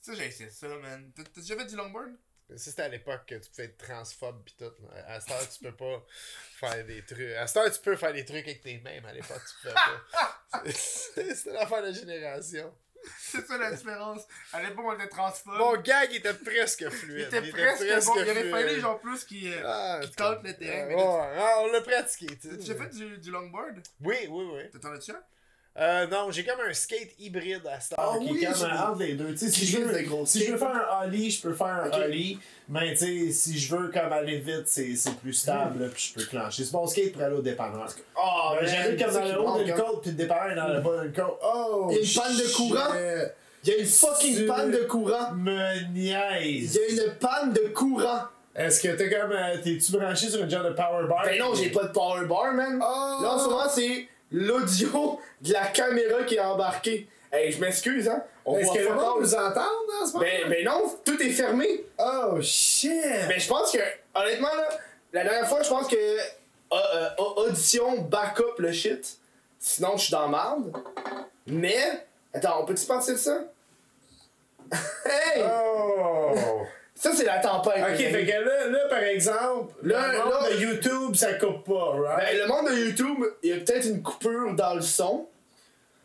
Ça, 0.00 0.14
j'ai 0.14 0.26
essayé 0.26 0.50
ça, 0.50 0.68
man. 0.68 1.10
T'as 1.14 1.22
déjà 1.40 1.56
fait 1.56 1.66
du 1.66 1.76
longboard? 1.76 2.14
C'était 2.56 2.82
à 2.82 2.88
l'époque 2.88 3.22
que 3.26 3.34
tu 3.36 3.50
pouvais 3.50 3.64
être 3.64 3.78
transphobe 3.78 4.42
pis 4.44 4.54
tout. 4.58 4.64
là. 4.64 5.04
À 5.14 5.20
cette 5.20 5.30
heure, 5.32 5.48
tu 5.48 5.58
peux 5.60 5.74
pas 5.76 6.04
faire 6.58 6.84
des 6.84 7.02
trucs. 7.04 7.32
À 7.32 7.46
cette 7.46 7.56
heure, 7.56 7.72
tu 7.72 7.80
peux 7.80 7.96
faire 7.96 8.12
des 8.12 8.24
trucs 8.24 8.44
avec 8.44 8.60
tes 8.62 8.78
mains, 8.78 9.00
mais 9.02 9.08
à 9.08 9.12
l'époque, 9.14 9.40
tu 9.48 9.54
pouvais 9.62 9.74
pas. 9.74 10.70
C'était 10.72 11.52
l'affaire 11.52 11.82
de 11.82 11.92
génération. 11.92 12.74
C'est 13.18 13.46
ça 13.46 13.58
la 13.58 13.70
différence. 13.70 14.22
À 14.52 14.62
l'époque, 14.62 14.84
on 14.88 14.94
était 14.94 15.08
transphobe. 15.08 15.58
Mon 15.58 15.76
gag 15.76 16.14
était 16.14 16.32
presque 16.32 16.80
il 16.82 16.90
fluide. 16.90 17.26
était 17.26 17.50
presque 17.50 17.80
bon. 18.06 18.14
Il 18.16 18.22
aurait 18.22 18.34
fluide. 18.34 18.50
fallu 18.50 18.80
genre 18.80 18.98
plus 19.00 19.24
qu'il. 19.24 19.52
euh, 19.52 19.62
Ah, 19.66 19.98
qui 20.02 20.08
c'est 20.08 20.16
tente 20.16 20.36
comme- 20.36 20.46
le 20.46 20.56
terrain, 20.56 20.86
mais 20.86 20.94
ouais, 20.94 21.02
ah, 21.38 21.56
on 21.60 21.66
l'a 21.72 21.80
pratiqué. 21.82 22.38
tu 22.38 22.48
déjà 22.56 22.74
fait 22.74 22.88
du, 22.90 23.18
du 23.18 23.30
longboard 23.30 23.82
Oui, 24.00 24.16
oui, 24.30 24.44
oui. 24.54 24.70
T'attends 24.70 24.90
là-dessus 24.92 25.12
Euh, 25.76 26.06
non, 26.06 26.30
j'ai 26.30 26.44
comme 26.44 26.60
un 26.60 26.72
skate 26.72 27.10
hybride 27.18 27.62
à 27.66 27.72
heure. 27.72 27.78
Ah 27.98 28.12
qui 28.20 28.28
est 28.28 28.30
oui, 28.30 28.44
comme 28.44 28.54
j'ai- 28.54 28.64
un- 28.64 28.90
entre 28.90 28.98
les 29.00 29.14
deux. 29.14 29.32
Tu 29.32 29.38
sais, 29.38 29.50
si, 29.50 29.66
je 29.66 29.78
veux, 29.78 30.02
gros 30.02 30.24
si 30.24 30.44
je 30.46 30.52
veux 30.52 30.56
faire 30.58 30.70
un 31.00 31.06
ollie, 31.08 31.30
je 31.32 31.42
peux 31.42 31.52
faire 31.52 31.66
un 31.66 31.90
ollie. 32.00 32.38
Mais 32.68 32.92
tu 32.94 32.98
sais, 33.26 33.32
si 33.32 33.58
je 33.58 33.74
veux 33.74 33.88
comme 33.88 34.12
aller 34.12 34.38
vite, 34.38 34.66
c'est 34.66 34.94
plus 35.20 35.32
stable, 35.32 35.90
puis 35.92 36.12
je 36.14 36.20
peux 36.20 36.28
clencher. 36.28 36.62
C'est 36.64 36.72
mon 36.72 36.86
skate 36.86 37.12
pour 37.12 37.22
aller 37.22 37.34
au 37.34 37.42
dépanneur. 37.42 37.88
Oh, 38.16 38.52
Ben, 38.60 38.66
J'arrive 38.68 39.04
comme 39.04 39.14
dans 39.14 39.24
le 39.24 39.40
haut 39.40 39.62
d'une 39.64 39.74
côte, 39.74 40.02
puis 40.02 40.10
le 40.12 40.16
dépanneur 40.16 40.52
est 40.52 40.54
dans 40.54 40.68
le 40.68 40.80
bas 40.80 41.02
d'une 41.02 41.12
côte. 41.12 41.40
Oh! 41.42 41.88
Il 41.90 41.96
y 41.96 41.98
a 41.98 42.02
une 42.02 42.14
panne 42.22 42.36
de 42.36 42.54
courant? 42.54 42.94
Il 43.64 43.70
y 43.70 43.72
a 43.74 43.78
une 43.78 43.86
fucking 43.86 44.46
panne 44.46 44.70
de 44.70 44.84
courant? 44.84 45.32
Me 45.32 45.76
Il 45.80 45.92
niaise. 45.92 46.74
y 46.76 47.00
a 47.00 47.04
une 47.06 47.12
panne 47.18 47.52
de 47.52 47.68
courant. 47.74 48.20
Est-ce 48.54 48.80
que 48.80 48.94
t'es 48.94 49.10
comme. 49.10 49.32
euh, 49.32 49.56
T'es-tu 49.60 49.90
branché 49.90 50.28
sur 50.30 50.40
une 50.44 50.48
genre 50.50 50.62
de 50.62 50.70
power 50.74 51.08
bar? 51.08 51.24
Ben 51.24 51.36
non, 51.40 51.52
j'ai 51.56 51.70
pas 51.70 51.82
de 51.82 51.88
power 51.92 52.24
bar, 52.26 52.52
man. 52.52 52.76
Oh! 52.80 53.22
Là, 53.22 53.32
en 53.34 53.38
ce 53.40 53.48
moment, 53.48 53.68
c'est 53.68 54.06
l'audio 54.34 55.20
de 55.40 55.52
la 55.52 55.66
caméra 55.66 56.24
qui 56.24 56.34
est 56.34 56.40
embarquée. 56.40 57.08
Hey, 57.32 57.52
je 57.52 57.60
m'excuse, 57.60 58.08
hein. 58.08 58.22
On 58.44 58.58
Est-ce 58.58 58.72
que 58.72 58.78
le 58.78 58.88
pas 58.88 58.94
monde 58.94 59.20
nous 59.20 59.34
entend 59.34 59.60
en 59.62 60.06
ce 60.06 60.12
moment? 60.12 60.24
Ben, 60.24 60.48
ben 60.48 60.64
non, 60.64 60.98
tout 61.04 61.20
est 61.22 61.30
fermé. 61.30 61.84
Oh 61.98 62.40
shit! 62.42 62.92
Mais 63.28 63.38
je 63.38 63.48
pense 63.48 63.72
que, 63.72 63.78
honnêtement, 64.14 64.54
là, 64.54 64.68
la 65.12 65.24
dernière 65.24 65.48
fois, 65.48 65.62
je 65.62 65.68
pense 65.68 65.88
que 65.88 65.96
euh, 65.96 66.76
euh, 67.18 67.24
audition 67.36 68.02
backup 68.02 68.58
le 68.58 68.72
shit. 68.72 69.18
Sinon, 69.58 69.96
je 69.96 70.02
suis 70.02 70.12
dans 70.12 70.28
marde. 70.28 70.76
Mais, 71.46 72.04
attends, 72.34 72.62
on 72.62 72.64
peut-tu 72.66 72.84
penser 72.86 73.12
de 73.12 73.18
ça? 73.18 73.38
hey! 75.06 75.42
Oh! 75.42 76.62
Ça, 76.96 77.10
c'est 77.12 77.24
la 77.24 77.38
tempête. 77.38 77.82
Ok, 77.82 77.96
fait 77.96 78.24
que 78.24 78.30
là, 78.44 78.66
là 78.68 78.78
par 78.88 79.00
exemple, 79.00 79.74
Là, 79.82 80.12
le 80.12 80.18
monde 80.18 80.32
là- 80.42 80.50
de 80.56 80.62
YouTube, 80.62 81.14
ça 81.16 81.34
coupe 81.34 81.64
pas, 81.64 81.92
right? 82.00 82.18
Ben, 82.32 82.38
le 82.38 82.46
monde 82.46 82.70
de 82.70 82.78
YouTube, 82.86 83.18
il 83.42 83.50
y 83.50 83.52
a 83.52 83.56
peut-être 83.56 83.86
une 83.86 84.02
coupure 84.02 84.54
dans 84.54 84.74
le 84.74 84.80
son. 84.80 85.26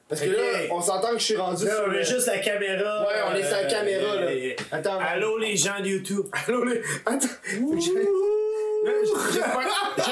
Parce 0.10 0.22
que 0.22 0.30
là, 0.32 0.42
on 0.72 0.82
s'entend 0.82 1.10
que 1.12 1.20
je 1.20 1.24
suis 1.26 1.36
rendu 1.38 1.66
Là, 1.66 1.76
sur 1.76 1.84
on 1.84 1.88
le- 1.92 2.00
est 2.00 2.04
juste 2.04 2.26
la 2.26 2.40
caméra. 2.40 3.02
Ouais, 3.08 3.14
on 3.32 3.36
est 3.36 3.44
sur 3.44 3.52
la 3.58 3.64
euh, 3.66 3.70
caméra, 3.70 4.16
là. 4.16 4.22
euh, 4.32 4.54
Attends. 4.72 5.00
Allô 5.00 5.38
les 5.38 5.56
gens 5.56 5.80
de 5.80 5.86
YouTube. 5.90 6.26
Allô, 6.48 6.64
les... 6.66 6.82
Attends. 7.06 7.28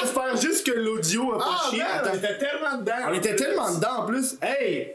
J'espère 0.00 0.36
juste 0.36 0.64
que 0.66 0.72
l'audio 0.72 1.34
a 1.34 1.38
pas 1.38 1.44
Ah, 1.48 1.96
Attends. 1.98 2.10
on 2.12 2.14
était 2.16 2.38
tellement 2.38 2.76
dedans. 2.78 2.92
On 3.08 3.14
était 3.14 3.36
tellement 3.36 3.74
dedans 3.74 3.96
en 4.02 4.06
plus. 4.06 4.36
Hey! 4.42 4.94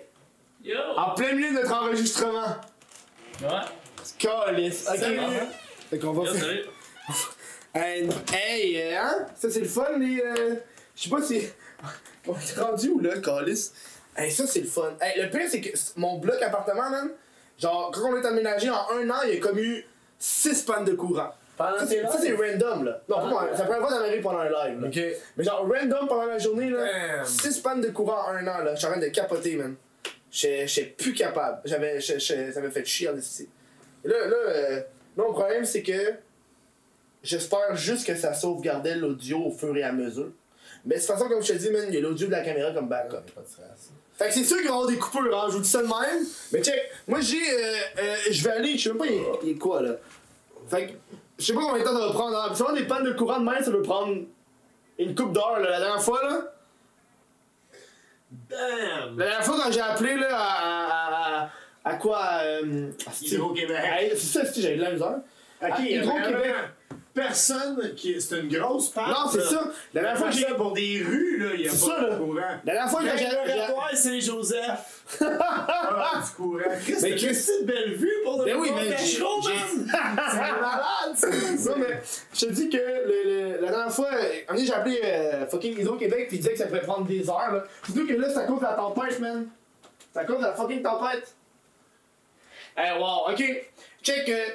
Yo! 0.63 0.77
En 0.95 1.11
plein 1.15 1.33
milieu 1.33 1.49
de 1.49 1.55
notre 1.55 1.73
enregistrement. 1.73 2.55
Ouais? 3.41 3.47
Calice. 4.19 4.87
Ok. 4.89 5.03
Fait 5.93 5.99
qu'on 5.99 6.11
va 6.13 6.23
Yo, 6.23 6.33
faire. 6.33 6.41
salut! 6.43 6.65
Hey, 7.75 8.07
hey, 8.31 8.81
euh, 8.81 8.97
hein? 8.99 9.25
Ça, 9.35 9.49
c'est 9.49 9.59
le 9.59 9.67
fun, 9.67 9.97
les. 9.99 10.19
euh, 10.21 10.55
Je 10.95 11.03
sais 11.03 11.09
pas 11.09 11.21
si. 11.23 11.41
On 12.27 12.33
est 12.35 12.59
rendu 12.59 12.89
où, 12.89 12.99
là, 12.99 13.17
Calice? 13.19 13.73
Hey, 14.15 14.31
ça, 14.31 14.45
c'est 14.47 14.59
le 14.61 14.67
fun. 14.67 14.93
Hey, 15.01 15.19
le 15.21 15.29
pire, 15.29 15.47
c'est 15.49 15.59
que 15.61 15.69
mon 15.97 16.17
bloc 16.19 16.39
appartement, 16.41 16.89
man, 16.91 17.09
genre, 17.59 17.91
quand 17.93 18.11
on 18.11 18.15
est 18.21 18.25
aménagé 18.25 18.69
en 18.69 18.75
un 18.95 19.09
an, 19.09 19.21
il 19.27 19.33
y 19.33 19.37
a 19.37 19.39
comme 19.39 19.57
eu 19.59 19.83
6 20.19 20.63
pannes 20.63 20.85
de 20.85 20.93
courant. 20.93 21.31
Pendant 21.57 21.77
Ça, 21.79 21.87
c'est 21.87 22.01
ça, 22.03 22.17
c'est 22.21 22.33
random, 22.33 22.85
là. 22.85 23.01
Non, 23.09 23.15
pas 23.17 23.25
moi, 23.27 23.49
c'est 23.51 23.59
la 23.59 23.63
première 23.65 23.79
fois 23.81 23.87
que 23.89 23.93
ça 23.95 23.99
m'arrive 24.01 24.21
pendant 24.21 24.39
un 24.39 24.49
live, 24.69 24.81
là. 24.81 24.87
Ok. 24.87 24.99
Mais 25.37 25.43
genre, 25.43 25.67
random 25.67 26.07
pendant 26.07 26.25
la 26.25 26.37
journée, 26.39 26.69
là, 26.69 26.85
Damn. 27.17 27.25
6 27.25 27.59
pannes 27.59 27.81
de 27.81 27.89
courant 27.89 28.27
en 28.29 28.33
un 28.35 28.47
an, 28.47 28.59
là. 28.63 28.73
Je 28.75 28.79
suis 28.79 28.87
en 28.87 28.91
train 28.91 28.99
de 28.99 29.07
capoter, 29.07 29.55
man. 29.55 29.75
J'étais 30.31 30.93
plus 30.97 31.13
capable. 31.13 31.59
J'avais, 31.65 31.99
j'étais- 31.99 32.51
ça 32.51 32.61
m'a 32.61 32.69
fait 32.71 32.85
chier 32.85 33.09
en. 33.09 33.13
Et 33.15 34.07
Là, 34.07 34.27
là, 34.27 34.35
euh, 34.47 34.81
là, 35.17 35.23
mon 35.27 35.33
problème, 35.33 35.65
c'est 35.65 35.83
que 35.83 36.13
j'espère 37.21 37.75
juste 37.75 38.05
que 38.05 38.15
ça 38.15 38.33
sauvegardait 38.33 38.95
l'audio 38.95 39.45
au 39.45 39.51
fur 39.51 39.75
et 39.75 39.83
à 39.83 39.91
mesure. 39.91 40.31
Mais 40.85 40.95
de 40.95 40.99
toute 40.99 41.09
façon, 41.09 41.29
comme 41.29 41.41
je 41.41 41.53
te 41.53 41.57
dis, 41.57 41.69
man, 41.69 41.85
il 41.87 41.95
y 41.95 41.97
a 41.97 42.01
l'audio 42.01 42.27
de 42.27 42.31
la 42.31 42.41
caméra 42.41 42.71
comme 42.71 42.89
backup. 42.89 43.31
Pas 43.33 43.41
de 43.41 43.47
stress. 43.47 43.91
Fait 44.15 44.27
que 44.27 44.33
c'est 44.33 44.43
sûr 44.43 44.57
qu'il 44.57 44.67
va 44.67 44.71
y 44.71 44.75
avoir 44.75 44.87
des 44.87 44.97
coupures, 44.97 45.39
hein, 45.39 45.47
je 45.49 45.53
vous 45.53 45.61
dis 45.61 45.69
ça 45.69 45.81
de 45.81 45.87
même. 45.87 46.25
Mais 46.51 46.61
check, 46.61 46.79
moi 47.07 47.19
j'ai. 47.21 47.37
Euh, 47.37 47.73
euh, 47.99 48.15
je 48.29 48.43
vais 48.43 48.51
aller, 48.51 48.77
je 48.77 48.83
sais 48.83 48.89
même 48.89 48.97
pas 48.99 49.05
il 49.07 49.49
est, 49.49 49.55
quoi 49.55 49.81
là? 49.81 49.93
Fait 50.67 50.87
que 50.87 50.93
je 51.39 51.45
sais 51.45 51.53
pas 51.53 51.61
combien 51.61 51.79
de 51.79 51.83
temps 51.83 51.97
ça 51.97 52.07
va 52.07 52.13
prendre. 52.13 52.37
Hein. 52.37 52.55
Souvent 52.55 52.73
des 52.73 52.83
pannes 52.83 53.05
de 53.05 53.13
courant 53.13 53.39
de 53.39 53.45
même, 53.45 53.63
ça 53.63 53.71
peut 53.71 53.81
prendre 53.81 54.15
une 54.99 55.15
coupe 55.15 55.33
d'heure 55.33 55.59
là. 55.59 55.71
La 55.71 55.79
dernière 55.79 56.03
fois 56.03 56.21
là. 56.23 56.53
Damn! 58.49 59.17
La 59.17 59.25
dernière 59.25 59.45
fois 59.45 59.57
quand 59.63 59.71
j'ai 59.71 59.81
appelé 59.81 60.15
là 60.15 60.29
à. 60.31 61.41
à, 61.41 61.43
à, 61.43 61.49
à 61.85 61.93
quoi 61.95 62.21
euh, 62.43 62.91
Hydro-Québec. 63.21 63.77
Hey, 63.83 64.11
C'est 64.15 64.39
ça, 64.39 64.45
si 64.45 64.61
j'avais 64.61 64.77
de 64.77 64.81
la 64.81 64.91
misère. 64.91 65.19
Ok, 65.61 65.69
À 65.71 65.81
Hydro-Québec. 65.81 66.53
Personne 67.13 67.93
qui. 67.95 68.19
C'est 68.19 68.39
une 68.39 68.49
grosse 68.49 68.89
panne. 68.89 69.05
Non, 69.09 69.29
c'est 69.31 69.43
ça. 69.43 69.65
La 69.93 70.01
dernière 70.01 70.17
fois 70.17 70.29
que 70.29 70.35
j'ai. 70.35 70.45
pour 70.55 70.71
des 70.73 71.03
rues, 71.05 71.37
là, 71.37 71.49
il 71.53 71.61
y 71.61 71.67
a 71.67 71.69
pas 71.69 71.77
ça, 71.77 71.99
de 72.01 72.07
là. 72.07 72.15
courant. 72.15 72.35
La 72.65 72.73
dernière 72.73 72.89
fois 72.89 73.01
que 73.03 73.17
j'ai. 73.17 73.25
Le 73.25 73.95
Saint-Joseph. 73.95 75.19
ah, 75.21 76.23
du 76.25 76.31
courant. 76.35 76.57
Mais 76.57 76.79
t'as 76.79 77.09
Chris- 77.09 77.15
Christy 77.27 77.51
de 77.61 77.65
belle 77.67 77.93
vue 77.93 78.11
pour 78.23 78.39
le 78.39 78.45
Ben 78.45 78.57
oui, 78.57 78.71
mais 78.75 78.97
j'ai-! 78.97 78.97
C'est 79.19 79.91
malade, 79.91 81.13
ça! 81.13 81.27
Non, 81.29 81.75
mais 81.77 82.01
je 82.33 82.45
te 82.47 82.51
dis 82.51 82.69
que 82.69 82.77
le, 82.77 83.23
le- 83.55 83.61
la 83.61 83.69
dernière 83.69 83.93
fois, 83.93 84.07
un 84.09 84.13
moment 84.15 84.25
donné, 84.49 84.65
j'ai 84.65 84.73
appelé 84.73 85.01
euh, 85.03 85.45
fucking 85.47 85.79
Hydro-Québec 85.79 86.25
puis 86.29 86.37
il 86.37 86.39
disait 86.39 86.53
que 86.53 86.57
ça 86.59 86.65
pourrait 86.65 86.81
prendre 86.81 87.05
des 87.05 87.29
heures. 87.29 87.51
Là. 87.53 87.63
Surtout 87.85 88.07
que 88.07 88.13
là, 88.13 88.27
c'est 88.29 88.39
à 88.39 88.43
cause 88.45 88.59
de 88.59 88.63
la 88.65 88.73
tempête, 88.73 89.19
man. 89.19 89.45
C'est 90.11 90.19
à 90.19 90.25
cause 90.25 90.37
de 90.37 90.43
la 90.43 90.53
fucking 90.53 90.81
tempête. 90.81 91.35
Eh, 92.77 92.99
wow, 92.99 93.31
ok. 93.31 93.43
Check. 94.01 94.29
Euh, 94.29 94.45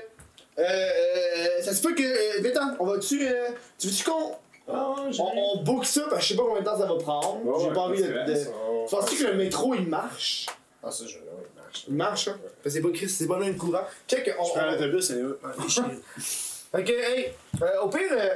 euh, 0.58 0.62
euh, 0.62 1.62
ça 1.62 1.72
se 1.74 1.82
peut 1.82 1.94
que. 1.94 2.02
Euh, 2.02 2.42
Bétan, 2.42 2.74
on 2.80 2.86
va-tu. 2.86 3.26
Euh, 3.26 3.48
tu 3.78 3.86
veux-tu 3.88 4.04
qu'on. 4.04 4.32
Ah, 4.70 4.94
On, 5.18 5.32
on 5.58 5.62
book 5.62 5.86
ça 5.86 6.02
parce 6.10 6.16
que 6.16 6.22
je 6.22 6.28
sais 6.28 6.36
pas 6.36 6.42
combien 6.42 6.60
de 6.60 6.64
temps 6.66 6.78
ça 6.78 6.86
va 6.86 6.96
prendre. 6.98 7.40
J'ai 7.60 7.66
ouais, 7.68 7.72
pas 7.74 7.80
envie 7.80 8.02
de. 8.02 8.08
de... 8.08 8.34
stress, 8.34 8.50
on- 8.70 8.86
Penses-tu 8.86 9.24
que 9.24 9.30
le 9.30 9.36
métro 9.36 9.74
il 9.74 9.86
marche? 9.88 10.46
Ah, 10.82 10.90
ça, 10.90 11.04
je. 11.06 11.14
Ouais, 11.14 11.22
il 11.54 11.60
marche. 11.62 11.84
Il 11.88 11.94
marche, 11.94 12.28
hein? 12.28 12.38
Parce 12.42 12.54
que 12.64 12.70
c'est 12.70 12.80
pas 12.82 12.90
Chris, 12.92 13.08
c'est 13.08 13.26
pas 13.26 13.38
le 13.38 13.44
même 13.46 13.56
courant. 13.56 13.82
Check, 14.08 14.30
on. 14.38 14.44
Je 14.44 14.50
prends 14.50 14.66
l'autobus 14.70 15.10
et. 15.10 15.22
Ok, 16.70 16.90
hey, 16.90 17.32
euh, 17.62 17.80
au 17.82 17.88
pire, 17.88 18.00
euh, 18.12 18.28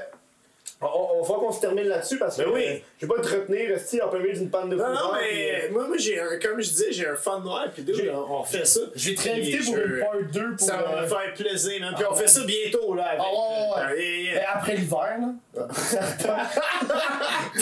on, 0.82 1.20
on 1.20 1.22
va 1.22 1.34
qu'on 1.34 1.52
se 1.52 1.60
termine 1.60 1.84
là-dessus 1.84 2.18
parce 2.18 2.36
que 2.36 2.42
Ben 2.42 2.50
oui. 2.52 2.64
euh, 2.68 2.76
je 3.00 3.06
vais 3.06 3.14
pas 3.14 3.20
te 3.22 3.28
retenir 3.28 3.78
si 3.78 4.00
en 4.02 4.08
plein 4.08 4.18
milieu 4.20 4.32
d'une 4.34 4.50
panne 4.50 4.68
de 4.70 4.76
Non, 4.76 4.88
non, 4.88 5.10
puis, 5.12 5.20
mais 5.22 5.64
euh, 5.64 5.72
moi, 5.72 5.86
moi 5.88 5.96
j'ai 5.98 6.20
un, 6.20 6.38
comme 6.38 6.60
je 6.60 6.68
disais, 6.70 6.92
j'ai 6.92 7.06
un 7.06 7.14
fan 7.16 7.42
noir, 7.42 7.66
puis 7.72 7.84
J'ai- 7.94 8.10
on, 8.10 8.40
on 8.40 8.42
fait 8.44 8.64
ça. 8.66 8.80
je 8.94 9.10
vais 9.10 9.14
te 9.16 9.22
réinviter 9.22 9.58
pour 9.64 9.76
une 9.76 10.00
part 10.00 10.14
2 10.32 10.56
pour. 10.56 10.66
Ça 10.66 10.76
va 10.76 10.98
euh, 10.98 11.02
me 11.02 11.06
faire 11.06 11.34
plaisir, 11.34 11.80
man. 11.80 11.94
Puis 11.94 12.04
Ah 12.06 12.10
on 12.12 12.14
fait 12.14 12.22
ouais. 12.22 12.28
ça 12.28 12.40
bientôt, 12.44 12.94
là. 12.94 13.04
Avec, 13.04 13.20
Ah 13.24 13.30
ouais, 13.32 13.94
ouais, 13.96 14.32
euh, 14.34 14.36
euh, 14.38 14.40
après 14.54 14.74
l'hiver, 14.76 15.16
là. 15.20 15.34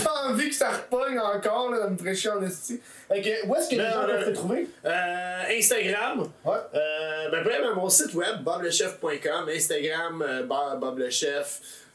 T'as 0.04 0.28
envie 0.28 0.48
que 0.48 0.54
ça 0.54 0.70
repogne 0.70 1.18
encore, 1.18 1.70
là, 1.70 1.86
de 1.86 1.90
me 1.92 1.96
prêcher 1.96 2.30
en 2.30 2.42
esti. 2.42 2.80
Fait 3.08 3.20
que, 3.20 3.46
où 3.48 3.54
est-ce 3.56 3.68
que 3.68 3.74
les 3.74 3.82
Non, 3.82 3.90
gens 3.90 4.06
peuvent 4.06 4.24
te 4.26 4.30
trouver? 4.30 4.68
Euh, 4.84 5.42
Instagram. 5.58 6.28
Ouais. 6.44 6.56
Euh, 6.74 7.28
ben, 7.30 7.74
mon 7.74 7.88
site 7.88 8.14
web, 8.14 8.42
boblechef.com. 8.42 9.48
Instagram, 9.48 10.24
euh, 10.26 10.42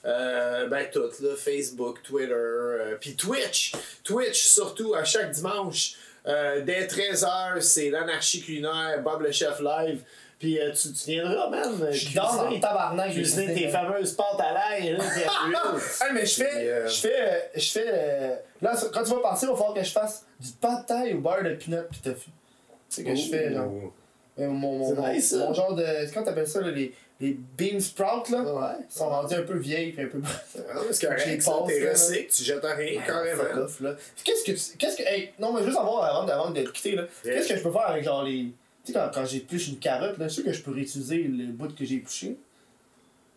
Euh, 0.05 0.67
ben, 0.67 0.85
tout, 0.91 1.09
là. 1.21 1.35
Facebook, 1.35 2.01
Twitter. 2.03 2.31
euh, 2.33 2.95
Puis 2.99 3.15
Twitch. 3.15 3.73
Twitch, 4.03 4.43
surtout, 4.43 4.93
à 4.93 5.03
chaque 5.03 5.31
dimanche. 5.31 5.95
euh, 6.27 6.61
dès 6.61 6.85
13h, 6.85 7.59
c'est 7.61 7.89
l'anarchie 7.89 8.41
culinaire, 8.41 9.01
Bob 9.03 9.21
le 9.21 9.31
Chef 9.31 9.59
live. 9.59 10.01
Puis 10.37 10.59
euh, 10.59 10.71
tu, 10.73 10.91
tu 10.91 11.11
viendras, 11.11 11.49
man. 11.49 11.87
Je 11.91 11.97
suis 12.05 12.13
dans 12.13 12.49
le 12.49 12.59
tabarnak. 12.59 13.11
Cuisiner 13.13 13.53
tes 13.53 13.67
fameuses 13.77 14.11
pâtes 14.13 14.39
à 14.39 14.53
l'ail, 14.53 14.95
à. 14.95 14.95
Hey, 16.05 16.13
mais 16.13 16.25
je 16.25 16.35
fais, 16.35 16.69
euh, 16.69 16.87
je 16.87 16.95
fais, 16.99 17.15
euh, 17.19 17.39
je 17.55 17.69
fais, 17.71 18.41
là, 18.61 18.75
quand 18.93 19.03
tu 19.03 19.11
vas 19.11 19.19
partir, 19.21 19.47
il 19.47 19.51
va 19.51 19.57
falloir 19.57 19.73
que 19.75 19.83
je 19.83 19.91
fasse 19.91 20.25
du 20.39 20.51
pâte 20.59 20.85
taille 20.87 21.13
au 21.13 21.19
beurre 21.19 21.43
de 21.43 21.55
peanut 21.55 21.87
pis 21.89 21.99
tofu. 22.01 22.29
C'est 22.89 23.01
ce 23.01 23.07
que 23.07 23.15
je 23.15 23.29
fais, 23.29 23.53
genre. 23.53 23.71
Mon, 24.37 24.51
mon, 24.51 24.77
mon, 24.93 25.07
nice, 25.13 25.31
mon 25.33 25.53
genre 25.53 25.73
de, 25.73 25.85
comment 26.13 26.25
t'appelles 26.25 26.47
ça, 26.47 26.59
là, 26.59 26.69
les, 26.69 26.93
les 27.21 27.37
bean 27.57 27.79
sprouts, 27.79 28.29
là, 28.29 28.41
Ouais. 28.41 28.83
sont 28.89 29.07
rendus 29.09 29.35
un 29.35 29.43
peu 29.43 29.57
vieilles 29.57 29.91
pis 29.93 30.01
un 30.01 30.07
peu... 30.07 30.19
J'ai 30.53 30.93
ça, 30.93 31.07
passé, 31.51 31.65
t'es 31.67 31.79
là. 31.85 31.91
recycle, 31.91 32.31
tu 32.33 32.43
jettes 32.43 32.63
rien, 32.65 33.01
carrément. 33.01 33.43
Qu'est-ce 34.23 34.43
que 34.43 34.51
tu, 34.51 34.77
qu'est-ce 34.77 34.97
que, 34.97 35.03
hey, 35.03 35.31
non, 35.39 35.53
mais 35.53 35.63
juste 35.63 35.77
avant, 35.77 36.01
avant, 36.01 36.25
de- 36.25 36.31
avant 36.31 36.49
de 36.49 36.61
te 36.61 36.69
quitter, 36.71 36.95
là, 36.95 37.03
Yeah. 37.23 37.35
qu'est-ce 37.35 37.49
que 37.49 37.55
je 37.57 37.63
peux 37.63 37.71
faire 37.71 37.87
avec, 37.89 38.03
genre, 38.03 38.23
les, 38.23 38.51
tu 38.85 38.91
sais, 38.91 38.93
quand, 38.93 39.09
quand 39.13 39.25
j'épluche 39.25 39.69
une 39.69 39.79
carotte, 39.79 40.17
là, 40.17 40.27
je 40.27 40.35
sais 40.35 40.43
que 40.43 40.51
je 40.51 40.61
peux 40.61 40.71
réutiliser 40.71 41.17
le 41.23 41.45
bout 41.53 41.73
que 41.73 41.85
j'ai 41.85 41.95
épluché. 41.95 42.37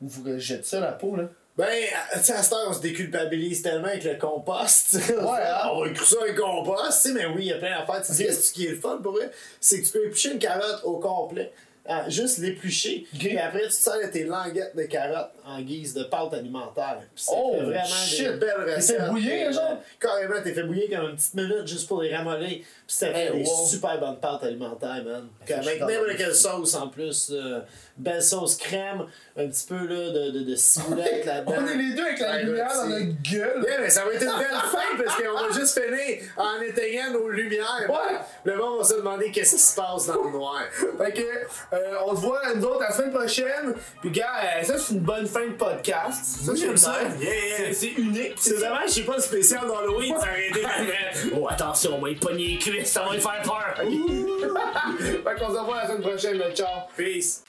Ou 0.03 0.09
faut 0.09 0.23
que 0.23 0.35
je 0.39 0.45
jette 0.45 0.67
ça, 0.67 0.81
la 0.81 0.93
peau, 0.93 1.15
là. 1.17 1.25
Ben, 1.57 1.67
tu 2.15 2.21
sais, 2.23 2.33
à 2.35 2.43
cette 2.43 2.53
heure, 2.53 2.67
on 2.69 2.73
se 2.73 2.81
déculpabilise 2.81 3.63
tellement 3.63 3.89
avec 3.89 4.05
le 4.05 4.15
compost. 4.17 4.95
Ouais, 5.11 5.41
hein? 5.45 5.71
On 5.73 5.81
va 5.83 5.89
écrire 5.89 6.07
ça 6.07 6.17
un 6.29 6.33
compost, 6.35 7.03
tu 7.03 7.09
sais, 7.09 7.15
mais 7.15 7.27
oui, 7.27 7.43
il 7.43 7.47
y 7.47 7.53
a 7.53 7.59
plein 7.59 7.79
d'affaires. 7.81 8.03
Tu 8.07 8.13
sais, 8.13 8.27
qu'est-ce 8.27 8.53
qui 8.53 8.67
est 8.67 8.71
le 8.71 8.77
fun 8.77 8.99
pour 9.03 9.13
vrai? 9.13 9.29
C'est 9.61 9.81
que 9.81 9.87
tu 9.87 9.93
peux 9.93 10.05
éplucher 10.07 10.33
une 10.33 10.39
carotte 10.39 10.83
au 10.85 10.99
complet. 10.99 11.53
Juste 12.09 12.39
l'éplucher. 12.39 13.07
Puis 13.19 13.39
après, 13.39 13.63
tu 13.69 13.73
de 14.07 14.13
tes 14.13 14.25
languettes 14.25 14.77
de 14.77 14.83
carottes 14.83 15.33
en 15.47 15.61
guise 15.63 15.95
de 15.95 16.05
pâte 16.05 16.35
alimentaire. 16.35 17.01
Puis 17.15 17.25
Oh, 17.33 17.57
vraiment 17.61 17.85
shit. 17.85 18.39
des 18.39 18.53
recettes. 18.75 19.01
fait 19.01 19.09
bouillir, 19.09 19.47
Puis, 19.47 19.55
genre? 19.55 19.71
euh, 19.71 19.75
Carrément, 19.99 20.43
t'es 20.43 20.53
fait 20.53 20.63
bouillir 20.65 20.91
comme 20.99 21.11
une 21.11 21.17
petite 21.17 21.35
minute 21.35 21.67
juste 21.67 21.89
pour 21.89 22.03
les 22.03 22.15
ramollir. 22.15 22.49
Puis 22.59 22.65
ça 22.87 23.11
fait 23.13 23.27
Hey, 23.35 23.43
des 23.43 23.45
super 23.69 23.99
bonnes 24.01 24.19
pâtes 24.21 24.45
alimentaires, 24.45 25.03
man. 25.05 25.29
suis 25.45 25.55
Avec 25.55 25.81
n'importe 25.81 26.09
le- 26.09 26.15
quelle 26.17 26.35
sauce 26.35 26.75
en 26.75 26.89
plus. 26.89 27.31
euh, 27.33 27.61
belle 27.99 28.23
sauce 28.23 28.57
crème, 28.57 29.05
un 29.37 29.47
petit 29.49 29.67
peu 29.67 29.75
là, 29.87 30.11
de, 30.11 30.31
de, 30.31 30.41
de 30.45 30.55
ciboulette 30.55 31.25
là-dedans. 31.27 31.55
On 31.61 31.67
est 31.67 31.77
les 31.77 31.95
deux 31.95 32.03
avec 32.05 32.19
la 32.21 32.43
lumière 32.43 32.69
dans 32.75 32.87
notre 32.89 33.23
gueule. 33.23 33.65
Yeah, 33.67 33.81
mais 33.81 33.91
ça 33.91 34.05
va 34.05 34.13
être 34.13 34.23
une 34.23 34.39
belle 34.39 34.61
fin 34.71 35.05
parce 35.05 35.17
qu'on 35.17 35.33
va 35.35 35.53
juste 35.59 35.81
finir 35.81 36.23
en 36.37 36.61
éteignant 36.63 37.11
nos 37.13 37.29
lumières. 37.29 37.87
Ouais. 37.89 38.17
Le 38.45 38.57
monde 38.57 38.79
va 38.79 38.85
se 38.85 38.95
demander 38.95 39.31
qu'est-ce 39.31 39.57
qui 39.57 39.61
se 39.63 39.75
passe 39.77 40.07
dans 40.07 40.23
le 40.23 40.31
noir. 40.31 40.63
Fait 40.99 41.13
que, 41.13 41.21
euh, 41.77 41.95
on 42.07 42.15
se 42.17 42.21
voit 42.21 42.41
nous 42.55 42.65
autres 42.65 42.81
la 42.81 42.93
semaine 42.93 43.13
prochaine. 43.13 43.75
Puis, 44.01 44.11
gars, 44.11 44.27
euh, 44.61 44.63
ça, 44.65 44.79
c'est 44.79 44.95
une 44.95 45.01
bonne 45.01 45.27
fin 45.27 45.47
de 45.47 45.53
podcast. 45.53 46.25
Ça, 46.45 46.53
j'aime 46.55 46.77
ça. 46.77 46.97
Yeah, 47.21 47.31
yeah. 47.67 47.73
C'est- 47.75 47.89
unique. 47.99 48.35
C'est 48.37 48.59
dommage, 48.59 48.91
j'ai 48.95 49.03
pas 49.03 49.17
le 49.17 49.23
spécial 49.23 49.67
d'Halloween 49.67 50.15
pour 50.15 50.23
arrêter 50.25 50.65
après. 50.65 51.13
Oh, 51.37 51.47
attention, 51.51 51.97
on 51.99 52.03
va 52.03 52.11
être 52.11 52.21
pogné 52.21 52.47
les 52.49 52.59
cuisses, 52.59 52.89
ça 52.93 53.03
va 53.03 53.13
lui 53.15 53.21
faire 53.21 53.43
peur. 53.43 53.75
fait 54.99 55.35
qu'on 55.39 55.53
se 55.55 55.59
revoit 55.59 55.77
la 55.83 55.87
semaine 55.89 56.03
prochaine, 56.03 56.43
ciao. 56.55 56.69
Peace. 56.97 57.43